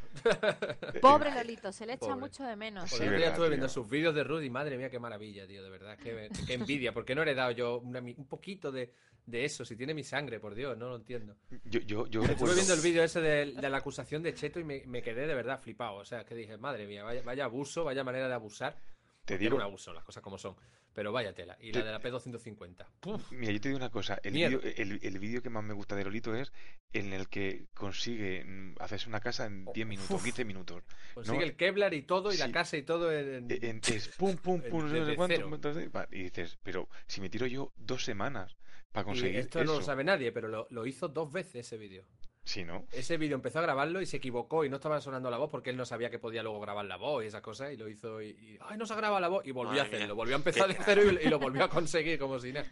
Pobre 1.02 1.32
Lolito, 1.36 1.72
se 1.72 1.86
le 1.86 1.94
echa 1.94 2.08
Pobre. 2.08 2.16
mucho 2.20 2.44
de 2.44 2.56
menos. 2.56 2.90
Sí, 2.90 3.00
día 3.02 3.12
verdad, 3.12 3.30
estuve 3.30 3.50
viendo 3.50 3.70
sus 3.70 3.90
vídeos 3.90 4.16
de 4.16 4.24
Rudy, 4.24 4.50
madre 4.50 4.78
mía, 4.78 4.90
qué 4.90 5.00
maravilla, 5.00 5.46
tío, 5.48 5.64
de 5.64 5.70
verdad, 5.70 5.98
qué, 6.02 6.30
qué 6.48 6.54
envidia, 6.54 6.94
porque 6.94 7.16
no 7.16 7.22
he 7.22 7.26
heredado 7.26 7.52
yo 7.52 7.80
una 7.80 8.00
un 8.00 8.28
poquito 8.28 8.72
de, 8.72 8.94
de 9.26 9.46
eso, 9.46 9.66
si 9.66 9.76
tiene 9.76 9.94
mi 9.94 10.04
sangre, 10.04 10.40
por 10.40 10.56
Dios, 10.56 10.78
no 10.78 10.90
lo 10.90 10.96
entiendo. 10.98 11.36
Yo, 11.66 11.80
yo, 11.82 12.08
yo 12.08 12.22
Estuve 12.22 12.28
recuerdo- 12.28 12.56
viendo 12.56 12.74
el 12.74 12.82
vídeo 12.82 13.04
ese 13.04 13.22
de, 13.22 13.52
de 13.54 13.70
la 13.70 13.78
acusación 13.78 14.24
de 14.24 14.34
Cheto 14.34 14.60
y 14.60 14.64
me, 14.64 14.84
me 14.86 15.02
quedé 15.02 15.28
de 15.28 15.36
verdad 15.36 15.60
flipado, 15.60 15.96
o 15.98 16.06
sea, 16.06 16.24
que 16.26 16.36
dije, 16.36 16.58
madre 16.58 16.88
mía, 16.88 17.04
vaya, 17.04 17.22
vaya 17.24 17.46
abuso, 17.46 17.84
vaya 17.84 18.04
manera 18.04 18.28
de 18.28 18.34
abusar. 18.34 18.78
Te 19.26 19.36
Era 19.36 19.42
digo, 19.44 19.56
un 19.58 19.62
abuso, 19.62 19.94
las 19.94 20.04
cosas 20.04 20.22
como 20.24 20.38
son, 20.38 20.56
pero 20.94 21.12
vaya 21.12 21.34
tela. 21.34 21.58
Y 21.60 21.72
la 21.72 21.84
de 21.84 21.92
la 21.92 22.02
P250. 22.02 22.86
¡puf! 23.00 23.32
Mira, 23.32 23.52
yo 23.52 23.60
te 23.62 23.70
digo 23.70 23.78
una 23.78 23.90
cosa, 23.90 24.20
el 24.24 24.34
vídeo 24.34 24.62
el, 24.62 25.00
el 25.02 25.42
que 25.42 25.50
más 25.50 25.64
me 25.64 25.74
gusta 25.74 25.96
de 25.96 26.04
Lolito 26.04 26.36
es 26.36 26.52
en 26.94 27.14
el 27.14 27.28
que 27.28 27.66
consigue 27.74 28.44
mm, 28.46 28.76
hacerse 28.80 29.10
una 29.10 29.20
casa 29.20 29.46
en 29.46 29.66
10 29.66 29.88
minutos, 29.88 30.12
Uf. 30.12 30.24
15 30.24 30.46
minutos. 30.46 30.84
Consigue 31.14 31.38
No. 31.38 31.44
el 31.44 31.56
Kevlar 31.56 31.94
y 31.94 32.04
todo, 32.04 32.32
y 32.34 32.38
la 32.38 32.52
casa 32.52 32.78
y 32.78 32.84
todo 32.84 33.12
en... 33.12 33.50
E- 33.52 33.60
en- 33.70 33.82
es 33.88 34.10
pum, 34.10 34.36
pum, 34.38 34.62
En- 34.64 34.70
pum, 34.70 34.86
no 34.92 35.06
sé 35.06 35.16
cuánto, 35.16 35.72
y 36.12 36.24
dices, 36.24 36.58
pero 36.64 36.88
si 37.08 37.22
me 37.22 37.30
tiro 37.30 37.48
yo 37.48 37.74
dos 37.76 38.04
semanas 38.04 38.56
para 38.92 39.04
y 39.04 39.06
conseguir 39.10 39.36
esto 39.38 39.60
eso, 39.60 39.72
no 39.74 39.80
lo 39.80 39.86
sabe 39.86 40.04
nadie, 40.04 40.32
pero 40.32 40.48
lo, 40.48 40.68
lo 40.70 40.86
hizo 40.86 41.08
dos 41.08 41.32
veces 41.32 41.66
ese 41.66 41.78
vídeo. 41.78 42.06
Sí, 42.44 42.64
¿no? 42.64 42.86
Ese 42.92 43.18
vídeo 43.18 43.36
empezó 43.36 43.60
a 43.60 43.64
grabarlo 43.64 44.02
y 44.02 44.06
se 44.06 44.18
equivocó 44.18 44.66
y 44.66 44.70
no 44.70 44.78
estaba 44.78 45.02
sonando 45.02 45.30
la 45.30 45.38
voz 45.38 45.50
porque 45.50 45.70
él 45.70 45.78
no 45.78 45.86
sabía 45.86 46.10
que 46.10 46.20
podía 46.20 46.44
luego 46.44 46.60
grabar 46.60 46.86
la 46.86 46.98
voz 46.98 47.24
y 47.24 47.28
esas 47.28 47.42
cosas 47.42 47.72
y 47.74 47.78
lo 47.78 47.88
hizo 47.90 48.22
y, 48.22 48.30
y, 48.30 48.58
¡ay, 48.62 48.78
no 48.78 48.86
se 48.86 48.96
graba 48.96 49.20
la 49.20 49.28
voz! 49.28 49.46
Y 49.46 49.52
volvió 49.52 49.82
a 49.82 49.86
hacerlo, 49.86 50.16
volvió 50.16 50.36
a 50.36 50.38
empezar 50.38 50.68
de 50.68 50.78
cero 50.84 51.02
y, 51.04 51.26
y 51.26 51.30
lo 51.30 51.40
volvió 51.40 51.64
a 51.64 51.70
conseguir 51.70 52.20
como 52.20 52.40
si 52.40 52.54
nada. 52.54 52.70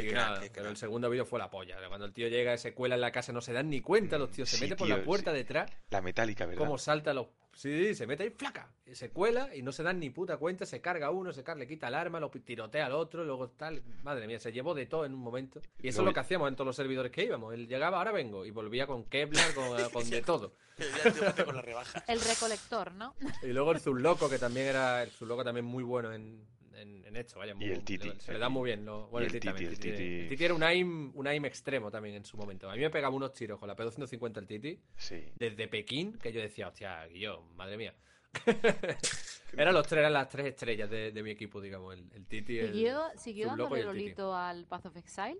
Qué 0.00 0.06
Y 0.06 0.10
crack, 0.10 0.28
nada, 0.28 0.40
qué 0.40 0.50
pero 0.50 0.68
el 0.68 0.76
segundo 0.76 1.08
vídeo 1.10 1.24
fue 1.26 1.38
la 1.38 1.50
polla. 1.50 1.76
Cuando 1.88 2.06
el 2.06 2.12
tío 2.12 2.28
llega, 2.28 2.56
se 2.58 2.72
cuela 2.74 2.94
en 2.96 3.00
la 3.00 3.12
casa, 3.12 3.32
no 3.32 3.40
se 3.40 3.52
dan 3.52 3.68
ni 3.70 3.80
cuenta 3.80 4.18
los 4.18 4.30
tíos. 4.30 4.48
Se 4.48 4.56
Sí, 4.56 4.62
mete 4.64 4.76
por 4.76 4.86
tío, 4.86 4.96
la 4.96 5.04
puerta 5.04 5.30
sí. 5.32 5.36
detrás, 5.38 5.70
La 5.90 6.00
metálica, 6.02 6.46
¿verdad? 6.46 6.58
como 6.58 6.78
salta 6.78 7.12
los... 7.14 7.26
Sí, 7.54 7.94
se 7.94 8.06
mete 8.06 8.24
ahí, 8.24 8.30
flaca. 8.36 8.70
y 8.84 8.94
Se 8.94 9.08
cuela 9.08 9.48
y 9.56 9.62
no 9.62 9.72
se 9.72 9.82
dan 9.82 9.98
ni 9.98 10.10
puta 10.10 10.36
cuenta. 10.36 10.66
Se 10.66 10.82
carga 10.82 11.10
uno, 11.10 11.32
se 11.32 11.42
carga, 11.42 11.60
le 11.60 11.66
quita 11.66 11.88
el 11.88 11.94
arma, 11.94 12.20
lo 12.20 12.28
tirotea 12.30 12.84
al 12.84 12.92
otro, 12.92 13.24
luego 13.24 13.48
tal. 13.48 13.82
Madre 14.02 14.26
mía, 14.26 14.38
se 14.38 14.52
llevó 14.52 14.74
de 14.74 14.84
todo 14.84 15.06
en 15.06 15.14
un 15.14 15.20
momento. 15.20 15.62
Y 15.80 15.88
eso 15.88 16.02
Lo- 16.02 16.04
es 16.04 16.10
lo 16.10 16.14
que 16.14 16.20
hacíamos 16.20 16.48
en 16.48 16.54
todos 16.56 16.66
los 16.66 16.76
servidores 16.76 17.10
que 17.10 17.24
íbamos. 17.24 17.54
Él 17.54 17.66
llegaba, 17.66 17.96
ahora 17.96 18.12
vengo. 18.12 18.44
Y 18.44 18.50
volvía 18.50 18.86
con 18.86 19.04
Kevlar, 19.04 19.54
con, 19.54 19.64
con 19.90 20.10
de 20.10 20.20
todo. 20.20 20.52
El 22.06 22.20
recolector, 22.20 22.92
¿no? 22.92 23.14
Y 23.42 23.46
luego 23.48 23.72
el 23.72 23.80
Zurloco, 23.80 24.28
que 24.28 24.38
también 24.38 24.66
era 24.66 25.02
el 25.02 25.10
Zurloco 25.10 25.42
también 25.44 25.64
muy 25.64 25.82
bueno 25.82 26.12
en, 26.12 26.46
en, 26.76 27.04
en 27.04 27.16
esto, 27.16 27.38
vaya. 27.38 27.54
muy- 27.54 27.66
el 27.66 27.84
Titi. 27.84 28.08
le- 28.08 28.20
Se 28.20 28.32
le 28.32 28.38
da 28.38 28.48
muy 28.48 28.66
bien. 28.70 28.84
Lo, 28.84 29.08
bueno, 29.08 29.26
Y 29.26 29.30
el 29.30 29.34
el 29.36 29.40
Titi, 29.40 29.64
el 29.64 29.70
Titi- 29.70 29.80
Titi. 29.92 30.02
el 30.20 30.28
Titi 30.28 30.44
era 30.44 30.54
un 30.54 30.62
aim, 30.62 31.10
un 31.14 31.26
aim 31.26 31.44
extremo 31.44 31.90
también 31.90 32.14
en 32.16 32.24
su 32.24 32.36
momento. 32.36 32.68
A 32.70 32.74
mí 32.74 32.80
me 32.80 32.90
pegaba 32.90 33.14
unos 33.14 33.32
tiros 33.32 33.58
con 33.58 33.68
la 33.68 33.76
P250 33.76 34.38
el 34.38 34.46
Titi, 34.46 34.78
Sí. 34.96 35.24
desde 35.38 35.68
Pekín, 35.68 36.18
que 36.18 36.32
yo 36.32 36.40
decía, 36.40 36.68
hostia, 36.68 37.06
Guillón, 37.06 37.54
madre 37.56 37.76
mía. 37.76 37.94
eran 39.56 39.72
los 39.74 39.86
tres, 39.86 40.00
eran 40.00 40.12
las 40.12 40.28
tres 40.28 40.46
estrellas 40.46 40.90
de, 40.90 41.12
de 41.12 41.22
mi 41.22 41.30
equipo, 41.30 41.60
digamos, 41.60 41.94
el, 41.94 42.04
el 42.12 42.26
Titi, 42.26 42.58
el... 42.58 42.72
¿Siguió, 42.72 43.02
siguió 43.16 43.46
y 43.46 43.48
dándole 43.48 43.80
el 43.80 43.86
Titi. 43.86 43.98
Lolito 44.00 44.34
al 44.34 44.66
Path 44.66 44.86
of 44.86 44.96
Exile? 44.96 45.38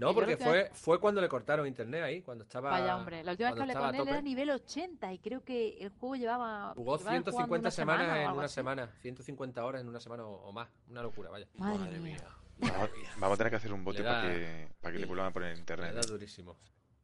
No, 0.00 0.08
yo 0.10 0.14
porque 0.14 0.32
última 0.32 0.50
vez- 0.52 0.68
fue, 0.70 0.78
fue 0.78 1.00
cuando 1.00 1.20
le 1.20 1.28
cortaron 1.28 1.66
internet 1.66 2.02
ahí, 2.02 2.22
cuando 2.22 2.44
estaba... 2.44 2.70
Vaya 2.70 2.96
hombre, 2.96 3.22
la 3.22 3.32
última 3.32 3.48
vez 3.50 3.56
que 3.56 3.60
hablé 3.62 3.74
con 3.74 3.94
él 3.94 4.08
era 4.08 4.20
nivel 4.22 4.50
80 4.50 5.12
y 5.12 5.18
creo 5.18 5.44
que 5.44 5.78
el 5.80 5.90
juego 5.90 6.16
llevaba... 6.16 6.72
Jugó 6.74 6.96
llevaba 6.98 7.20
jugando 7.20 7.30
150 7.32 7.60
una 7.60 7.70
semanas 7.70 8.06
semana 8.06 8.22
en 8.24 8.30
una 8.36 8.44
así. 8.46 8.54
semana, 8.54 8.90
150 9.02 9.64
horas 9.64 9.80
en 9.82 9.88
una 9.88 10.00
semana 10.00 10.24
o, 10.24 10.48
o 10.48 10.52
más, 10.52 10.68
una 10.88 11.02
locura, 11.02 11.30
vaya. 11.30 11.46
Madre, 11.54 11.78
Madre 11.78 11.98
mía. 12.00 12.16
mía. 12.58 12.72
Vamos, 12.72 12.90
vamos 13.18 13.34
a 13.34 13.36
tener 13.38 13.50
que 13.50 13.56
hacer 13.56 13.72
un 13.72 13.84
bote 13.84 13.98
Le 13.98 14.04
da- 14.04 14.20
para 14.22 14.32
que, 14.34 14.68
para 14.80 14.92
que 14.92 14.98
le 14.98 15.04
Sí. 15.04 15.08
vuelvan 15.08 15.26
a 15.26 15.32
poner 15.32 15.48
en 15.50 15.54
Le 15.54 15.60
internet. 15.60 15.94
da 15.94 16.00
durísimo. 16.02 16.58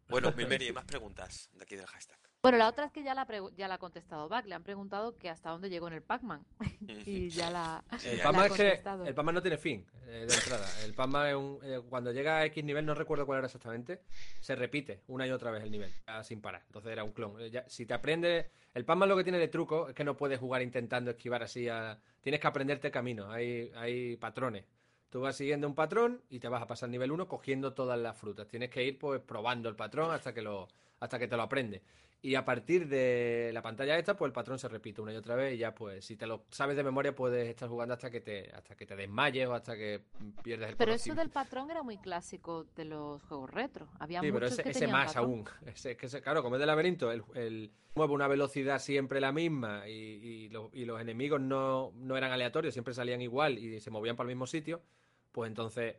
Bueno, 0.08 0.32
Milmeria, 0.36 0.72
más 0.72 0.84
preguntas 0.84 1.50
de 1.52 1.62
aquí 1.64 1.76
del 1.76 1.86
hashtag. 1.86 2.17
Bueno, 2.40 2.56
la 2.56 2.68
otra 2.68 2.84
es 2.84 2.92
que 2.92 3.02
ya 3.02 3.14
la, 3.14 3.26
ya 3.56 3.66
la 3.66 3.74
ha 3.74 3.78
contestado 3.78 4.28
Back. 4.28 4.46
Le 4.46 4.54
han 4.54 4.62
preguntado 4.62 5.16
que 5.16 5.28
hasta 5.28 5.50
dónde 5.50 5.68
llegó 5.68 5.88
en 5.88 5.94
el 5.94 6.02
Pac-Man. 6.02 6.44
y 7.04 7.28
ya 7.30 7.50
la... 7.50 7.84
El. 8.04 8.20
Pac-Man 8.20 8.46
es 8.46 8.52
ha 8.52 8.56
que 8.56 8.62
contestado. 8.62 9.04
el 9.06 9.14
Pac-Man 9.14 9.34
no 9.34 9.42
tiene 9.42 9.58
fin 9.58 9.84
eh, 10.06 10.24
de 10.28 10.34
entrada. 10.34 10.66
El 10.84 10.94
Pac-Man 10.94 11.26
es 11.28 11.34
un, 11.34 11.58
eh, 11.64 11.80
cuando 11.88 12.12
llega 12.12 12.38
a 12.38 12.44
X 12.46 12.64
nivel, 12.64 12.86
no 12.86 12.94
recuerdo 12.94 13.26
cuál 13.26 13.38
era 13.38 13.46
exactamente, 13.46 14.02
se 14.40 14.54
repite 14.54 15.00
una 15.08 15.26
y 15.26 15.30
otra 15.32 15.50
vez 15.50 15.64
el 15.64 15.70
nivel, 15.72 15.90
sin 16.22 16.40
parar. 16.40 16.62
Entonces 16.66 16.92
era 16.92 17.02
un 17.02 17.10
clon. 17.12 17.40
Eh, 17.40 17.50
ya- 17.50 17.68
si 17.68 17.86
te 17.86 17.94
aprendes, 17.94 18.46
el 18.72 18.84
Pac-Man 18.84 19.08
lo 19.08 19.16
que 19.16 19.24
tiene 19.24 19.38
de 19.38 19.48
truco 19.48 19.88
es 19.88 19.94
que 19.94 20.04
no 20.04 20.16
puedes 20.16 20.38
jugar 20.38 20.62
intentando 20.62 21.10
esquivar 21.10 21.42
así. 21.42 21.68
A, 21.68 21.98
tienes 22.20 22.40
que 22.40 22.46
aprenderte 22.46 22.90
camino. 22.92 23.32
Hay, 23.32 23.72
hay 23.74 24.16
patrones. 24.16 24.64
Tú 25.10 25.22
vas 25.22 25.34
siguiendo 25.36 25.66
un 25.66 25.74
patrón 25.74 26.22
y 26.28 26.38
te 26.38 26.48
vas 26.48 26.62
a 26.62 26.66
pasar 26.66 26.88
nivel 26.88 27.10
1 27.10 27.26
cogiendo 27.26 27.72
todas 27.72 27.98
las 27.98 28.16
frutas. 28.16 28.46
Tienes 28.46 28.70
que 28.70 28.84
ir 28.84 28.96
pues 28.98 29.20
probando 29.22 29.68
el 29.68 29.74
patrón 29.74 30.12
hasta 30.12 30.32
que 30.34 30.42
lo 30.42 30.68
hasta 31.00 31.18
que 31.18 31.28
te 31.28 31.36
lo 31.36 31.42
aprendes. 31.42 31.82
Y 32.20 32.34
a 32.34 32.44
partir 32.44 32.88
de 32.88 33.52
la 33.54 33.62
pantalla 33.62 33.96
esta, 33.96 34.16
pues 34.16 34.28
el 34.28 34.32
patrón 34.32 34.58
se 34.58 34.66
repite 34.66 35.00
una 35.00 35.12
y 35.12 35.16
otra 35.16 35.36
vez 35.36 35.54
y 35.54 35.58
ya 35.58 35.72
pues 35.72 36.04
si 36.04 36.16
te 36.16 36.26
lo 36.26 36.46
sabes 36.50 36.76
de 36.76 36.82
memoria 36.82 37.14
puedes 37.14 37.48
estar 37.48 37.68
jugando 37.68 37.94
hasta 37.94 38.10
que 38.10 38.20
te 38.20 38.50
hasta 38.52 38.74
que 38.74 38.86
te 38.86 38.96
desmayes 38.96 39.46
o 39.46 39.54
hasta 39.54 39.76
que 39.76 40.02
pierdes 40.42 40.70
el 40.70 40.76
Pero 40.76 40.92
eso 40.92 41.14
del 41.14 41.30
patrón 41.30 41.70
era 41.70 41.84
muy 41.84 41.96
clásico 41.98 42.64
de 42.74 42.86
los 42.86 43.22
juegos 43.22 43.50
retro. 43.50 43.86
Había 44.00 44.20
Sí, 44.20 44.26
pero 44.32 44.46
muchos 44.46 44.52
ese, 44.54 44.62
que 44.64 44.70
ese 44.70 44.80
tenían 44.80 44.98
más 44.98 45.14
patrón. 45.14 45.24
aún. 45.30 45.44
Ese, 45.64 45.96
que 45.96 46.06
ese- 46.06 46.20
claro, 46.20 46.42
como 46.42 46.56
es 46.56 46.60
de 46.60 46.66
laberinto, 46.66 47.12
el, 47.12 47.22
el 47.36 47.70
mueve 47.94 48.12
una 48.14 48.26
velocidad 48.26 48.80
siempre 48.80 49.20
la 49.20 49.30
misma 49.30 49.88
y, 49.88 49.92
y 49.92 50.48
los, 50.48 50.74
y 50.74 50.86
los 50.86 51.00
enemigos 51.00 51.40
no, 51.40 51.92
no 51.94 52.16
eran 52.16 52.32
aleatorios, 52.32 52.74
siempre 52.74 52.94
salían 52.94 53.22
igual 53.22 53.58
y 53.58 53.78
se 53.78 53.92
movían 53.92 54.16
para 54.16 54.28
el 54.28 54.34
mismo 54.34 54.48
sitio, 54.48 54.82
pues 55.30 55.46
entonces 55.48 55.94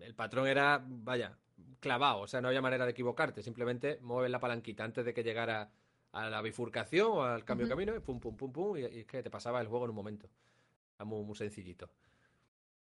el 0.00 0.14
patrón 0.14 0.46
era, 0.48 0.84
vaya, 0.86 1.38
clavado, 1.80 2.20
o 2.22 2.26
sea, 2.26 2.40
no 2.40 2.48
había 2.48 2.60
manera 2.62 2.84
de 2.84 2.92
equivocarte, 2.92 3.42
simplemente 3.42 3.98
mueves 4.02 4.30
la 4.30 4.40
palanquita 4.40 4.84
antes 4.84 5.04
de 5.04 5.14
que 5.14 5.22
llegara 5.22 5.70
a 6.12 6.30
la 6.30 6.40
bifurcación 6.42 7.08
o 7.12 7.22
al 7.22 7.44
cambio 7.44 7.66
de 7.66 7.70
camino, 7.70 7.94
y 7.94 8.00
pum, 8.00 8.18
pum, 8.20 8.36
pum, 8.36 8.52
pum, 8.52 8.76
y, 8.76 8.80
y 8.80 9.00
es 9.00 9.06
que 9.06 9.22
te 9.22 9.30
pasaba 9.30 9.60
el 9.60 9.68
juego 9.68 9.84
en 9.84 9.90
un 9.90 9.96
momento. 9.96 10.28
Era 10.96 11.04
muy, 11.04 11.22
muy 11.24 11.34
sencillito. 11.36 11.90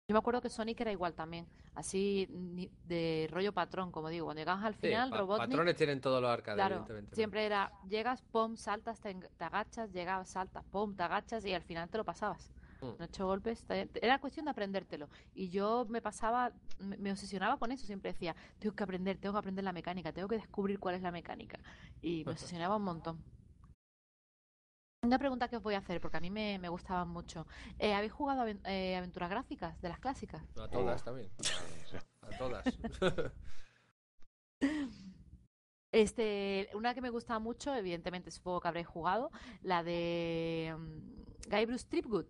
Yo 0.07 0.13
me 0.13 0.19
acuerdo 0.19 0.39
que 0.41 0.49
Sonic 0.49 0.79
era 0.81 0.91
igual 0.91 1.15
también. 1.15 1.47
Así 1.73 2.27
de 2.87 3.27
rollo 3.31 3.51
patrón, 3.53 3.91
como 3.91 4.09
digo. 4.09 4.25
Cuando 4.27 4.39
llegabas 4.39 4.63
al 4.63 4.75
Sí, 4.75 4.81
final, 4.81 5.09
pa- 5.09 5.17
Robotnik... 5.17 5.49
patrones 5.49 5.75
tienen 5.75 5.99
todos 5.99 6.21
los 6.21 6.29
arcades, 6.29 6.57
Claro, 6.57 6.75
evidentemente. 6.75 7.15
siempre 7.15 7.45
era, 7.45 7.71
llegas, 7.89 8.21
pum, 8.21 8.55
saltas, 8.55 8.99
te, 9.01 9.15
te 9.15 9.43
agachas, 9.43 9.91
llegas, 9.91 10.29
saltas, 10.29 10.63
pum, 10.65 10.95
te 10.95 11.03
agachas 11.03 11.43
y 11.45 11.53
al 11.53 11.63
final 11.63 11.89
te 11.89 11.97
lo 11.97 12.05
pasabas. 12.05 12.51
Mm. 12.81 13.01
Ocho 13.01 13.25
golpes, 13.25 13.65
era 13.69 14.19
cuestión 14.19 14.45
de 14.45 14.51
aprendértelo. 14.51 15.09
Y 15.33 15.49
yo 15.49 15.85
me 15.89 16.01
pasaba, 16.01 16.51
me, 16.79 17.11
obsesionaba 17.11 17.57
con 17.57 17.71
eso, 17.71 17.85
siempre 17.85 18.11
decía, 18.11 18.35
tengo 18.59 18.75
que 18.75 18.83
aprender, 18.83 19.17
tengo 19.17 19.33
que 19.33 19.39
aprender 19.39 19.63
la 19.63 19.71
mecánica, 19.73 20.11
tengo 20.11 20.27
que 20.27 20.35
descubrir 20.35 20.79
cuál 20.79 20.95
es 20.95 21.01
la 21.01 21.11
mecánica. 21.11 21.59
Y 22.01 22.23
me 22.25 22.31
obsesionaba 22.59 22.75
un 22.75 22.83
montón. 22.83 23.23
Una 25.03 25.19
pregunta 25.19 25.47
que 25.47 25.57
os 25.57 25.63
voy 25.63 25.75
a 25.75 25.79
hacer, 25.79 26.01
porque 26.01 26.17
a 26.17 26.19
mí 26.19 26.31
me, 26.31 26.57
me 26.57 26.67
gustaban 26.69 27.07
mucho. 27.09 27.45
Eh, 27.77 27.93
¿Habéis 27.93 28.11
jugado 28.11 28.41
aven- 28.41 28.65
eh, 28.65 28.95
aventuras 28.95 29.29
gráficas 29.29 29.79
de 29.79 29.89
las 29.89 29.99
clásicas? 29.99 30.41
A 30.57 30.67
todas 30.67 31.03
también. 31.03 31.29
A 32.21 32.37
todas. 32.37 32.65
Este, 35.91 36.67
una 36.73 36.93
que 36.93 36.99
me 36.99 37.09
gusta 37.09 37.39
mucho, 37.39 37.73
evidentemente 37.73 38.29
supongo 38.29 38.59
que 38.59 38.67
habréis 38.67 38.87
jugado, 38.87 39.31
la 39.61 39.81
de 39.81 40.75
mm, 40.77 41.49
Guybrush 41.49 41.85
Threepwood. 41.85 42.25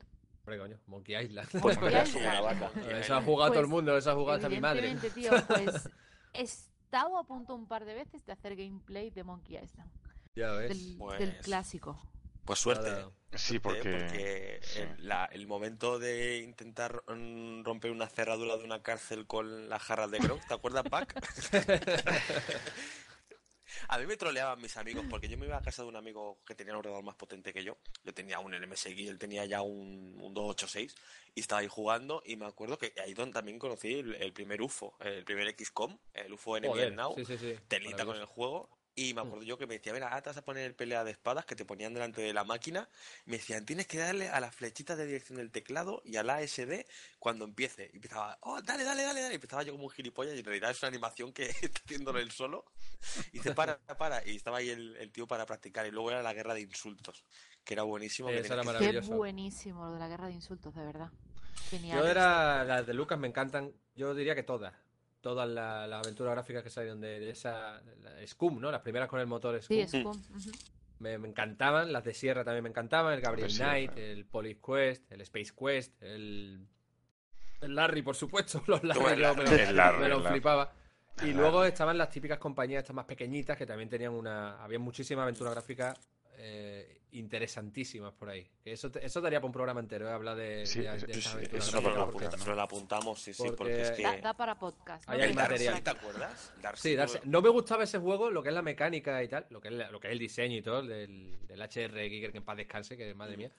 Hombre, 0.48 0.60
coño, 0.60 0.80
Monkey 0.88 1.16
Island. 1.26 1.50
Pues 1.60 1.76
Monkey 1.82 2.02
Island. 2.04 2.26
una 2.28 2.42
vaca. 2.42 2.72
Eso 2.92 3.16
ha 3.16 3.22
jugado 3.24 3.52
todo 3.52 3.60
el 3.62 3.66
Pues, 3.66 3.72
mundo, 3.76 3.98
eso 3.98 4.12
ha 4.12 4.14
jugado 4.14 4.36
hasta 4.38 4.50
mi 4.50 4.60
madre. 4.60 4.96
Tío, 5.14 5.32
pues 5.48 5.90
he 6.34 6.42
estado 6.44 7.18
a 7.18 7.24
punto 7.24 7.56
un 7.56 7.68
par 7.68 7.86
de 7.86 7.96
veces 7.96 8.24
de 8.26 8.34
hacer 8.34 8.56
gameplay 8.56 9.10
de 9.10 9.24
Monkey 9.24 9.58
Island, 9.58 9.90
Ya 10.36 10.52
ves. 10.52 10.70
del, 10.70 10.88
del 10.90 10.98
Pues- 10.98 11.36
clásico. 11.44 12.00
Pues 12.46 12.60
suerte. 12.60 12.92
Nada. 12.92 13.10
Sí, 13.34 13.58
porque... 13.58 14.60
sí. 14.62 14.82
el, 14.82 15.08
la- 15.08 15.26
el 15.26 15.48
momento 15.48 15.98
de 15.98 16.38
intentar 16.38 17.02
mm, 17.08 17.64
romper 17.64 17.90
una 17.90 18.08
cerradura 18.08 18.56
de 18.58 18.64
una 18.66 18.84
cárcel 18.84 19.26
con 19.26 19.68
las 19.68 19.82
jarras 19.82 20.12
de 20.12 20.20
Grog, 20.20 20.40
¿te 20.48 20.54
acuerdas, 20.54 20.84
Pac? 20.84 21.16
A 23.88 23.98
mí 23.98 24.06
me 24.06 24.18
troleaban 24.18 24.62
mis 24.62 24.78
amigos 24.78 25.06
porque 25.10 25.28
yo 25.28 25.38
me 25.38 25.46
iba 25.46 25.58
a 25.58 25.62
casa 25.62 25.84
de 25.84 25.90
un 25.90 25.96
amigo 25.96 26.40
que 26.46 26.56
tenía 26.56 26.74
un 26.74 26.80
ordenador 26.80 27.04
más 27.04 27.16
potente 27.16 27.54
que 27.54 27.64
yo. 27.64 27.78
Yo 28.04 28.14
tenía 28.14 28.40
un 28.40 28.54
MSX, 28.54 28.88
él 28.88 29.18
tenía 29.18 29.46
ya 29.46 29.62
un, 29.62 30.18
un 30.20 30.34
286 30.34 30.96
y 31.36 31.40
estaba 31.40 31.62
ahí 31.62 31.68
jugando 31.68 32.22
y 32.26 32.36
me 32.36 32.46
acuerdo 32.46 32.78
que 32.78 32.94
ahí 33.04 33.14
donde 33.14 33.34
también 33.34 33.60
conocí 33.60 33.94
el, 33.94 34.16
el 34.16 34.34
primer 34.34 34.62
UFO, 34.62 34.96
el 35.00 35.24
primer 35.24 35.56
XCOM, 35.58 35.98
el 36.14 36.34
UFO 36.34 36.58
Enemy 36.58 36.92
Now 36.96 37.16
sí, 37.16 37.26
sí, 37.26 37.38
sí. 37.38 37.56
telita 37.68 38.06
con 38.06 38.18
el 38.18 38.26
juego. 38.26 38.70
Y 38.98 39.14
me 39.14 39.22
acuerdo 39.22 39.44
yo 39.44 39.58
que 39.58 39.68
me 39.68 39.74
decía, 39.76 39.92
mira, 39.92 40.08
ahora 40.08 40.22
te 40.22 40.30
vas 40.30 40.38
a 40.38 40.46
poner 40.46 40.64
el 40.64 40.74
pelea 40.74 41.04
de 41.04 41.12
espadas 41.12 41.46
que 41.46 41.56
te 41.56 41.66
ponían 41.66 41.94
delante 41.94 42.22
de 42.22 42.34
la 42.34 42.46
máquina. 42.46 42.88
Y 43.26 43.32
me 43.32 43.38
decían, 43.38 43.66
tienes 43.66 43.88
que 43.88 43.98
darle 43.98 44.30
a 44.30 44.40
las 44.40 44.56
flechitas 44.56 44.98
de 44.98 45.06
dirección 45.06 45.38
del 45.38 45.52
teclado 45.52 46.02
y 46.06 46.16
al 46.16 46.30
ASD 46.30 46.86
cuando 47.20 47.44
empiece. 47.44 47.90
Y 47.92 47.98
empezaba, 47.98 48.38
oh, 48.42 48.62
dale, 48.62 48.86
dale, 48.86 49.04
dale, 49.04 49.20
dale. 49.20 49.34
Y 49.34 49.36
empezaba 49.36 49.64
yo 49.64 49.74
como 49.74 49.84
un 49.84 49.90
gilipollas 49.90 50.36
y 50.36 50.40
en 50.40 50.46
realidad 50.46 50.72
es 50.72 50.82
una 50.82 50.88
animación 50.88 51.34
que 51.34 51.46
está 51.62 51.82
haciéndolo 51.84 52.20
él 52.20 52.32
solo. 52.32 52.64
Y 53.34 53.40
dice, 53.40 53.54
para, 53.54 53.78
para. 53.80 54.26
Y 54.26 54.38
estaba 54.38 54.60
ahí 54.60 54.70
el, 54.70 54.96
el 54.96 55.12
tío 55.12 55.28
para 55.28 55.46
practicar. 55.46 55.86
Y 55.86 55.92
luego 55.92 56.12
era 56.12 56.24
la 56.24 56.34
guerra 56.34 56.54
de 56.54 56.62
insultos, 56.62 57.26
que 57.66 57.74
era 57.74 57.84
buenísimo. 57.84 58.30
que 58.30 58.40
era 58.40 58.60
Qué 58.60 58.64
maravilloso. 58.64 59.14
buenísimo 59.14 59.86
lo 59.88 59.94
de 59.94 60.00
la 60.00 60.08
guerra 60.08 60.28
de 60.28 60.34
insultos, 60.34 60.74
de 60.74 60.86
verdad. 60.86 61.12
Genial. 61.70 62.00
Yo 62.00 62.08
era, 62.08 62.64
las 62.64 62.88
de 62.88 62.94
Lucas 62.94 63.20
me 63.20 63.28
encantan, 63.28 63.74
yo 63.96 64.16
diría 64.16 64.36
que 64.36 64.44
todas. 64.44 64.74
Todas 65.26 65.50
la- 65.50 65.88
las 65.88 66.06
aventuras 66.06 66.34
gráficas 66.36 66.62
que 66.62 66.70
salieron 66.70 67.02
de, 67.02 67.20
de 67.20 67.32
esa 67.32 67.82
la 68.04 68.28
Scum, 68.28 68.60
¿no? 68.62 68.70
Las 68.70 68.82
primeras 68.82 69.10
con 69.10 69.20
el 69.20 69.26
motor 69.26 69.60
Scum. 69.60 69.76
Sí, 69.76 69.82
es 69.82 69.90
Scum, 69.90 70.22
ujú. 70.36 70.52
me, 71.00 71.18
me 71.18 71.28
encantaban, 71.28 71.92
las 71.92 72.04
de 72.04 72.14
Sierra 72.14 72.44
también 72.44 72.62
me 72.62 72.70
encantaban, 72.70 73.12
el 73.12 73.22
Gabriel. 73.22 73.52
Knight, 73.52 73.98
el 73.98 74.26
Police 74.26 74.60
Quest, 74.64 75.12
el 75.12 75.22
Space 75.22 75.52
Quest, 75.60 76.00
el, 76.04 76.68
el 77.62 77.74
Larry, 77.76 78.04
por 78.04 78.16
supuesto, 78.16 78.62
los 78.68 78.84
Larry, 78.84 79.02
me 79.04 79.44
me 79.44 79.44
lo 79.50 79.56
el 79.58 79.76
Larry. 79.76 80.22
flipaba. 80.28 80.72
Y 81.24 81.34
luego 81.34 81.66
estaban 81.66 81.98
las 81.98 82.12
típicas 82.12 82.38
compañías 82.38 82.84
estas 82.84 82.96
más 82.96 83.06
pequeñitas 83.06 83.58
que 83.58 83.66
también 83.66 83.90
tenían 83.90 84.12
una, 84.14 84.64
había 84.64 84.78
muchísimas 84.78 85.24
aventuras 85.24 85.54
gráficas 85.56 85.98
eh, 86.38 87.02
interesantísimas 87.12 88.14
por 88.14 88.30
ahí. 88.30 88.46
Eso, 88.64 88.92
te- 88.92 89.06
eso 89.06 89.22
daría 89.22 89.40
para 89.40 89.48
un 89.48 89.52
programa 89.54 89.80
entero, 89.80 90.08
¿eh? 90.08 90.12
hablar 90.12 90.36
de, 90.36 90.66
Sí, 90.66 90.80
de- 90.82 90.90
de 90.92 90.96
eso- 91.14 91.40
estas 91.40 91.68
eso- 91.70 91.82
lo, 91.82 92.02
apunta- 92.04 92.38
¿no? 92.38 92.56
lo 92.56 92.62
apuntamos, 92.62 93.22
sí, 93.22 93.34
sí, 93.34 93.44
Porque- 93.56 93.82
es 93.82 93.92
que... 93.92 94.04
Da, 94.04 94.18
da 94.18 94.34
para 94.34 94.58
podcast. 94.60 95.08
¿no? 95.08 95.14
Ahí 95.14 95.22
hay 95.22 95.30
el 95.30 95.36
Pero 95.36 95.48
material. 95.50 95.74
Darcy, 95.76 95.84
¿te 95.84 95.90
acuerdas? 95.92 96.54
Darcy, 96.62 96.90
Sí, 96.90 96.96
darse- 96.96 97.20
tuve- 97.20 97.30
no 97.32 97.42
me 97.42 97.50
gustaba 97.50 97.84
ese 97.84 98.00
juego, 98.00 98.30
lo 98.32 98.44
que 98.44 98.50
es 98.50 98.56
la 98.56 98.62
mecánica 98.62 99.24
y 99.24 99.28
tal, 99.28 99.46
lo 99.50 99.62
que 99.62 99.70
es, 99.70 99.74
la- 99.74 99.92
lo 99.92 100.00
que 100.00 100.08
es 100.08 100.14
el 100.14 100.20
diseño 100.20 100.58
y 100.58 100.62
todo, 100.62 100.82
del, 100.84 101.38
del 101.48 101.62
HR 101.62 102.10
Giger 102.10 102.32
que 102.32 102.38
en 102.40 102.44
paz 102.44 102.58
descanse, 102.58 102.98
que 102.98 103.14
madre 103.16 103.38
mía. 103.38 103.52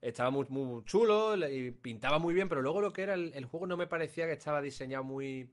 Estaba 0.00 0.30
muy, 0.30 0.46
muy 0.50 0.84
chulo 0.84 1.36
y 1.48 1.70
pintaba 1.70 2.18
muy 2.18 2.34
bien, 2.34 2.48
pero 2.48 2.60
luego 2.60 2.80
lo 2.80 2.92
que 2.92 3.02
era 3.02 3.14
el, 3.14 3.32
el 3.34 3.44
juego 3.46 3.66
no 3.66 3.76
me 3.76 3.86
parecía 3.86 4.26
que 4.26 4.32
estaba 4.32 4.60
diseñado 4.60 5.04
muy 5.04 5.50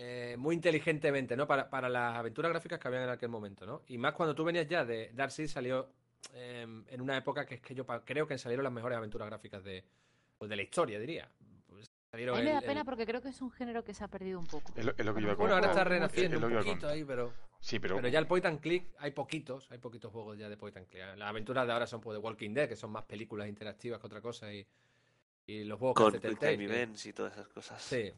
eh, 0.00 0.36
muy 0.38 0.54
inteligentemente, 0.54 1.36
¿no? 1.36 1.46
Para, 1.48 1.68
para 1.68 1.88
las 1.88 2.14
aventuras 2.16 2.50
gráficas 2.50 2.78
que 2.78 2.86
habían 2.86 3.02
en 3.02 3.08
aquel 3.10 3.28
momento, 3.30 3.66
¿no? 3.66 3.82
Y 3.88 3.98
más 3.98 4.14
cuando 4.14 4.32
tú 4.34 4.44
venías 4.44 4.68
ya 4.68 4.84
de 4.84 5.10
Darcy 5.12 5.48
salió 5.48 5.88
eh, 6.34 6.62
en 6.88 7.00
una 7.00 7.16
época 7.16 7.44
que 7.44 7.56
es 7.56 7.60
que 7.60 7.74
yo 7.74 7.84
pa- 7.84 8.04
creo 8.04 8.26
que 8.26 8.38
salieron 8.38 8.62
las 8.62 8.72
mejores 8.72 8.96
aventuras 8.96 9.26
gráficas 9.28 9.64
de, 9.64 9.82
pues, 10.38 10.48
de 10.48 10.54
la 10.56 10.62
historia, 10.62 11.00
diría. 11.00 11.28
Pues 11.68 11.86
salieron 12.12 12.36
A 12.36 12.38
mí 12.38 12.44
me 12.44 12.52
da 12.52 12.58
el- 12.60 12.64
pena 12.64 12.80
el- 12.80 12.86
porque 12.86 13.06
creo 13.06 13.20
que 13.20 13.30
es 13.30 13.42
un 13.42 13.50
género 13.50 13.82
que 13.82 13.92
se 13.92 14.04
ha 14.04 14.08
perdido 14.08 14.38
un 14.38 14.46
poco. 14.46 14.72
Es 14.76 14.84
lo, 14.84 14.92
es 14.96 15.04
lo 15.04 15.14
que 15.14 15.22
yo 15.22 15.36
Bueno, 15.36 15.54
ahora 15.56 15.68
está 15.68 15.82
renaciendo 15.82 16.36
Es 16.38 16.42
un 16.44 16.58
poquito 16.64 16.88
ahí, 16.88 17.04
pero... 17.04 17.32
Sí, 17.60 17.80
pero, 17.80 17.96
Pero 17.96 18.06
ya 18.06 18.20
el 18.20 18.28
point 18.28 18.46
and 18.46 18.60
click 18.60 18.86
hay 19.00 19.10
poquitos, 19.10 19.68
hay 19.72 19.78
poquitos 19.78 20.12
juegos 20.12 20.38
ya 20.38 20.48
de 20.48 20.56
point 20.56 20.76
and 20.76 20.86
click. 20.86 21.02
Las 21.16 21.28
aventuras 21.28 21.66
de 21.66 21.72
ahora 21.72 21.88
son 21.88 22.00
pues 22.00 22.14
de 22.16 22.20
Walking 22.24 22.54
Dead, 22.54 22.68
que 22.68 22.76
son 22.76 22.92
más 22.92 23.02
películas 23.04 23.48
interactivas 23.48 23.98
que 24.00 24.06
otra 24.06 24.20
cosa 24.20 24.52
y, 24.54 24.64
y 25.44 25.64
los 25.64 25.76
juegos 25.76 25.96
Con 25.96 26.12
que 26.12 26.18
hace 26.18 26.28
Quick 26.28 26.38
Telltale, 26.38 26.56
Time 26.56 26.68
que- 26.68 26.74
Events 26.76 27.06
y 27.06 27.12
todas 27.12 27.32
esas 27.32 27.48
cosas. 27.48 27.82
Sí, 27.82 28.12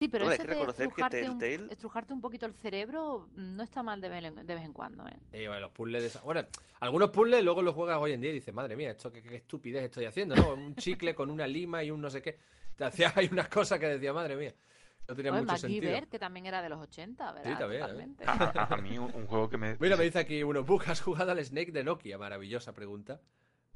Sí, 0.00 0.08
pero 0.08 0.24
ese 0.30 0.42
hay 0.42 0.48
que 0.48 0.54
de 0.54 0.64
que 0.64 0.70
estrujarte, 0.70 1.28
un, 1.30 1.38
Telltale- 1.38 1.72
estrujarte 1.72 2.12
un 2.14 2.20
poquito 2.22 2.46
el 2.46 2.54
cerebro 2.54 3.28
mm, 3.36 3.56
no 3.56 3.62
está 3.62 3.82
mal 3.82 4.00
de 4.00 4.08
vez 4.08 4.24
en, 4.24 4.34
de 4.46 4.54
vez 4.54 4.64
en 4.64 4.72
cuando, 4.72 5.06
¿eh? 5.06 5.18
Y, 5.34 5.46
bueno, 5.46 5.60
los 5.60 5.72
puzzles 5.72 6.00
de 6.00 6.08
esa- 6.08 6.22
Bueno, 6.22 6.42
algunos 6.80 7.10
puzzles 7.10 7.44
luego 7.44 7.60
los 7.60 7.74
juegas 7.74 7.98
hoy 8.00 8.12
en 8.12 8.22
día 8.22 8.30
y 8.30 8.34
dices, 8.34 8.54
madre 8.54 8.76
mía, 8.76 8.92
esto 8.92 9.12
qué, 9.12 9.22
qué 9.22 9.36
estupidez 9.36 9.84
estoy 9.84 10.06
haciendo, 10.06 10.34
¿no? 10.36 10.54
Un 10.54 10.74
chicle 10.76 11.14
con 11.14 11.30
una 11.30 11.46
lima 11.46 11.84
y 11.84 11.90
un 11.90 12.00
no 12.00 12.08
sé 12.08 12.22
qué. 12.22 12.38
Te 12.76 12.84
hacías 12.84 13.14
ahí 13.18 13.28
unas 13.30 13.48
cosas 13.48 13.78
que 13.78 13.88
decía, 13.88 14.14
madre 14.14 14.36
mía. 14.36 14.54
No 15.06 15.14
tenía 15.14 15.32
mucho 15.32 15.54
sentido. 15.58 15.82
MacGyver, 15.90 16.08
que 16.08 16.18
también 16.18 16.46
era 16.46 16.62
de 16.62 16.70
los 16.70 16.80
80, 16.80 17.32
¿verdad? 17.32 17.58
también, 17.58 18.16
¿eh? 18.20 18.24
A, 18.26 18.44
a- 18.62 18.74
a 18.74 18.76
mí 18.78 18.96
un, 18.96 19.14
un 19.14 19.26
juego 19.26 19.50
que 19.50 19.58
me... 19.58 19.76
Mira, 19.78 19.96
me 19.98 20.04
dice 20.04 20.18
aquí 20.20 20.42
uno, 20.42 20.64
"Bug, 20.64 20.82
¿has 20.86 21.02
jugado 21.02 21.32
al 21.32 21.44
Snake 21.44 21.72
de 21.72 21.84
Nokia? 21.84 22.16
Maravillosa 22.16 22.72
pregunta. 22.72 23.20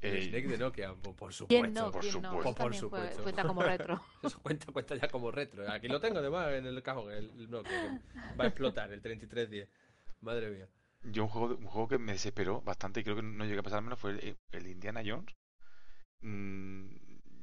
El 0.07 0.17
Eh, 0.17 0.23
Snake 0.29 0.47
de 0.47 0.57
Nokia, 0.57 0.93
por, 0.93 1.15
por 1.15 1.33
supuesto. 1.33 1.47
¿Quién 1.63 1.73
no? 1.73 1.91
por 1.91 2.01
¿Quién 2.01 2.21
no? 2.21 2.29
supuesto. 2.31 2.55
Por 2.55 2.69
fue- 2.71 2.79
supuesto. 2.79 3.23
cuenta 3.23 3.43
como 3.47 3.63
retro. 3.63 4.01
Eso 4.23 4.39
cuenta, 4.41 4.71
cuenta 4.71 4.95
ya 4.95 5.07
como 5.09 5.31
retro. 5.31 5.71
Aquí 5.71 5.87
lo 5.87 5.99
tengo 5.99 6.19
además 6.19 6.49
en 6.53 6.65
el 6.65 6.81
cajón, 6.83 7.11
el, 7.11 7.29
el 7.37 7.49
Nokia, 7.49 8.01
que 8.13 8.35
va 8.37 8.43
a 8.45 8.47
explotar, 8.47 8.91
el 8.91 9.01
3310. 9.01 9.69
Madre 10.21 10.49
mía. 10.49 10.67
Yo 11.03 11.23
un 11.23 11.29
juego, 11.29 11.55
un 11.55 11.67
juego 11.67 11.87
que 11.87 11.97
me 11.99 12.13
desesperó 12.13 12.61
bastante 12.61 12.99
y 12.99 13.03
creo 13.03 13.15
que 13.15 13.21
no 13.21 13.45
llegué 13.45 13.59
a 13.59 13.63
pasar 13.63 13.81
menos 13.81 13.99
fue 13.99 14.11
el, 14.11 14.37
el 14.51 14.67
Indiana 14.67 15.01
Jones. 15.05 15.35
Mm, 16.21 16.87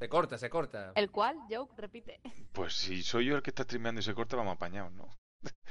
Se 0.00 0.08
corta, 0.08 0.38
se 0.38 0.50
corta. 0.50 0.92
¿El 0.96 1.10
cual? 1.10 1.36
Joke, 1.50 1.74
repite. 1.80 2.20
pues 2.52 2.72
si 2.74 3.02
soy 3.02 3.26
yo 3.26 3.36
el 3.36 3.42
que 3.42 3.50
está 3.50 3.62
streameando 3.62 4.00
y 4.00 4.04
se 4.04 4.14
corta, 4.14 4.36
vamos 4.36 4.54
apañados, 4.56 4.92
¿no? 4.92 5.08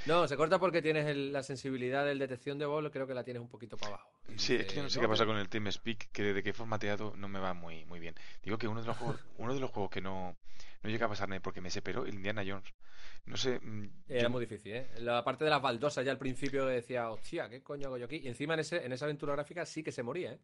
No, 0.06 0.28
se 0.28 0.36
corta 0.36 0.60
porque 0.60 0.82
tienes 0.82 1.06
el- 1.08 1.32
la 1.32 1.44
sensibilidad 1.44 2.06
del 2.06 2.20
detección 2.20 2.58
de 2.58 2.66
voz, 2.66 2.90
creo 2.92 3.06
que 3.08 3.14
la 3.14 3.24
tienes 3.24 3.42
un 3.42 3.50
poquito 3.50 3.78
para 3.78 3.96
abajo. 3.96 4.12
Sí, 4.36 4.56
es 4.56 4.66
que 4.66 4.76
yo 4.76 4.84
no 4.84 4.90
sé 4.90 5.00
qué 5.00 5.08
pasa 5.08 5.26
con 5.26 5.38
el 5.38 5.50
TeamSpeak, 5.50 6.12
que 6.12 6.24
desde 6.24 6.42
que 6.44 6.50
he 6.50 6.54
formateado 6.54 7.14
no 7.18 7.28
me 7.28 7.40
va 7.40 7.54
muy, 7.54 7.86
muy 7.86 8.00
bien. 8.00 8.16
Digo 8.44 8.58
que 8.58 8.68
uno 8.68 8.82
de 8.82 8.88
los 8.88 8.98
juegos, 8.98 9.20
uno 9.38 9.54
de 9.54 9.60
los 9.60 9.70
juegos 9.72 9.92
que 9.92 10.02
no, 10.02 10.36
no 10.82 10.90
llega 10.90 11.06
a 11.06 11.10
pasarme 11.10 11.40
porque 11.42 11.62
me 11.62 11.68
desesperó, 11.68 12.06
el 12.06 12.16
Indiana 12.16 12.44
Jones. 12.46 12.74
No 13.26 13.38
sé, 13.38 13.60
mm, 13.60 13.90
Era 14.08 14.24
yo- 14.24 14.30
muy 14.32 14.42
difícil, 14.42 14.74
¿eh? 14.74 14.90
La 15.00 15.24
parte 15.24 15.44
de 15.44 15.50
las 15.52 15.62
baldosas 15.62 16.04
ya 16.06 16.12
al 16.12 16.18
principio 16.18 16.66
decía, 16.66 17.10
hostia, 17.12 17.50
¿qué 17.50 17.62
coño 17.62 17.88
hago 17.88 17.98
yo 17.98 18.06
aquí? 18.06 18.18
Y 18.18 18.28
encima 18.28 18.56
en, 18.56 18.62
ese, 18.62 18.84
en 18.86 18.92
esa 18.94 19.06
aventura 19.06 19.34
gráfica 19.34 19.66
sí 19.66 19.84
que 19.84 19.92
se 19.92 20.02
moría, 20.04 20.34
¿eh? 20.34 20.40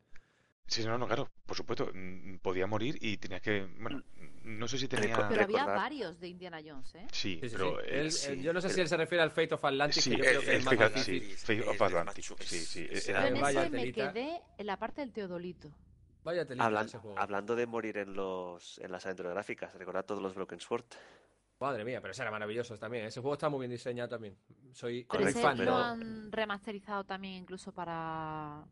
Sí, 0.68 0.84
no, 0.86 0.98
no, 0.98 1.08
claro, 1.08 1.30
por 1.46 1.56
supuesto, 1.56 1.90
mm, 1.94 2.40
podía 2.40 2.68
morir 2.68 2.98
y 3.02 3.18
tenías 3.18 3.42
que, 3.42 3.66
bueno, 3.80 4.04
no 4.44 4.68
sé 4.68 4.78
si 4.78 4.88
tenía... 4.90 5.16
Pero 5.30 5.44
había 5.44 5.60
recordar- 5.66 5.76
varios 5.78 6.20
de 6.20 6.28
Indiana 6.28 6.60
Jones, 6.64 6.94
¿eh? 6.96 7.08
Sí, 7.12 7.40
Sí, 7.42 7.50
sí, 7.50 7.56
pero 7.56 7.80
sí. 7.80 7.86
el- 7.88 7.96
Él- 7.96 8.12
sí, 8.12 8.32
él- 8.34 8.42
yo 8.44 8.52
no 8.54 8.60
sé 8.60 8.70
si 8.70 8.82
él 8.82 8.88
se 8.90 8.98
refiere 8.98 9.24
al 9.24 9.32
Fate 9.32 9.54
of 9.54 9.64
Atlantis, 9.64 10.04
Sí, 10.04 10.10
que 10.12 10.18
yo 10.18 10.24
el- 10.24 10.30
creo 10.30 10.42
que 10.42 10.52
el 10.52 10.58
es 10.58 10.66
más 10.66 10.74
Fate- 10.76 10.90
difícil. 10.94 11.24
sí. 11.24 11.36
Fate 11.38 11.62
of 11.70 11.80
más 12.06 12.16
chu- 12.16 12.36
sí, 12.42 12.60
sí, 12.60 12.88
era- 13.10 13.28
en 13.30 13.40
vaya 13.40 13.62
ese 13.62 13.70
me 13.70 13.92
quedé 13.94 14.42
en 14.58 14.66
la 14.66 14.78
parte 14.78 15.02
del 15.02 15.14
Teodolito. 15.14 15.72
Vaya 16.26 16.46
telita 16.46 16.66
Hablan- 16.66 16.86
ese 16.88 16.98
juego. 16.98 17.18
hablando 17.18 17.56
de 17.56 17.66
morir 17.66 17.98
en 17.98 18.14
los 18.14 18.78
en 18.80 18.92
las 18.92 19.06
aventuras 19.06 19.32
gráficas, 19.34 19.74
recordad 19.76 20.04
todos 20.04 20.22
los 20.22 20.36
Broken 20.36 20.60
Sword. 20.60 20.84
Madre 21.62 21.86
mía, 21.86 22.02
pero 22.02 22.12
ese 22.12 22.22
era 22.22 22.30
maravilloso 22.30 22.78
también. 22.78 23.06
Ese 23.06 23.22
juego 23.22 23.34
está 23.36 23.48
muy 23.50 23.60
bien 23.62 23.72
diseñado 23.72 24.10
también. 24.10 24.38
Soy 24.74 25.06
Pero 25.06 25.22
Correcto, 25.22 25.42
fan, 25.42 25.58
lo 25.60 25.66
¿no? 25.66 25.78
han 25.78 26.32
remasterizado 26.32 27.04
también 27.06 27.36
incluso 27.36 27.72
para, 27.72 28.64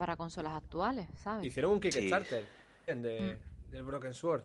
para 0.00 0.16
consolas 0.16 0.54
actuales, 0.54 1.06
¿sabes? 1.16 1.44
Hicieron 1.46 1.72
un 1.72 1.82
Sí. 1.82 1.90
Kickstarter 1.90 2.46
de, 2.86 3.36
Mm. 3.36 3.70
del 3.70 3.82
Broken 3.82 4.14
Sword. 4.14 4.44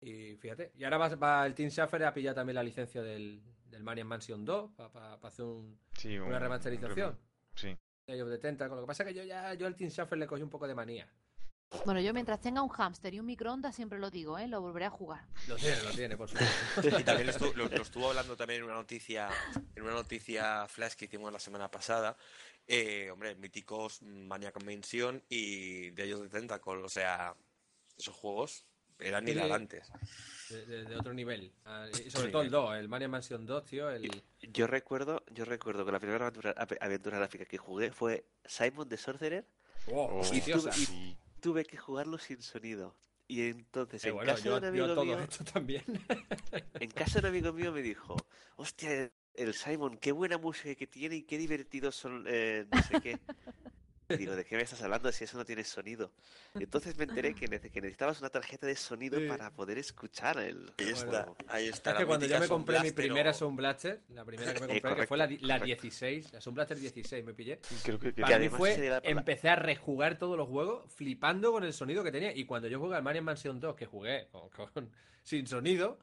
Y 0.00 0.34
fíjate, 0.36 0.72
y 0.76 0.84
ahora 0.84 0.96
va, 0.96 1.14
va 1.16 1.46
el 1.46 1.54
Team 1.54 1.68
Schaffer 1.68 2.02
a 2.04 2.14
pillar 2.14 2.34
también 2.34 2.54
la 2.54 2.62
licencia 2.62 3.02
del, 3.02 3.42
del 3.66 3.84
Maniac 3.84 4.06
Mansion 4.06 4.42
2 4.46 4.70
para 4.76 5.12
hacer 5.22 5.44
un- 5.44 5.78
sí, 5.92 6.16
una 6.18 6.36
un- 6.36 6.40
remasterización. 6.42 7.18
Sí. 7.54 7.76
Of 8.08 8.30
the 8.30 8.38
Tentacle. 8.38 8.76
Lo 8.76 8.80
que 8.82 8.86
pasa 8.86 9.02
es 9.02 9.08
que 9.10 9.14
yo 9.14 9.24
ya 9.24 9.52
yo 9.54 9.66
al 9.66 9.76
Team 9.76 9.90
Schaffer 9.90 10.16
le 10.18 10.26
cogí 10.26 10.42
un 10.42 10.48
poco 10.48 10.66
de 10.66 10.74
manía. 10.74 11.06
Bueno, 11.84 12.00
yo 12.00 12.12
mientras 12.12 12.40
tenga 12.40 12.62
un 12.62 12.68
hámster 12.68 13.14
y 13.14 13.20
un 13.20 13.26
microondas 13.26 13.74
siempre 13.76 13.98
lo 13.98 14.10
digo, 14.10 14.38
¿eh? 14.38 14.48
Lo 14.48 14.60
volveré 14.60 14.86
a 14.86 14.90
jugar. 14.90 15.24
Lo 15.46 15.56
tiene, 15.56 15.82
lo 15.82 15.90
tiene, 15.92 16.16
por 16.16 16.28
supuesto. 16.28 16.98
Y 16.98 17.04
también 17.04 17.26
lo 17.26 17.32
estuvo, 17.32 17.52
lo- 17.54 17.68
lo 17.68 17.82
estuvo 17.82 18.08
hablando 18.08 18.36
también 18.36 18.58
en 18.60 18.64
una 18.64 18.74
noticia, 18.74 19.28
en 19.76 19.82
una 19.82 19.92
noticia 19.92 20.66
flash 20.68 20.94
que 20.94 21.04
hicimos 21.04 21.32
la 21.32 21.38
semana 21.38 21.70
pasada. 21.70 22.16
Eh, 22.66 23.08
hombre, 23.12 23.34
míticos 23.36 24.02
Maniac 24.02 24.62
Mansion 24.64 25.22
y 25.28 25.90
de 25.90 26.04
ellos 26.04 26.22
de 26.22 26.28
Tentacle. 26.28 26.82
O 26.82 26.88
sea, 26.88 27.34
esos 27.96 28.14
juegos 28.16 28.64
eran 28.98 29.26
hilarantes. 29.28 29.90
De, 30.50 30.66
de- 30.66 30.84
de 30.84 30.96
otro 30.96 31.14
nivel. 31.14 31.52
Ah, 31.64 31.86
y 31.88 32.10
sobre 32.10 32.26
Sí. 32.26 32.32
todo 32.32 32.42
el 32.42 32.50
2, 32.50 32.76
el 32.78 32.88
Maniac 32.88 33.10
Mansion 33.10 33.46
2, 33.46 33.64
tío. 33.64 33.90
El... 33.90 34.22
Yo 34.42 34.66
recuerdo, 34.66 35.22
yo 35.30 35.44
recuerdo 35.44 35.84
que 35.86 35.92
la 35.92 36.00
primera 36.00 36.26
aventura, 36.26 36.52
ave- 36.56 36.78
aventura 36.80 37.16
gráfica 37.18 37.44
que 37.44 37.58
jugué 37.58 37.92
fue 37.92 38.24
Simon 38.44 38.88
the 38.88 38.96
Sorcerer. 38.96 39.46
Oh, 39.92 40.20
y-. 40.32 41.16
Tuve 41.40 41.64
que 41.64 41.76
jugarlo 41.76 42.18
sin 42.18 42.42
sonido. 42.42 42.96
Y 43.28 43.42
entonces 43.48 44.04
Eh, 44.04 44.08
en 44.08 44.14
bueno, 44.14 44.22
casa 44.22 44.44
yo, 44.44 44.50
de 44.50 44.58
un 44.58 44.64
yo 44.72 44.86
amigo 44.86 44.94
todo 44.94 45.04
mío, 45.04 45.18
esto 45.18 45.44
también. 45.44 45.84
en 46.78 46.90
casa 46.90 47.20
de 47.20 47.28
un 47.28 47.34
amigo 47.34 47.52
mío 47.52 47.72
me 47.72 47.82
dijo, 47.82 48.26
hostia, 48.56 49.12
el 49.34 49.54
Simon, 49.54 49.98
qué 49.98 50.12
buena 50.12 50.38
música 50.38 50.74
que 50.74 50.86
tiene 50.86 51.16
y 51.16 51.22
qué 51.24 51.38
divertidos 51.38 51.94
son, 51.96 52.24
eh, 52.28 52.66
no 52.70 52.78
sé 52.80 52.98
qué. 52.98 53.22
Digo, 54.18 54.36
¿de 54.36 54.44
qué 54.44 54.56
me 54.56 54.62
estás 54.62 54.82
hablando 54.82 55.10
si 55.12 55.24
eso 55.24 55.36
no 55.38 55.44
tiene 55.44 55.64
sonido? 55.64 56.12
Y 56.54 56.64
entonces 56.64 56.96
me 56.96 57.04
enteré 57.04 57.34
que, 57.34 57.46
que 57.48 57.80
necesitabas 57.80 58.20
una 58.20 58.30
tarjeta 58.30 58.66
de 58.66 58.76
sonido 58.76 59.18
Sí. 59.18 59.26
para 59.26 59.50
poder 59.52 59.78
escuchar 59.78 60.38
el 60.38 60.72
Ahí 60.78 60.88
está, 60.90 61.26
ahí 61.48 61.68
está. 61.68 61.90
Es 61.90 61.94
la 61.94 62.00
que 62.00 62.06
cuando 62.06 62.26
yo 62.26 62.40
me 62.40 62.48
compré 62.48 62.74
mi 62.80 62.88
Sound 62.88 62.94
Blaster 62.94 63.04
primera 63.06 63.30
o- 63.30 63.34
Sound 63.34 63.56
Blaster, 63.56 64.00
la 64.10 64.24
primera 64.24 64.54
que 64.54 64.60
me 64.60 64.64
Eh, 64.64 64.68
compré, 64.68 64.76
que 64.76 64.88
correcto, 64.88 65.08
fue 65.08 65.16
la, 65.18 65.26
la 65.26 65.38
correcto. 65.58 65.64
16, 65.66 66.32
la 66.32 66.40
Sound 66.40 66.54
Blaster 66.56 66.78
16 66.78 67.24
me 67.24 67.34
pillé. 67.34 67.60
Creo 67.82 67.98
que, 67.98 68.12
que- 68.14 68.22
Para 68.22 68.38
mí 68.38 68.48
fue, 68.48 68.74
sería 68.74 68.90
la- 68.90 69.00
empecé 69.04 69.48
a 69.48 69.56
rejugar 69.56 70.18
todos 70.18 70.36
los 70.36 70.48
juegos 70.48 70.84
flipando 70.94 71.52
con 71.52 71.64
el 71.64 71.72
sonido 71.72 72.02
que 72.04 72.12
tenía. 72.12 72.34
Y 72.36 72.44
cuando 72.44 72.68
yo 72.68 72.78
jugué 72.78 72.96
al 72.96 73.02
Mario 73.02 73.22
Mansion 73.22 73.60
2, 73.60 73.74
que 73.76 73.86
jugué 73.86 74.28
con, 74.30 74.48
con- 74.50 74.90
sin 75.22 75.46
sonido, 75.46 75.98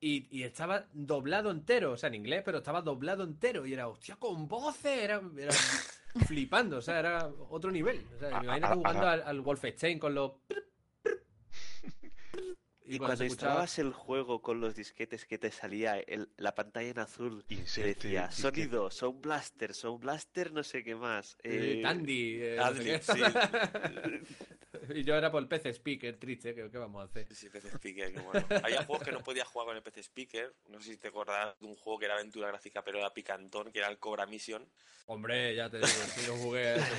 y, 0.00 0.28
y 0.30 0.44
estaba 0.44 0.86
doblado 0.92 1.50
entero, 1.50 1.92
o 1.92 1.96
sea, 1.96 2.06
en 2.08 2.14
inglés, 2.14 2.42
pero 2.44 2.58
estaba 2.58 2.82
doblado 2.82 3.24
entero. 3.24 3.66
Y 3.66 3.72
era, 3.72 3.88
hostia, 3.88 4.14
con 4.16 4.46
voces, 4.46 4.96
era, 4.98 5.20
era 5.36 5.50
flipando, 6.20 6.78
o 6.78 6.82
sea, 6.82 6.98
era 6.98 7.28
otro 7.50 7.70
nivel. 7.70 8.04
O 8.16 8.18
sea, 8.18 8.28
a- 8.38 8.54
a- 8.70 8.74
jugando 8.74 9.06
al, 9.08 9.22
al 9.22 9.40
Wolfenstein 9.40 9.98
con 9.98 10.14
los... 10.14 10.32
Y, 12.90 12.96
cuando 12.96 13.16
cuando 13.18 13.24
instalabas 13.26 13.78
el 13.78 13.92
juego 13.92 14.40
con 14.40 14.60
los 14.62 14.74
disquetes 14.74 15.26
que 15.26 15.36
te 15.36 15.50
salía 15.50 15.98
el- 16.00 16.30
la 16.38 16.54
pantalla 16.54 16.88
en 16.88 16.98
azul, 17.00 17.44
decía 17.46 17.84
disquete. 17.84 18.30
sonido, 18.32 18.90
Sound 18.90 19.20
Blaster, 19.20 19.74
Sound 19.74 20.00
Blaster, 20.00 20.52
no 20.54 20.62
sé 20.62 20.82
qué 20.82 20.94
más. 20.94 21.36
eh, 21.42 21.74
eh, 21.80 21.82
Tandy. 21.82 22.38
eh, 22.40 22.56
no 22.56 22.74
sé 22.74 22.74
Tandy, 22.74 22.84
qué. 22.84 23.00
sí. 23.02 23.20
y 24.94 25.04
yo 25.04 25.14
era 25.14 25.30
por 25.30 25.42
el 25.42 25.48
PC 25.48 25.70
Speaker, 25.70 26.18
triste, 26.18 26.54
¿qué, 26.54 26.70
qué 26.70 26.78
vamos 26.78 27.02
a 27.02 27.04
hacer? 27.04 27.26
Sí, 27.34 27.48
PC 27.48 27.68
Speaker, 27.68 28.12
qué 28.12 28.20
bueno. 28.20 28.46
Había 28.62 28.84
juegos 28.84 29.04
que 29.04 29.12
no 29.12 29.20
podías 29.20 29.48
jugar 29.48 29.68
con 29.68 29.76
el 29.76 29.82
PC 29.82 30.00
Speaker. 30.00 30.54
No 30.68 30.80
sé 30.80 30.92
si 30.92 30.96
te 30.98 31.08
acuerdas 31.08 31.58
de 31.60 31.66
un 31.66 31.74
juego 31.74 31.98
que 31.98 32.04
era 32.06 32.14
aventura 32.14 32.48
gráfica, 32.48 32.82
pero 32.82 32.98
era 32.98 33.12
picantón, 33.12 33.70
que 33.72 33.78
era 33.78 33.88
el 33.88 33.98
Cobra 33.98 34.26
Mission. 34.26 34.68
Hombre, 35.06 35.54
ya 35.54 35.70
te 35.70 35.78
digo, 35.78 35.88
si 35.88 36.26
no 36.30 36.36
jugué 36.36 36.68
a 36.68 36.74
ese 36.76 36.90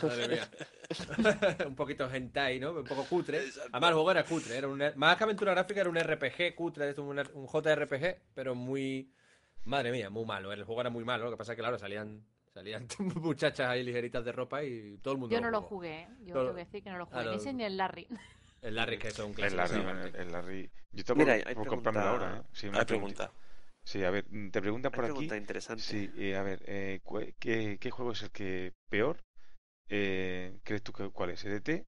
juego, 0.00 0.16
madre 0.16 0.28
mía. 0.28 0.50
un 1.66 1.76
poquito 1.76 2.10
hentai, 2.10 2.58
¿no? 2.58 2.72
Un 2.72 2.84
poco 2.84 3.04
cutre. 3.04 3.44
Exacto. 3.44 3.68
Además, 3.72 3.88
el 3.90 3.94
juego 3.94 4.10
era 4.10 4.24
cutre, 4.24 4.56
era 4.56 4.68
un, 4.68 4.82
más 4.96 5.16
que 5.16 5.24
aventura 5.24 5.52
gráfica, 5.52 5.80
era 5.80 5.90
un 5.90 5.98
RPG 5.98 6.54
cutre, 6.54 6.94
un, 6.98 7.18
un 7.18 7.46
JRPG, 7.46 8.22
pero 8.34 8.54
muy... 8.54 9.12
Madre 9.64 9.92
mía, 9.92 10.08
muy 10.08 10.24
malo, 10.24 10.50
el 10.50 10.64
juego 10.64 10.80
era 10.80 10.88
muy 10.88 11.04
malo, 11.04 11.24
lo 11.24 11.30
que 11.32 11.36
pasa 11.36 11.52
es 11.52 11.56
que, 11.56 11.60
claro, 11.60 11.78
salían, 11.78 12.24
salían 12.58 12.86
muchachas 13.22 13.68
ahí 13.68 13.84
ligeritas 13.84 14.24
de 14.24 14.32
ropa 14.32 14.62
y 14.64 14.98
todo 14.98 15.14
el 15.14 15.20
mundo 15.20 15.34
Yo 15.34 15.40
no 15.40 15.50
lo 15.50 15.62
jugué, 15.62 16.02
¿eh? 16.02 16.08
yo 16.24 16.34
tengo 16.34 16.54
que 16.54 16.64
decir 16.64 16.82
que 16.82 16.90
no 16.90 16.98
lo 16.98 17.06
jugué, 17.06 17.24
ni 17.30 17.36
ese 17.36 17.52
ni 17.52 17.64
el 17.64 17.76
Larry. 17.76 18.06
El 18.60 18.74
Larry, 18.74 18.98
que 18.98 19.06
es 19.06 19.18
un 19.20 19.26
el 19.30 19.34
clásico. 19.36 19.56
Larry, 19.56 19.82
bueno, 19.84 20.00
aparte. 20.00 20.20
el 20.20 20.32
Larry. 20.32 20.70
Yo 20.90 21.00
estaba 21.00 21.18
Mira, 21.18 21.34
por, 21.38 21.48
hay 21.48 21.54
por 21.54 21.62
pregunta- 21.62 21.70
comprármelo 21.70 22.08
ahora, 22.08 22.38
¿eh? 22.38 22.42
Sí, 22.52 22.66
una 22.66 22.80
Hay 22.80 22.84
pregunta. 22.86 23.26
pregunta. 23.28 23.40
Sí, 23.84 24.02
a 24.04 24.10
ver, 24.10 24.24
mm, 24.28 24.50
te 24.50 24.60
preguntan 24.60 24.90
Hay 24.92 24.96
por 24.96 25.04
aquí. 25.04 25.12
pregunta 25.12 25.36
interesante. 25.36 25.82
Sí, 25.84 26.10
eh, 26.16 26.36
a 26.36 26.42
ver, 26.42 26.64
eh, 26.66 27.00
¿qué, 27.38 27.78
qué 27.80 27.90
juego 27.92 28.10
es 28.10 28.22
el 28.24 28.32
que 28.32 28.72
peor 28.90 29.22
eh, 29.88 30.58
crees 30.64 30.82
tú 30.82 30.92
que 30.92 31.08
cuál 31.10 31.30
es? 31.30 31.44
¿EDT 31.44 31.86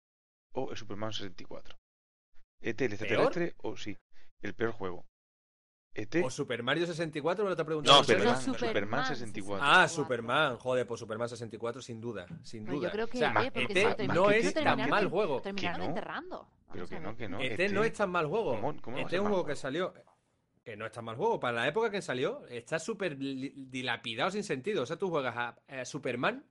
o 0.54 0.72
el 0.72 0.76
Superman 0.76 1.12
64? 1.12 1.76
¿ET 2.62 2.80
el 2.84 2.92
extraterrestre 2.94 3.54
o 3.58 3.76
sí? 3.76 3.96
El 4.42 4.54
peor 4.54 4.72
juego. 4.72 5.06
¿ET? 5.96 6.16
O 6.24 6.30
Super 6.30 6.62
Mario 6.62 6.86
64, 6.86 7.44
me 7.44 7.50
lo 7.50 7.56
te 7.56 7.64
preguntado. 7.64 7.98
No? 7.98 8.04
Superman, 8.04 8.26
No, 8.34 8.40
Superman, 8.40 8.68
Superman 8.68 9.06
64. 9.06 9.64
Ah, 9.66 9.88
Superman, 9.88 10.56
joder, 10.58 10.86
pues 10.86 11.00
Superman 11.00 11.28
64 11.28 11.80
sin 11.82 12.00
duda, 12.00 12.26
sin 12.42 12.64
Pero 12.64 12.76
duda. 12.76 12.88
yo 12.88 12.92
creo 12.92 13.06
que 13.06 13.16
o 13.18 13.20
sea, 13.20 13.34
ET, 13.44 13.52
porque 13.52 14.08
no 14.08 14.28
que 14.28 14.38
es 14.38 14.54
tan 14.54 14.88
mal 14.90 15.08
juego. 15.08 15.40
terminaron 15.40 15.80
no. 15.80 15.86
enterrando. 15.86 16.48
Pero 16.72 16.86
que 16.88 17.00
no, 17.00 17.08
ver. 17.08 17.16
que 17.16 17.28
no. 17.28 17.40
ET 17.40 17.60
ET 17.60 17.72
no 17.72 17.84
es 17.84 17.92
tan 17.92 18.10
mal 18.10 18.26
juego. 18.26 18.50
¿Cómo- 18.60 18.80
cómo 18.82 18.96
va 18.96 19.02
a 19.02 19.06
ET 19.06 19.12
es 19.12 19.18
un 19.20 19.24
mal 19.24 19.32
juego 19.32 19.46
que 19.46 19.56
salió. 19.56 19.94
Que 20.62 20.76
no 20.76 20.84
es 20.84 20.92
tan 20.92 21.04
mal 21.04 21.16
juego. 21.16 21.38
Para 21.38 21.54
la 21.60 21.68
época 21.68 21.90
que 21.90 22.02
salió, 22.02 22.44
está 22.48 22.78
súper 22.78 23.16
dilapidado 23.16 24.30
sin 24.30 24.42
sentido. 24.42 24.82
O 24.82 24.86
sea, 24.86 24.96
tú 24.96 25.08
juegas 25.10 25.36
a, 25.36 25.56
a 25.68 25.84
Superman, 25.84 26.44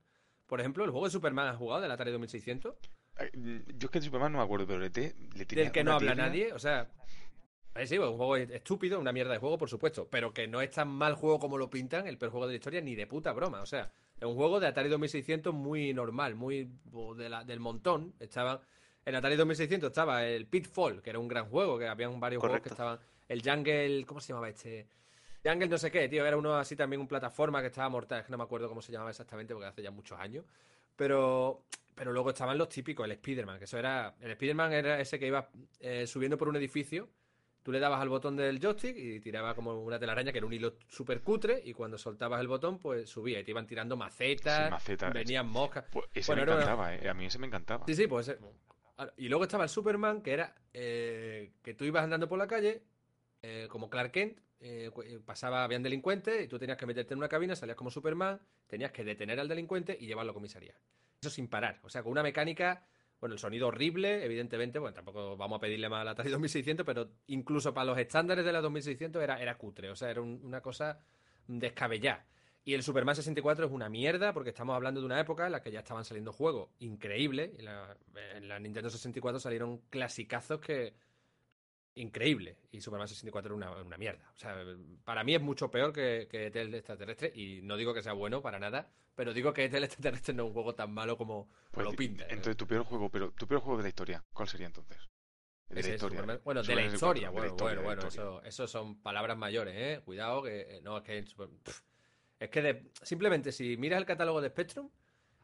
por 0.48 0.60
ejemplo, 0.60 0.84
el 0.86 0.92
juego 0.92 1.06
de 1.06 1.12
Superman 1.12 1.48
has 1.48 1.58
jugado 1.58 1.82
del 1.82 1.92
Atari 1.92 2.12
2600, 2.12 2.76
Ay, 3.18 3.30
mm, 3.34 3.78
Yo 3.78 3.88
es 3.88 3.92
que 3.92 4.00
de 4.00 4.06
Superman 4.06 4.32
no 4.34 4.40
me 4.40 4.44
acuerdo, 4.44 4.68
pero 4.68 4.84
ET 4.86 4.98
le 5.36 5.46
tenía 5.46 5.64
del 5.66 5.72
que 5.72 5.84
no 5.84 5.94
habla 5.94 6.16
nadie. 6.16 6.54
O 6.54 6.60
sea, 6.60 6.90
eh, 7.76 7.88
sí, 7.88 7.98
un 7.98 8.16
juego 8.18 8.36
estúpido, 8.38 9.00
una 9.00 9.12
mierda 9.12 9.34
de 9.34 9.40
juego, 9.40 9.58
por 9.58 9.70
supuesto. 9.70 10.08
Pero 10.10 10.34
que 10.34 10.48
no 10.48 10.62
es 10.62 10.72
tan 10.72 10.88
mal 10.90 11.16
juego 11.16 11.40
como 11.40 11.58
lo 11.58 11.70
pintan, 11.70 12.08
el 12.08 12.18
peor 12.18 12.32
juego 12.32 12.48
de 12.48 12.54
la 12.54 12.58
historia, 12.58 12.82
ni 12.82 12.96
de 12.96 13.08
puta 13.08 13.32
broma. 13.34 13.62
O 13.62 13.66
sea, 13.66 13.92
es 14.20 14.24
un 14.26 14.36
juego 14.36 14.60
de 14.60 14.68
Atari 14.68 14.90
2600 14.90 15.54
muy 15.54 15.94
normal, 15.94 16.36
muy 16.36 16.70
de 17.18 17.30
la- 17.30 17.44
del 17.44 17.60
montón. 17.60 18.14
Estaban. 18.20 18.60
En 19.06 19.14
Atari 19.16 19.36
2600 19.36 19.90
estaba 19.90 20.26
el 20.26 20.48
Pitfall, 20.48 21.02
que 21.02 21.10
era 21.12 21.20
un 21.20 21.28
gran 21.28 21.48
juego, 21.50 21.78
que 21.78 21.88
habían 21.88 22.20
varios 22.20 22.42
juegos 22.42 22.62
que 22.62 22.70
estaban. 22.70 23.00
El 23.28 23.42
Jungle, 23.44 24.04
¿cómo 24.06 24.20
se 24.20 24.30
llamaba 24.30 24.50
este? 24.50 24.88
Jungle 25.44 25.68
no 25.68 25.78
sé 25.78 25.92
qué, 25.92 26.08
tío, 26.10 26.26
era 26.26 26.38
uno 26.38 26.56
así 26.56 26.76
también, 26.76 27.00
un 27.02 27.08
plataforma 27.08 27.62
que 27.62 27.68
estaba 27.68 27.88
mortal, 27.90 28.20
es 28.22 28.26
que 28.26 28.32
no 28.32 28.38
me 28.40 28.44
acuerdo 28.46 28.68
cómo 28.68 28.82
se 28.82 28.92
llamaba 28.92 29.12
exactamente 29.12 29.54
porque 29.54 29.68
hace 29.68 29.84
ya 29.84 29.92
muchos 29.92 30.18
años. 30.20 30.44
Pero, 30.96 31.66
pero 31.94 32.12
luego 32.14 32.30
estaban 32.32 32.58
los 32.58 32.70
típicos, 32.70 33.06
el 33.06 33.12
Spider-Man, 33.12 33.60
que 33.60 33.66
eso 33.66 33.78
era. 33.78 34.16
El 34.22 34.32
Spider-Man 34.32 34.74
era 34.74 35.00
ese 35.00 35.20
que 35.20 35.28
iba 35.28 35.50
eh, 35.80 36.08
subiendo 36.08 36.38
por 36.38 36.48
un 36.50 36.56
edificio. 36.56 37.08
Tú 37.66 37.72
le 37.72 37.80
dabas 37.80 38.00
al 38.00 38.10
botón 38.10 38.36
del 38.36 38.60
joystick 38.60 38.96
y 38.96 39.20
tiraba 39.20 39.56
como 39.56 39.82
una 39.82 39.98
telaraña 39.98 40.32
que 40.32 40.38
era 40.38 40.46
un 40.46 40.54
hilo 40.54 40.76
súper 40.88 41.24
cutre. 41.24 41.64
Y 41.66 41.74
cuando 41.74 41.98
soltabas 41.98 42.40
el 42.40 42.48
botón, 42.48 42.78
pues 42.78 43.10
subía 43.10 43.40
y 43.40 43.44
te 43.44 43.50
iban 43.50 43.66
tirando 43.66 43.98
macetas, 43.98 44.84
Sí, 44.84 44.94
venían 45.12 45.48
moscas. 45.50 45.86
Pues 45.92 46.06
ese 46.14 46.28
Bueno, 46.32 46.44
me 46.44 46.52
una- 46.52 46.62
encantaba, 46.62 46.94
eh. 46.94 47.10
A 47.10 47.16
mí 47.16 47.26
ese 47.26 47.40
me 47.40 47.48
encantaba. 47.48 47.84
Sí, 47.88 47.96
sí, 47.96 48.06
pues. 48.06 48.38
Ahora, 48.98 49.12
Y 49.18 49.30
luego 49.30 49.46
estaba 49.46 49.64
el 49.64 49.72
Superman, 49.72 50.22
que 50.22 50.34
era 50.34 50.54
eh, 50.74 51.54
que 51.64 51.74
tú 51.74 51.86
ibas 51.86 52.04
andando 52.04 52.30
por 52.30 52.38
la 52.38 52.46
calle, 52.46 52.84
eh, 53.42 53.66
como 53.68 53.90
Clark 53.90 54.12
Kent, 54.12 54.38
eh, 54.60 54.92
eh, 55.04 55.20
pasaba, 55.26 55.64
habían 55.64 55.82
delincuentes, 55.82 56.46
y 56.46 56.48
tú 56.48 56.60
tenías 56.60 56.78
que 56.78 56.86
meterte 56.86 57.16
en 57.16 57.18
una 57.18 57.30
cabina, 57.30 57.56
salías 57.56 57.76
como 57.78 57.90
Superman, 57.90 58.40
tenías 58.68 58.92
que 58.92 59.04
detener 59.04 59.40
al 59.40 59.48
delincuente 59.48 59.98
y 60.00 60.06
llevarlo 60.06 60.34
a 60.34 60.36
comisaría. 60.36 60.76
Eso 61.20 61.32
sin 61.32 61.48
parar. 61.48 61.80
O 61.82 61.90
sea, 61.90 62.04
con 62.04 62.12
una 62.12 62.22
mecánica, 62.22 62.86
bueno, 63.20 63.34
el 63.34 63.40
sonido 63.40 63.68
horrible, 63.68 64.24
evidentemente, 64.26 64.80
bueno, 64.80 64.94
tampoco 64.94 65.36
vamos 65.38 65.58
a 65.58 65.60
pedirle 65.62 65.90
más 65.90 66.02
a 66.02 66.04
la 66.06 66.12
Atari 66.12 66.30
2600, 66.32 66.86
pero 66.86 67.10
incluso 67.28 67.74
para 67.74 67.86
los 67.86 67.98
estándares 67.98 68.46
de 68.46 68.52
la 68.54 68.62
2600 68.62 69.22
era, 69.24 69.42
era 69.42 69.58
cutre, 69.58 69.90
o 69.90 69.96
sea, 69.96 70.10
era 70.12 70.22
un- 70.22 70.42
una 70.44 70.62
cosa 70.62 71.00
descabellada. 71.48 72.26
Y 72.64 72.74
el 72.74 72.82
Superman 72.82 73.16
64 73.16 73.68
es 73.68 73.72
una 73.72 73.90
mierda 73.90 74.34
porque 74.34 74.50
estamos 74.50 74.76
hablando 74.76 75.00
de 75.00 75.06
una 75.06 75.20
época 75.20 75.46
en 75.46 75.52
la 75.52 75.62
que 75.62 75.72
ya 75.72 75.80
estaban 75.80 76.04
saliendo 76.04 76.34
juegos 76.34 76.70
increíbles. 76.80 77.52
En 77.60 77.68
en 78.36 78.48
la 78.48 78.60
Nintendo 78.60 78.90
64 78.90 79.40
salieron 79.40 79.80
clasicazos 79.90 80.60
que. 80.60 80.94
Increíble. 81.96 82.58
Y 82.72 82.82
Superman 82.82 83.08
64 83.08 83.56
era 83.56 83.72
una, 83.72 83.82
una 83.82 83.98
mierda. 83.98 84.30
O 84.36 84.38
sea, 84.38 84.56
para 85.06 85.24
mí 85.24 85.34
es 85.34 85.42
mucho 85.42 85.72
peor 85.72 85.94
que, 85.94 86.28
que 86.30 86.48
ET 86.48 86.56
el 86.58 86.74
extraterrestre. 86.76 87.32
Y 87.34 87.62
no 87.64 87.78
digo 87.78 87.94
que 87.94 88.04
sea 88.04 88.14
bueno 88.14 88.42
para 88.42 88.60
nada, 88.60 88.92
pero 89.16 89.34
digo 89.34 89.54
que 89.54 89.64
ET 89.66 89.74
el 89.78 89.86
extraterrestre 89.86 90.34
no 90.34 90.44
es 90.44 90.48
un 90.48 90.54
juego 90.54 90.76
tan 90.76 90.92
malo 90.94 91.18
como 91.18 91.50
Pues, 91.72 91.86
lo 91.86 91.94
pinta. 91.94 92.26
Entonces, 92.26 92.58
tu 92.58 92.68
peor 92.68 92.84
juego, 92.84 93.10
pero 93.10 93.32
tu 93.32 93.48
peor 93.48 93.62
juego 93.62 93.78
de 93.78 93.84
la 93.84 93.90
historia, 93.90 94.24
¿cuál 94.34 94.48
sería 94.50 94.68
entonces? 94.68 94.98
De 95.70 95.82
la 95.82 95.90
historia. 95.90 96.20
Superman- 96.20 96.42
Bueno, 96.44 96.62
de 96.64 96.76
la 96.76 96.82
64, 96.84 96.94
historia, 96.94 97.22
de 97.22 97.26
la 97.26 97.32
bueno, 97.32 97.48
historia, 97.48 97.76
bueno, 97.82 98.02
bueno, 98.02 98.08
eso, 98.08 98.44
eso 98.44 98.68
son 98.68 99.02
palabras 99.02 99.38
mayores, 99.38 99.74
¿eh? 99.76 100.02
Cuidado 100.04 100.44
que 100.44 100.62
eh, 100.78 100.82
no, 100.84 100.98
es 100.98 101.04
que 101.04 101.26
Super- 101.26 101.50
es 102.40 102.50
que 102.50 102.62
de- 102.62 102.92
simplemente 103.02 103.52
si 103.52 103.78
miras 103.78 104.00
el 104.00 104.06
catálogo 104.06 104.42
de 104.42 104.50
Spectrum, 104.50 104.90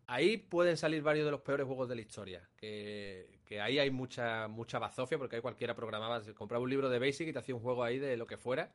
ahí 0.07 0.37
pueden 0.37 0.77
salir 0.77 1.01
varios 1.01 1.25
de 1.25 1.31
los 1.31 1.41
peores 1.41 1.65
juegos 1.65 1.87
de 1.89 1.95
la 1.95 2.01
historia, 2.01 2.47
que, 2.57 3.39
que 3.45 3.61
ahí 3.61 3.79
hay 3.79 3.89
mucha 3.91 4.47
mucha 4.47 4.79
bazofia 4.79 5.17
porque 5.17 5.37
ahí 5.37 5.41
cualquiera 5.41 5.75
programaba, 5.75 6.21
compraba 6.35 6.63
un 6.63 6.69
libro 6.69 6.89
de 6.89 6.99
Basic 6.99 7.27
y 7.27 7.33
te 7.33 7.39
hacía 7.39 7.55
un 7.55 7.61
juego 7.61 7.83
ahí 7.83 7.99
de 7.99 8.17
lo 8.17 8.25
que 8.27 8.37
fuera, 8.37 8.73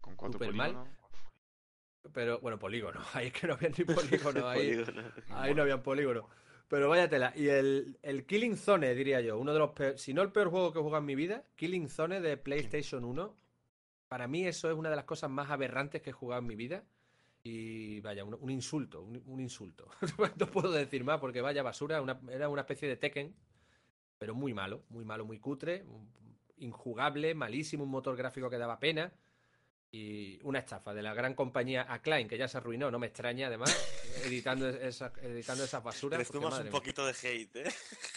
Con 0.00 0.16
cuatro 0.16 0.38
Super 0.38 0.54
mal. 0.54 0.76
pero 2.12 2.38
bueno, 2.40 2.58
polígono, 2.58 3.00
ahí 3.14 3.28
es 3.28 3.32
que 3.32 3.46
no 3.46 3.54
había 3.54 3.70
ni 3.70 3.84
polígono, 3.84 4.48
ahí 4.48 4.74
Polígono. 4.74 5.02
Ahí 5.30 5.54
no 5.54 5.62
habían 5.62 5.82
polígono. 5.82 6.28
Pero 6.68 6.88
vaya 6.88 7.08
tela. 7.08 7.32
Y 7.36 7.48
el, 7.48 7.98
el 8.02 8.24
Killing 8.24 8.56
Zone, 8.56 8.94
diría 8.94 9.20
yo, 9.20 9.38
uno 9.38 9.52
de 9.52 9.58
los 9.58 9.70
peores, 9.72 10.00
si 10.00 10.14
no 10.14 10.22
el 10.22 10.32
peor 10.32 10.48
juego 10.48 10.72
que 10.72 10.78
he 10.78 10.82
jugado 10.82 11.00
en 11.00 11.06
mi 11.06 11.14
vida, 11.14 11.44
Killing 11.56 11.88
Zone 11.88 12.20
de 12.20 12.36
PlayStation 12.36 13.04
1. 13.04 13.36
Para 14.08 14.26
mí 14.28 14.46
eso 14.46 14.70
es 14.70 14.76
una 14.76 14.88
de 14.90 14.96
las 14.96 15.04
cosas 15.04 15.30
más 15.30 15.50
aberrantes 15.50 16.00
que 16.02 16.10
he 16.10 16.12
jugado 16.12 16.40
en 16.40 16.46
mi 16.46 16.56
vida. 16.56 16.82
Y 17.46 18.00
vaya, 18.00 18.24
un, 18.24 18.34
un 18.40 18.50
insulto, 18.50 19.02
un, 19.02 19.22
un 19.26 19.38
insulto. 19.38 19.86
no 20.38 20.46
puedo 20.46 20.72
decir 20.72 21.04
más 21.04 21.20
porque 21.20 21.42
vaya 21.42 21.62
basura, 21.62 22.00
una- 22.00 22.18
era 22.32 22.48
una 22.48 22.62
especie 22.62 22.88
de 22.88 22.96
Tekken, 22.96 23.34
pero 24.18 24.34
muy 24.34 24.54
malo, 24.54 24.84
muy 24.88 25.04
malo, 25.04 25.26
muy 25.26 25.38
cutre, 25.38 25.84
injugable, 26.56 27.34
malísimo, 27.34 27.84
un 27.84 27.90
motor 27.90 28.16
gráfico 28.16 28.48
que 28.48 28.56
daba 28.58 28.78
pena. 28.80 29.12
Y 29.92 30.40
una 30.42 30.58
estafa 30.58 30.92
de 30.92 31.02
la 31.02 31.14
gran 31.14 31.34
compañía 31.34 31.82
Acclaim, 31.82 32.26
que 32.26 32.36
ya 32.36 32.48
se 32.48 32.56
arruinó, 32.56 32.90
no 32.90 32.98
me 32.98 33.06
extraña 33.06 33.46
además, 33.46 33.70
editando, 34.24 34.68
esa, 34.68 35.12
editando 35.22 35.62
esas 35.62 35.84
basuras. 35.84 36.18
un 36.58 36.64
mía. 36.64 36.72
poquito 36.72 37.06
de 37.06 37.12
hate, 37.12 37.56
¿eh? 37.56 37.70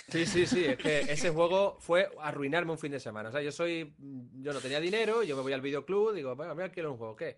Sí, 0.10 0.26
sí, 0.26 0.48
sí, 0.48 0.66
es 0.66 0.78
que 0.78 1.00
ese 1.12 1.30
juego 1.30 1.78
fue 1.80 2.10
arruinarme 2.20 2.72
un 2.72 2.80
fin 2.80 2.94
de 2.94 3.00
semana. 3.00 3.30
O 3.30 3.32
sea, 3.32 3.42
yo 3.44 3.52
soy. 3.52 3.94
Yo 4.00 4.54
no 4.54 4.60
tenía 4.60 4.80
dinero, 4.80 5.22
yo 5.22 5.36
me 5.36 5.44
voy 5.44 5.54
al 5.54 5.62
videoclub, 5.62 6.14
digo, 6.16 6.36
venga, 6.36 6.56
mira, 6.56 6.72
quiero 6.72 6.92
un 6.94 6.98
juego, 6.98 7.16
¿qué? 7.16 7.38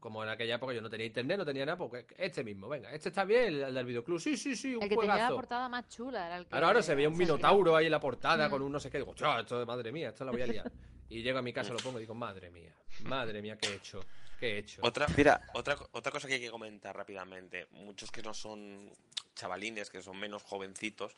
Como 0.00 0.22
en 0.22 0.28
aquella 0.30 0.56
época 0.56 0.72
yo 0.72 0.80
no 0.82 0.90
tenía 0.90 1.06
internet, 1.06 1.38
no 1.38 1.44
tenía 1.44 1.64
nada, 1.66 1.76
pues 1.78 2.04
este 2.18 2.44
mismo, 2.44 2.68
venga, 2.68 2.90
este 2.92 3.08
está 3.08 3.24
bien, 3.24 3.54
el 3.62 3.74
del 3.74 3.86
videoclub, 3.86 4.20
sí, 4.20 4.36
sí, 4.36 4.54
sí, 4.56 4.74
un 4.74 4.82
El 4.82 4.88
que 4.88 4.96
tenía 4.96 5.16
la 5.16 5.30
portada 5.30 5.68
más 5.68 5.88
chula 5.88 6.26
era 6.26 6.36
el 6.38 6.46
que. 6.46 6.54
Ahora, 6.54 6.66
ahora 6.68 6.82
se 6.82 6.94
veía 6.94 7.08
un 7.08 7.16
minotauro 7.16 7.76
ahí 7.76 7.86
en 7.86 7.92
la 7.92 8.00
portada 8.00 8.48
Mm. 8.48 8.50
con 8.50 8.62
un 8.62 8.72
no 8.72 8.80
sé 8.80 8.90
qué. 8.90 8.98
Digo, 8.98 9.10
"Ostras, 9.12 9.40
esto 9.40 9.58
de 9.58 9.66
madre 9.66 9.92
mía, 9.92 10.08
esto 10.10 10.24
la 10.24 10.30
voy 10.32 10.42
a 10.42 10.46
liar. 10.46 10.70
Y 11.10 11.22
llego 11.22 11.38
a 11.38 11.42
mi 11.42 11.52
casa, 11.52 11.72
lo 11.72 11.78
pongo 11.78 11.98
y 11.98 12.02
digo, 12.02 12.14
madre 12.14 12.50
mía, 12.50 12.72
madre 13.04 13.40
mía, 13.42 13.56
¿qué 13.60 13.68
he 13.68 13.74
hecho? 13.74 14.00
¿Qué 14.40 14.54
he 14.54 14.58
hecho? 14.58 14.80
Otra, 14.82 15.06
Mira, 15.16 15.40
otra, 15.52 15.76
otra 15.92 16.10
cosa 16.10 16.26
que 16.26 16.34
hay 16.34 16.40
que 16.40 16.50
comentar 16.50 16.96
rápidamente. 16.96 17.66
Muchos 17.72 18.10
que 18.10 18.22
no 18.22 18.32
son 18.32 18.90
chavalines 19.34 19.90
que 19.90 20.02
son 20.02 20.18
menos 20.18 20.42
jovencitos 20.42 21.14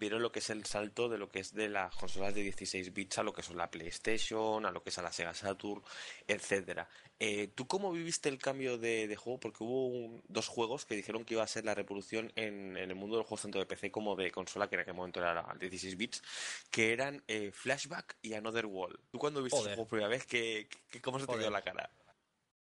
vieron 0.00 0.22
lo 0.22 0.32
que 0.32 0.38
es 0.38 0.50
el 0.50 0.64
salto 0.64 1.08
de 1.08 1.18
lo 1.18 1.30
que 1.30 1.40
es 1.40 1.54
de 1.54 1.68
las 1.68 1.94
consolas 1.94 2.34
de 2.34 2.42
16 2.42 2.92
bits 2.94 3.18
a 3.18 3.22
lo 3.22 3.32
que 3.34 3.42
son 3.42 3.58
la 3.58 3.70
PlayStation, 3.70 4.64
a 4.64 4.70
lo 4.70 4.82
que 4.82 4.88
es 4.88 4.98
a 4.98 5.02
la 5.02 5.12
Sega 5.12 5.34
Saturn, 5.34 5.82
etcétera. 6.26 6.88
Eh, 7.18 7.48
¿Tú 7.54 7.66
cómo 7.66 7.92
viviste 7.92 8.30
el 8.30 8.38
cambio 8.38 8.78
de, 8.78 9.14
juego? 9.14 9.38
Porque 9.38 9.62
hubo 9.62 10.22
dos 10.26 10.48
juegos 10.48 10.86
que 10.86 10.96
dijeron 10.96 11.26
que 11.26 11.34
iba 11.34 11.42
a 11.42 11.46
ser 11.46 11.66
la 11.66 11.74
revolución 11.74 12.32
en, 12.34 12.78
el 12.78 12.94
mundo 12.94 13.16
del 13.16 13.26
juego 13.26 13.42
tanto 13.42 13.58
de 13.58 13.66
PC 13.66 13.90
como 13.90 14.16
de 14.16 14.30
consola, 14.30 14.68
que 14.68 14.76
en 14.76 14.80
aquel 14.80 14.94
momento 14.94 15.20
era 15.20 15.46
16 15.60 15.96
bits, 15.98 16.22
que 16.70 16.94
eran 16.94 17.22
eh, 17.28 17.50
Flashback 17.52 18.16
y 18.22 18.32
Another 18.32 18.64
World. 18.64 18.98
¿Tú 19.10 19.18
cuando 19.18 19.42
viste 19.42 19.58
el 19.58 19.64
juego 19.64 19.82
por 19.82 19.88
primera 19.88 20.08
vez, 20.08 20.24
¿qué, 20.24 20.66
cómo 21.02 21.20
se 21.20 21.26
te 21.26 21.38
dio 21.38 21.50
la 21.50 21.60
cara? 21.60 21.90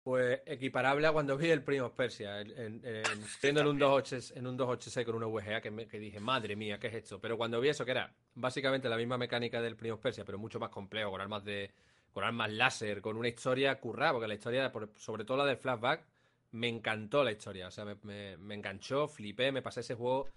Pues 0.03 0.41
equiparable 0.47 1.07
a 1.07 1.13
cuando 1.13 1.37
vi 1.37 1.51
el 1.51 1.63
Primo 1.63 1.93
Persia, 1.93 2.41
en, 2.41 2.51
en, 2.59 2.83
en, 2.85 3.67
un 3.67 3.79
286, 3.79 4.37
en 4.37 4.49
un 4.49 4.57
286 4.57 5.07
con 5.07 5.15
una 5.15 5.27
VGA 5.27 5.61
que, 5.61 5.87
que, 5.87 5.99
dije, 6.01 6.19
madre 6.19 6.57
mía, 6.57 6.81
¿qué 6.81 6.89
es 6.89 6.95
esto? 6.95 7.21
Pero 7.21 7.37
cuando 7.37 7.61
vi 7.61 7.69
eso, 7.69 7.85
que 7.85 7.93
era 7.93 8.13
básicamente 8.35 8.89
la 8.89 8.97
misma 8.97 9.17
mecánica 9.17 9.63
del 9.63 9.77
Primo 9.77 10.01
Persia, 10.01 10.25
pero 10.25 10.39
mucho 10.39 10.59
más 10.59 10.71
complejo, 10.71 11.13
con 11.13 11.21
armas 11.21 11.45
de 11.45 11.71
con 12.13 12.25
armas 12.25 12.51
láser, 12.53 13.01
con 13.01 13.17
una 13.17 13.29
historia 13.29 13.79
currada, 13.81 14.13
porque 14.13 14.29
la 14.29 14.35
historia, 14.35 14.73
sobre 14.97 15.25
todo 15.25 15.39
la 15.39 15.47
del 15.47 15.57
flashback, 15.57 16.05
me 16.53 16.69
encantó 16.69 17.25
la 17.25 17.33
historia, 17.33 17.69
o 17.69 17.71
sea, 17.71 17.85
me, 17.85 18.37
me, 18.37 18.55
enganchó, 18.55 19.09
flipé, 19.09 19.53
me 19.53 19.63
pasé 19.63 19.81
ese 19.81 19.95
juego. 19.95 20.29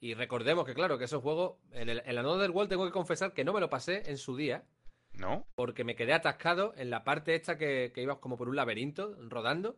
Y 0.00 0.14
recordemos 0.14 0.64
que, 0.64 0.74
claro, 0.74 0.98
que 0.98 1.04
esos 1.04 1.22
juegos, 1.22 1.56
en, 1.72 1.88
el, 1.88 2.02
en 2.04 2.14
la 2.14 2.22
del 2.22 2.50
World 2.50 2.68
tengo 2.68 2.84
que 2.84 2.92
confesar 2.92 3.32
que 3.32 3.44
no 3.44 3.52
me 3.52 3.60
lo 3.60 3.68
pasé 3.70 4.08
en 4.08 4.18
su 4.18 4.36
día, 4.36 4.64
¿No? 5.18 5.46
Porque 5.54 5.84
me 5.84 5.94
quedé 5.94 6.12
atascado 6.12 6.74
en 6.76 6.90
la 6.90 7.04
parte 7.04 7.34
esta 7.34 7.56
que, 7.56 7.92
que 7.94 8.02
ibas 8.02 8.18
como 8.18 8.36
por 8.36 8.48
un 8.48 8.56
laberinto, 8.56 9.16
rodando. 9.28 9.76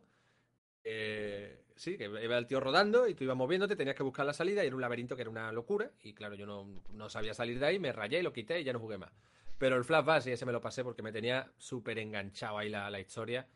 Eh, 0.83 1.63
sí, 1.75 1.97
que 1.97 2.05
iba 2.05 2.37
el 2.37 2.47
tío 2.47 2.59
rodando 2.59 3.07
y 3.07 3.13
tú 3.13 3.23
ibas 3.23 3.37
moviéndote, 3.37 3.75
tenías 3.75 3.95
que 3.95 4.03
buscar 4.03 4.25
la 4.25 4.33
salida 4.33 4.63
y 4.63 4.67
era 4.67 4.75
un 4.75 4.81
laberinto 4.81 5.15
que 5.15 5.21
era 5.21 5.29
una 5.29 5.51
locura. 5.51 5.91
Y 6.01 6.13
claro, 6.13 6.35
yo 6.35 6.45
no, 6.45 6.81
no 6.91 7.09
sabía 7.09 7.33
salir 7.33 7.59
de 7.59 7.65
ahí, 7.65 7.79
me 7.79 7.91
rayé 7.91 8.19
y 8.19 8.23
lo 8.23 8.33
quité 8.33 8.59
y 8.59 8.63
ya 8.63 8.73
no 8.73 8.79
jugué 8.79 8.97
más. 8.97 9.11
Pero 9.57 9.75
el 9.75 9.83
flashback 9.83 10.21
sí, 10.21 10.31
ese 10.31 10.45
me 10.45 10.51
lo 10.51 10.61
pasé 10.61 10.83
porque 10.83 11.01
me 11.01 11.11
tenía 11.11 11.51
súper 11.57 11.99
enganchado 11.99 12.57
ahí 12.57 12.69
la, 12.69 12.89
la 12.89 12.99
historia. 12.99 13.47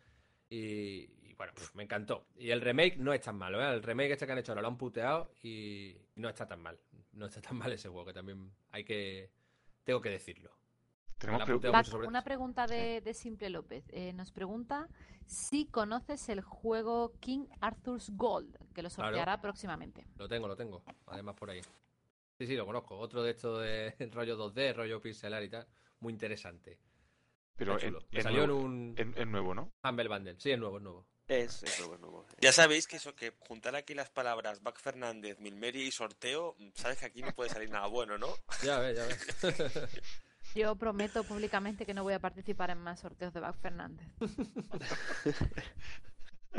Y, 0.49 1.33
bueno, 1.35 1.53
me 1.73 1.83
encantó. 1.83 2.27
Y 2.37 2.51
el 2.51 2.61
remake 2.61 2.97
no 2.97 3.13
es 3.13 3.21
tan 3.21 3.37
malo, 3.37 3.61
¿eh? 3.61 3.73
El 3.73 3.81
remake 3.81 4.11
este 4.11 4.25
que 4.25 4.31
han 4.31 4.37
hecho 4.37 4.51
ahora 4.51 4.61
lo 4.61 4.67
han 4.67 4.77
puteado 4.77 5.33
y 5.43 5.95
no 6.15 6.29
está 6.29 6.47
tan 6.47 6.61
mal. 6.61 6.79
No 7.13 7.25
está 7.25 7.41
tan 7.41 7.57
mal 7.57 7.71
ese 7.71 7.89
juego, 7.89 8.05
que 8.05 8.13
también 8.13 8.51
hay 8.71 8.83
que. 8.83 9.31
Tengo 9.83 10.01
que 10.01 10.09
decirlo 10.09 10.60
una 11.27 12.23
pregunta 12.23 12.67
de, 12.67 13.13
Simple 13.13 13.49
López. 13.49 13.83
Eh, 13.89 14.13
nos 14.13 14.31
pregunta 14.31 14.87
si 15.25 15.65
conoces 15.65 16.29
el 16.29 16.41
juego 16.41 17.13
King 17.19 17.45
Arthur's 17.59 18.09
Gold, 18.15 18.57
que 18.73 18.81
lo 18.81 18.89
sorteará 18.89 19.39
próximamente. 19.39 20.05
Lo 20.17 20.27
tengo, 20.27 20.47
lo 20.47 20.55
tengo. 20.55 20.83
Además 21.07 21.35
por 21.35 21.49
ahí. 21.49 21.61
Sí, 22.37 22.47
sí, 22.47 22.55
lo 22.55 22.65
conozco. 22.65 22.97
Otro 22.97 23.23
de 23.23 23.31
estos 23.31 23.61
de 23.61 23.93
rollo 24.13 24.37
2D, 24.37 24.75
rollo 24.75 25.01
pixelar 25.01 25.43
y 25.43 25.49
tal. 25.49 25.67
Muy 25.99 26.13
interesante. 26.13 26.79
Pero 27.55 27.77
salió 27.79 28.43
en 28.43 28.51
un... 28.51 28.95
Es 29.15 29.27
nuevo, 29.27 29.53
¿no? 29.53 29.71
Humble 29.83 30.07
Bundle. 30.07 30.35
Sí, 30.39 30.51
es 30.51 30.57
nuevo, 30.57 30.77
es 30.77 30.83
nuevo. 30.83 31.05
Es, 31.27 31.63
nuevo, 31.79 31.93
es 31.93 32.01
nuevo. 32.01 32.25
Ya 32.41 32.51
sabéis 32.51 32.87
que 32.87 32.97
eso, 32.97 33.15
que 33.15 33.33
juntar 33.47 33.75
aquí 33.75 33.93
las 33.93 34.09
palabras 34.09 34.61
Back 34.63 34.79
Fernández, 34.79 35.39
Milmeri 35.39 35.83
y 35.83 35.91
sorteo, 35.91 36.57
sabes 36.73 36.97
que 36.97 37.05
aquí 37.05 37.21
no 37.21 37.31
puede 37.31 37.49
salir 37.49 37.69
nada 37.69 37.87
bueno, 37.87 38.17
¿no? 38.17 38.27
Ya 38.63 38.79
ves, 38.79 38.97
ya 38.97 39.05
ves. 39.05 40.21
Yo 40.55 40.75
prometo 40.75 41.23
públicamente 41.23 41.85
que 41.85 41.93
no 41.93 42.03
voy 42.03 42.13
a 42.13 42.19
participar 42.19 42.69
en 42.71 42.79
más 42.79 42.99
sorteos 42.99 43.33
de 43.33 43.39
Bach 43.39 43.55
Fernández. 43.61 44.07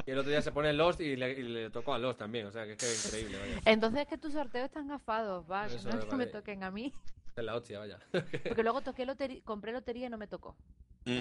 Y 0.06 0.10
el 0.10 0.18
otro 0.18 0.30
día 0.30 0.40
se 0.40 0.52
pone 0.52 0.72
Lost 0.72 1.00
y 1.00 1.16
le, 1.16 1.68
tocó 1.68 1.92
a 1.92 1.98
Lost 1.98 2.18
también, 2.18 2.46
o 2.46 2.50
sea 2.50 2.64
que 2.64 2.72
es, 2.72 2.78
que 2.80 3.20
increíble. 3.20 3.38
Vaya. 3.38 3.60
Entonces 3.66 4.00
es 4.00 4.08
que 4.08 4.16
tus 4.16 4.32
sorteos 4.32 4.64
están 4.64 4.88
gafados, 4.88 5.46
Bach, 5.46 5.70
no 5.84 5.90
es 5.90 6.04
que 6.06 6.16
me 6.16 6.26
toquen 6.26 6.64
a 6.64 6.70
mí. 6.70 6.94
Es 7.36 7.44
la 7.44 7.54
hostia, 7.54 7.78
vaya. 7.78 7.98
Porque 8.48 8.62
luego 8.62 8.80
toqué 8.80 9.04
lotería, 9.04 9.42
compré 9.44 9.72
lotería 9.72 10.06
y 10.06 10.10
no 10.10 10.18
me 10.18 10.26
tocó. 10.26 10.56
Mm. 11.04 11.20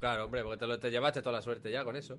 Claro, 0.00 0.24
hombre, 0.24 0.42
porque 0.42 0.58
te, 0.58 0.66
lo, 0.66 0.80
te, 0.80 0.90
llevaste 0.90 1.20
toda 1.20 1.36
la 1.36 1.42
suerte 1.42 1.70
ya 1.70 1.84
con 1.84 1.94
eso. 1.94 2.18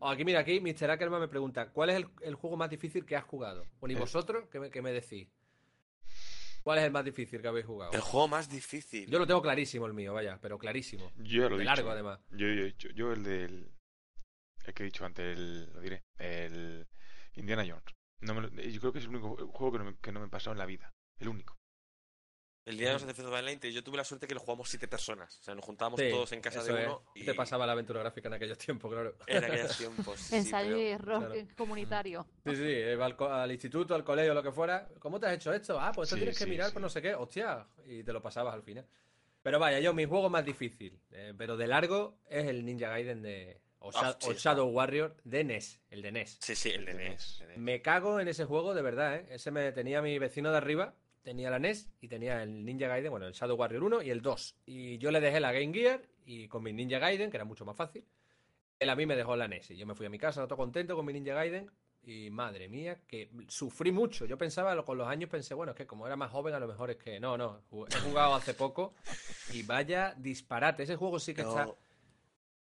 Oh, 0.00 0.08
aquí, 0.08 0.24
mira, 0.24 0.40
aquí 0.40 0.60
Mr. 0.60 0.90
Ackerman 0.90 1.20
me 1.20 1.28
pregunta, 1.28 1.70
¿cuál 1.70 1.90
es 1.90 2.04
el, 2.22 2.34
juego 2.34 2.56
más 2.56 2.68
difícil 2.68 3.06
que 3.06 3.14
has 3.14 3.24
jugado? 3.24 3.64
Bueno, 3.78 3.96
¿y 3.96 4.00
vosotros 4.00 4.48
qué 4.50 4.58
me, 4.58 4.70
qué 4.70 4.82
me 4.82 4.92
decís? 4.92 5.28
¿Cuál 6.62 6.78
es 6.78 6.84
el 6.84 6.92
más 6.92 7.04
difícil 7.04 7.40
que 7.40 7.48
habéis 7.48 7.66
jugado? 7.66 7.92
El 7.92 8.00
juego 8.00 8.28
más 8.28 8.48
difícil. 8.48 9.10
Yo 9.10 9.18
lo 9.18 9.26
tengo 9.26 9.42
clarísimo 9.42 9.86
el 9.86 9.94
mío, 9.94 10.14
vaya, 10.14 10.38
pero 10.40 10.58
clarísimo. 10.58 11.10
Yo 11.16 11.48
lo 11.48 11.60
he 11.60 11.64
largo, 11.64 11.90
además. 11.90 12.20
Yo, 12.30 12.46
yo, 12.46 12.66
yo, 12.78 12.90
yo, 12.90 13.12
el 13.12 13.24
del. 13.24 13.72
El 14.64 14.74
que 14.74 14.84
he 14.84 14.86
dicho 14.86 15.04
antes, 15.04 15.36
el, 15.36 15.72
lo 15.72 15.80
diré. 15.80 16.04
El 16.18 16.86
Indiana 17.34 17.64
Jones. 17.66 17.84
No 18.20 18.34
me 18.34 18.70
yo 18.70 18.80
creo 18.80 18.92
que 18.92 19.00
es 19.00 19.04
el 19.04 19.10
único 19.10 19.36
juego 19.48 19.72
que 19.72 19.78
no, 19.78 19.84
me, 19.84 19.96
que 19.98 20.12
no 20.12 20.20
me 20.20 20.26
he 20.26 20.30
pasado 20.30 20.52
en 20.52 20.58
la 20.58 20.66
vida. 20.66 20.92
El 21.18 21.28
único. 21.28 21.56
El 22.64 22.78
día 22.78 22.88
de 22.88 22.92
los 22.92 23.06
Defensa 23.06 23.28
Online, 23.28 23.72
yo 23.72 23.82
tuve 23.82 23.96
la 23.96 24.04
suerte 24.04 24.28
que 24.28 24.34
lo 24.34 24.40
jugamos 24.40 24.68
siete 24.68 24.86
personas. 24.86 25.36
O 25.40 25.42
sea, 25.42 25.54
nos 25.54 25.64
juntábamos 25.64 26.00
todos 26.00 26.30
en 26.30 26.40
casa 26.40 26.62
de 26.62 26.72
uno. 26.72 27.02
Y 27.14 27.24
te 27.24 27.34
pasaba 27.34 27.66
la 27.66 27.72
aventura 27.72 28.00
gráfica 28.00 28.28
en 28.28 28.34
aquellos 28.34 28.58
tiempos, 28.58 28.92
claro. 28.92 29.16
En 29.26 29.44
aquellos 29.44 29.76
tiempos. 29.78 30.32
Ensayo 30.32 30.76
y 30.76 30.86
error 30.86 31.32
comunitario. 31.56 32.24
Sí, 32.44 32.54
sí, 32.54 32.62
iba 32.62 33.06
al, 33.06 33.50
instituto, 33.50 33.96
al 33.96 34.04
colegio, 34.04 34.32
lo 34.32 34.42
que 34.42 34.52
fuera. 34.52 34.88
¿Cómo 35.00 35.18
te 35.18 35.26
has 35.26 35.34
hecho 35.34 35.52
esto? 35.52 35.80
Ah, 35.80 35.90
pues 35.92 36.08
esto 36.08 36.16
tienes 36.16 36.38
que 36.38 36.46
mirar, 36.46 36.72
pues 36.72 36.80
no 36.80 36.88
sé 36.88 37.02
qué. 37.02 37.14
Hostia. 37.14 37.66
Y 37.84 38.04
te 38.04 38.12
lo 38.12 38.22
pasabas 38.22 38.54
al 38.54 38.62
final. 38.62 38.86
Pero 39.42 39.58
vaya, 39.58 39.80
yo, 39.80 39.92
mi 39.92 40.04
juego 40.04 40.30
más 40.30 40.44
difícil, 40.44 41.00
eh, 41.10 41.34
pero 41.36 41.56
de 41.56 41.66
largo, 41.66 42.20
es 42.28 42.46
el 42.46 42.64
Ninja 42.64 42.88
Gaiden 42.88 43.22
de. 43.22 43.60
O, 43.80 43.90
Shadow 43.90 44.68
Warrior 44.68 45.16
de 45.24 45.42
NES, 45.42 45.80
el 45.90 46.02
de 46.02 46.12
NES. 46.12 46.38
Sí, 46.40 46.54
sí, 46.54 46.70
el 46.70 46.84
de 46.84 46.94
NES. 46.94 47.42
Me 47.56 47.82
cago 47.82 48.20
en 48.20 48.28
ese 48.28 48.44
juego, 48.44 48.74
de 48.74 48.82
verdad, 48.82 49.16
¿eh? 49.16 49.26
Ese 49.30 49.50
me 49.50 49.72
tenía 49.72 50.00
mi 50.00 50.20
vecino 50.20 50.52
de 50.52 50.58
arriba 50.58 50.94
tenía 51.22 51.50
la 51.50 51.58
NES 51.58 51.90
y 52.00 52.08
tenía 52.08 52.42
el 52.42 52.64
Ninja 52.64 52.88
Gaiden, 52.88 53.10
bueno, 53.10 53.26
el 53.26 53.32
Shadow 53.32 53.56
Warrior 53.56 53.84
1 53.84 54.02
y 54.02 54.10
el 54.10 54.22
2. 54.22 54.56
Y 54.66 54.98
yo 54.98 55.10
le 55.10 55.20
dejé 55.20 55.40
la 55.40 55.52
Game 55.52 55.72
Gear 55.72 56.02
y 56.24 56.48
con 56.48 56.62
mi 56.62 56.72
Ninja 56.72 56.98
Gaiden, 56.98 57.30
que 57.30 57.36
era 57.36 57.44
mucho 57.44 57.64
más 57.64 57.76
fácil, 57.76 58.04
él 58.78 58.90
a 58.90 58.96
mí 58.96 59.06
me 59.06 59.16
dejó 59.16 59.36
la 59.36 59.48
NES. 59.48 59.70
Y 59.70 59.76
yo 59.76 59.86
me 59.86 59.94
fui 59.94 60.06
a 60.06 60.10
mi 60.10 60.18
casa, 60.18 60.46
todo 60.46 60.56
contento 60.56 60.96
con 60.96 61.06
mi 61.06 61.12
Ninja 61.12 61.34
Gaiden. 61.34 61.70
Y 62.04 62.30
madre 62.30 62.68
mía, 62.68 63.00
que 63.06 63.30
sufrí 63.46 63.92
mucho. 63.92 64.26
Yo 64.26 64.36
pensaba, 64.36 64.84
con 64.84 64.98
los 64.98 65.06
años 65.06 65.30
pensé, 65.30 65.54
bueno, 65.54 65.70
es 65.70 65.78
que 65.78 65.86
como 65.86 66.04
era 66.04 66.16
más 66.16 66.32
joven, 66.32 66.52
a 66.52 66.58
lo 66.58 66.66
mejor 66.66 66.90
es 66.90 66.96
que 66.96 67.20
no, 67.20 67.38
no. 67.38 67.62
He 67.70 68.00
jugado 68.00 68.34
hace 68.34 68.54
poco 68.54 68.94
y 69.52 69.62
vaya 69.62 70.12
disparate. 70.18 70.82
Ese 70.82 70.96
juego 70.96 71.20
sí 71.20 71.32
que 71.32 71.42
está. 71.42 71.68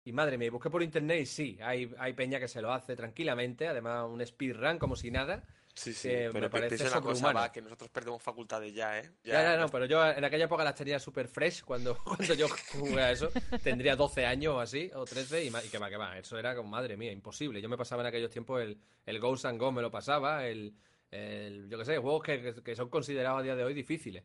Y 0.03 0.11
madre 0.11 0.37
mía, 0.37 0.51
busqué 0.51 0.69
por 0.69 0.83
internet 0.83 1.21
y 1.21 1.25
sí, 1.25 1.57
hay, 1.61 1.91
hay 1.97 2.13
peña 2.13 2.39
que 2.39 2.47
se 2.47 2.61
lo 2.61 2.71
hace 2.71 2.95
tranquilamente. 2.95 3.67
Además, 3.67 4.07
un 4.07 4.23
speedrun 4.23 4.77
como 4.77 4.95
si 4.95 5.09
nada. 5.09 5.43
Sí, 5.73 5.93
sí, 5.93 6.09
pero 6.09 6.41
me 6.41 6.49
parece 6.49 6.87
una 6.87 7.01
cosa, 7.01 7.51
que 7.51 7.61
nosotros 7.61 7.89
perdemos 7.89 8.21
facultades 8.21 8.73
ya, 8.73 8.99
¿eh? 8.99 9.09
Ya, 9.23 9.41
ya, 9.41 9.57
no, 9.57 9.69
pero 9.69 9.85
yo 9.85 10.05
en 10.05 10.23
aquella 10.23 10.45
época 10.45 10.63
las 10.63 10.75
tenía 10.75 10.99
super 10.99 11.27
fresh 11.27 11.63
cuando, 11.63 11.95
cuando 12.03 12.33
yo 12.33 12.47
jugué 12.73 13.01
a 13.01 13.11
eso. 13.11 13.29
Tendría 13.63 13.95
12 13.95 14.25
años 14.25 14.55
o 14.55 14.59
así, 14.59 14.91
o 14.93 15.05
13, 15.05 15.45
y, 15.45 15.47
y 15.47 15.69
que 15.69 15.77
va, 15.77 15.89
que 15.89 15.97
va. 15.97 16.17
Eso 16.17 16.37
era 16.37 16.55
como, 16.55 16.69
madre 16.69 16.97
mía, 16.97 17.11
imposible. 17.11 17.61
Yo 17.61 17.69
me 17.69 17.77
pasaba 17.77 18.01
en 18.03 18.07
aquellos 18.07 18.31
tiempos 18.31 18.61
el, 18.61 18.77
el 19.05 19.19
Ghost 19.19 19.45
and 19.45 19.59
Go, 19.59 19.71
me 19.71 19.81
lo 19.81 19.89
pasaba, 19.89 20.45
el, 20.45 20.75
el 21.09 21.69
yo 21.69 21.77
qué 21.77 21.85
sé, 21.85 21.97
juegos 21.97 22.23
que, 22.23 22.53
que, 22.63 22.75
son 22.75 22.89
considerados 22.89 23.39
a 23.39 23.43
día 23.43 23.55
de 23.55 23.63
hoy 23.63 23.73
difíciles. 23.73 24.23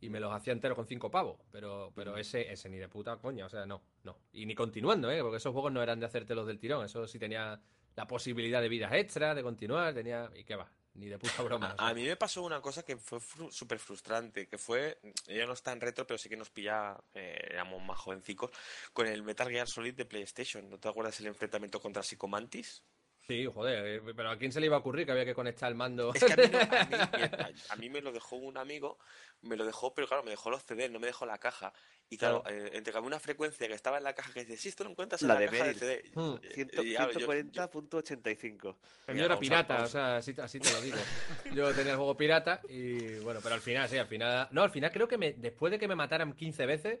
Y 0.00 0.10
me 0.10 0.20
los 0.20 0.32
hacía 0.32 0.52
entero 0.52 0.74
con 0.74 0.86
cinco 0.86 1.10
pavos. 1.10 1.40
Pero, 1.50 1.92
pero 1.94 2.16
ese, 2.16 2.52
ese 2.52 2.68
ni 2.68 2.76
de 2.76 2.88
puta 2.88 3.16
coña, 3.16 3.46
o 3.46 3.48
sea, 3.48 3.64
no, 3.64 3.82
no. 4.04 4.18
Y 4.32 4.44
ni 4.44 4.54
continuando, 4.54 5.10
¿eh? 5.10 5.22
Porque 5.22 5.38
esos 5.38 5.52
juegos 5.52 5.72
no 5.72 5.82
eran 5.82 6.00
de 6.00 6.06
hacértelos 6.06 6.46
del 6.46 6.58
tirón. 6.58 6.84
Eso 6.84 7.06
sí 7.06 7.18
tenía 7.18 7.60
la 7.96 8.06
posibilidad 8.06 8.60
de 8.60 8.68
vidas 8.68 8.92
extras, 8.92 9.34
de 9.34 9.42
continuar, 9.42 9.94
tenía. 9.94 10.30
¿Y 10.34 10.44
qué 10.44 10.54
va? 10.54 10.70
Ni 10.96 11.08
de 11.08 11.18
puta 11.18 11.42
broma. 11.42 11.74
A, 11.78 11.94
mí 11.94 12.04
me 12.04 12.16
pasó 12.16 12.42
una 12.42 12.60
cosa 12.60 12.82
que 12.82 12.96
fue 12.96 13.18
súper 13.50 13.78
frustrante, 13.78 14.48
que 14.48 14.58
fue, 14.58 14.98
ya 15.26 15.46
no 15.46 15.52
está 15.52 15.72
en 15.72 15.80
retro, 15.80 16.06
pero 16.06 16.18
sí 16.18 16.28
que 16.28 16.36
nos 16.36 16.50
pilla, 16.50 16.96
eh, 17.14 17.48
éramos 17.50 17.82
más 17.82 17.98
jovencicos, 17.98 18.50
con 18.92 19.06
el 19.06 19.22
Metal 19.22 19.48
Gear 19.48 19.68
Solid 19.68 19.94
de 19.94 20.04
PlayStation. 20.04 20.68
¿No 20.68 20.78
te 20.78 20.88
acuerdas 20.88 21.18
el 21.20 21.26
enfrentamiento 21.26 21.80
contra 21.80 22.02
Psychomantis? 22.02 22.82
Sí, 23.26 23.44
joder, 23.52 23.86
eh, 23.86 24.12
pero 24.14 24.30
¿a 24.30 24.38
quién 24.38 24.52
se 24.52 24.60
le 24.60 24.66
iba 24.66 24.76
a 24.76 24.78
ocurrir 24.78 25.04
que 25.04 25.10
había 25.10 25.24
que 25.24 25.34
conectar 25.34 25.68
el 25.68 25.74
mando? 25.74 26.14
Es 26.14 26.22
que 26.22 26.32
a 26.32 27.76
mí, 27.76 27.88
me 27.90 28.00
lo 28.00 28.12
dejó 28.12 28.36
un 28.36 28.56
amigo, 28.56 28.98
me 29.42 29.56
lo 29.56 29.64
dejó, 29.64 29.92
pero 29.94 30.06
claro, 30.06 30.22
me 30.22 30.30
dejó 30.30 30.48
los 30.48 30.62
CD, 30.62 30.88
no 30.88 31.00
me 31.00 31.08
dejó 31.08 31.26
la 31.26 31.38
caja. 31.38 31.72
Y 32.08 32.18
claro, 32.18 32.44
eh, 32.48 32.70
entre 32.74 32.96
una 33.00 33.18
frecuencia 33.18 33.66
que 33.66 33.74
estaba 33.74 33.98
en 33.98 34.04
la 34.04 34.14
caja 34.14 34.32
que 34.32 34.44
dice, 34.44 34.56
si 34.56 34.68
esto 34.68 34.84
lo 34.84 34.90
encuentras 34.90 35.20
en 35.22 35.28
la, 35.28 35.34
de 35.36 35.48
caja 35.48 35.64
de 35.64 35.74
CD. 35.74 36.04
140.85. 36.14 38.76
El 39.08 39.16
mío 39.16 39.24
era 39.24 39.36
pirata, 39.38 39.82
o 39.82 39.88
sea, 39.88 40.18
así, 40.18 40.32
así, 40.40 40.60
te 40.60 40.70
lo 40.72 40.80
digo. 40.80 40.96
Yo 41.52 41.74
tenía 41.74 41.90
el 41.92 41.98
juego 41.98 42.16
pirata 42.16 42.60
y 42.68 43.16
bueno, 43.18 43.40
pero 43.42 43.56
al 43.56 43.60
final, 43.60 43.88
sí, 43.88 43.98
al 43.98 44.06
final... 44.06 44.46
No, 44.52 44.62
al 44.62 44.70
final 44.70 44.92
creo 44.92 45.08
que 45.08 45.18
me, 45.18 45.32
después 45.32 45.72
de 45.72 45.80
que 45.80 45.88
me 45.88 45.96
mataran 45.96 46.32
15 46.32 46.66
veces 46.66 47.00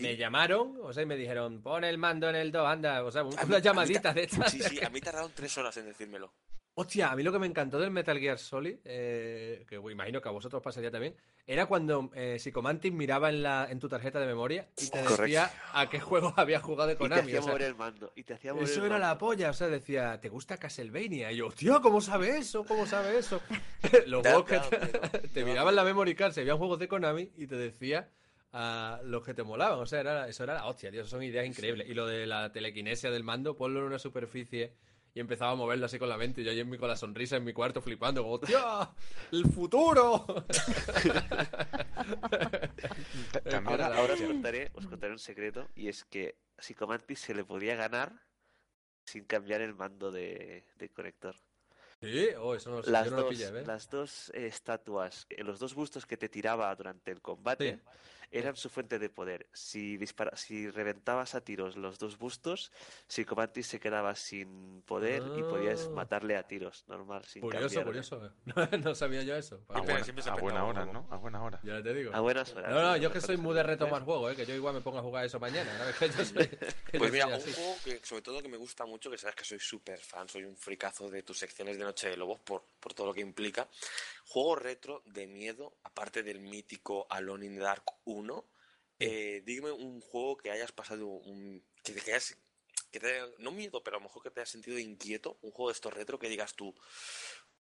me 0.00 0.16
llamaron, 0.16 0.78
o 0.82 0.92
sea, 0.92 1.02
y 1.02 1.06
me 1.06 1.16
dijeron, 1.16 1.60
pon 1.60 1.84
el 1.84 1.98
mando 1.98 2.28
en 2.28 2.36
el 2.36 2.50
2, 2.50 2.66
anda, 2.66 3.04
o 3.04 3.10
sea, 3.10 3.22
una 3.22 3.58
llamadita 3.58 4.14
de 4.14 4.24
estas. 4.24 4.50
Sí, 4.50 4.62
sí, 4.62 4.82
a 4.82 4.88
mí 4.88 5.00
tardaron 5.00 5.30
tres 5.34 5.56
horas 5.58 5.76
en 5.76 5.86
decírmelo. 5.86 6.32
Hostia, 6.76 7.12
a 7.12 7.16
mí 7.16 7.22
lo 7.22 7.30
que 7.30 7.38
me 7.38 7.46
encantó 7.46 7.78
del 7.78 7.92
Metal 7.92 8.18
Gear 8.18 8.38
Solid, 8.38 8.78
eh, 8.84 9.64
que 9.68 9.76
imagino 9.76 10.20
que 10.20 10.28
a 10.28 10.32
vosotros 10.32 10.60
pasaría 10.60 10.90
también, 10.90 11.14
era 11.46 11.66
cuando 11.66 12.10
eh, 12.14 12.36
Psychomantis 12.38 12.92
miraba 12.92 13.28
en, 13.28 13.44
la, 13.44 13.68
en 13.70 13.78
tu 13.78 13.88
tarjeta 13.88 14.18
de 14.18 14.26
memoria 14.26 14.68
y 14.76 14.86
te 14.90 15.00
Correcto. 15.00 15.22
decía 15.22 15.52
a 15.72 15.88
qué 15.88 16.00
juego 16.00 16.32
había 16.36 16.58
jugado 16.58 16.88
de 16.88 16.94
Y 16.94 16.96
te 16.96 16.98
Konami. 16.98 17.22
hacía 17.22 17.38
o 17.38 17.42
sea, 17.42 17.52
mover 17.52 17.62
el 17.68 17.74
mando. 17.76 18.12
Y 18.16 18.24
te 18.24 18.34
hacía 18.34 18.52
mover 18.54 18.68
eso 18.68 18.80
el 18.80 18.86
era 18.86 18.98
la 18.98 19.16
polla, 19.18 19.50
o 19.50 19.52
sea, 19.52 19.68
decía, 19.68 20.20
¿te 20.20 20.28
gusta 20.28 20.56
Castlevania? 20.56 21.30
Y 21.30 21.36
yo, 21.36 21.50
tío, 21.52 21.80
¿cómo 21.80 22.00
sabe 22.00 22.38
eso? 22.38 22.64
¿Cómo 22.64 22.86
sabe 22.86 23.18
eso? 23.18 23.40
los 24.06 24.22
juegos 24.26 24.44
que 24.44 24.58
te, 24.58 25.28
te 25.28 25.44
miraban 25.44 25.76
la 25.76 25.84
memory 25.84 26.16
card, 26.16 26.32
se 26.32 26.40
veían 26.40 26.58
juegos 26.58 26.80
de 26.80 26.88
Konami 26.88 27.30
y 27.36 27.46
te 27.46 27.56
decía 27.56 28.10
a 28.52 29.00
los 29.04 29.24
que 29.24 29.34
te 29.34 29.44
molaban. 29.44 29.78
O 29.78 29.86
sea, 29.86 30.00
era, 30.00 30.28
eso 30.28 30.42
era 30.42 30.54
la 30.54 30.66
hostia, 30.66 30.90
tío, 30.90 31.06
son 31.06 31.22
ideas 31.22 31.46
increíbles. 31.46 31.88
Y 31.88 31.94
lo 31.94 32.06
de 32.06 32.26
la 32.26 32.50
telequinesia 32.52 33.10
del 33.10 33.22
mando, 33.22 33.56
ponlo 33.56 33.80
en 33.80 33.86
una 33.86 33.98
superficie 33.98 34.72
y 35.14 35.20
empezaba 35.20 35.52
a 35.52 35.54
moverlo 35.54 35.86
así 35.86 35.98
con 35.98 36.08
la 36.08 36.16
mente 36.16 36.40
y 36.40 36.44
yo 36.44 36.50
ahí 36.50 36.60
en 36.60 36.68
mi, 36.68 36.76
con 36.76 36.88
la 36.88 36.96
sonrisa 36.96 37.36
en 37.36 37.44
mi 37.44 37.52
cuarto 37.52 37.80
flipando, 37.80 38.22
como, 38.22 38.34
¡hostia! 38.34 38.90
¡El 39.30 39.44
futuro! 39.46 40.26
Ta- 43.32 43.40
También 43.48 43.80
Ahora, 43.80 44.14
os 44.14 44.20
contaré, 44.20 44.70
os 44.74 44.86
contaré 44.86 45.12
un 45.12 45.18
secreto 45.18 45.68
y 45.74 45.88
es 45.88 46.04
que 46.04 46.36
a 46.58 46.62
Psychomantis 46.62 47.20
se 47.20 47.34
le 47.34 47.44
podía 47.44 47.76
ganar 47.76 48.12
sin 49.06 49.24
cambiar 49.24 49.60
el 49.60 49.74
mando 49.74 50.10
de, 50.10 50.64
de 50.76 50.88
conector. 50.90 51.36
Sí, 52.00 52.28
oh, 52.38 52.54
eso 52.54 52.70
no 52.70 52.82
Las 52.82 53.04
yo 53.06 53.10
no 53.12 53.16
lo 53.18 53.22
dos, 53.22 53.30
pillé, 53.30 53.50
¿ves? 53.50 53.66
las 53.66 53.88
dos 53.88 54.30
eh, 54.34 54.46
estatuas, 54.46 55.26
eh, 55.30 55.42
los 55.44 55.58
dos 55.58 55.74
bustos 55.74 56.04
que 56.06 56.16
te 56.16 56.28
tiraba 56.28 56.74
durante 56.74 57.10
el 57.10 57.22
combate 57.22 57.78
eran 58.38 58.56
su 58.56 58.68
fuente 58.68 58.98
de 58.98 59.08
poder. 59.08 59.46
Si, 59.52 59.96
dispara, 59.96 60.36
si 60.36 60.70
reventabas 60.70 61.34
a 61.34 61.40
tiros 61.42 61.76
los 61.76 61.98
dos 61.98 62.18
bustos, 62.18 62.72
Psychomantis 63.08 63.66
se 63.66 63.80
quedaba 63.80 64.14
sin 64.16 64.82
poder 64.82 65.22
y 65.36 65.42
podías 65.42 65.86
Ah. 65.86 65.90
matarle 65.94 66.36
a 66.36 66.42
tiros, 66.46 66.84
normal, 66.88 67.24
sin 67.24 67.42
Curioso, 67.42 67.66
cambiarle. 67.82 67.84
curioso. 67.90 68.32
No, 68.44 68.78
no 68.78 68.94
sabía 68.94 69.22
yo 69.22 69.36
eso. 69.36 69.64
A, 69.68 69.80
buena, 69.80 70.04
se 70.04 70.30
a 70.30 70.64
hora. 70.64 70.84
¿no? 70.86 71.06
A 71.10 71.16
buena 71.16 71.42
hora. 71.42 71.60
Ya 71.62 71.82
te 71.82 71.92
digo. 71.94 72.14
A 72.14 72.20
buenas 72.20 72.52
horas. 72.52 72.70
No, 72.70 72.82
no, 72.82 72.96
yo 72.96 73.08
es 73.08 73.14
que 73.14 73.20
soy 73.20 73.36
muy 73.38 73.54
de 73.54 73.62
retomar 73.62 74.02
juegos, 74.02 74.32
¿eh? 74.32 74.36
que 74.36 74.46
yo 74.46 74.54
igual 74.54 74.74
me 74.74 74.80
pongo 74.80 74.98
a 74.98 75.02
jugar 75.02 75.24
eso 75.24 75.38
mañana. 75.38 75.70
¿sabes? 75.78 75.96
Que 75.98 76.08
yo 76.08 76.24
soy- 76.24 76.48
que 76.90 76.98
Pues 76.98 77.12
mira, 77.12 77.26
un 77.26 77.32
así. 77.34 77.52
juego 77.52 77.76
que 77.84 78.00
sobre 78.04 78.22
todo 78.22 78.42
que 78.42 78.48
me 78.48 78.56
gusta 78.56 78.84
mucho, 78.86 79.10
que 79.10 79.18
sabes 79.18 79.36
que 79.36 79.44
soy 79.44 79.58
súper 79.60 79.98
fan, 79.98 80.28
soy 80.28 80.44
un 80.44 80.56
fricazo 80.56 81.08
de 81.10 81.22
tus 81.22 81.38
secciones 81.38 81.78
de 81.78 81.84
Noche 81.84 82.08
de 82.08 82.16
Lobos 82.16 82.40
por, 82.40 82.64
por 82.80 82.94
todo 82.94 83.08
lo 83.08 83.14
que 83.14 83.20
implica. 83.20 83.68
Juego 84.26 84.56
retro 84.56 85.02
de 85.06 85.26
miedo, 85.26 85.74
aparte 85.84 86.22
del 86.22 86.40
mítico 86.40 87.06
Alone 87.10 87.46
in 87.46 87.54
the 87.56 87.60
Dark 87.60 87.84
1. 88.04 88.23
Eh, 88.98 89.42
dime 89.44 89.70
un 89.72 90.00
juego 90.00 90.36
que 90.36 90.50
hayas 90.50 90.72
pasado, 90.72 91.06
un, 91.08 91.64
que 91.82 91.92
te 91.92 92.00
hayas, 92.12 92.38
que 92.90 93.00
te 93.00 93.06
haya- 93.08 93.32
no 93.38 93.50
miedo, 93.50 93.82
pero 93.82 93.96
a 93.96 94.00
lo 94.00 94.04
mejor 94.04 94.22
que 94.22 94.30
te 94.30 94.40
hayas 94.40 94.50
sentido 94.50 94.78
inquieto, 94.78 95.38
un 95.42 95.50
juego 95.50 95.68
de 95.70 95.74
estos 95.74 95.92
retro 95.92 96.18
que 96.18 96.28
digas 96.28 96.54
tú, 96.54 96.74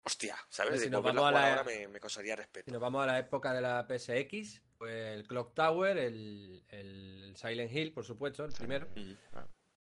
hostia, 0.04 0.36
¿sabes? 0.50 0.80
Si 0.80 0.86
De 0.86 0.92
nos 0.92 1.04
vamos 1.04 1.24
a 1.26 1.32
la- 1.32 1.50
ahora 1.50 1.64
me, 1.64 1.88
me 1.88 2.00
causaría 2.00 2.34
Si 2.36 2.42
respeto. 2.42 2.72
nos 2.72 2.82
vamos 2.82 3.04
a 3.04 3.06
la 3.06 3.20
época 3.20 3.54
de 3.54 3.62
la 3.62 3.86
PSX, 3.88 4.62
pues 4.78 4.94
el 5.16 5.28
Clock 5.28 5.54
Tower, 5.54 5.98
el, 5.98 6.66
el 6.70 7.34
Silent 7.38 7.72
Hill, 7.72 7.94
por 7.94 8.04
supuesto, 8.04 8.44
el 8.44 8.52
primero. 8.54 8.88
Ujú. 8.96 9.16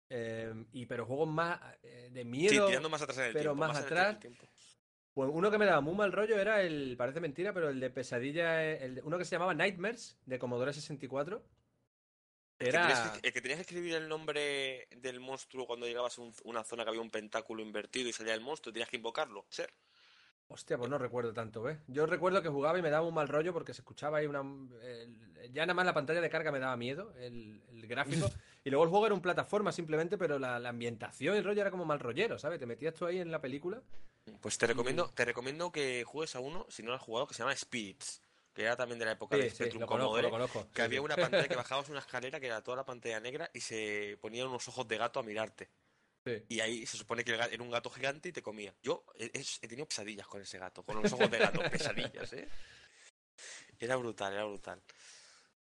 Eh, 0.09 0.53
y 0.71 0.85
pero 0.85 1.05
juegos 1.05 1.27
más 1.27 1.59
eh, 1.83 2.09
de 2.11 2.21
Sí, 2.21 2.27
miedo. 2.27 2.67
tirando 2.67 2.89
más 2.89 3.01
atrás 3.01 3.17
en 3.19 3.23
el 3.25 3.33
pero 3.33 3.51
tiempo. 3.51 3.59
más 3.59 3.71
en 3.71 3.77
el 3.77 3.83
atrás, 3.85 4.19
tiempo. 4.19 4.47
Pues 5.17 5.31
uno 5.33 5.49
que 5.49 5.57
me 5.57 5.65
daba 5.65 5.81
muy 5.81 5.95
mal 5.95 6.11
rollo 6.11 6.37
era 6.39 6.61
el, 6.61 6.95
parece 6.95 7.19
mentira, 7.19 7.51
pero 7.51 7.69
el 7.69 7.79
de 7.79 7.89
pesadilla, 7.89 8.63
el 8.63 9.01
uno 9.03 9.17
que 9.17 9.25
se 9.25 9.31
llamaba 9.31 9.55
Nightmares, 9.55 10.15
de 10.27 10.37
Commodore 10.37 10.73
64. 10.73 11.43
El 12.59 12.63
que, 12.65 12.69
Era... 12.69 13.13
el 13.23 13.33
que 13.33 13.41
tenías 13.41 13.57
que 13.57 13.61
escribir 13.61 13.95
el 13.95 14.07
nombre 14.09 14.87
del 14.95 15.19
monstruo 15.19 15.65
cuando 15.65 15.87
llegabas 15.87 16.19
a 16.19 16.21
un- 16.21 16.35
una 16.43 16.63
zona 16.63 16.83
que 16.83 16.89
había 16.89 17.01
un 17.01 17.09
pentáculo 17.09 17.63
invertido 17.63 18.07
y 18.09 18.13
salía 18.13 18.35
el 18.35 18.41
monstruo, 18.41 18.71
tenías 18.71 18.89
que 18.89 18.97
invocarlo. 18.97 19.47
Ser. 19.49 19.73
Hostia, 20.49 20.77
pues 20.77 20.89
no 20.89 20.97
recuerdo 20.97 21.33
tanto, 21.33 21.61
¿ves? 21.61 21.77
Yo 21.87 22.05
recuerdo 22.05 22.41
que 22.41 22.47
jugaba 22.49 22.79
y 22.79 22.81
me 22.81 22.89
daba 22.89 23.05
un 23.07 23.13
mal 23.13 23.27
rollo 23.27 23.53
porque 23.53 23.73
se 23.73 23.81
escuchaba 23.81 24.19
ahí 24.19 24.27
una... 24.27 24.41
el- 24.81 25.51
ya 25.51 25.65
nada 25.65 25.73
más 25.73 25.85
la 25.85 25.93
pantalla 25.93 26.21
de 26.21 26.29
carga 26.29 26.51
me 26.51 26.59
daba 26.59 26.75
miedo, 26.77 27.13
el, 27.19 27.61
el 27.71 27.87
gráfico. 27.87 28.31
y 28.63 28.69
luego 28.69 28.83
el 28.85 28.89
juego 28.89 29.05
era 29.05 29.15
un 29.15 29.21
plataforma 29.21 29.71
simplemente, 29.71 30.17
pero 30.17 30.39
la, 30.39 30.59
la 30.59 30.69
ambientación 30.69 31.35
y 31.35 31.37
el 31.39 31.43
rollo 31.43 31.61
era 31.61 31.71
como 31.71 31.85
mal 31.85 31.99
rollero, 31.99 32.37
¿sabes? 32.39 32.59
Te 32.59 32.65
metías 32.65 32.93
tú 32.93 33.05
ahí 33.05 33.19
en 33.19 33.31
la 33.31 33.41
película. 33.41 33.81
Pues 34.41 34.57
te 34.57 34.67
recomiendo, 34.67 35.09
te 35.13 35.25
recomiendo 35.25 35.71
que 35.71 36.03
juegues 36.03 36.35
a 36.35 36.39
uno, 36.39 36.65
si 36.69 36.83
no 36.83 36.89
lo 36.89 36.95
has 36.95 37.01
jugado, 37.01 37.27
que 37.27 37.33
se 37.33 37.39
llama 37.39 37.55
Spirits, 37.55 38.21
que 38.53 38.63
era 38.63 38.75
también 38.75 38.99
de 38.99 39.05
la 39.05 39.11
época 39.13 39.37
de 39.37 39.43
Sí, 39.43 39.49
sí, 39.49 39.63
Spectrum 39.63 39.81
lo 39.81 39.87
conozco, 39.87 40.15
Commodore, 40.15 40.23
lo 40.23 40.31
conozco. 40.31 40.67
que 40.73 40.81
Sí, 40.81 40.85
había 40.85 41.01
una 41.01 41.17
pantalla 41.19 41.47
que 41.49 41.55
bajabas 41.55 41.89
una 41.89 41.99
escalera 41.99 42.39
que 42.39 42.47
era 42.47 42.61
toda 42.63 42.77
la 42.77 42.85
pantalla 42.85 43.19
negra 43.19 43.49
y 43.53 43.61
se 43.61 44.17
ponían 44.21 44.47
unos 44.47 44.67
ojos 44.67 44.87
de 44.87 44.97
gato 44.97 45.19
a 45.19 45.23
mirarte. 45.23 45.69
Sí. 46.27 46.43
Y 46.49 46.59
ahí 46.59 46.85
se 46.85 46.97
supone 46.97 47.23
que 47.23 47.33
era 47.33 47.47
un 47.63 47.71
gato 47.71 47.89
gigante 47.89 48.29
y 48.29 48.31
te 48.31 48.41
comía. 48.41 48.73
Yo 48.83 49.03
he, 49.15 49.25
he- 49.33 49.67
tenido 49.67 49.85
pesadillas 49.87 50.27
con 50.27 50.41
ese 50.41 50.57
gato, 50.59 50.83
con 50.83 51.01
los 51.01 51.11
ojos 51.13 51.29
de 51.31 51.37
gato, 51.39 51.59
pesadillas, 51.71 52.33
¿eh? 52.33 52.47
Era 53.79 53.95
brutal, 53.95 54.33
era 54.33 54.43
brutal. 54.45 54.81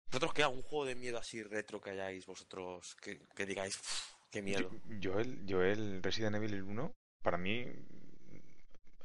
¿Vosotros 0.07 0.33
qué? 0.33 0.43
¿Algún 0.43 0.61
juego 0.61 0.85
de 0.85 0.95
miedo 0.95 1.17
así 1.17 1.43
retro 1.43 1.81
que 1.81 1.89
hayáis 1.91 2.25
vosotros 2.25 2.95
que, 3.01 3.19
que 3.35 3.45
digáis, 3.45 3.75
"Uf, 3.77 4.01
qué 4.31 4.41
miedo? 4.41 4.69
Yo, 4.87 4.99
yo 4.99 5.19
el, 5.19 5.45
yo 5.45 5.61
el 5.63 6.01
Resident 6.01 6.35
Evil 6.37 6.61
1, 6.63 6.93
para 7.21 7.37
mí, 7.37 7.65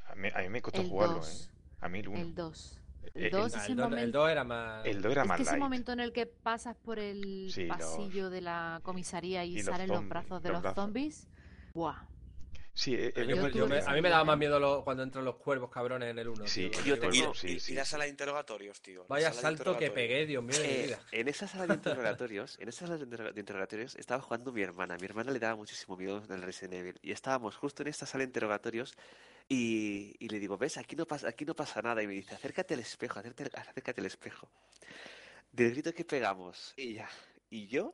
a 0.07 0.15
mí, 0.15 0.29
a 0.33 0.39
mí 0.39 0.49
me 0.49 0.61
costó 0.61 0.81
El 0.81 0.87
jugarlo, 0.89 1.15
2. 1.15 1.49
¿eh? 1.49 1.51
A 1.81 1.89
mí 1.89 1.99
el 1.99 2.07
1. 2.07 2.19
El 2.19 2.35
2. 2.35 2.77
Eh, 3.03 3.11
El 3.15 3.23
el- 3.25 3.31
2 3.31 3.55
Ah, 3.55 3.57
es 3.57 3.65
el 3.65 3.71
el 3.71 3.77
dos- 3.77 3.85
el 3.85 3.89
momento. 3.89 4.17
2 4.19 4.29
era 4.31 4.43
más... 4.43 4.85
El 4.85 5.01
2 5.01 5.11
era 5.11 5.21
Es 5.23 5.27
más 5.27 5.37
que 5.37 5.43
ese 5.43 5.51
light. 5.53 5.61
momento 5.63 5.91
en 5.91 5.99
el 5.99 6.13
que 6.13 6.25
pasas 6.27 6.77
por 6.77 6.99
el 6.99 7.51
Sí, 7.51 7.65
los- 7.65 7.77
pasillo 7.77 8.29
de 8.29 8.41
la 8.41 8.79
comisaría 8.83 9.43
y, 9.43 9.53
y 9.53 9.63
los 9.63 9.65
salen 9.65 9.87
los 9.87 9.97
zombies, 9.97 10.09
brazos 10.09 10.43
de 10.43 10.49
los 10.49 10.55
los, 10.57 10.61
brazos. 10.61 10.75
zombies. 10.83 11.27
Buah. 11.73 12.07
Sí, 12.73 12.91
Yo- 12.95 13.09
yo 13.21 13.35
me- 13.35 13.51
que 13.51 13.85
a 13.85 13.93
mí 13.93 14.01
me 14.01 14.09
daba 14.09 14.23
más 14.23 14.37
miedo 14.37 14.57
lo- 14.57 14.83
cuando 14.85 15.03
entran 15.03 15.25
los 15.25 15.35
cuervos 15.35 15.69
cabrones 15.69 16.09
en 16.09 16.17
el 16.19 16.29
1. 16.29 16.47
Sí, 16.47 16.71
Yo 16.85 16.95
Y, 16.95 16.99
tengo- 16.99 17.33
sí, 17.33 17.47
y- 17.49 17.59
sí. 17.59 17.73
y 17.73 17.75
la 17.75 17.83
sala 17.83 18.05
de 18.05 18.11
interrogatorios, 18.11 18.81
tío. 18.81 19.01
la 19.01 19.07
Vaya 19.09 19.27
sala 19.33 19.35
de 19.35 19.41
salto 19.57 19.77
que 19.77 19.85
interrogatorios. 19.87 19.93
pegué, 19.93 20.25
Dios 20.25 20.43
mío 20.43 20.57
de 20.57 20.67
mi 20.67 20.73
Eh, 20.73 20.85
vida. 20.87 20.99
en 21.11 21.27
esa 21.27 21.47
sala 21.49 21.67
de 21.67 21.73
interrogatorios, 22.17 22.57
en 22.59 22.69
esa 22.69 22.87
sala 22.87 22.97
de 22.97 23.03
interro- 23.05 23.33
de 23.33 23.39
interrogatorios 23.39 23.95
estaba 23.97 24.21
jugando 24.21 24.53
mi 24.53 24.61
hermana. 24.61 24.95
Mi 24.97 25.05
hermana 25.05 25.31
le 25.33 25.39
daba 25.39 25.57
muchísimo 25.57 25.97
miedo 25.97 26.21
del 26.21 26.41
Resident 26.41 26.73
Evil 26.75 26.99
y 27.01 27.11
estábamos 27.11 27.57
justo 27.57 27.83
en 27.83 27.89
esta 27.89 28.05
sala 28.05 28.21
de 28.23 28.27
interrogatorios 28.29 28.95
y, 29.49 30.15
y 30.19 30.29
le 30.29 30.39
digo, 30.39 30.57
ves, 30.57 30.77
aquí 30.77 30.95
no 30.95 31.05
pasa, 31.05 31.27
aquí 31.27 31.43
no 31.43 31.53
pasa 31.53 31.81
nada 31.81 32.01
y 32.01 32.07
me 32.07 32.13
dice, 32.13 32.33
acércate 32.35 32.73
al 32.73 32.79
espejo, 32.79 33.19
acércate, 33.19 33.51
acércate 33.59 33.99
al 33.99 34.07
espejo. 34.07 34.49
Del 35.51 35.71
grito 35.71 35.93
que 35.93 36.05
pegamos 36.05 36.73
y 36.77 36.93
ya 36.93 37.09
y 37.49 37.67
yo 37.67 37.93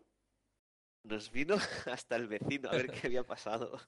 nos 1.07 1.31
vino 1.31 1.57
hasta 1.85 2.15
el 2.15 2.27
vecino 2.27 2.69
a 2.69 2.73
ver 2.73 2.91
qué 2.91 3.07
había 3.07 3.23
pasado. 3.23 3.79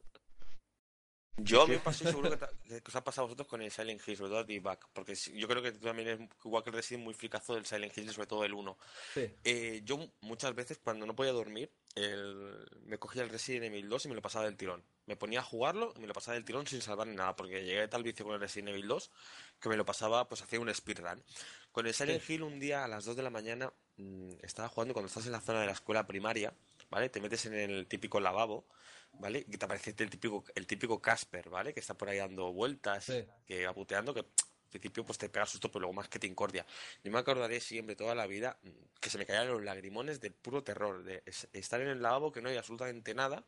Yo 1.42 1.62
a 1.62 1.68
mí 1.68 1.74
me 1.74 1.80
pasó 1.80 2.04
y 2.04 2.08
seguro 2.08 2.30
que, 2.68 2.82
os 2.86 2.96
ha 2.96 3.04
pasado 3.04 3.24
a 3.24 3.28
vosotros 3.28 3.48
con 3.48 3.62
el 3.62 3.72
Silent 3.72 4.02
Hill, 4.06 4.18
sobre 4.18 4.30
todo 4.30 4.40
a 4.40 4.44
D-Back, 4.44 4.88
porque 4.94 5.16
yo 5.16 5.48
creo 5.48 5.62
que 5.62 5.72
tú 5.72 5.80
también 5.80 6.10
eres 6.10 6.30
igual 6.44 6.64
que 6.64 6.70
el 6.70 6.76
Resident 6.76 7.04
muy 7.04 7.14
fricazo 7.14 7.56
del 7.56 7.66
Silent 7.66 7.98
Hill, 7.98 8.12
sobre 8.12 8.28
todo 8.28 8.44
el 8.44 8.54
1. 8.54 8.78
Sí. 9.14 9.32
Eh, 9.44 9.82
yo 9.84 10.00
muchas 10.22 10.54
veces 10.54 10.80
cuando 10.84 11.06
no 11.06 11.16
podía 11.16 11.32
dormir, 11.32 11.72
el- 11.96 12.68
me 12.84 12.98
cogía 12.98 13.24
el 13.24 13.30
Resident 13.30 13.66
Evil 13.66 13.90
2 13.90 14.06
y 14.06 14.10
me 14.10 14.16
lo 14.16 14.22
pasaba 14.22 14.46
del 14.46 14.58
tirón. 14.58 14.84
Me 15.06 15.16
ponía 15.16 15.40
a 15.40 15.44
jugarlo 15.44 15.94
y 15.96 16.00
me 16.00 16.08
lo 16.08 16.14
pasaba 16.14 16.36
del 16.36 16.46
tirón 16.46 16.68
sin 16.68 16.82
salvar 16.82 17.08
ni 17.08 17.16
nada, 17.16 17.36
porque 17.36 17.64
llegué 17.64 17.82
a 17.82 17.90
tal 17.90 18.04
vicio 18.04 18.26
con 18.26 18.36
el 18.36 18.42
Resident 18.42 18.70
Evil 18.70 18.88
2 18.88 19.12
que 19.60 19.70
me 19.70 19.78
lo 19.78 19.86
pasaba, 19.86 20.28
pues 20.28 20.42
hacía 20.42 20.60
un 20.60 20.74
speedrun. 20.74 21.24
Con 21.72 21.88
el 21.88 21.94
Silent 21.94 22.28
Hill 22.30 22.44
un 22.44 22.60
día 22.60 22.84
a 22.84 22.88
las 22.88 23.06
2 23.06 23.16
de 23.16 23.24
la 23.24 23.30
mañana 23.30 23.72
mm, 23.98 24.32
estaba 24.42 24.68
jugando 24.68 24.94
cuando 24.94 25.08
estás 25.08 25.26
en 25.26 25.32
la 25.32 25.42
zona 25.42 25.62
de 25.62 25.68
la 25.68 25.72
escuela 25.74 26.06
primaria, 26.06 26.54
¿vale? 26.90 27.10
Te 27.10 27.20
metes 27.22 27.46
en 27.46 27.54
el 27.54 27.88
típico 27.88 28.20
lavabo, 28.20 28.66
¿vale? 29.14 29.46
Y 29.48 29.58
te 29.58 29.66
aparece 29.66 29.94
el 29.98 30.10
típico, 30.10 30.44
el 30.56 30.68
típico 30.68 31.02
Casper, 31.02 31.50
¿vale? 31.50 31.74
Que 31.74 31.80
está 31.80 31.96
por 31.96 32.10
ahí 32.10 32.18
dando 32.18 32.52
vueltas, 32.54 33.06
Sí. 33.06 33.26
que 33.46 33.66
va 33.66 33.74
puteando, 33.74 34.14
que 34.14 34.22
al 34.22 34.72
principio 34.72 35.04
pues 35.04 35.18
te 35.18 35.30
pega 35.30 35.46
susto, 35.48 35.70
pero 35.72 35.82
luego 35.82 35.94
más 35.94 36.10
que 36.10 36.20
te 36.20 36.28
incordia. 36.28 36.66
Yo 37.04 37.12
me 37.12 37.18
acordaré 37.20 37.60
siempre, 37.60 37.96
toda 37.96 38.14
la 38.14 38.28
vida, 38.28 38.60
que 39.02 39.10
se 39.10 39.18
me 39.18 39.26
caían 39.26 39.48
los 39.48 39.64
lagrimones 39.64 40.22
del 40.22 40.34
puro 40.34 40.64
terror, 40.64 41.04
de 41.04 41.24
es- 41.26 41.48
estar 41.54 41.82
en 41.82 41.88
el 41.88 42.02
lavabo 42.02 42.32
que 42.32 42.42
no 42.42 42.50
hay 42.50 42.58
absolutamente 42.58 43.14
nada, 43.16 43.44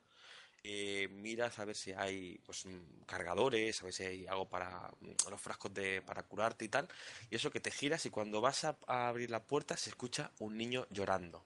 eh, 0.63 1.07
miras 1.11 1.57
a 1.59 1.65
ver 1.65 1.75
si 1.75 1.91
hay 1.91 2.39
pues 2.45 2.65
cargadores, 3.07 3.81
a 3.81 3.85
ver 3.85 3.93
si 3.93 4.03
hay 4.03 4.27
algo 4.27 4.47
para 4.47 4.91
los 5.29 5.41
frascos 5.41 5.73
de 5.73 6.01
para 6.03 6.23
curarte 6.23 6.65
y 6.65 6.69
tal, 6.69 6.87
y 7.29 7.35
eso 7.35 7.49
que 7.51 7.59
te 7.59 7.71
giras 7.71 8.05
y 8.05 8.09
cuando 8.11 8.41
vas 8.41 8.63
a, 8.63 8.77
a 8.87 9.07
abrir 9.07 9.31
la 9.31 9.43
puerta 9.43 9.75
se 9.77 9.89
escucha 9.89 10.31
un 10.39 10.57
niño 10.57 10.85
llorando. 10.91 11.43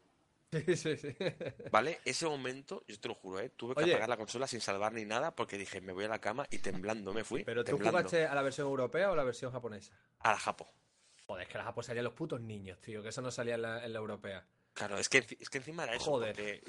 Sí, 0.66 0.76
sí, 0.76 0.98
sí. 0.98 1.16
¿Vale? 1.72 2.00
Ese 2.06 2.26
momento, 2.26 2.84
yo 2.88 3.00
te 3.00 3.08
lo 3.08 3.16
juro, 3.16 3.40
¿eh? 3.40 3.50
tuve 3.50 3.76
que 3.76 3.84
Oye. 3.84 3.92
apagar 3.94 4.10
la 4.10 4.18
consola 4.18 4.48
sin 4.48 4.62
salvar 4.62 4.94
ni 4.94 5.06
nada 5.06 5.36
porque 5.36 5.58
dije, 5.58 5.82
me 5.82 5.94
voy 5.94 6.06
a 6.06 6.10
la 6.10 6.20
cama 6.20 6.46
y 6.50 6.60
temblando 6.60 7.14
me 7.14 7.24
fui. 7.24 7.44
Pero 7.44 7.64
tú 7.64 7.72
temblando. 7.72 7.98
jugaste 8.00 8.26
a 8.26 8.36
la 8.36 8.42
versión 8.42 8.68
europea 8.68 9.10
o 9.10 9.14
a 9.14 9.16
la 9.16 9.24
versión 9.24 9.52
japonesa. 9.52 9.94
A 10.20 10.32
la 10.32 10.38
Japo. 10.38 10.68
Joder, 11.28 11.44
es 11.44 11.50
que 11.50 11.58
la 11.58 11.64
Japón 11.64 11.84
salían 11.84 12.06
los 12.06 12.14
putos 12.14 12.40
niños, 12.40 12.80
tío, 12.80 13.02
que 13.02 13.10
eso 13.10 13.22
no 13.22 13.32
salía 13.32 13.56
en 13.56 13.64
la, 13.64 13.84
en 13.84 13.94
la 13.94 14.00
europea. 14.00 14.46
Claro, 14.76 14.98
es 14.98 15.08
que, 15.08 15.20
es 15.40 15.50
que 15.50 15.58
encima 15.60 15.84
era 15.86 15.96
eso. 15.96 16.12
Joder. 16.12 16.62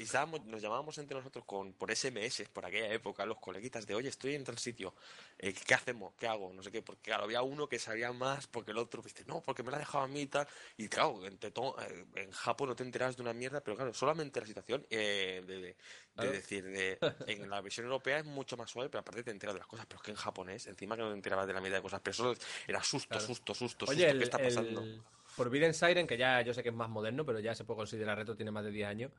nos 0.47 0.63
llamábamos 0.63 0.97
entre 0.99 1.17
nosotros 1.17 1.45
con, 1.45 1.73
por 1.73 1.91
SMS, 1.91 2.45
por 2.53 2.65
aquella 2.65 2.93
época, 2.93 3.27
los 3.27 3.39
coleguitas 3.39 3.85
de, 3.85 3.97
oye, 3.97 4.09
estoy 4.09 4.37
en 4.37 4.45
tal 4.45 4.57
sitio, 4.59 4.95
eh, 5.39 5.53
¿qué 5.53 5.75
hacemos? 5.75 6.15
¿Qué 6.15 6.29
hago? 6.29 6.53
No 6.53 6.63
sé 6.63 6.71
qué, 6.71 6.83
porque 6.83 7.03
claro, 7.03 7.25
había 7.25 7.43
uno 7.43 7.69
que 7.69 7.81
sabía 7.81 8.13
más, 8.13 8.47
porque 8.47 8.71
el 8.71 8.79
otro, 8.79 9.03
viste, 9.03 9.25
no, 9.27 9.41
porque 9.41 9.65
me 9.65 9.73
la 9.73 9.79
ha 9.79 9.81
dejado 9.81 10.05
a 10.05 10.09
mí 10.09 10.21
y 10.21 10.27
tal. 10.27 10.47
Y 10.77 10.87
claro, 10.89 11.27
en, 11.27 11.37
eh, 11.43 12.07
en 12.15 12.31
Japón 12.31 12.69
no 12.69 12.77
te 12.77 12.85
enteras 12.85 13.17
de 13.17 13.23
una 13.23 13.33
mierda, 13.33 13.61
pero 13.61 13.77
claro, 13.77 13.93
solamente 13.93 14.41
la 14.41 14.47
situación 14.47 14.87
eh, 14.89 15.43
de, 15.45 15.57
de- 15.57 15.61
de 15.67 15.77
Claro. 16.15 16.33
decir, 16.33 16.65
de, 16.65 16.99
en 17.27 17.51
la 17.51 17.61
versión 17.61 17.87
europea 17.87 18.19
es 18.21 18.25
mucho 18.25 18.57
más 18.57 18.71
suave, 18.71 18.89
pero 18.89 19.01
aparte 19.01 19.23
te 19.23 19.33
enteras 19.33 19.55
de 19.55 19.59
las 19.59 19.69
cosas, 19.69 19.85
pero 19.87 19.97
es 19.99 20.03
que 20.05 20.11
en 20.13 20.17
japonés, 20.17 20.67
encima 20.67 20.97
que 20.97 21.03
no 21.03 21.09
te 21.11 21.15
enterabas 21.17 21.47
de 21.47 21.53
la 21.53 21.61
mitad 21.61 21.75
de 21.77 21.83
cosas, 21.83 22.01
pero 22.03 22.15
solo 22.15 22.35
era 22.69 22.83
susto, 22.83 23.09
Claro. 23.09 23.27
susto, 23.27 23.55
susto, 23.55 23.85
Oye, 23.87 23.97
susto, 23.97 24.11
el, 24.13 24.19
¿qué 24.19 24.25
está 24.25 24.39
pasando? 24.39 24.81
el 24.81 25.03
Forbidden 25.37 25.75
Siren, 25.75 26.07
que 26.07 26.17
ya 26.17 26.41
yo 26.43 26.55
sé 26.55 26.63
que 26.63 26.71
es 26.71 26.75
más 26.75 26.89
moderno, 26.89 27.25
pero 27.27 27.39
ya 27.41 27.55
se 27.55 27.65
puede 27.65 27.79
considerar 27.79 28.17
retro, 28.19 28.35
tiene 28.37 28.51
más 28.51 28.65
de 28.65 28.71
10 28.71 28.89
años. 28.89 29.13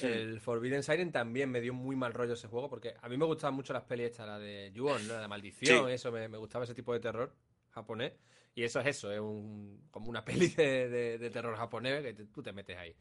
El 0.00 0.40
Forbidden 0.40 0.82
Siren 0.82 1.12
también 1.12 1.50
me 1.50 1.60
dio 1.60 1.74
muy 1.74 1.94
mal 1.96 2.12
rollo 2.14 2.32
ese 2.34 2.48
juego, 2.48 2.68
porque 2.70 2.94
a 3.00 3.08
mí 3.08 3.16
me 3.16 3.24
gustaban 3.26 3.54
mucho 3.54 3.72
las 3.72 3.82
pelis 3.84 4.06
estas, 4.06 4.26
la 4.26 4.38
de 4.38 4.70
Yuon, 4.72 5.06
¿no? 5.06 5.18
La 5.20 5.28
maldición, 5.28 5.86
Sí. 5.88 5.92
eso, 5.92 6.10
me, 6.10 6.28
me 6.28 6.38
gustaba 6.38 6.64
ese 6.64 6.74
tipo 6.74 6.92
de 6.92 7.00
terror 7.00 7.34
japonés. 7.70 8.12
Y 8.54 8.62
eso 8.62 8.80
es 8.80 8.86
eso, 8.86 9.12
es 9.12 9.20
un, 9.20 9.88
como 9.90 10.08
una 10.08 10.24
peli 10.24 10.48
de, 10.48 10.88
de- 10.88 11.18
de 11.18 11.30
terror 11.30 11.56
japonés 11.56 12.02
que 12.02 12.14
te- 12.14 12.26
tú 12.26 12.42
te 12.42 12.52
metes 12.52 12.76
ahí. 12.76 12.94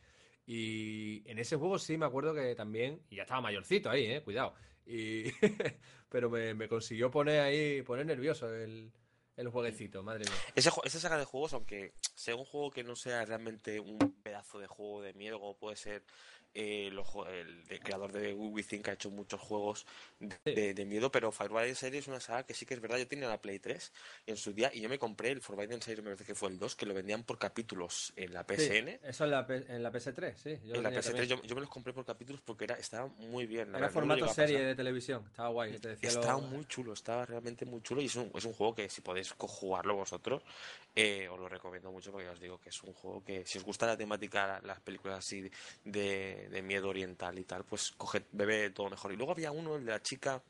Y 0.46 1.24
en 1.30 1.40
ese 1.40 1.56
juego 1.56 1.80
sí 1.80 1.98
me 1.98 2.06
acuerdo 2.06 2.34
que 2.34 2.54
también, 2.56 3.02
y 3.10 3.16
ya 3.18 3.22
estaba 3.24 3.42
mayorcito 3.42 3.90
ahí, 3.90 4.06
eh, 4.06 4.22
cuidado. 4.22 4.54
Y, 4.86 5.24
pero 6.10 6.30
me, 6.30 6.54
me 6.54 6.68
consiguió 6.68 7.10
poner 7.10 7.40
ahí, 7.42 7.82
poner 7.84 8.06
nervioso 8.06 8.54
el, 8.54 8.92
el 9.36 9.50
jueguecito, 9.50 10.04
madre 10.04 10.26
mía. 10.26 10.40
Ese, 10.56 10.70
esa 10.84 11.00
saga 11.00 11.18
de 11.18 11.26
juegos, 11.26 11.54
aunque 11.54 11.94
sea 12.16 12.36
un 12.36 12.46
juego 12.46 12.72
que 12.72 12.84
no 12.84 12.96
sea 12.96 13.26
realmente 13.26 13.80
un 13.80 13.98
pedazo 14.22 14.60
de 14.60 14.68
juego 14.68 15.02
de 15.02 15.14
miedo, 15.14 15.58
puede 15.60 15.76
ser 15.76 16.04
eh, 16.54 16.88
el, 16.88 17.80
creador 17.80 18.12
de 18.12 18.34
Within, 18.34 18.82
que 18.82 18.92
ha 18.92 18.94
hecho 18.94 19.10
muchos 19.10 19.40
juegos 19.42 19.86
de, 20.20 20.38
de- 20.46 20.74
de 20.74 20.86
miedo, 20.86 21.12
pero 21.12 21.32
Forbidden 21.32 21.76
Siren 21.76 21.96
es 22.00 22.08
una 22.08 22.20
saga 22.20 22.44
que 22.46 22.54
sí 22.54 22.66
que 22.66 22.74
es 22.74 22.82
verdad, 22.82 22.98
yo 22.98 23.08
tenía 23.08 23.28
la 23.28 23.42
Play 23.42 23.60
3 23.60 23.92
en 24.28 24.38
su 24.38 24.54
día 24.54 24.72
y 24.74 24.82
yo 24.82 24.90
me 24.90 25.00
compré 25.00 25.32
el 25.32 25.42
Forbidden 25.42 25.82
Siren, 25.82 26.04
me 26.04 26.12
parece 26.12 26.26
que 26.26 26.36
fue 26.36 26.50
el 26.50 26.60
2, 26.60 26.76
que 26.76 26.86
lo 26.86 26.94
vendían 26.94 27.24
por 27.24 27.38
capítulos 27.38 28.14
en 28.16 28.34
la 28.34 28.44
Sí, 28.44 28.56
PSN. 28.56 29.00
eso 29.04 29.24
en 29.26 29.32
la, 29.32 29.46
en 29.50 29.84
la 29.84 29.92
PS3, 29.92 30.34
sí. 30.42 30.60
Yo 30.66 30.76
En 30.76 30.84
la 30.84 30.90
tenía 30.90 31.00
PS3 31.00 31.28
también. 31.28 31.30
yo, 31.42 31.44
yo 31.44 31.56
me 31.56 31.62
los 31.62 31.70
compré 31.70 31.94
por 31.94 32.06
capítulos 32.06 32.42
porque 32.46 32.66
era, 32.66 32.76
estaba 32.76 33.08
muy 33.08 33.46
bien. 33.46 33.72
la 33.72 33.78
Era 33.80 33.88
verdad, 33.88 33.94
formato 33.94 34.28
serie 34.28 34.60
de 34.62 34.76
televisión. 34.76 35.24
Estaba 35.28 35.50
guay. 35.50 35.72
que 35.72 35.80
Te 35.80 35.88
decía 35.90 36.12
lo- 36.12 36.20
Estaba 36.22 36.40
muy 36.40 36.66
chulo, 36.66 36.94
estaba 36.94 37.26
realmente 37.26 37.66
muy 37.66 37.82
chulo 37.82 38.02
y 38.02 38.06
es 38.06 38.16
un, 38.16 38.32
es 38.36 38.46
un 38.46 38.54
juego 38.54 38.76
que 38.76 38.90
si 38.90 39.02
podéis 39.02 39.32
jugarlo 39.38 39.96
vosotros, 39.96 40.44
eh, 40.96 41.28
os 41.30 41.40
lo 41.40 41.50
recomiendo 41.50 41.92
mucho 41.92 42.12
porque 42.12 42.30
os 42.30 42.40
digo 42.40 42.60
que 42.60 42.70
es 42.70 42.84
un 42.84 42.94
juego 42.94 43.24
que 43.24 43.46
si 43.46 43.58
os 43.58 43.64
gusta 43.64 43.88
la 43.88 43.98
temática, 43.98 44.62
las 44.64 44.80
películas 44.80 45.20
así 45.20 45.50
de, 45.84 46.43
de 46.50 46.62
miedo 46.62 46.90
oriental 46.90 47.38
y 47.40 47.44
tal, 47.44 47.64
pues 47.66 47.92
coged, 47.92 48.24
bebe 48.32 48.70
todo 48.72 48.90
mejor. 48.90 49.12
Y 49.12 49.16
luego 49.18 49.32
había 49.34 49.52
uno, 49.52 49.76
el 49.76 49.86
de 49.86 49.92
la 49.92 50.02
chica, 50.02 50.42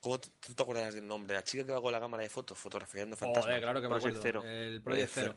¿cómo 0.00 0.18
te- 0.20 0.28
tú 0.40 0.54
te 0.54 0.62
acuerdas 0.62 0.94
del 0.94 1.06
nombre? 1.06 1.34
La 1.36 1.44
chica 1.44 1.64
que 1.64 1.72
va 1.72 1.80
con 1.82 1.92
la 1.92 2.00
cámara 2.00 2.22
de 2.22 2.28
fotos 2.28 2.58
fotografiando 2.58 3.16
fantasmas. 3.16 3.44
Joder, 3.46 3.60
claro 3.62 3.80
que 3.80 3.88
me 3.88 3.96
acuerdo. 3.96 4.20
Zero. 4.22 4.42
El 4.44 4.82
Project 4.82 5.10
Zero. 5.12 5.34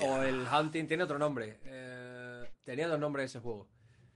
O 0.00 0.22
el 0.22 0.46
Hunting 0.46 0.86
tiene 0.86 1.04
otro 1.04 1.18
nombre. 1.18 1.58
Eh, 1.64 2.50
tenía 2.64 2.88
dos 2.88 2.98
nombres 2.98 3.26
ese 3.30 3.40
juego. 3.40 3.68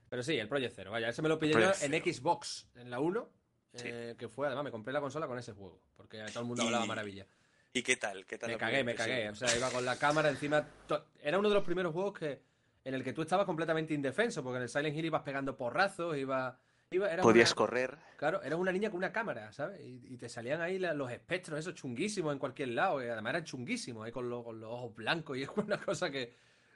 Pero 0.09 0.23
sí, 0.23 0.37
el 0.37 0.47
Project 0.47 0.75
Zero. 0.75 0.91
Vaya, 0.91 1.09
ese 1.09 1.21
me 1.21 1.29
lo 1.29 1.37
pillé 1.39 1.53
yo 1.53 1.71
en 1.81 1.91
Xbox, 2.03 2.67
en 2.75 2.89
la 2.89 2.99
1. 2.99 3.29
eh, 3.77 4.15
que 4.17 4.29
fue, 4.29 4.47
además, 4.47 4.63
me 4.63 4.71
compré 4.71 4.93
la 4.93 5.01
consola 5.01 5.27
con 5.27 5.37
ese 5.37 5.51
juego. 5.51 5.81
Porque 5.97 6.23
todo 6.31 6.39
el 6.41 6.45
mundo 6.45 6.63
Y- 6.63 6.67
hablaba 6.67 6.85
maravilla. 6.85 7.27
¿Y 7.73 7.83
qué 7.83 7.97
tal? 7.97 8.25
¿Qué 8.25 8.37
tal 8.37 8.51
Me 8.51 8.57
cagué, 8.57 8.85
me 8.85 8.95
cagué. 8.95 9.27
O 9.29 9.35
sea, 9.35 9.53
iba 9.57 9.69
con 9.69 9.83
la 9.83 9.97
cámara 9.97 10.29
encima. 10.29 10.65
to- 10.87 11.07
Era 11.21 11.37
uno 11.39 11.49
de 11.49 11.55
los 11.55 11.63
primeros 11.65 11.91
juegos 11.91 12.17
que 12.17 12.41
en 12.85 12.93
el 12.93 13.03
que 13.03 13.11
tú 13.11 13.21
estabas 13.23 13.45
completamente 13.45 13.93
indefenso, 13.93 14.41
porque 14.43 14.57
en 14.57 14.63
el 14.63 14.69
Silent 14.69 14.95
Hill 14.95 15.05
ibas 15.05 15.23
pegando 15.23 15.57
porrazos, 15.57 16.15
iba. 16.17 16.57
iba 16.91 17.11
era 17.11 17.21
Podías 17.23 17.49
una- 17.51 17.55
correr. 17.57 17.97
Claro, 18.17 18.41
eras 18.43 18.57
una 18.59 18.71
niña 18.71 18.89
con 18.89 18.99
una 18.99 19.11
cámara, 19.11 19.51
¿sabes? 19.51 19.81
Y, 19.81 20.13
y 20.13 20.17
te 20.17 20.29
salían 20.29 20.61
ahí 20.61 20.77
la- 20.79 20.93
los 20.93 21.11
espectros, 21.11 21.59
esos 21.59 21.73
chunguísimos 21.73 22.31
en 22.31 22.39
cualquier 22.39 22.69
lado, 22.69 23.03
y 23.03 23.07
además 23.07 23.31
eran 23.31 23.43
chunguísimos, 23.43 24.05
ahí 24.05 24.11
con, 24.11 24.29
los- 24.29 24.43
con 24.43 24.59
los 24.61 24.71
ojos 24.71 24.95
blancos, 24.95 25.35
y 25.37 25.43
es 25.43 25.49
una 25.57 25.77
cosa 25.81 26.09
que 26.11 26.33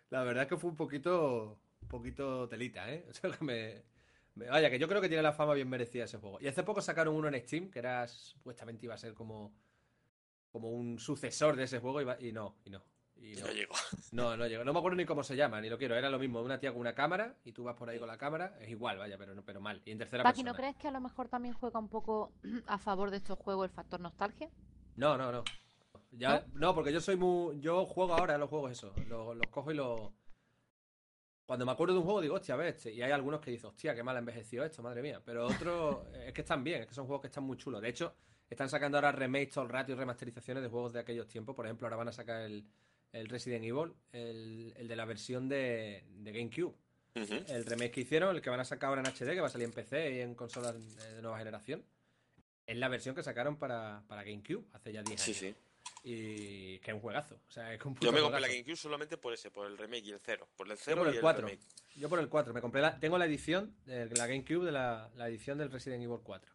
la 0.09 0.23
verdad 0.23 0.43
es 0.43 0.49
que 0.49 0.57
fue 0.57 0.69
un 0.71 0.75
poquito, 0.75 1.61
un 1.81 1.87
poquito 1.87 2.49
telita, 2.49 2.91
¿eh? 2.91 3.05
O 3.09 3.13
sea, 3.13 3.29
que 3.31 3.43
me, 3.45 3.83
me- 4.33 4.49
vaya, 4.49 4.69
que 4.71 4.79
yo 4.79 4.87
creo 4.87 4.99
que 5.01 5.07
tiene 5.09 5.21
la 5.23 5.31
fama 5.33 5.53
bien 5.53 5.69
merecida 5.69 6.05
ese 6.05 6.17
juego. 6.17 6.39
Y 6.41 6.47
hace 6.47 6.63
poco 6.63 6.81
sacaron 6.81 7.13
uno 7.15 7.27
en 7.27 7.39
Steam, 7.39 7.69
que 7.69 7.77
era, 7.79 8.07
supuestamente 8.07 8.87
iba 8.87 8.95
a 8.95 8.97
ser 8.97 9.13
como, 9.13 9.53
como 10.51 10.71
un 10.71 10.97
sucesor 10.97 11.55
de 11.55 11.65
ese 11.65 11.77
juego, 11.77 12.01
y, 12.01 12.05
va- 12.05 12.19
y 12.19 12.31
no, 12.31 12.57
y 12.65 12.71
no. 12.71 12.83
Y 13.21 13.35
no. 13.35 13.47
no 13.47 13.53
llegó. 13.53 13.73
No, 14.11 14.35
no 14.35 14.47
llegó. 14.47 14.63
No 14.63 14.73
me 14.73 14.79
acuerdo 14.79 14.97
ni 14.97 15.05
cómo 15.05 15.23
se 15.23 15.35
llama, 15.35 15.61
ni 15.61 15.69
lo 15.69 15.77
quiero. 15.77 15.95
Era 15.95 16.09
lo 16.09 16.17
mismo, 16.17 16.41
una 16.41 16.59
tía 16.59 16.71
con 16.71 16.81
una 16.81 16.93
cámara 16.93 17.35
y 17.43 17.51
tú 17.51 17.63
vas 17.63 17.75
por 17.75 17.89
ahí 17.89 17.99
con 17.99 18.07
la 18.07 18.17
cámara. 18.17 18.57
Es 18.59 18.69
igual, 18.69 18.97
vaya, 18.97 19.17
pero, 19.17 19.35
no, 19.35 19.43
pero 19.43 19.61
mal. 19.61 19.81
Y 19.85 19.91
en 19.91 19.97
tercera 19.97 20.23
Paqui, 20.23 20.43
persona. 20.43 20.51
¿no 20.51 20.57
crees 20.57 20.75
que 20.77 20.87
a 20.87 20.91
lo 20.91 20.99
mejor 20.99 21.29
también 21.29 21.53
juega 21.53 21.79
un 21.79 21.89
poco 21.89 22.33
a 22.67 22.77
favor 22.77 23.11
de 23.11 23.17
estos 23.17 23.37
juegos 23.37 23.65
el 23.65 23.71
factor 23.71 23.99
nostalgia? 23.99 24.49
No, 24.95 25.17
no, 25.17 25.31
no. 25.31 25.43
Ya, 26.11 26.43
¿No? 26.53 26.73
porque 26.73 26.91
yo 26.91 27.01
soy 27.01 27.15
muy. 27.17 27.59
Yo 27.59 27.85
juego 27.85 28.15
ahora 28.15 28.37
los 28.37 28.49
juegos 28.49 28.71
eso. 28.71 28.93
Los, 29.07 29.35
los 29.35 29.47
cojo 29.51 29.71
y 29.71 29.75
los. 29.75 30.11
Cuando 31.45 31.65
me 31.65 31.71
acuerdo 31.71 31.93
de 31.93 31.99
un 31.99 32.05
juego 32.05 32.21
digo, 32.21 32.35
hostia, 32.35 32.55
a 32.55 32.57
ver, 32.57 32.67
este. 32.67 32.91
Y 32.91 33.01
hay 33.01 33.11
algunos 33.11 33.41
que 33.41 33.51
dicen, 33.51 33.69
hostia, 33.69 33.93
qué 33.93 34.03
mal 34.03 34.15
ha 34.15 34.19
envejecido 34.19 34.63
esto, 34.63 34.81
madre 34.81 35.01
mía. 35.01 35.21
Pero 35.23 35.45
otros 35.45 36.07
es 36.25 36.33
que 36.33 36.41
están 36.41 36.63
bien, 36.63 36.81
es 36.81 36.87
que 36.87 36.93
son 36.95 37.05
juegos 37.05 37.21
que 37.21 37.27
están 37.27 37.43
muy 37.43 37.57
chulos. 37.57 37.81
De 37.81 37.89
hecho, 37.89 38.15
están 38.49 38.69
sacando 38.69 38.97
ahora 38.97 39.11
remakes 39.11 39.51
todo 39.51 39.63
el 39.63 39.69
rato 39.69 39.91
y 39.91 39.95
remasterizaciones 39.95 40.63
de 40.63 40.69
juegos 40.69 40.93
de 40.93 40.99
aquellos 40.99 41.27
tiempos. 41.27 41.55
Por 41.55 41.65
ejemplo, 41.65 41.85
ahora 41.85 41.97
van 41.97 42.07
a 42.07 42.11
sacar 42.11 42.41
el, 42.41 42.65
el 43.13 43.27
Resident 43.29 43.63
Evil, 43.65 43.93
el, 44.11 44.73
el 44.77 44.87
de 44.87 44.95
la 44.95 45.05
versión 45.05 45.47
de, 45.49 46.03
de 46.09 46.31
GameCube. 46.31 46.75
El 47.15 47.65
remake 47.65 47.91
que 47.91 48.01
hicieron, 48.01 48.35
el 48.35 48.41
que 48.41 48.49
van 48.49 48.59
a 48.61 48.65
sacar 48.65 48.89
ahora 48.89 49.01
en 49.01 49.07
HD, 49.07 49.33
que 49.33 49.41
va 49.41 49.47
a 49.47 49.49
salir 49.49 49.65
en 49.65 49.73
PC 49.73 50.15
y 50.15 50.19
en 50.21 50.35
consolas 50.35 50.75
de 50.95 51.21
nueva 51.21 51.37
generación. 51.37 51.83
Es 52.65 52.77
la 52.77 52.87
versión 52.87 53.15
que 53.15 53.23
sacaron 53.23 53.57
para, 53.57 54.03
para 54.07 54.23
GameCube 54.23 54.63
hace 54.73 54.93
ya 54.93 55.01
10 55.03 55.19
Sí, 55.19 55.31
años. 55.31 55.37
sí. 55.39 55.55
Y 56.03 56.79
que 56.79 56.91
es 56.91 56.95
un 56.95 57.01
juegazo. 57.01 57.35
O 57.47 57.51
sea, 57.51 57.73
es 57.73 57.83
un 57.83 57.95
Yo 57.99 58.11
me 58.13 58.21
compré 58.21 58.39
la. 58.39 58.47
GameCube 58.47 58.75
solamente 58.77 59.17
por 59.17 59.33
ese, 59.33 59.51
por 59.51 59.67
el 59.67 59.77
remake 59.77 60.05
y 60.05 60.11
el 60.11 60.19
cero. 60.19 60.47
Por 60.55 60.67
el 60.67 60.73
Yo 60.77 60.81
cero 60.81 60.97
por 60.97 61.07
y 61.07 61.09
el 61.09 61.15
el 61.15 61.21
4. 61.21 61.47
remake. 61.47 61.65
Yo 61.95 62.07
por 62.09 62.19
el 62.19 62.29
4. 62.29 62.53
Me 62.53 62.61
compré 62.61 62.81
la, 62.81 62.97
tengo 62.99 63.17
la 63.17 63.25
edición 63.25 63.75
de 63.85 64.05
la 64.15 64.27
GameCube 64.27 64.65
de 64.65 64.71
la, 64.71 65.09
la 65.17 65.27
edición 65.27 65.57
del 65.57 65.71
Resident 65.71 66.03
Evil 66.03 66.19
4. 66.23 66.53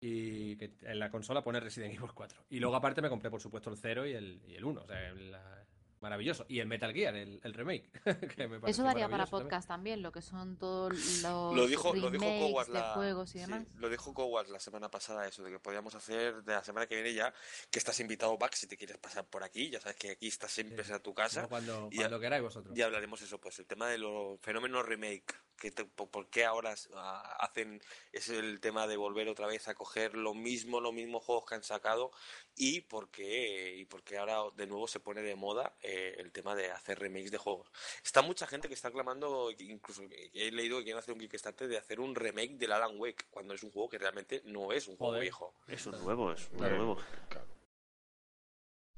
Y 0.00 0.56
que 0.56 0.72
en 0.82 0.98
la 0.98 1.10
consola 1.10 1.42
pone 1.42 1.60
Resident 1.60 1.94
Evil 1.94 2.10
4. 2.12 2.44
Y 2.50 2.58
luego 2.60 2.76
aparte 2.76 3.00
me 3.00 3.08
compré, 3.08 3.30
por 3.30 3.40
supuesto, 3.40 3.70
el 3.70 3.76
0 3.78 4.06
y 4.06 4.12
el, 4.12 4.42
y 4.46 4.54
el 4.56 4.64
1. 4.64 4.82
O 4.82 4.86
sea, 4.86 5.12
la- 5.14 5.57
maravilloso. 6.00 6.44
Y 6.48 6.60
el 6.60 6.66
Metal 6.66 6.92
Gear, 6.92 7.14
el, 7.16 7.40
el 7.42 7.54
remake. 7.54 7.90
que 8.36 8.48
me 8.48 8.58
Eso 8.70 8.82
daría 8.82 9.08
para 9.08 9.24
también. 9.26 9.48
podcast 9.48 9.68
también, 9.68 10.02
lo 10.02 10.12
que 10.12 10.22
son 10.22 10.56
todos 10.58 10.92
los 10.92 11.22
Lo 11.22 11.66
dijo, 11.66 11.94
lo 11.94 12.10
dijo 12.10 12.24
remakes 12.24 12.40
Coward 12.50 12.66
de 12.68 12.72
la, 12.74 12.94
juegos 12.94 13.30
y 13.30 13.32
sí, 13.32 13.38
demás. 13.40 13.66
lo 13.76 13.88
dijo 13.88 14.14
Coward 14.14 14.48
la 14.48 14.60
semana 14.60 14.90
pasada, 14.90 15.26
eso 15.26 15.42
de 15.42 15.50
que 15.50 15.58
podíamos 15.58 15.94
hacer 15.94 16.42
de 16.44 16.52
la 16.52 16.64
semana 16.64 16.86
que 16.86 16.94
viene 16.94 17.14
ya, 17.14 17.32
que 17.70 17.78
estás 17.78 17.98
invitado 18.00 18.36
back 18.38 18.54
si 18.54 18.66
te 18.66 18.76
quieres 18.76 18.98
pasar 18.98 19.26
por 19.26 19.42
aquí, 19.42 19.70
ya 19.70 19.80
sabes 19.80 19.96
que 19.96 20.10
aquí 20.10 20.28
estás 20.28 20.52
siempre 20.52 20.84
Sí. 20.84 20.92
a 20.92 20.98
tu 21.00 21.12
casa. 21.14 21.42
No, 21.42 21.48
cuando, 21.48 21.88
Y- 21.90 21.96
cuando 21.96 22.20
queráis 22.20 22.42
vosotros. 22.42 22.76
Y 22.76 22.82
hablaremos 22.82 23.20
eso, 23.22 23.38
pues 23.40 23.58
el 23.58 23.66
tema 23.66 23.88
de 23.88 23.98
los 23.98 24.40
fenómenos 24.40 24.86
remake, 24.86 25.34
que 25.56 25.70
te- 25.72 25.84
por, 25.84 26.08
por 26.08 26.28
qué 26.30 26.44
ahora 26.44 26.74
ah, 26.94 27.36
hacen 27.40 27.82
es 28.12 28.28
el 28.28 28.60
tema 28.60 28.86
de 28.86 28.96
volver 28.96 29.28
otra 29.28 29.46
vez 29.48 29.66
a 29.68 29.74
coger 29.74 30.14
lo 30.14 30.32
mismo, 30.34 30.80
los 30.80 30.92
mismos 30.94 31.24
juegos 31.24 31.44
que 31.46 31.56
han 31.56 31.62
sacado 31.64 32.12
y 32.54 32.82
por 32.82 33.10
qué, 33.10 33.76
y 33.76 33.84
por 33.84 34.02
qué 34.04 34.18
ahora 34.18 34.38
de 34.56 34.66
nuevo 34.68 34.86
se 34.86 35.00
pone 35.00 35.20
de 35.22 35.34
moda 35.34 35.74
eh, 35.90 36.16
el 36.18 36.30
tema 36.32 36.54
de 36.54 36.70
hacer 36.70 36.98
remakes 36.98 37.30
de 37.30 37.38
juegos. 37.38 37.66
Está 38.04 38.20
mucha 38.20 38.46
gente 38.46 38.68
que 38.68 38.74
está 38.74 38.90
clamando, 38.90 39.50
incluso 39.58 40.02
he 40.34 40.50
leído 40.52 40.76
que 40.78 40.84
quieren 40.84 40.98
hacer 40.98 41.14
un 41.14 41.20
Kickstarter 41.20 41.66
de 41.66 41.78
hacer 41.78 41.98
un 41.98 42.14
remake 42.14 42.56
del 42.58 42.72
Alan 42.72 42.98
Wake, 43.00 43.24
cuando 43.30 43.54
es 43.54 43.62
un 43.62 43.70
juego 43.70 43.88
que 43.88 43.96
realmente 43.98 44.42
no 44.44 44.72
es 44.72 44.86
un 44.86 44.96
juego 44.96 45.12
Joder. 45.12 45.22
viejo. 45.22 45.54
Es 45.66 45.86
un 45.86 45.98
nuevo, 46.04 46.30
es 46.32 46.46
un 46.52 46.58
Claro. 46.58 46.76
nuevo. 46.76 46.98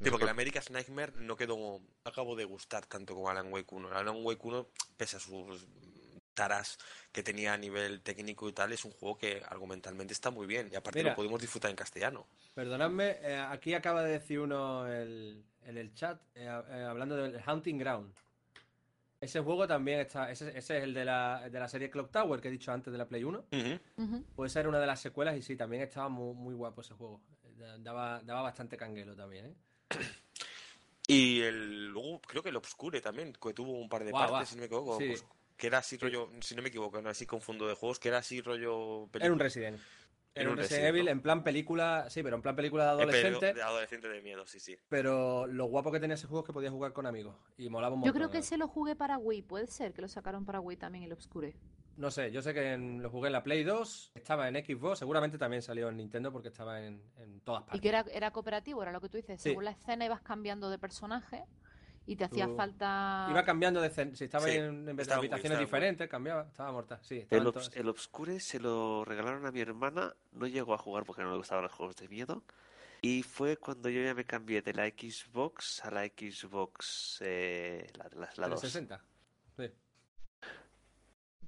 Sí, 0.02 0.10
porque 0.10 0.24
el 0.24 0.30
America's 0.30 0.70
Nightmare 0.70 1.12
no 1.16 1.36
quedó, 1.36 1.56
no 1.56 1.82
acabó 2.04 2.34
de 2.34 2.44
gustar 2.46 2.86
tanto 2.86 3.14
como 3.14 3.28
Alan 3.28 3.52
Wake 3.52 3.72
1. 3.74 3.88
El 3.90 3.96
Alan 3.96 4.24
Wake 4.24 4.40
1, 4.42 4.66
pese 4.96 5.16
a 5.18 5.20
sus 5.20 5.66
taras 6.34 6.78
que 7.12 7.22
tenía 7.22 7.52
a 7.52 7.56
nivel 7.58 8.00
técnico 8.02 8.48
y 8.48 8.52
tal, 8.52 8.72
es 8.72 8.84
un 8.84 8.92
juego 8.92 9.18
que 9.18 9.42
argumentalmente 9.48 10.12
está 10.12 10.30
muy 10.30 10.46
bien 10.46 10.68
y 10.72 10.76
aparte 10.76 11.00
Mira. 11.00 11.10
lo 11.10 11.16
podemos 11.16 11.40
disfrutar 11.40 11.70
en 11.70 11.76
castellano. 11.76 12.26
Perdonadme, 12.54 13.18
eh, 13.22 13.36
aquí 13.36 13.74
acaba 13.74 14.02
de 14.02 14.12
decir 14.12 14.40
uno 14.40 14.86
el- 14.86 15.44
en 15.64 15.76
el 15.78 15.94
chat, 15.94 16.20
eh, 16.34 16.44
eh, 16.70 16.82
hablando 16.88 17.16
del 17.16 17.40
Hunting 17.46 17.78
Ground. 17.78 18.12
Ese 19.20 19.40
juego 19.40 19.66
también 19.66 20.00
está, 20.00 20.30
ese, 20.30 20.48
ese 20.56 20.78
es 20.78 20.84
el 20.84 20.94
de 20.94 21.04
la, 21.04 21.48
de 21.50 21.60
la 21.60 21.68
serie 21.68 21.90
Clock 21.90 22.10
Tower 22.10 22.40
que 22.40 22.48
he 22.48 22.50
dicho 22.50 22.72
antes 22.72 22.90
de 22.90 22.96
la 22.98 23.06
Play 23.06 23.22
1. 23.22 23.44
Ujú. 23.52 24.24
Puede 24.34 24.48
ser 24.48 24.66
una 24.66 24.80
de 24.80 24.86
las 24.86 24.98
secuelas 25.00 25.36
y 25.36 25.42
sí, 25.42 25.56
también 25.56 25.82
estaba 25.82 26.08
muy, 26.08 26.34
muy 26.34 26.54
guapo 26.54 26.80
ese 26.80 26.94
juego. 26.94 27.20
Daba, 27.80 28.22
daba 28.24 28.40
bastante 28.40 28.78
canguelo 28.78 29.14
también, 29.14 29.46
¿eh? 29.46 29.54
Y 31.06 31.40
el, 31.42 31.88
luego 31.88 32.20
creo 32.22 32.42
que 32.42 32.48
el 32.50 32.56
Obscure 32.56 33.00
también, 33.02 33.32
que 33.34 33.52
tuvo 33.52 33.72
un 33.72 33.88
par 33.88 34.04
de 34.04 34.12
partes, 34.12 34.48
si 34.48 34.54
no 34.54 34.60
me 34.60 34.66
equivoco, 34.66 34.98
Sí. 34.98 35.08
pues, 35.08 35.24
que 35.60 35.66
era 35.68 35.78
así 35.78 35.96
rollo, 35.98 36.30
si 36.40 36.54
no 36.56 36.62
me 36.62 36.68
equivoco, 36.70 37.00
no 37.02 37.08
así 37.10 37.26
confundo 37.26 37.68
de 37.68 37.74
juegos, 37.74 38.00
que 38.00 38.08
era 38.08 38.18
así 38.18 38.40
rollo 38.40 38.72
Era 38.72 39.02
un 39.04 39.08
película. 39.10 39.44
Resident. 39.44 39.78
Era 40.32 40.44
En 40.44 40.50
un 40.52 40.56
Resident 40.58 40.70
Resident, 40.82 40.88
Evil 40.94 41.04
¿no? 41.06 41.10
en 41.10 41.20
plan 41.22 41.42
película, 41.44 42.06
sí, 42.08 42.22
pero 42.22 42.36
en 42.36 42.42
plan 42.42 42.54
película 42.56 42.84
de 42.84 42.88
Eh, 42.90 42.92
adolescente. 43.02 43.52
De 43.54 43.62
adolescente 43.62 44.08
de 44.08 44.22
miedo, 44.22 44.46
sí, 44.46 44.60
sí. 44.60 44.76
Pero 44.88 45.46
lo 45.48 45.66
guapo 45.66 45.90
que 45.92 45.98
tenía 46.00 46.14
ese 46.14 46.26
juego 46.28 46.42
es 46.42 46.46
que 46.46 46.52
podías 46.52 46.72
jugar 46.72 46.92
con 46.92 47.06
amigos. 47.06 47.34
Y 47.58 47.68
molaba 47.68 47.94
un 47.96 48.00
Yo 48.02 48.06
montón. 48.06 48.18
creo 48.20 48.30
que 48.30 48.42
se 48.42 48.56
lo 48.56 48.68
jugué 48.68 48.94
para 48.96 49.18
Wii, 49.18 49.42
puede 49.42 49.66
ser 49.66 49.92
que 49.92 50.02
lo 50.02 50.08
sacaron 50.08 50.44
para 50.44 50.60
Wii 50.60 50.76
también 50.76 51.04
el 51.04 51.12
Obscure. 51.12 51.56
No 51.96 52.10
sé, 52.12 52.30
yo 52.30 52.40
sé 52.40 52.54
que 52.54 52.72
en- 52.72 53.02
lo 53.02 53.10
jugué 53.10 53.26
en 53.26 53.32
la 53.34 53.42
Play 53.42 53.62
2, 53.64 54.12
estaba 54.14 54.48
en 54.48 54.54
Xbox, 54.64 55.00
seguramente 55.00 55.36
también 55.36 55.60
salió 55.62 55.88
en 55.88 55.96
Nintendo 55.98 56.32
porque 56.32 56.48
estaba 56.48 56.80
en, 56.80 57.02
en 57.18 57.40
todas 57.40 57.62
partes. 57.64 57.78
Y 57.78 57.82
que 57.82 57.88
era, 57.88 58.06
era 58.12 58.30
cooperativo, 58.30 58.80
era 58.82 58.92
lo 58.92 59.00
que 59.00 59.08
tú 59.10 59.16
dices. 59.18 59.42
Sí. 59.42 59.50
Según 59.50 59.64
la 59.64 59.72
escena 59.72 60.04
ibas 60.06 60.22
cambiando 60.22 60.70
de 60.70 60.78
personaje 60.78 61.44
y 62.12 62.16
te 62.16 62.24
hacía 62.24 62.46
Tú- 62.46 62.56
falta. 62.56 63.26
Iba 63.30 63.44
cambiando 63.44 63.80
de 63.80 63.90
si 64.16 64.24
estaba 64.24 64.44
Sí, 64.46 64.52
en, 64.56 64.88
en 64.88 64.96
de 64.96 65.02
estaba 65.02 65.18
habitaciones 65.20 65.44
estaba 65.44 65.58
muy- 65.60 65.64
diferentes, 65.66 66.08
cambiaba, 66.08 66.42
estaba 66.42 66.72
mortal. 66.72 66.98
Sí, 67.02 67.18
estaba 67.18 67.40
El, 67.42 67.48
Obs- 67.48 67.52
todas. 67.52 67.76
el 67.76 67.88
Obscure 67.88 68.40
se 68.40 68.58
lo 68.60 69.04
regalaron 69.04 69.46
a 69.46 69.52
mi 69.52 69.60
hermana, 69.60 70.14
no 70.32 70.46
llegó 70.46 70.74
a 70.74 70.78
jugar 70.78 71.04
porque 71.04 71.22
no 71.22 71.30
le 71.30 71.36
gustaban 71.36 71.62
los 71.64 71.72
juegos 71.72 71.96
de 71.96 72.08
miedo. 72.08 72.42
Y 73.02 73.22
fue 73.22 73.56
cuando 73.56 73.88
yo 73.88 74.02
ya 74.02 74.12
me 74.14 74.24
cambié 74.26 74.60
de 74.60 74.74
la 74.74 74.86
Xbox 74.86 75.84
a 75.84 75.90
la 75.90 76.04
Xbox, 76.04 77.18
eh, 77.22 77.86
la, 77.96 78.04
la, 78.12 78.28
la 78.36 78.48
2. 78.48 78.60
360. 78.60 79.02
Sí. 79.56 79.70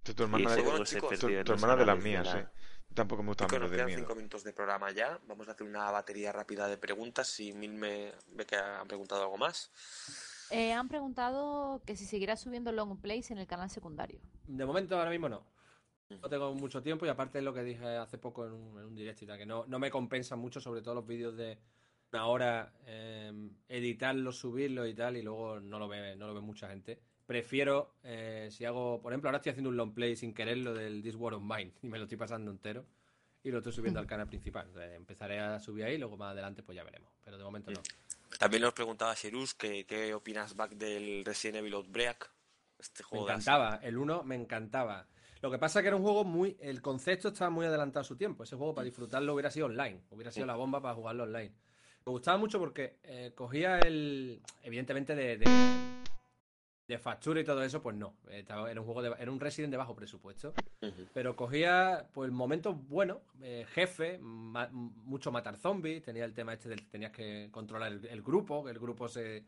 Tu, 0.03 0.15
tu 0.15 0.23
hermana, 0.23 0.53
ese 0.53 0.63
Bueno, 0.63 0.85
chicos, 0.85 1.19
tu- 1.19 1.29
tu 1.45 1.53
hermana 1.53 1.77
de 1.77 1.87
las 1.87 2.03
mías, 2.03 2.35
eh. 2.35 2.47
Tampoco 2.95 3.23
me 3.23 3.31
los 3.31 3.39
nos 3.63 3.71
de 3.71 3.77
quedan 3.77 3.87
miedo. 3.87 4.01
cinco 4.01 4.15
minutos 4.15 4.45
de 4.45 4.53
programa 4.53 4.91
ya. 4.91 5.19
Vamos 5.27 5.49
a 5.49 5.53
hacer 5.53 5.67
una 5.67 5.91
batería 5.91 6.31
rápida 6.33 6.69
de 6.69 6.77
preguntas. 6.77 7.27
Si 7.27 7.53
Mil 7.53 7.73
me 7.73 8.13
ve 8.29 8.45
que 8.45 8.57
han 8.57 8.87
preguntado 8.87 9.23
algo 9.23 9.39
más. 9.39 9.71
Eh, 10.53 10.73
han 10.73 10.87
preguntado 10.87 11.83
que 11.87 11.97
si 11.97 12.05
seguirá 12.05 12.37
subiendo 12.37 12.73
long 12.73 13.01
plays 13.01 13.31
en 13.31 13.39
el 13.39 13.47
canal 13.47 13.71
secundario. 13.71 14.21
De 14.47 14.67
momento, 14.67 14.99
ahora 14.99 15.11
mismo 15.11 15.29
no. 15.29 15.47
No 16.11 16.29
tengo 16.29 16.53
mucho 16.55 16.83
tiempo 16.83 17.07
y 17.07 17.09
aparte 17.09 17.39
es 17.39 17.45
lo 17.45 17.55
que 17.55 17.65
dije 17.65 17.87
hace 17.97 18.19
poco 18.19 18.47
en 18.47 18.53
un, 18.53 18.79
en 18.79 18.85
un 18.85 18.95
directo 18.95 19.25
y 19.25 19.27
tal, 19.27 19.39
que 19.39 19.47
no, 19.47 19.65
no 19.67 19.79
me 19.79 19.91
compensan 19.91 20.39
mucho, 20.39 20.61
sobre 20.61 20.83
todo 20.83 20.97
los 20.97 21.07
vídeos 21.07 21.35
de 21.39 21.57
una 22.13 22.27
hora, 22.27 22.75
eh, 22.85 23.33
editarlos, 23.67 24.37
subirlos 24.37 24.87
y 24.89 24.95
tal, 24.95 25.17
y 25.17 25.23
luego 25.23 25.59
no 25.59 25.79
lo 25.79 25.89
ve, 25.89 26.17
no 26.17 26.27
lo 26.27 26.35
ve 26.35 26.43
mucha 26.43 26.69
gente. 26.69 27.01
Prefiero, 27.25 27.95
eh, 28.03 28.49
si 28.51 28.67
hago, 28.67 29.01
por 29.01 29.13
ejemplo, 29.13 29.31
ahora 29.31 29.39
estoy 29.39 29.51
haciendo 29.51 29.71
un 29.71 29.79
long 29.79 29.95
play 29.95 30.17
sin 30.17 30.35
quererlo 30.35 30.75
del 30.75 31.03
This 31.03 31.15
War 31.15 31.33
of 31.33 31.43
Mine 31.43 31.73
y 31.83 31.89
me 31.89 31.97
lo 31.97 32.05
estoy 32.05 32.19
pasando 32.19 32.51
entero 32.51 32.85
y 33.43 33.51
lo 33.51 33.59
estoy 33.59 33.73
subiendo 33.73 34.01
al 34.01 34.07
canal 34.07 34.27
principal. 34.27 34.69
O 34.69 34.75
sea, 34.75 34.95
empezaré 34.95 35.41
a 35.41 35.59
subir 35.61 35.85
ahí, 35.85 35.97
luego 35.97 36.19
más 36.19 36.33
adelante 36.33 36.63
pues 36.63 36.77
ya 36.77 36.85
veremos, 36.85 37.11
pero 37.25 37.39
de 37.39 37.45
momento 37.45 37.71
no. 37.71 37.81
También 38.39 38.63
nos 38.63 38.73
preguntaba 38.73 39.15
Sherus 39.15 39.55
que 39.55 39.87
qué 39.87 40.15
opinas 40.15 40.57
back 40.57 40.73
del 40.73 41.25
Resident 41.25 41.59
Evil 41.59 41.75
Outbreak. 41.75 42.31
Este 42.79 43.03
Me 43.03 43.09
juego 43.09 43.27
de 43.27 43.33
encantaba, 43.33 43.81
el 43.83 43.97
1 43.99 44.23
me 44.25 44.35
encantaba. 44.35 45.07
Lo 45.41 45.51
que 45.51 45.59
pasa 45.59 45.81
es 45.81 45.83
que 45.83 45.89
era 45.89 45.97
un 45.97 46.03
juego 46.03 46.25
muy. 46.25 46.57
El 46.61 46.81
concepto 46.81 47.29
estaba 47.29 47.51
muy 47.51 47.67
adelantado 47.67 48.01
a 48.01 48.05
su 48.05 48.17
tiempo. 48.17 48.45
Ese 48.45 48.57
juego 48.57 48.75
para 48.75 48.85
disfrutarlo 48.85 49.35
hubiera 49.35 49.51
sido 49.51 49.67
online. 49.67 50.03
Hubiera 50.11 50.31
sido 50.31 50.47
la 50.47 50.55
bomba 50.55 50.81
para 50.81 50.95
jugarlo 50.95 51.25
online. 51.25 51.53
Me 52.05 52.11
gustaba 52.11 52.39
mucho 52.39 52.59
porque 52.59 52.99
eh, 53.03 53.33
cogía 53.35 53.79
el. 53.81 54.41
Evidentemente 54.63 55.15
de, 55.15 55.39
de, 55.39 55.45
de 56.89 56.99
factura 56.99 57.41
y 57.41 57.45
todo 57.45 57.63
eso, 57.63 57.81
pues 57.81 57.97
no. 57.97 58.17
Estaba- 58.29 58.71
era 58.71 58.81
un 58.81 58.87
juego 58.87 59.03
de, 59.03 59.15
era 59.19 59.31
un 59.31 59.41
Resident 59.41 59.71
de 59.71 59.77
bajo 59.77 59.95
presupuesto. 59.95 60.53
Pero 61.15 61.37
cogía 61.37 62.09
pues 62.13 62.31
momentos 62.33 62.77
buenos, 62.89 63.19
eh, 63.41 63.65
jefe, 63.71 64.19
ma- 64.19 64.69
mucho 64.71 65.31
matar 65.31 65.57
zombies, 65.57 66.03
tenía 66.03 66.25
el 66.25 66.35
tema 66.35 66.53
este 66.53 66.69
del 66.69 66.81
que 66.83 66.91
tenías 66.91 67.13
que 67.13 67.49
controlar 67.53 67.93
el, 67.93 68.05
el 68.07 68.23
grupo, 68.23 68.65
que 68.65 68.73
el 68.73 68.79
grupo 68.79 69.09
se 69.09 69.45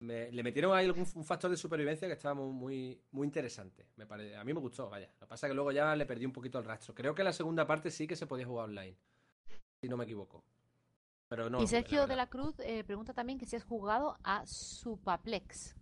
me- 0.00 0.30
le 0.30 0.42
metieron 0.42 0.76
ahí 0.76 0.84
algún, 0.84 1.06
un 1.14 1.24
factor 1.24 1.50
de 1.50 1.56
supervivencia 1.56 2.06
que 2.06 2.12
estaba 2.12 2.34
muy, 2.34 3.00
muy, 3.12 3.26
interesante. 3.26 3.86
Me 3.96 4.06
pare- 4.06 4.36
a 4.36 4.44
mí 4.44 4.52
me 4.52 4.60
gustó, 4.60 4.90
vaya. 4.90 5.08
Lo 5.20 5.26
que 5.26 5.30
pasa 5.30 5.46
es 5.46 5.50
que 5.50 5.54
luego 5.54 5.72
ya 5.72 5.96
le 5.96 6.04
perdí 6.04 6.26
un 6.26 6.32
poquito 6.32 6.58
el 6.58 6.64
rastro. 6.66 6.94
Creo 6.94 7.14
que 7.14 7.24
la 7.24 7.32
segunda 7.32 7.66
parte 7.66 7.90
sí 7.90 8.06
que 8.06 8.14
se 8.14 8.26
podía 8.26 8.44
jugar 8.46 8.66
online, 8.68 8.96
si 9.80 9.88
no 9.88 9.96
me 9.96 10.04
equivoco. 10.04 10.44
Pero 11.28 11.48
no. 11.50 11.60
y 11.62 11.66
Sergio 11.66 12.06
de 12.06 12.14
la 12.14 12.28
Cruz 12.28 12.54
eh, 12.60 12.84
pregunta 12.84 13.14
también 13.14 13.38
que 13.38 13.46
si 13.46 13.56
has 13.56 13.64
jugado 13.64 14.16
a 14.22 14.46
Supaplex. 14.46 15.74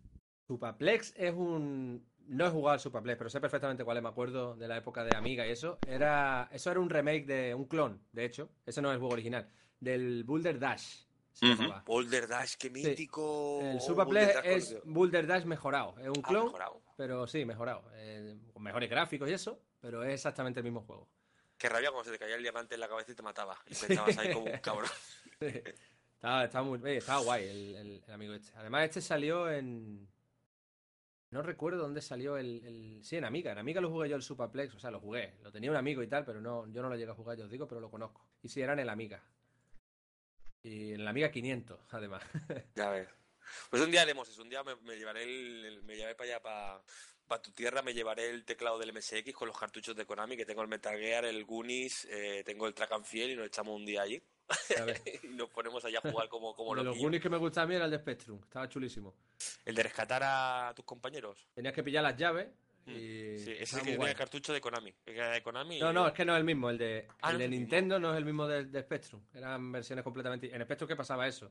Supaplex 0.47 1.15
es 1.17 1.33
un. 1.35 2.05
No 2.27 2.47
he 2.47 2.51
jugado 2.51 2.73
al 2.75 2.81
Supaplex, 2.81 3.19
pero 3.19 3.29
sé 3.31 3.41
perfectamente 3.41 3.85
cuál 3.85 3.99
es. 3.99 4.03
Me 4.03 4.09
acuerdo 4.09 4.55
de 4.57 4.67
la 4.67 4.77
época 4.79 5.05
de 5.05 5.15
Amiga 5.17 5.47
y 5.47 5.51
eso. 5.51 5.79
Era, 5.87 6.49
eso 6.53 6.71
era 6.71 6.81
un 6.81 6.89
remake 6.89 7.27
de 7.27 7.55
un 7.55 7.67
clon, 7.67 8.01
de 8.13 8.25
hecho. 8.25 8.49
Ese 8.65 8.81
no 8.81 8.89
es 8.89 8.95
el 8.95 8.99
juego 9.01 9.13
original. 9.15 9.49
Del 9.81 10.25
Boulder 10.25 10.59
Dash. 10.59 11.03
Llamaba. 11.41 11.83
Boulder 11.85 12.27
Dash, 12.29 12.55
qué 12.57 12.71
mítico. 12.71 13.59
El 13.61 13.65
Boulder 13.79 13.81
Supaplex 13.83 14.41
es 14.45 14.77
Boulder 14.85 15.27
Dash 15.27 15.45
mejorado. 15.45 15.97
Es 15.99 16.09
un 16.09 16.21
Ah, 16.23 16.29
clon, 16.29 16.45
mejorado. 16.47 16.83
pero 16.97 17.27
sí, 17.27 17.45
mejorado. 17.45 17.85
Eh, 17.95 18.37
con 18.53 18.63
mejores 18.63 18.89
gráficos 18.89 19.29
y 19.29 19.33
eso, 19.35 19.61
pero 19.81 20.03
es 20.05 20.15
exactamente 20.15 20.61
el 20.61 20.65
mismo 20.65 20.81
juego. 20.83 21.09
Qué 21.59 21.69
rabia 21.69 21.91
cuando 21.91 22.05
se 22.05 22.13
te 22.13 22.19
caía 22.19 22.37
el 22.37 22.43
diamante 22.43 22.75
en 22.75 22.81
la 22.81 22.89
cabeza 22.89 23.13
y 23.13 23.15
te 23.15 23.23
mataba. 23.23 23.59
Y 23.67 23.75
pensabas 23.75 24.17
ahí 24.19 24.33
como 24.33 24.47
un 24.47 24.59
cabrón. 24.59 24.89
estaba, 25.41 26.45
estaba 26.45 26.65
muy, 26.65 26.79
oye, 26.83 26.97
estaba 26.99 27.21
guay 27.21 27.45
el, 27.49 27.75
el- 27.77 28.05
el 28.07 28.13
amigo 28.13 28.33
este. 28.33 28.51
Además, 28.57 28.85
este 28.85 29.01
salió 29.03 29.51
en. 29.51 30.09
No 31.35 31.43
recuerdo 31.43 31.83
dónde 31.83 32.01
salió 32.01 32.37
el, 32.39 32.65
el- 32.65 33.05
Sí, 33.05 33.17
en 33.17 33.25
Amiga. 33.25 33.51
En 33.51 33.59
Amiga 33.59 33.81
lo 33.81 33.91
jugué 33.91 34.09
yo 34.09 34.15
el 34.15 34.23
Superplex. 34.23 34.73
O 34.77 34.79
sea, 34.79 34.93
lo 34.93 35.01
jugué. 35.01 35.35
Lo 35.43 35.51
tenía 35.51 35.69
un 35.69 35.77
amigo 35.77 36.01
y 36.01 36.07
tal, 36.07 36.25
pero 36.25 36.41
no, 36.41 36.67
yo 36.73 36.81
no 36.81 36.89
lo 36.89 36.95
llegué 36.95 37.11
a 37.11 37.15
jugar, 37.15 37.37
yo 37.37 37.45
os 37.47 37.51
digo, 37.51 37.67
pero 37.67 37.81
lo 37.81 37.91
conozco. 37.91 38.25
Y 38.41 38.49
sí, 38.49 38.61
era 38.63 38.73
en 38.73 38.79
el 38.79 38.89
Amiga. 38.89 39.21
Y 40.63 40.93
en 40.93 41.01
el 41.01 41.09
Amiga 41.09 41.33
500, 41.33 41.81
además. 41.91 42.23
Ya 42.77 42.89
ves. 42.91 43.09
Pues 43.69 43.83
un 43.83 43.91
día 43.91 44.03
haremos 44.03 44.29
eso. 44.29 44.43
Un 44.43 44.49
día 44.49 44.63
me, 44.63 44.97
llevaré 44.97 45.25
el, 45.25 45.65
el- 45.65 45.83
me 45.83 45.97
llevaré 45.97 46.15
para 46.15 46.31
allá, 46.31 46.41
para, 46.41 46.83
para 47.27 47.43
tu 47.43 47.51
tierra, 47.51 47.83
me 47.83 47.95
llevaré 47.95 48.31
el 48.31 48.45
teclado 48.45 48.79
del 48.79 48.93
MSX 48.93 49.33
con 49.33 49.49
los 49.49 49.59
cartuchos 49.59 49.97
de 49.97 50.07
Konami, 50.07 50.37
que 50.37 50.47
tengo 50.47 50.63
el 50.63 50.69
Metal 50.69 50.97
Gear, 50.97 51.25
el 51.25 51.45
Goonies, 51.45 52.07
eh, 52.11 52.45
tengo 52.47 52.69
el 52.69 52.75
Track 52.75 52.93
y 53.13 53.35
nos 53.35 53.47
echamos 53.49 53.75
un 53.75 53.85
día 53.85 54.03
allí. 54.03 54.23
Y 55.23 55.29
nos 55.29 55.49
ponemos 55.51 55.85
allá 55.85 56.01
a 56.03 56.11
jugar 56.11 56.29
como, 56.29 56.55
como 56.55 56.71
de 56.71 56.77
los 56.77 56.85
loquillos. 56.87 57.03
Goonies 57.03 57.23
que 57.23 57.31
me 57.31 57.37
gustaba 57.39 57.65
a 57.65 57.69
mí 57.69 57.75
era 57.75 57.85
el 57.87 57.91
de 57.91 57.99
Spectrum. 57.99 58.41
Estaba 58.43 58.69
chulísimo. 58.69 59.15
El 59.65 59.75
de 59.75 59.83
rescatar 59.83 60.23
a 60.25 60.73
tus 60.75 60.85
compañeros. 60.85 61.49
Tenías 61.55 61.73
que 61.75 61.83
pillar 61.83 62.03
las 62.03 62.17
llaves 62.17 62.49
y. 62.87 62.91
Mm. 62.91 63.39
Sí, 63.39 63.51
ese 63.53 63.63
es 63.63 63.73
el 63.75 63.81
que 63.83 63.93
tenía 63.93 64.11
el 64.11 64.17
cartucho 64.17 64.53
de 64.53 64.61
Konami. 64.61 64.95
De. 65.07 65.81
No, 65.81 65.93
no, 65.93 66.07
es 66.07 66.13
que 66.13 66.25
no 66.25 66.35
es 66.35 66.39
el 66.39 66.45
mismo. 66.45 66.71
El 66.71 66.79
de, 66.79 67.09
Ah, 67.23 67.31
el 67.31 67.35
no 67.35 67.39
de 67.41 67.49
mismo. 67.49 67.61
Nintendo 67.61 67.99
no 67.99 68.13
es 68.13 68.19
el 68.19 68.25
mismo 68.25 68.47
del 68.47 68.71
de 68.71 68.83
Spectrum. 68.83 69.23
Eran 69.33 69.73
versiones 69.73 70.03
completamente. 70.05 70.55
En 70.55 70.63
Spectrum, 70.63 70.89
¿qué 70.89 70.97
pasaba 70.97 71.27
eso? 71.27 71.51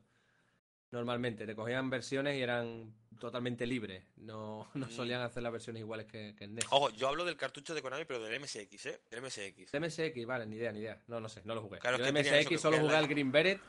Normalmente, 0.94 1.44
te 1.44 1.56
cogían 1.56 1.90
versiones 1.90 2.38
y 2.38 2.42
eran 2.42 2.94
totalmente 3.18 3.66
libres. 3.66 4.04
No, 4.16 4.68
no 4.74 4.88
solían 4.90 5.22
hacer 5.22 5.42
las 5.42 5.50
versiones 5.50 5.80
iguales 5.80 6.06
que, 6.06 6.34
que 6.36 6.44
en 6.44 6.54
NES. 6.54 6.66
Ojo, 6.70 6.90
yo 6.90 7.08
hablo 7.08 7.24
del 7.24 7.36
cartucho 7.36 7.74
de 7.74 7.82
Konami, 7.82 8.04
pero 8.04 8.22
del 8.22 8.40
MSX, 8.40 8.86
¿eh? 8.86 9.00
Del 9.10 9.20
MSX. 9.22 9.72
De 9.72 9.80
MSX, 9.80 10.24
vale, 10.24 10.46
ni 10.46 10.54
idea, 10.56 10.70
ni 10.72 10.78
idea. 10.78 11.02
No, 11.08 11.18
no 11.18 11.28
sé, 11.28 11.42
no 11.44 11.54
lo 11.56 11.62
jugué. 11.62 11.80
Claro, 11.80 11.98
Yo 11.98 12.04
es 12.04 12.12
de 12.12 12.16
que 12.18 12.22
tenía 12.24 12.38
eso 12.40 12.48
que 12.48 12.54
MSX 12.54 12.62
solo 12.62 12.78
jugué 12.78 12.92
la- 12.92 12.98
al 12.98 13.08
Green 13.08 13.32
Beret 13.32 13.60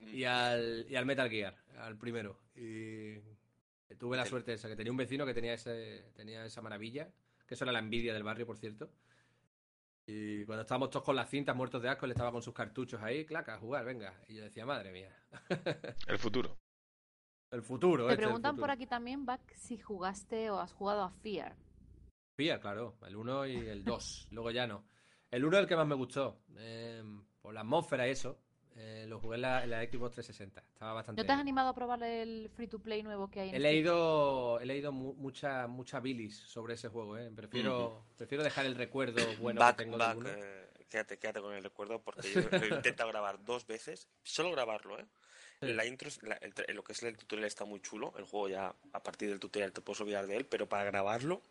y 0.00 0.24
al, 0.24 0.86
y 0.88 0.94
al 0.96 1.06
Metal 1.06 1.30
Gear, 1.30 1.56
al 1.78 1.96
primero. 1.96 2.38
Y 2.54 3.14
tuve 3.98 4.16
la 4.16 4.24
Metal- 4.24 4.28
suerte 4.28 4.52
esa, 4.52 4.68
que 4.68 4.76
tenía 4.76 4.90
un 4.92 4.98
vecino 4.98 5.24
que 5.24 5.32
tenía, 5.32 5.54
ese, 5.54 6.04
tenía 6.14 6.44
esa 6.44 6.60
maravilla, 6.60 7.08
que 7.46 7.54
eso 7.54 7.64
era 7.64 7.72
la 7.72 7.78
envidia 7.78 8.12
del 8.12 8.24
barrio, 8.24 8.44
por 8.46 8.58
cierto. 8.58 8.90
Y 10.06 10.44
cuando 10.44 10.62
estábamos 10.62 10.90
todos 10.90 11.04
con 11.04 11.16
las 11.16 11.30
cintas 11.30 11.56
muertos 11.56 11.80
de 11.82 11.88
asco, 11.88 12.04
él 12.04 12.12
estaba 12.12 12.30
con 12.30 12.42
sus 12.42 12.52
cartuchos 12.52 13.00
ahí, 13.02 13.24
claca, 13.24 13.54
a 13.54 13.58
jugar, 13.58 13.86
venga. 13.86 14.12
Y 14.28 14.34
yo 14.34 14.44
decía, 14.44 14.66
madre 14.66 14.92
mía, 14.92 15.16
El 16.06 16.18
futuro. 16.18 16.58
El 17.54 17.62
futuro. 17.62 18.06
Te 18.06 18.12
este, 18.12 18.24
preguntan 18.24 18.56
por 18.56 18.70
aquí 18.70 18.86
también, 18.86 19.24
Back, 19.24 19.54
si 19.56 19.78
jugaste 19.78 20.50
o 20.50 20.58
has 20.58 20.72
jugado 20.72 21.02
a 21.02 21.10
Fear. 21.10 21.56
Fear, 22.36 22.60
claro, 22.60 22.96
el 23.06 23.16
1 23.16 23.46
y 23.46 23.56
el 23.68 23.84
2, 23.84 24.28
luego 24.32 24.50
ya 24.50 24.66
no. 24.66 24.84
El 25.30 25.44
1 25.44 25.56
es 25.56 25.62
el 25.62 25.68
que 25.68 25.76
más 25.76 25.86
me 25.86 25.94
gustó, 25.94 26.40
eh, 26.56 27.02
por 27.40 27.54
la 27.54 27.60
atmósfera 27.60 28.06
y 28.08 28.10
eso. 28.10 28.38
eh, 28.76 29.06
lo 29.08 29.20
jugué 29.20 29.36
en 29.36 29.42
la, 29.42 29.62
en 29.62 29.70
la 29.70 29.82
Xbox 29.84 30.14
360, 30.16 30.60
estaba 30.72 30.94
bastante 30.94 31.22
¿No 31.22 31.26
te 31.26 31.32
has 31.32 31.38
animado 31.38 31.68
a 31.68 31.74
probar 31.74 32.02
el 32.02 32.50
free 32.50 32.66
to 32.66 32.80
play 32.80 33.02
nuevo 33.04 33.30
que 33.30 33.38
hay 33.40 33.48
en 33.50 33.54
He 33.54 33.58
leído, 33.60 34.58
he 34.60 34.66
leído 34.66 34.90
mu- 34.90 35.14
mucha, 35.14 35.68
mucha 35.68 36.00
bilis 36.00 36.36
sobre 36.40 36.74
ese 36.74 36.88
juego, 36.88 37.16
¿eh? 37.16 37.30
Prefiero, 37.34 38.04
prefiero 38.16 38.42
dejar 38.42 38.66
el 38.66 38.74
recuerdo 38.74 39.20
bueno 39.40 39.60
back, 39.60 39.76
que 39.76 39.84
tengo 39.84 39.96
back, 39.96 40.16
del 40.16 40.26
1. 40.26 40.28
eh, 40.30 40.70
quédate, 40.88 41.18
quédate 41.20 41.40
con 41.40 41.54
el 41.54 41.62
recuerdo 41.62 42.02
porque 42.02 42.32
yo 42.32 42.40
lo 42.50 42.64
he 42.64 42.68
intentado 42.74 43.08
grabar 43.12 43.44
dos 43.44 43.64
veces, 43.64 44.08
solo 44.24 44.50
grabarlo, 44.50 44.98
¿eh? 44.98 45.06
La 45.64 45.84
intro, 45.86 46.08
la- 46.22 46.36
el 46.36 46.52
lo 46.76 46.84
que 46.84 46.92
es 46.92 47.02
el 47.02 47.16
tutorial 47.16 47.46
está 47.46 47.64
muy 47.64 47.80
chulo, 47.80 48.12
el 48.18 48.24
juego 48.24 48.48
ya 48.48 48.74
a 48.92 49.02
partir 49.02 49.28
del 49.28 49.40
tutorial 49.40 49.72
te 49.72 49.80
puedes 49.80 50.00
olvidar 50.00 50.26
de 50.26 50.36
él, 50.36 50.46
pero 50.46 50.68
para 50.68 50.84
grabarlo, 50.84 51.42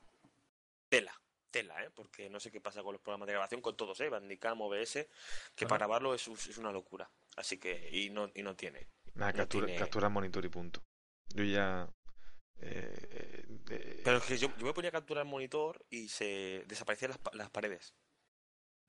tela, 0.89 1.19
tela, 1.51 1.83
¿eh? 1.83 1.89
Porque 1.93 2.29
no 2.29 2.39
sé 2.39 2.51
qué 2.51 2.61
pasa 2.61 2.83
con 2.83 2.93
los 2.93 3.01
programas 3.01 3.27
de 3.27 3.33
grabación, 3.33 3.61
con 3.61 3.75
todos, 3.77 3.99
¿eh? 4.01 4.09
Bandicam, 4.09 4.59
OBS, 4.61 5.07
que 5.55 5.65
para 5.67 5.79
grabarlo 5.79 6.13
es, 6.13 6.27
es 6.27 6.57
una 6.57 6.71
locura, 6.71 7.09
así 7.35 7.57
que, 7.57 7.89
y 7.91 8.09
no, 8.09 8.31
y 8.35 8.43
no 8.43 8.55
tiene. 8.55 8.87
Nada, 9.15 9.31
No 9.31 9.37
captura, 9.37 9.67
tiene- 9.67 9.79
captura 9.79 10.09
monitor 10.09 10.43
y 10.45 10.49
punto. 10.49 10.81
Yo 11.35 11.43
ya. 11.43 11.87
eh, 12.59 12.95
eh, 13.11 13.45
eh, 13.71 14.01
Pero 14.03 14.17
es 14.17 14.23
que 14.23 14.37
yo, 14.37 14.47
yo 14.57 14.65
me 14.65 14.73
ponía 14.73 14.89
a 14.89 14.93
capturar 14.93 15.25
el 15.25 15.29
monitor 15.31 15.85
y 15.89 16.07
se 16.09 16.63
desaparecían 16.67 17.11
las, 17.11 17.19
las 17.33 17.49
paredes. 17.49 17.93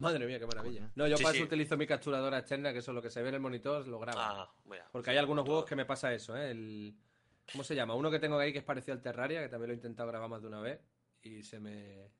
Madre 0.04 0.26
mía, 0.26 0.38
qué 0.38 0.46
maravilla. 0.46 0.90
No, 0.94 1.06
yo 1.06 1.16
Sí, 1.16 1.22
para 1.22 1.32
sí. 1.32 1.38
eso 1.38 1.46
utilizo 1.46 1.76
mi 1.76 1.86
capturadora 1.86 2.38
externa, 2.38 2.72
que 2.72 2.78
eso 2.78 2.90
es 2.90 2.94
lo 2.94 3.02
que 3.02 3.10
se 3.10 3.22
ve 3.22 3.30
en 3.30 3.34
el 3.36 3.40
monitor, 3.40 3.86
lo 3.88 3.98
grabo. 3.98 4.18
Ah, 4.20 4.54
mira. 4.66 4.86
Porque 4.92 5.10
hay 5.10 5.16
algunos 5.16 5.44
juegos 5.44 5.64
que 5.64 5.76
me 5.76 5.84
pasa 5.84 6.12
eso, 6.14 6.36
¿eh? 6.36 6.50
El... 6.50 6.94
¿Cómo 7.50 7.64
se 7.64 7.74
llama? 7.74 7.94
Uno 7.94 8.10
que 8.10 8.18
tengo 8.18 8.38
ahí 8.38 8.52
que 8.52 8.58
es 8.58 8.64
parecido 8.64 8.94
al 8.94 9.02
Terraria, 9.02 9.42
que 9.42 9.48
también 9.48 9.68
lo 9.68 9.72
he 9.72 9.76
intentado 9.76 10.08
grabar 10.08 10.28
más 10.30 10.40
de 10.42 10.48
una 10.48 10.60
vez 10.60 10.80
y 11.22 11.42
se 11.42 11.58
me, 11.60 12.10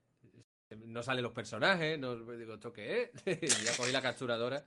se 0.69 0.77
No 0.77 1.03
salen 1.03 1.23
los 1.23 1.33
personajes, 1.33 1.99
no 1.99 2.17
digo, 2.17 2.55
¿esto 2.55 2.73
qué 2.73 3.13
es? 3.25 3.27
y 3.43 3.65
ya 3.65 3.77
cogí 3.77 3.93
la 3.93 4.03
capturadora 4.03 4.67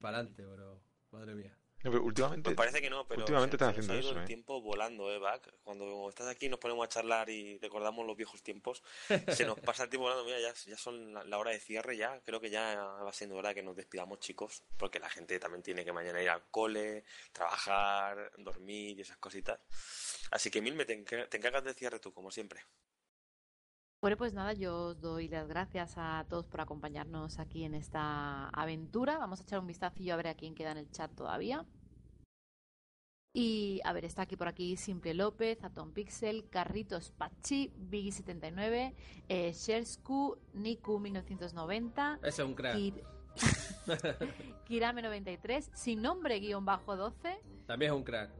para 0.00 0.18
adelante, 0.18 0.44
pero 0.46 0.80
madre 1.10 1.34
mía. 1.34 1.56
No, 1.84 1.90
pero 1.90 2.02
últimamente, 2.02 2.44
Pues 2.44 2.56
parece 2.56 2.80
que 2.80 2.88
no, 2.88 3.06
pero 3.06 3.20
últimamente 3.20 3.56
están 3.56 3.68
haciendo 3.68 3.92
ha 3.92 3.96
ido 3.96 4.08
eso, 4.08 4.18
el 4.18 4.24
¿eh? 4.24 4.26
tiempo 4.26 4.62
volando, 4.62 5.12
¿eh, 5.12 5.18
Bac? 5.18 5.52
Cuando 5.62 6.08
estás 6.08 6.26
aquí 6.28 6.48
nos 6.48 6.58
ponemos 6.58 6.82
a 6.84 6.88
charlar 6.88 7.28
y 7.28 7.58
recordamos 7.58 8.06
los 8.06 8.16
viejos 8.16 8.42
tiempos, 8.42 8.82
se 9.28 9.44
nos 9.44 9.60
pasa 9.60 9.84
el 9.84 9.90
tiempo 9.90 10.04
volando. 10.04 10.24
Mira, 10.24 10.40
ya, 10.40 10.54
ya 10.54 10.78
son 10.78 11.12
la, 11.12 11.24
la 11.24 11.38
hora 11.38 11.50
de 11.50 11.60
cierre 11.60 11.96
ya. 11.98 12.18
Creo 12.24 12.40
que 12.40 12.48
ya 12.48 12.74
va 12.74 13.12
siendo 13.12 13.36
hora 13.36 13.50
de 13.50 13.56
que 13.56 13.62
nos 13.62 13.76
despidamos, 13.76 14.18
chicos, 14.20 14.62
porque 14.78 14.98
la 14.98 15.10
gente 15.10 15.38
también 15.38 15.62
tiene 15.62 15.84
que 15.84 15.92
mañana 15.92 16.22
ir 16.22 16.30
al 16.30 16.44
cole, 16.50 17.04
trabajar, 17.32 18.32
dormir 18.38 18.98
y 18.98 19.02
esas 19.02 19.18
cositas. 19.18 19.60
Así 20.30 20.50
que, 20.50 20.62
te, 20.62 21.04
enca- 21.04 21.28
te 21.28 21.36
encargas 21.36 21.64
del 21.64 21.74
cierre 21.74 21.98
tú, 21.98 22.14
como 22.14 22.30
siempre. 22.30 22.64
Bueno, 24.04 24.18
pues 24.18 24.34
nada, 24.34 24.52
yo 24.52 24.88
os 24.88 25.00
doy 25.00 25.28
las 25.28 25.48
gracias 25.48 25.94
a 25.96 26.26
todos 26.28 26.44
por 26.44 26.60
acompañarnos 26.60 27.38
aquí 27.38 27.64
en 27.64 27.72
esta 27.74 28.50
aventura. 28.50 29.16
Vamos 29.16 29.40
a 29.40 29.44
echar 29.44 29.60
un 29.60 29.66
vistacillo 29.66 30.12
a 30.12 30.18
ver 30.18 30.26
a 30.26 30.34
quién 30.34 30.54
queda 30.54 30.72
en 30.72 30.76
el 30.76 30.90
chat 30.90 31.10
todavía. 31.14 31.64
Y 33.32 33.80
a 33.82 33.94
ver, 33.94 34.04
está 34.04 34.20
aquí 34.20 34.36
por 34.36 34.46
aquí 34.46 34.76
Simple 34.76 35.14
López, 35.14 35.64
Atom 35.64 35.90
Pixel, 35.92 36.50
Carritos 36.50 37.12
Pachi, 37.12 37.72
Biggie79, 37.78 38.92
eh, 39.30 39.52
Shersku, 39.54 40.36
Niku1990, 40.54 42.18
Ese 42.18 42.28
es 42.42 42.46
un 42.46 42.54
crack. 42.54 42.76
Kir- 42.76 43.04
Kirame93, 44.68 45.70
sin 45.72 46.02
nombre 46.02 46.40
guion 46.40 46.66
bajo 46.66 46.94
12, 46.94 47.40
También 47.66 47.92
es 47.92 47.96
un 47.96 48.04
crack. 48.04 48.30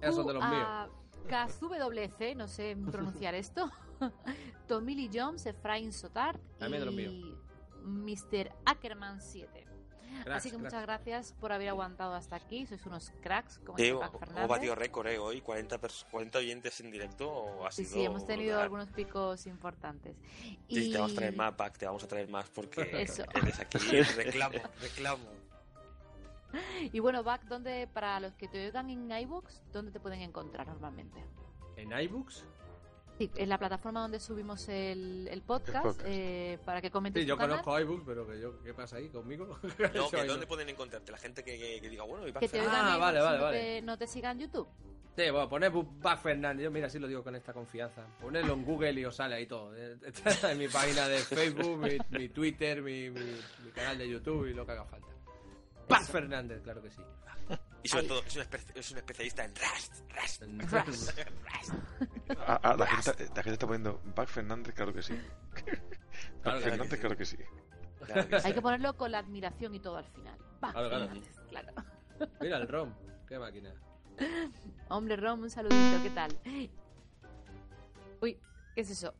Esos 0.00 0.14
son 0.14 0.26
de 0.28 0.32
los 0.32 0.42
míos. 0.48 0.64
a 0.66 0.88
KZWC, 1.28 2.34
no 2.36 2.48
sé 2.48 2.74
pronunciar 2.90 3.34
esto. 3.34 3.70
Tomili 4.68 5.10
Jones, 5.12 5.46
Efraín 5.46 5.92
los 5.92 6.94
y 7.12 7.34
Mr. 7.84 8.52
Ackerman 8.64 9.20
7. 9.20 9.64
Cracks, 10.22 10.30
Así 10.38 10.50
que 10.50 10.56
cracks. 10.56 10.64
muchas 10.72 10.82
gracias 10.86 11.32
por 11.34 11.52
haber 11.52 11.68
aguantado 11.68 12.14
hasta 12.14 12.36
aquí. 12.36 12.64
Sois 12.66 12.84
unos 12.86 13.12
cracks, 13.22 13.58
como 13.58 13.76
dice 13.76 13.90
hemos 13.90 14.08
Pac 14.10 14.48
batido 14.48 14.74
récord 14.74 15.06
¿eh? 15.08 15.18
hoy, 15.18 15.40
40, 15.42 15.78
pers- 15.80 16.06
40 16.10 16.38
oyentes 16.38 16.80
en 16.80 16.90
directo. 16.90 17.66
Ha 17.66 17.70
Sí, 17.70 17.84
sido 17.84 17.96
sí, 17.96 18.04
hemos 18.06 18.26
tenido 18.26 18.50
brutal. 18.52 18.62
algunos 18.64 18.88
picos 18.90 19.46
importantes. 19.46 20.16
Sí, 20.40 20.58
Y 20.68 20.92
te 20.92 20.98
vamos 20.98 21.12
a 21.12 21.16
traer 21.16 21.36
más, 21.36 21.56
Bac, 21.56 21.76
te 21.76 21.86
vamos 21.86 22.02
a 22.02 22.08
traer 22.08 22.28
más 22.30 22.48
porque 22.50 22.80
Eso. 23.02 23.24
eres 23.34 23.60
aquí. 23.60 23.78
Reclamo, 24.16 24.58
reclamo. 24.80 25.24
Y 26.92 27.00
bueno, 27.00 27.22
Bac, 27.22 27.42
¿dónde, 27.44 27.86
para 27.86 28.18
los 28.20 28.34
que 28.36 28.48
te 28.48 28.64
oigan 28.66 28.88
en 28.88 29.10
iVoox, 29.10 29.60
¿dónde 29.72 29.90
te 29.92 30.00
pueden 30.00 30.22
encontrar 30.22 30.66
normalmente? 30.66 31.22
¿En 31.76 31.92
iBooks? 31.92 32.44
Sí, 33.18 33.30
en 33.36 33.48
la 33.48 33.56
plataforma 33.58 34.00
donde 34.00 34.20
subimos 34.20 34.68
el, 34.68 35.26
el 35.30 35.40
podcast, 35.42 35.82
podcast. 35.82 36.06
eh, 36.06 36.58
para 36.66 36.82
que 36.82 36.90
comentes 36.90 37.22
Sí, 37.22 37.26
yo 37.26 37.36
canal, 37.38 37.62
conozco 37.62 37.80
iBooks, 37.80 38.02
pero 38.06 38.26
que 38.26 38.38
yo, 38.40 38.62
¿qué 38.62 38.74
pasa 38.74 38.96
ahí 38.96 39.08
conmigo? 39.08 39.58
No, 39.94 40.10
que 40.10 40.24
¿dónde 40.24 40.44
no. 40.44 40.48
pueden 40.48 40.68
encontrarte? 40.68 41.10
La 41.12 41.18
gente 41.18 41.42
que, 41.42 41.58
que- 41.58 41.80
que 41.80 41.88
diga, 41.88 42.04
bueno, 42.04 42.28
y 42.28 42.32
que 42.32 42.46
te 42.48 42.60
Ah, 42.60 42.96
vale, 42.98 43.20
vale, 43.20 43.38
no, 43.38 43.44
vale. 43.44 43.58
Te, 43.60 43.82
no 43.82 43.96
te 43.96 44.06
sigan 44.06 44.36
en 44.40 44.46
YouTube. 44.48 44.68
Sí, 45.16 45.30
bueno, 45.30 45.48
poned 45.48 45.72
Bu- 45.72 45.98
Back 46.02 46.20
Fernández, 46.20 46.64
yo 46.64 46.70
mira, 46.70 46.88
así 46.88 46.98
lo 46.98 47.08
digo 47.08 47.24
con 47.24 47.34
esta 47.34 47.54
confianza. 47.54 48.02
Ponedlo 48.20 48.52
en 48.52 48.64
Google 48.66 48.92
y 49.00 49.04
os 49.06 49.16
sale 49.16 49.36
ahí 49.36 49.46
todo. 49.46 49.74
Eh, 49.74 49.96
Está 50.04 50.52
en 50.52 50.58
mi 50.58 50.68
página 50.68 51.08
de 51.08 51.16
Facebook, 51.20 51.78
mi, 51.78 51.96
mi 52.18 52.28
Twitter, 52.28 52.82
mi, 52.82 53.08
mi, 53.08 53.20
mi 53.64 53.70
canal 53.74 53.96
de 53.96 54.10
YouTube 54.10 54.46
y 54.50 54.52
lo 54.52 54.66
que 54.66 54.72
haga 54.72 54.84
falta. 54.84 55.06
Back 55.88 56.04
Fernández, 56.04 56.62
claro 56.62 56.82
que 56.82 56.90
sí. 56.90 57.00
Y 57.82 57.88
sobre 57.88 58.08
todo, 58.08 58.20
es 58.26 58.34
un, 58.34 58.42
espe- 58.42 58.72
es 58.74 58.90
un 58.90 58.96
especialista 58.98 59.44
en 59.44 59.54
Rust. 59.54 59.94
Rust. 60.10 60.42
Rust. 60.42 61.18
Rust. 61.18 61.72
Ah, 62.48 62.58
ah, 62.62 62.76
la, 62.76 62.86
gente, 62.86 63.24
la 63.28 63.42
gente 63.42 63.52
está 63.52 63.66
poniendo 63.66 64.00
Back 64.16 64.28
Fernández, 64.28 64.74
claro 64.74 64.92
que 64.92 65.02
sí. 65.02 65.14
Claro, 65.54 65.78
claro 66.42 66.60
Fernández, 66.60 66.88
que 66.90 66.96
sí. 66.96 67.00
claro 67.00 67.16
que 67.16 67.24
sí. 67.24 67.36
Claro 68.04 68.28
que 68.28 68.40
sí. 68.40 68.46
Hay 68.48 68.54
que 68.54 68.60
ponerlo 68.62 68.96
con 68.96 69.12
la 69.12 69.18
admiración 69.18 69.74
y 69.74 69.80
todo 69.80 69.96
al 69.98 70.06
final. 70.06 70.36
Va, 70.62 70.72
Claro, 70.72 70.88
claro. 70.88 71.04
Fernández, 71.06 71.34
claro. 71.48 71.72
Mira 72.40 72.56
el 72.58 72.68
ROM, 72.68 72.92
qué 73.28 73.38
máquina. 73.38 73.72
Hombre, 74.88 75.16
Rom, 75.16 75.42
un 75.42 75.50
saludito, 75.50 76.02
¿qué 76.02 76.10
tal? 76.10 76.36
Uy, 78.20 78.38
¿qué 78.74 78.80
es 78.80 78.90
eso? 78.90 79.14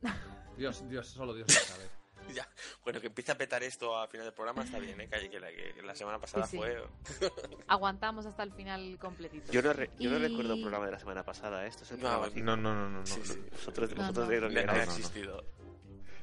Dios, 0.56 0.82
Dios, 0.88 1.06
solo 1.06 1.32
Dios 1.34 1.46
lo 1.48 1.54
sabe. 1.60 1.84
Ya. 2.34 2.48
Bueno, 2.84 3.00
que 3.00 3.06
empiece 3.08 3.32
a 3.32 3.38
petar 3.38 3.62
esto 3.62 3.98
al 3.98 4.08
final 4.08 4.26
del 4.26 4.34
programa 4.34 4.62
está 4.64 4.78
bien, 4.78 5.00
¿eh? 5.00 5.08
Que, 5.08 5.30
que 5.30 5.40
la, 5.40 5.48
que 5.50 5.82
la 5.82 5.94
semana 5.94 6.18
pasada 6.18 6.46
Sí, 6.46 6.52
sí. 6.52 6.56
fue... 6.58 6.82
Aguantamos 7.68 8.26
hasta 8.26 8.42
el 8.42 8.52
final 8.52 8.98
completito. 9.00 9.50
Yo 9.52 9.62
no, 9.62 9.72
re- 9.72 9.90
yo 9.98 10.10
no 10.10 10.18
Y- 10.18 10.22
recuerdo 10.28 10.54
el 10.54 10.60
programa 10.60 10.86
de 10.86 10.92
la 10.92 10.98
semana 10.98 11.24
pasada, 11.24 11.64
¿eh? 11.64 11.68
esto 11.68 11.84
es 11.84 11.92
el 11.92 12.00
No, 12.00 12.26
No, 12.26 12.56
no, 12.56 12.56
no, 12.56 12.88
no. 12.90 12.98
no, 13.00 13.06
Sí, 13.06 13.18
no. 13.20 13.24
sí. 13.24 13.44
Vosotros, 13.52 13.90
No, 13.90 13.96
vosotros 13.96 14.24
no. 14.26 14.30
de 14.32 14.40
lo 14.40 14.48
que 14.48 14.64
No, 14.64 14.72
no, 14.72 14.78
ha 14.78 14.82
existido. 14.84 15.44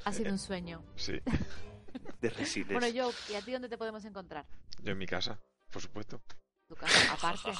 Ha 0.04 0.12
sido 0.12 0.30
un 0.32 0.38
sueño. 0.38 0.84
Sí, 0.96 1.18
de 2.20 2.30
Resines. 2.30 2.72
Bueno, 2.72 2.88
yo, 2.88 3.10
¿y 3.30 3.34
a 3.34 3.42
ti 3.42 3.52
dónde 3.52 3.68
te 3.68 3.78
podemos 3.78 4.04
encontrar? 4.04 4.46
yo 4.82 4.92
en 4.92 4.98
mi 4.98 5.06
casa, 5.06 5.40
por 5.72 5.80
supuesto. 5.80 6.20
Tu 6.68 6.74
casa, 6.76 7.12
aparte. 7.12 7.50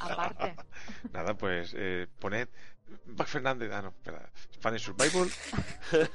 aparte. 0.00 0.56
Nada, 1.12 1.34
pues 1.36 1.72
eh, 1.76 2.06
poned 2.20 2.48
Back 3.06 3.28
Fernández. 3.28 3.70
Ah, 3.72 3.82
no, 3.82 3.88
espera. 3.88 4.30
Spanish 4.54 4.82
Survival. 4.84 5.28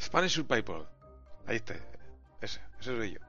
Spanish 0.00 0.32
Survival. 0.34 0.88
Ahí 1.46 1.56
está. 1.56 1.74
Ese, 2.40 2.60
ese 2.80 2.96
soy 2.96 3.12
yo. 3.12 3.20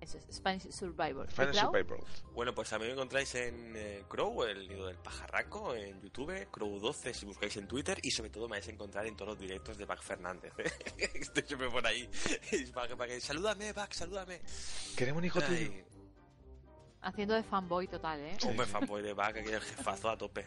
Eso 0.00 0.18
es 0.18 0.36
Spanish 0.36 0.70
Survivor. 0.70 1.26
¿Y 1.26 1.32
Spanish? 1.32 1.60
Survival. 1.60 1.98
Bueno, 2.34 2.54
pues 2.54 2.70
a 2.74 2.78
mí 2.78 2.84
me 2.84 2.92
encontráis 2.92 3.34
en 3.36 3.72
eh, 3.74 4.04
Crow, 4.06 4.44
el 4.44 4.68
nido 4.68 4.86
del 4.86 4.98
pajarraco, 4.98 5.74
en 5.74 5.98
YouTube, 6.02 6.46
Crow12 6.50 7.14
si 7.14 7.24
buscáis 7.24 7.56
en 7.56 7.66
Twitter 7.66 7.98
y 8.02 8.10
sobre 8.10 8.28
todo 8.28 8.46
me 8.46 8.56
vais 8.56 8.68
a 8.68 8.70
encontrar 8.70 9.06
en 9.06 9.16
todos 9.16 9.30
los 9.30 9.38
directos 9.38 9.78
de 9.78 9.86
Bac 9.86 10.02
Fernández. 10.02 10.52
¿eh? 10.58 10.70
Estoy 11.14 11.44
siempre 11.44 11.70
por 11.70 11.86
ahí. 11.86 12.06
Para 12.74 12.88
que, 12.88 12.96
para 12.96 13.14
que- 13.14 13.20
salúdame, 13.22 13.72
Bac, 13.72 13.92
salúdame. 13.94 14.42
Queremos 14.94 15.20
un 15.20 15.24
hijo 15.24 15.40
tuyo. 15.40 15.56
Ay, 15.56 15.84
Haciendo 17.00 17.34
de 17.34 17.42
fanboy 17.42 17.86
total, 17.88 18.20
¿eh? 18.20 18.36
Sí. 18.38 18.48
Hombre, 18.48 18.66
fanboy 18.66 19.02
de 19.02 19.14
Bac, 19.14 19.36
aquí 19.38 19.50
el 19.50 19.60
jefazo 19.60 20.10
a 20.10 20.18
tope. 20.18 20.44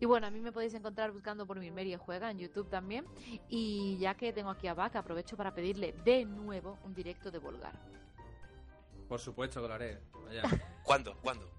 Y 0.00 0.06
bueno, 0.06 0.26
a 0.26 0.30
mí 0.30 0.40
me 0.40 0.52
podéis 0.52 0.74
encontrar 0.74 1.12
buscando 1.12 1.46
por 1.46 1.58
Mirmerie 1.58 1.96
Juega 1.96 2.30
en 2.30 2.38
YouTube 2.38 2.68
también. 2.68 3.06
Y 3.48 3.96
ya 3.98 4.14
que 4.14 4.32
tengo 4.32 4.50
aquí 4.50 4.66
a 4.66 4.74
Bac, 4.74 4.96
aprovecho 4.96 5.36
para 5.36 5.54
pedirle 5.54 5.94
de 6.04 6.24
nuevo 6.24 6.78
un 6.84 6.94
directo 6.94 7.30
de 7.30 7.38
Volgar. 7.38 7.78
Por 9.08 9.20
supuesto 9.20 9.62
que 9.62 9.68
lo 9.68 9.74
haré. 9.74 10.00
Vaya. 10.24 10.42
¿Cuándo? 10.82 11.16
¿Cuándo? 11.22 11.50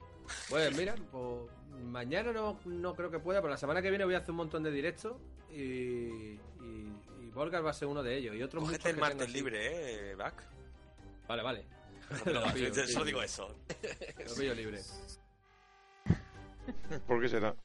Pues 0.50 0.76
mira, 0.76 0.96
pues, 1.12 1.52
mañana 1.84 2.34
no, 2.34 2.60
no 2.66 2.96
creo 2.96 3.12
que 3.12 3.20
pueda, 3.20 3.42
pero 3.42 3.52
la 3.52 3.58
semana 3.58 3.82
que 3.82 3.90
viene 3.90 4.06
voy 4.06 4.16
a 4.16 4.20
hacer 4.20 4.32
un 4.32 4.38
montón 4.38 4.64
de 4.64 4.72
directos 4.72 5.18
y, 5.52 5.62
y, 5.62 6.40
y 7.22 7.30
Volgar 7.32 7.64
va 7.64 7.70
a 7.70 7.74
ser 7.74 7.88
uno 7.88 8.02
de 8.02 8.18
ellos. 8.18 8.36
Y 8.36 8.42
otros 8.42 8.64
muchos 8.64 8.80
Cógete 8.80 8.96
el 8.96 9.02
martes 9.02 9.32
libre, 9.32 10.12
¿eh? 10.12 10.16
Vale, 11.28 11.44
vale. 11.44 11.66
No, 12.26 12.32
Lo 12.32 12.46
pillo, 12.54 12.70
yo 12.70 12.88
solo 12.88 13.06
digo 13.06 13.22
eso. 13.22 13.48
Lo 14.28 14.36
pillo 14.36 14.54
libre. 14.54 14.82
¿Por 17.08 17.22
qué 17.22 17.30
será? 17.30 17.56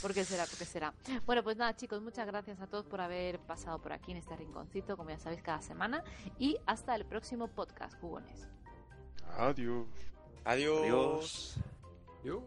Porque 0.00 0.24
será, 0.24 0.46
porque 0.46 0.64
será. 0.64 0.94
Bueno, 1.26 1.42
pues 1.42 1.56
nada, 1.56 1.76
chicos, 1.76 2.00
muchas 2.00 2.26
gracias 2.26 2.60
a 2.60 2.66
todos 2.66 2.86
por 2.86 3.00
haber 3.00 3.38
pasado 3.40 3.78
por 3.80 3.92
aquí 3.92 4.12
en 4.12 4.16
este 4.16 4.34
rinconcito, 4.36 4.96
como 4.96 5.10
ya 5.10 5.18
sabéis, 5.18 5.42
cada 5.42 5.60
semana. 5.60 6.02
Y 6.38 6.56
hasta 6.66 6.94
el 6.94 7.04
próximo 7.04 7.48
podcast, 7.48 7.98
jugones. 8.00 8.48
Adiós. 9.36 9.86
Adiós. 10.44 10.80
Adiós. 10.82 11.56
Adiós. 12.22 12.42